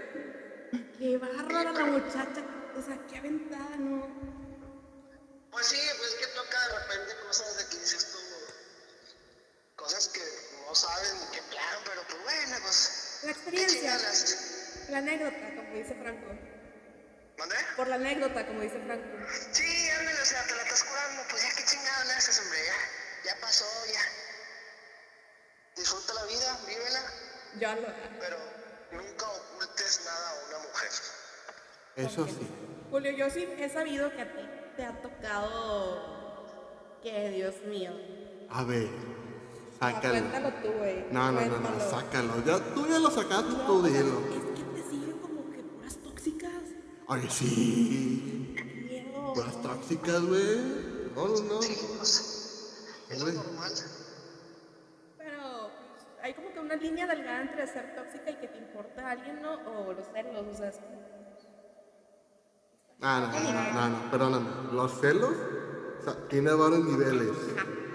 Qué 0.98 1.18
bárbara 1.18 1.72
la 1.72 1.84
muchacha. 1.86 2.42
O 2.78 2.82
sea, 2.82 2.98
qué 3.08 3.18
aventada, 3.18 3.76
¿no? 3.78 4.06
Pues 5.62 5.80
sí, 5.80 5.90
pues 5.96 6.10
es 6.10 6.16
que 6.16 6.26
toca 6.34 6.58
de 6.68 6.74
repente 6.80 7.16
cosas 7.24 7.56
de 7.56 7.66
que 7.68 7.76
dices 7.78 8.10
tú, 8.10 8.18
cosas 9.76 10.08
que 10.08 10.20
no 10.66 10.74
saben 10.74 11.20
ni 11.20 11.26
qué 11.36 11.42
plan, 11.42 11.78
pero 11.84 12.02
pues 12.02 12.20
bueno, 12.20 12.56
pues. 12.62 13.20
La 13.22 13.32
¿qué 13.32 13.38
experiencia. 13.38 13.96
La 14.88 14.98
anécdota, 14.98 15.54
como 15.54 15.74
dice 15.74 15.94
Franco. 15.94 16.26
¿Mandé? 17.38 17.54
Por 17.76 17.86
la 17.86 17.94
anécdota, 17.94 18.44
como 18.44 18.60
dice 18.60 18.82
Franco. 18.86 19.06
Sí, 19.52 19.88
ándale, 19.90 20.20
o 20.20 20.24
sea, 20.24 20.44
te 20.48 20.56
la 20.56 20.62
estás 20.62 20.82
curando, 20.82 21.22
pues 21.30 21.42
ya 21.44 21.54
qué 21.54 21.64
chingado 21.64 22.04
le 22.06 22.12
haces, 22.14 22.40
hombre, 22.40 22.58
ya, 22.66 23.30
ya 23.30 23.40
pasó, 23.40 23.86
ya. 23.86 24.02
Disfruta 25.76 26.12
la 26.14 26.24
vida, 26.24 26.58
vívela, 26.66 27.02
Yo 27.60 27.72
lo. 27.76 28.18
pero 28.18 28.36
nunca 28.90 29.28
ocultes 29.28 30.00
nada 30.06 30.28
a 30.28 30.44
una 30.48 30.58
mujer. 30.58 30.90
Eso 31.94 32.26
sí. 32.26 32.48
Julio, 32.90 33.12
yo 33.12 33.30
sí 33.30 33.48
he 33.60 33.68
sabido 33.68 34.10
que 34.10 34.22
a 34.22 34.32
ti 34.32 34.61
te 34.82 34.86
ha 34.88 35.00
tocado. 35.00 36.12
Que 37.02 37.30
Dios 37.30 37.54
mío. 37.68 37.92
A 38.50 38.64
ver, 38.64 38.88
Ah, 39.80 39.92
sácalo. 39.92 40.14
Cuéntalo 40.14 40.52
tú, 40.62 40.68
güey. 40.78 41.04
No, 41.10 41.32
no, 41.32 41.40
no, 41.40 41.58
no, 41.58 41.80
sácalo. 41.80 42.44
Ya, 42.44 42.58
tú 42.74 42.86
ya 42.88 42.98
lo 42.98 43.10
sacaste, 43.10 43.50
No, 43.52 43.66
tú 43.66 43.82
dilo. 43.82 44.18
Es 44.30 44.44
que 44.58 44.62
te 44.74 44.90
siguen 44.90 45.18
como 45.18 45.50
que 45.50 45.58
puras 45.62 45.96
tóxicas. 45.98 46.62
Oye, 47.08 47.30
sí. 47.30 48.54
Miedo. 48.88 49.32
Puras 49.34 49.60
tóxicas, 49.62 50.20
güey. 50.24 50.56
No, 51.16 51.28
no, 51.28 51.40
no. 51.42 51.62
Sí, 51.62 51.76
pues, 51.98 52.86
es 53.10 53.18
normal. 53.34 53.72
Pero 55.18 55.70
pues, 55.90 56.06
hay 56.22 56.34
como 56.34 56.52
que 56.52 56.58
una 56.60 56.76
línea 56.76 57.06
delgada 57.06 57.42
entre 57.42 57.66
ser 57.66 57.94
tóxica 57.96 58.30
y 58.30 58.36
que 58.36 58.48
te 58.48 58.58
importa 58.58 59.06
a 59.06 59.10
alguien, 59.12 59.42
¿no? 59.42 59.54
O 59.54 59.92
los 59.92 60.06
celos, 60.12 60.46
o 60.46 60.54
sea, 60.54 60.68
es 60.68 60.76
como- 60.78 61.01
No, 63.02 63.20
no, 63.20 63.26
no, 63.26 63.72
no, 63.72 63.88
no, 63.88 64.10
perdóname. 64.12 64.48
Los 64.72 65.00
celos, 65.00 65.32
o 66.00 66.04
sea, 66.04 66.14
tiene 66.28 66.52
varios 66.52 66.84
niveles. 66.84 67.30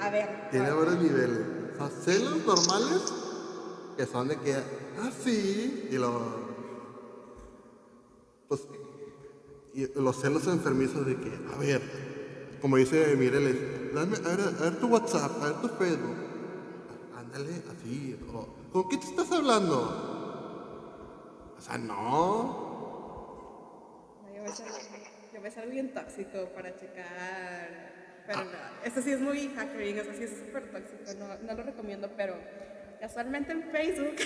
A 0.02 0.10
ver. 0.10 0.50
Tiene 0.52 0.70
varios 0.70 1.02
niveles. 1.02 1.40
O 1.74 1.78
sea, 1.78 1.90
celos 1.90 2.46
normales, 2.46 3.14
que 3.96 4.06
son 4.06 4.28
de 4.28 4.38
que, 4.38 4.54
ah, 4.54 5.10
sí, 5.24 5.88
y 5.90 5.98
lo. 5.98 6.48
Pues, 8.50 8.62
y 9.74 9.88
los 9.96 10.20
celos 10.20 10.46
enfermizos 10.48 11.06
de 11.06 11.16
que, 11.16 11.40
a 11.54 11.58
ver, 11.58 12.58
como 12.62 12.76
dice 12.76 13.16
Mireles, 13.16 13.94
dame, 13.94 14.18
a 14.18 14.36
ver, 14.36 14.42
a 14.60 14.64
ver 14.64 14.80
tu 14.80 14.88
WhatsApp, 14.88 15.42
a 15.42 15.46
ver 15.46 15.62
tu 15.62 15.70
Facebook. 15.70 16.18
Ándale, 17.18 17.64
así. 17.72 18.20
o, 18.34 18.48
¿Con 18.74 18.90
qué 18.90 18.98
te 18.98 19.06
estás 19.06 19.32
hablando? 19.32 20.16
O 21.58 21.62
sea, 21.62 21.78
no. 21.78 22.68
No, 24.48 24.54
Yo 25.38 25.44
me 25.44 25.52
salgo 25.52 25.70
bien 25.70 25.94
tóxico 25.94 26.50
para 26.56 26.76
checar. 26.76 27.70
Pero 28.26 28.46
no, 28.46 28.52
esto 28.84 29.04
sí 29.04 29.12
es 29.12 29.20
muy 29.20 29.54
hackering, 29.54 30.00
eso 30.00 30.12
sí 30.18 30.24
es 30.24 30.32
súper 30.32 30.72
tóxico, 30.72 31.14
no, 31.20 31.38
no 31.38 31.54
lo 31.54 31.62
recomiendo, 31.62 32.10
pero 32.18 32.36
casualmente 33.00 33.52
en 33.52 33.70
Facebook, 33.70 34.16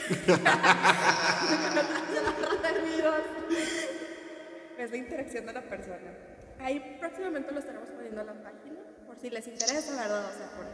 es 4.78 4.90
la 4.90 4.98
interacción 4.98 5.46
de 5.48 5.52
la 5.52 5.64
persona. 5.64 6.16
Ahí 6.60 6.96
próximamente 7.02 7.52
lo 7.52 7.60
estaremos 7.60 7.90
poniendo 7.90 8.22
en 8.22 8.28
la 8.28 8.42
página, 8.42 8.80
por 9.06 9.20
si 9.20 9.30
les 9.30 9.46
interesa, 9.46 10.02
¿verdad? 10.02 10.30
O 10.30 10.34
sea, 10.38 10.50
por, 10.56 10.66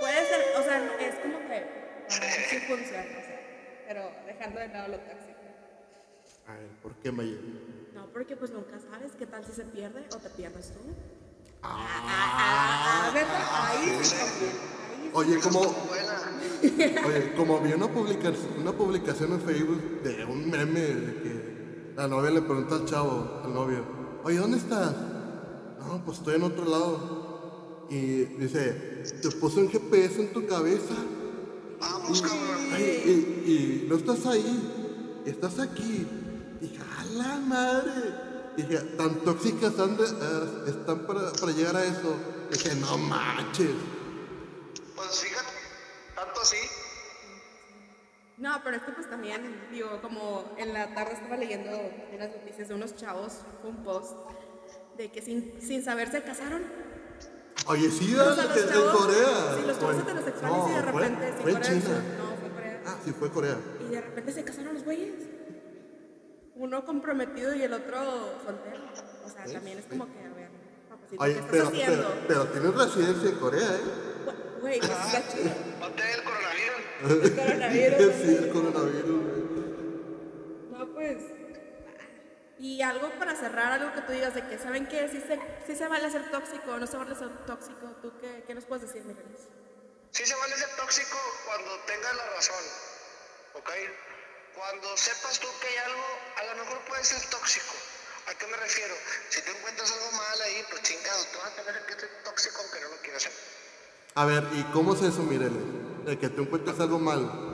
puede 0.00 0.26
ser, 0.26 0.40
o 0.58 0.64
sea, 0.64 0.84
es 0.98 1.14
como 1.20 1.38
que 1.38 1.64
para 2.08 2.26
ver 2.26 2.40
si 2.50 2.58
funciona, 2.58 3.04
o 3.04 3.22
sea, 3.24 3.40
pero 3.86 4.10
dejando 4.26 4.58
de 4.58 4.66
lado 4.66 4.88
lo 4.88 4.98
tóxico. 4.98 5.38
A 6.48 6.54
ver, 6.54 6.70
¿por 6.82 6.96
qué 6.96 7.12
Maya? 7.12 7.38
No, 7.94 8.06
porque 8.12 8.36
pues 8.36 8.50
nunca 8.52 8.78
sabes 8.90 9.12
qué 9.18 9.26
tal 9.26 9.44
si 9.44 9.52
se 9.52 9.64
pierde 9.64 10.04
o 10.14 10.16
te 10.18 10.30
pierdes 10.30 10.68
tú. 10.72 10.80
Ah, 11.62 13.10
Ah, 13.12 13.12
ah. 13.12 13.72
Oye, 15.12 15.38
como. 15.40 15.60
Oye, 16.62 17.32
como 17.36 17.60
vi 17.60 17.72
una 17.72 17.88
publicación, 17.88 18.48
una 18.60 18.72
publicación 18.72 19.32
en 19.32 19.40
Facebook 19.40 20.02
de 20.02 20.24
un 20.24 20.48
meme 20.50 20.80
de 20.80 21.14
que 21.22 21.92
la 21.96 22.06
novia 22.06 22.30
le 22.30 22.42
pregunta 22.42 22.76
al 22.76 22.84
chavo, 22.86 23.40
al 23.44 23.52
novio, 23.52 23.84
oye, 24.24 24.36
¿dónde 24.38 24.58
estás? 24.58 24.94
No, 25.80 26.02
pues 26.04 26.18
estoy 26.18 26.36
en 26.36 26.42
otro 26.44 26.64
lado. 26.64 27.86
Y 27.90 28.24
dice, 28.38 29.02
te 29.20 29.30
puse 29.32 29.58
un 29.60 29.68
GPS 29.68 30.20
en 30.22 30.32
tu 30.32 30.46
cabeza 30.46 30.94
Vamos, 31.80 32.22
cabrón. 32.22 32.68
y, 32.78 32.82
y- 33.10 33.84
y 33.84 33.86
no 33.88 33.96
estás 33.96 34.24
ahí, 34.26 35.22
estás 35.26 35.58
aquí. 35.58 36.06
A 36.62 36.89
la 37.16 37.36
madre. 37.36 37.92
Dije, 38.56 38.78
tan 38.96 39.20
tóxicas 39.24 39.78
han 39.78 39.96
de- 39.96 40.04
eh, 40.04 40.64
están 40.68 41.06
para, 41.06 41.32
para 41.32 41.52
llegar 41.52 41.76
a 41.76 41.84
eso. 41.84 42.14
Dije, 42.50 42.74
no 42.76 42.98
manches. 42.98 43.70
Pues 44.96 45.20
fíjate, 45.20 45.52
tanto 46.14 46.40
así. 46.40 46.56
No, 48.38 48.60
pero 48.64 48.76
es 48.76 48.82
que 48.82 48.92
pues 48.92 49.08
también, 49.08 49.68
digo, 49.70 50.00
como 50.00 50.54
en 50.56 50.72
la 50.72 50.94
tarde 50.94 51.12
estaba 51.14 51.36
leyendo 51.36 51.70
en 51.70 52.18
las 52.18 52.30
noticias 52.30 52.68
de 52.68 52.74
unos 52.74 52.96
chavos, 52.96 53.34
un 53.64 53.84
post 53.84 54.16
de 54.96 55.12
que 55.12 55.20
sin, 55.22 55.60
sin 55.60 55.84
saber 55.84 56.10
se 56.10 56.22
casaron. 56.22 56.62
Oye, 57.66 57.90
sí, 57.90 58.14
O 58.16 58.34
sea, 58.34 58.44
los 58.44 58.96
Corea. 58.96 59.54
Sí, 59.56 59.62
los 59.66 59.78
chavos 59.78 59.94
Bueno, 59.96 60.00
heterosexuales 60.10 60.56
no, 60.58 60.68
y 60.70 60.72
de 60.74 60.82
fue- 60.82 60.92
repente, 60.92 61.34
sí, 61.36 61.42
fue 61.42 61.52
Corea 61.52 61.68
China. 61.68 62.02
No, 62.18 62.36
fue 62.40 62.50
Corea. 62.50 62.82
Ah, 62.86 62.96
sí, 63.04 63.12
fue 63.12 63.30
Corea. 63.30 63.56
Y 63.80 63.92
de 63.92 64.00
repente 64.00 64.32
se 64.32 64.44
casaron 64.44 64.74
los 64.74 64.84
güeyes. 64.84 65.12
Uno 66.60 66.84
comprometido 66.84 67.54
y 67.54 67.62
el 67.62 67.72
otro 67.72 68.38
soltero. 68.44 68.84
O 69.24 69.28
sea, 69.30 69.44
también 69.46 69.78
es 69.78 69.86
como 69.86 70.04
que, 70.12 70.18
a 70.20 70.28
ver, 70.28 70.50
papacito, 70.90 71.22
Oye, 71.22 71.32
¿qué 71.32 71.40
estás 71.40 71.50
pero, 71.50 71.68
haciendo? 71.68 72.08
pero, 72.28 72.28
pero 72.28 72.44
tienes 72.48 72.74
residencia 72.74 73.30
en 73.30 73.36
Corea, 73.36 73.66
¿eh? 73.66 73.80
Güey, 74.60 74.78
pues 74.78 74.90
está 74.90 75.28
chido. 75.32 75.50
El 75.50 76.22
coronavirus. 76.22 76.80
El 77.24 77.34
coronavirus. 77.34 78.14
sí, 78.14 78.36
el 78.36 78.48
coronavirus, 78.50 79.24
güey. 79.24 79.42
No, 80.70 80.92
pues. 80.92 81.16
Y 82.58 82.82
algo 82.82 83.08
para 83.18 83.34
cerrar, 83.34 83.72
algo 83.80 83.94
que 83.94 84.02
tú 84.02 84.12
digas 84.12 84.34
de 84.34 84.46
que, 84.46 84.58
¿saben 84.58 84.86
qué? 84.86 85.08
Si 85.08 85.18
se, 85.22 85.40
sí 85.66 85.74
se 85.74 85.88
vale 85.88 86.10
ser 86.10 86.30
tóxico 86.30 86.72
o 86.72 86.78
no 86.78 86.86
se 86.86 86.98
vale 86.98 87.14
ser 87.14 87.30
tóxico. 87.46 87.86
¿Tú 88.02 88.12
qué, 88.20 88.44
qué 88.46 88.54
nos 88.54 88.66
puedes 88.66 88.82
decir, 88.86 89.02
mi 89.06 89.14
Renis? 89.14 89.48
Sí 90.10 90.26
se 90.26 90.34
vale 90.36 90.54
ser 90.56 90.68
tóxico 90.76 91.16
cuando 91.46 91.70
tengas 91.86 92.14
la 92.16 92.26
razón, 92.36 92.64
¿ok? 93.54 93.70
Cuando 94.54 94.96
sepas 94.96 95.38
tú 95.38 95.48
que 95.60 95.68
hay 95.68 95.76
algo, 95.78 96.04
a 96.36 96.54
lo 96.54 96.64
mejor 96.64 96.78
puede 96.86 97.04
ser 97.04 97.20
tóxico. 97.30 97.74
¿A 98.26 98.34
qué 98.34 98.46
me 98.46 98.56
refiero? 98.56 98.94
Si 99.28 99.42
tú 99.42 99.50
encuentras 99.50 99.90
algo 99.92 100.12
mal 100.12 100.42
ahí, 100.42 100.64
pues 100.70 100.82
chingado, 100.82 101.24
tú 101.32 101.38
vas 101.38 101.52
a 101.58 101.64
tener 101.64 101.86
que 101.86 101.94
ser 101.94 102.10
tóxico 102.24 102.60
aunque 102.62 102.80
no 102.80 102.88
lo 102.88 102.96
quieras 103.02 103.22
ser. 103.22 103.32
A 104.14 104.24
ver, 104.24 104.44
¿y 104.52 104.62
cómo 104.72 104.94
es 104.94 105.02
eso, 105.02 105.22
Mirele? 105.22 105.60
De 106.04 106.18
que 106.18 106.28
tú 106.28 106.42
encuentras 106.42 106.78
algo 106.80 106.98
mal. 106.98 107.49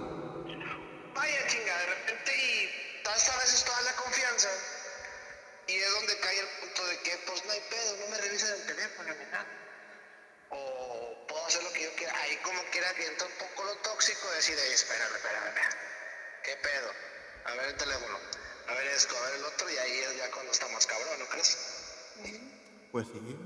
Sí. 23.27 23.37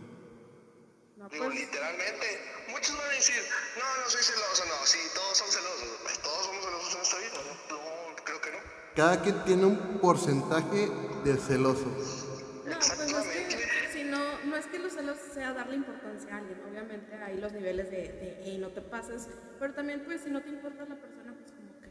No, 1.17 1.29
Digo, 1.29 1.45
pues, 1.47 1.61
literalmente, 1.61 2.27
muchos 2.69 2.97
van 2.97 3.07
a 3.11 3.13
decir, 3.13 3.43
no, 3.77 4.03
no 4.05 4.11
soy 4.11 4.23
celoso, 4.23 4.65
no, 4.67 4.87
sí, 4.87 4.99
todos 5.15 5.39
son 5.39 5.49
celosos, 5.51 5.99
pues 6.03 6.19
todos 6.21 6.47
somos 6.47 6.65
celosos 6.65 6.95
en 6.95 7.01
esta 7.03 7.19
vida, 7.19 7.53
no, 7.69 8.25
creo 8.25 8.41
que 8.41 8.51
no. 8.53 8.59
Cada 8.97 9.23
quien 9.23 9.45
tiene 9.45 9.65
un 9.67 9.99
porcentaje 10.01 10.89
de 11.25 11.37
celoso. 11.37 11.85
no, 11.85 12.79
pues 12.79 13.13
no 13.13 13.19
es 13.19 13.27
que, 13.27 13.89
si 13.93 14.05
no, 14.05 14.39
no 14.45 14.57
es 14.57 14.67
que 14.67 14.79
los 14.79 14.93
celos 14.95 15.19
sea 15.35 15.53
darle 15.53 15.77
importancia 15.77 16.35
a 16.35 16.39
alguien, 16.39 16.59
obviamente 16.69 17.15
hay 17.17 17.37
los 17.39 17.53
niveles 17.53 17.91
de, 17.91 17.97
de 18.13 18.43
"Ey, 18.45 18.59
no 18.59 18.69
te 18.71 18.81
pases, 18.81 19.29
pero 19.59 19.75
también 19.75 20.03
pues 20.05 20.23
si 20.23 20.31
no 20.31 20.41
te 20.43 20.49
importa 20.49 20.85
la 20.87 20.97
persona, 20.97 21.35
pues 21.39 21.53
como 21.53 21.79
que, 21.81 21.91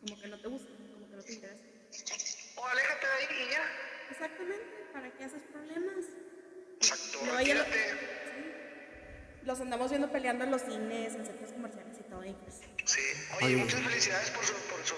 como 0.00 0.20
que 0.20 0.28
no 0.28 0.38
te 0.40 0.48
gusta, 0.48 0.68
como 0.92 1.08
que 1.08 1.16
no 1.16 1.22
te 1.22 1.32
interesa. 1.32 1.64
O 2.56 2.66
aléjate 2.66 3.06
de 3.06 3.12
ahí 3.12 3.46
y 3.46 3.50
ya. 3.52 3.62
Exactamente, 4.10 4.86
¿para 4.92 5.10
qué 5.16 5.24
haces 5.24 5.42
problemas? 5.52 6.04
Exacto, 6.80 7.24
lo- 7.26 7.36
retírate. 7.36 8.10
Los 9.44 9.60
andamos 9.60 9.90
viendo 9.90 10.10
peleando 10.12 10.44
en 10.44 10.50
los 10.50 10.62
cines, 10.62 11.14
en 11.14 11.24
centros 11.26 11.52
comerciales 11.52 11.96
y 11.98 12.02
todo, 12.10 12.24
y 12.24 12.32
pues, 12.34 12.60
Sí, 12.84 13.00
oye, 13.36 13.46
Oye. 13.46 13.56
muchas 13.56 13.80
felicidades 13.80 14.30
por 14.30 14.44
su, 14.44 14.52
por 14.52 14.84
su, 14.84 14.94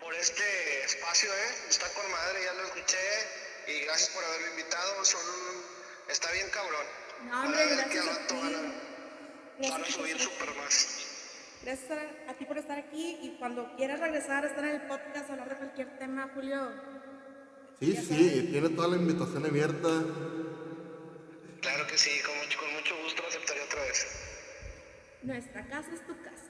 por 0.00 0.14
este 0.14 0.42
espacio, 0.84 1.28
eh. 1.30 1.68
Está 1.68 1.86
con 1.94 2.10
madre, 2.10 2.38
ya 2.44 2.54
lo 2.54 2.64
escuché 2.66 2.98
y 3.68 3.84
gracias 3.84 4.10
por 4.10 4.24
haberme 4.24 4.50
invitado. 4.50 5.04
Son, 5.04 5.20
está 6.10 6.30
bien 6.32 6.46
cabrón. 6.50 6.86
No, 7.28 7.42
hombre, 7.44 7.62
a 7.62 7.66
ver 7.66 7.88
que 7.88 7.94
gracias 7.98 8.02
al 8.04 8.08
a 8.08 8.18
rato 8.18 8.34
ti. 8.34 8.40
van 9.60 9.70
a, 9.70 9.70
van 9.80 9.84
subir 9.90 10.16
estar 10.16 10.32
super 10.32 10.54
más. 10.56 11.06
Gracias 11.62 11.90
a, 11.90 12.30
a 12.30 12.34
ti 12.34 12.44
por 12.44 12.58
estar 12.58 12.78
aquí 12.78 13.18
y 13.22 13.36
cuando 13.38 13.74
quieras 13.76 14.00
regresar 14.00 14.44
a 14.44 14.48
estar 14.48 14.64
en 14.64 14.70
el 14.80 14.82
podcast, 14.88 15.30
hablar 15.30 15.48
de 15.50 15.56
cualquier 15.56 15.98
tema, 15.98 16.30
Julio, 16.34 16.72
Sí, 17.80 17.94
sí, 17.94 18.48
tiene 18.50 18.70
toda 18.70 18.88
la 18.88 18.96
invitación 18.96 19.44
abierta. 19.44 19.88
Claro 21.66 21.84
que 21.88 21.98
sí, 21.98 22.20
con 22.22 22.38
mucho, 22.38 22.60
con 22.60 22.72
mucho 22.74 22.96
gusto 23.02 23.22
lo 23.22 23.28
aceptaría 23.28 23.64
otra 23.64 23.82
vez. 23.82 24.06
nuestra 25.22 25.66
casa 25.66 25.90
es 25.92 26.06
tu 26.06 26.14
casa. 26.22 26.46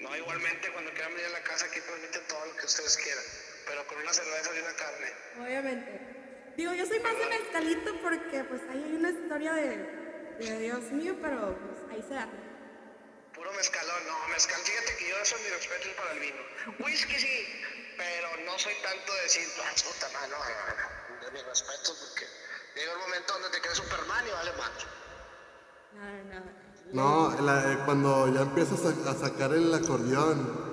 No, 0.00 0.16
igualmente, 0.16 0.72
cuando 0.72 0.90
quieran 0.92 1.12
venir 1.12 1.26
a 1.26 1.32
la 1.32 1.42
casa, 1.42 1.66
aquí 1.66 1.78
permiten 1.82 2.22
todo 2.26 2.46
lo 2.46 2.56
que 2.56 2.64
ustedes 2.64 2.96
quieran. 2.96 3.24
Pero 3.66 3.86
con 3.86 3.98
una 3.98 4.10
cerveza 4.14 4.50
y 4.56 4.60
una 4.60 4.74
carne. 4.76 5.12
Obviamente. 5.44 6.54
Digo, 6.56 6.72
yo 6.72 6.86
soy 6.86 7.00
más 7.00 7.18
de 7.18 7.26
mezcalito 7.26 8.00
porque 8.00 8.44
pues 8.44 8.62
ahí 8.70 8.82
hay 8.82 8.94
una 8.94 9.10
historia 9.10 9.52
de, 9.52 9.76
de 10.40 10.58
Dios 10.58 10.84
mío, 10.90 11.14
pero 11.20 11.58
pues 11.58 11.92
ahí 11.92 12.02
se 12.08 12.14
da. 12.14 12.28
Puro 13.34 13.52
mezcalón, 13.52 14.06
no, 14.06 14.28
mezcal, 14.28 14.58
fíjate 14.62 14.96
que 14.96 15.08
yo 15.10 15.20
eso 15.20 15.36
mi 15.44 15.50
respeto 15.50 15.88
es 15.90 15.94
para 15.96 16.12
el 16.12 16.20
vino. 16.20 16.42
Whisky 16.78 17.20
sí, 17.20 17.62
pero 17.98 18.28
no 18.46 18.58
soy 18.58 18.74
tanto 18.82 19.14
de 19.14 19.22
decir, 19.22 19.46
ah, 19.62 19.74
puta 19.84 20.08
madre, 20.14 20.28
no, 20.30 20.38
no, 20.38 21.20
no, 21.20 21.26
de 21.26 21.30
mi 21.30 21.42
respeto, 21.42 21.92
porque 22.00 22.26
llega 22.78 22.94
un 22.94 23.00
momento 23.00 23.32
donde 23.34 23.48
te 23.50 23.60
crees 23.60 23.76
Superman 23.76 24.24
y 24.26 24.30
vale 24.30 24.52
más. 24.52 24.70
Nada, 25.94 26.22
nada. 26.24 26.52
No, 26.92 27.40
la- 27.42 27.72
eh, 27.72 27.78
cuando 27.84 28.32
ya 28.32 28.40
empiezas 28.42 28.80
a, 28.84 29.10
a 29.10 29.14
sacar 29.14 29.52
el 29.52 29.72
acordeón. 29.74 30.68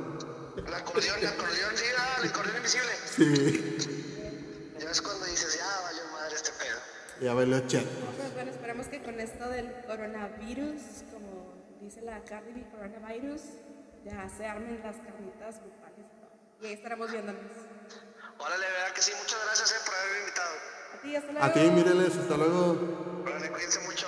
El 0.57 0.73
acordeón, 0.73 1.19
el 1.19 1.27
acordeón, 1.27 1.76
sí, 1.77 1.86
ah, 1.98 2.18
el 2.23 2.30
acordeón 2.30 2.57
invisible. 2.57 2.91
Sí. 3.06 4.73
Ya 4.80 4.90
es 4.91 5.02
cuando 5.02 5.26
dices, 5.26 5.57
ya 5.57 5.82
valió 5.82 6.03
madre 6.14 6.36
este 6.36 6.52
pedo. 6.52 6.80
Ya 7.22 7.34
valió 7.34 7.60
check. 7.68 7.86
Pues 8.18 8.34
bueno, 8.34 8.52
esperemos 8.52 8.88
que 8.88 9.02
con 9.03 9.19
esto 9.19 9.49
del 9.49 9.73
coronavirus, 9.86 10.82
como 11.11 11.77
dice 11.82 12.02
la 12.02 12.23
Cardi 12.23 12.53
B, 12.53 12.69
coronavirus, 12.72 13.41
ya 14.06 14.30
se 14.30 14.45
armen 14.48 14.80
las 14.84 14.95
carnitas 14.98 15.60
grupales 15.60 15.99
y 15.99 16.19
todo. 16.19 16.32
Y 16.61 16.65
ahí 16.68 16.73
estaremos 16.73 17.11
viéndonos. 17.11 17.41
Órale, 18.38 18.65
verdad 18.68 18.94
que 18.94 19.02
sí, 19.02 19.11
muchas 19.18 19.40
gracias 19.45 19.72
eh, 19.72 19.76
por 19.86 19.95
haberme 19.95 20.19
invitado. 20.19 20.56
A 20.95 21.01
ti, 21.01 21.15
hasta 21.15 21.31
luego. 21.31 21.45
A 21.45 21.53
ti, 21.53 21.59
míreles, 21.72 22.17
hasta 22.17 22.38
luego. 22.38 22.77
Cuídense 23.51 23.80
mucho. 23.81 24.07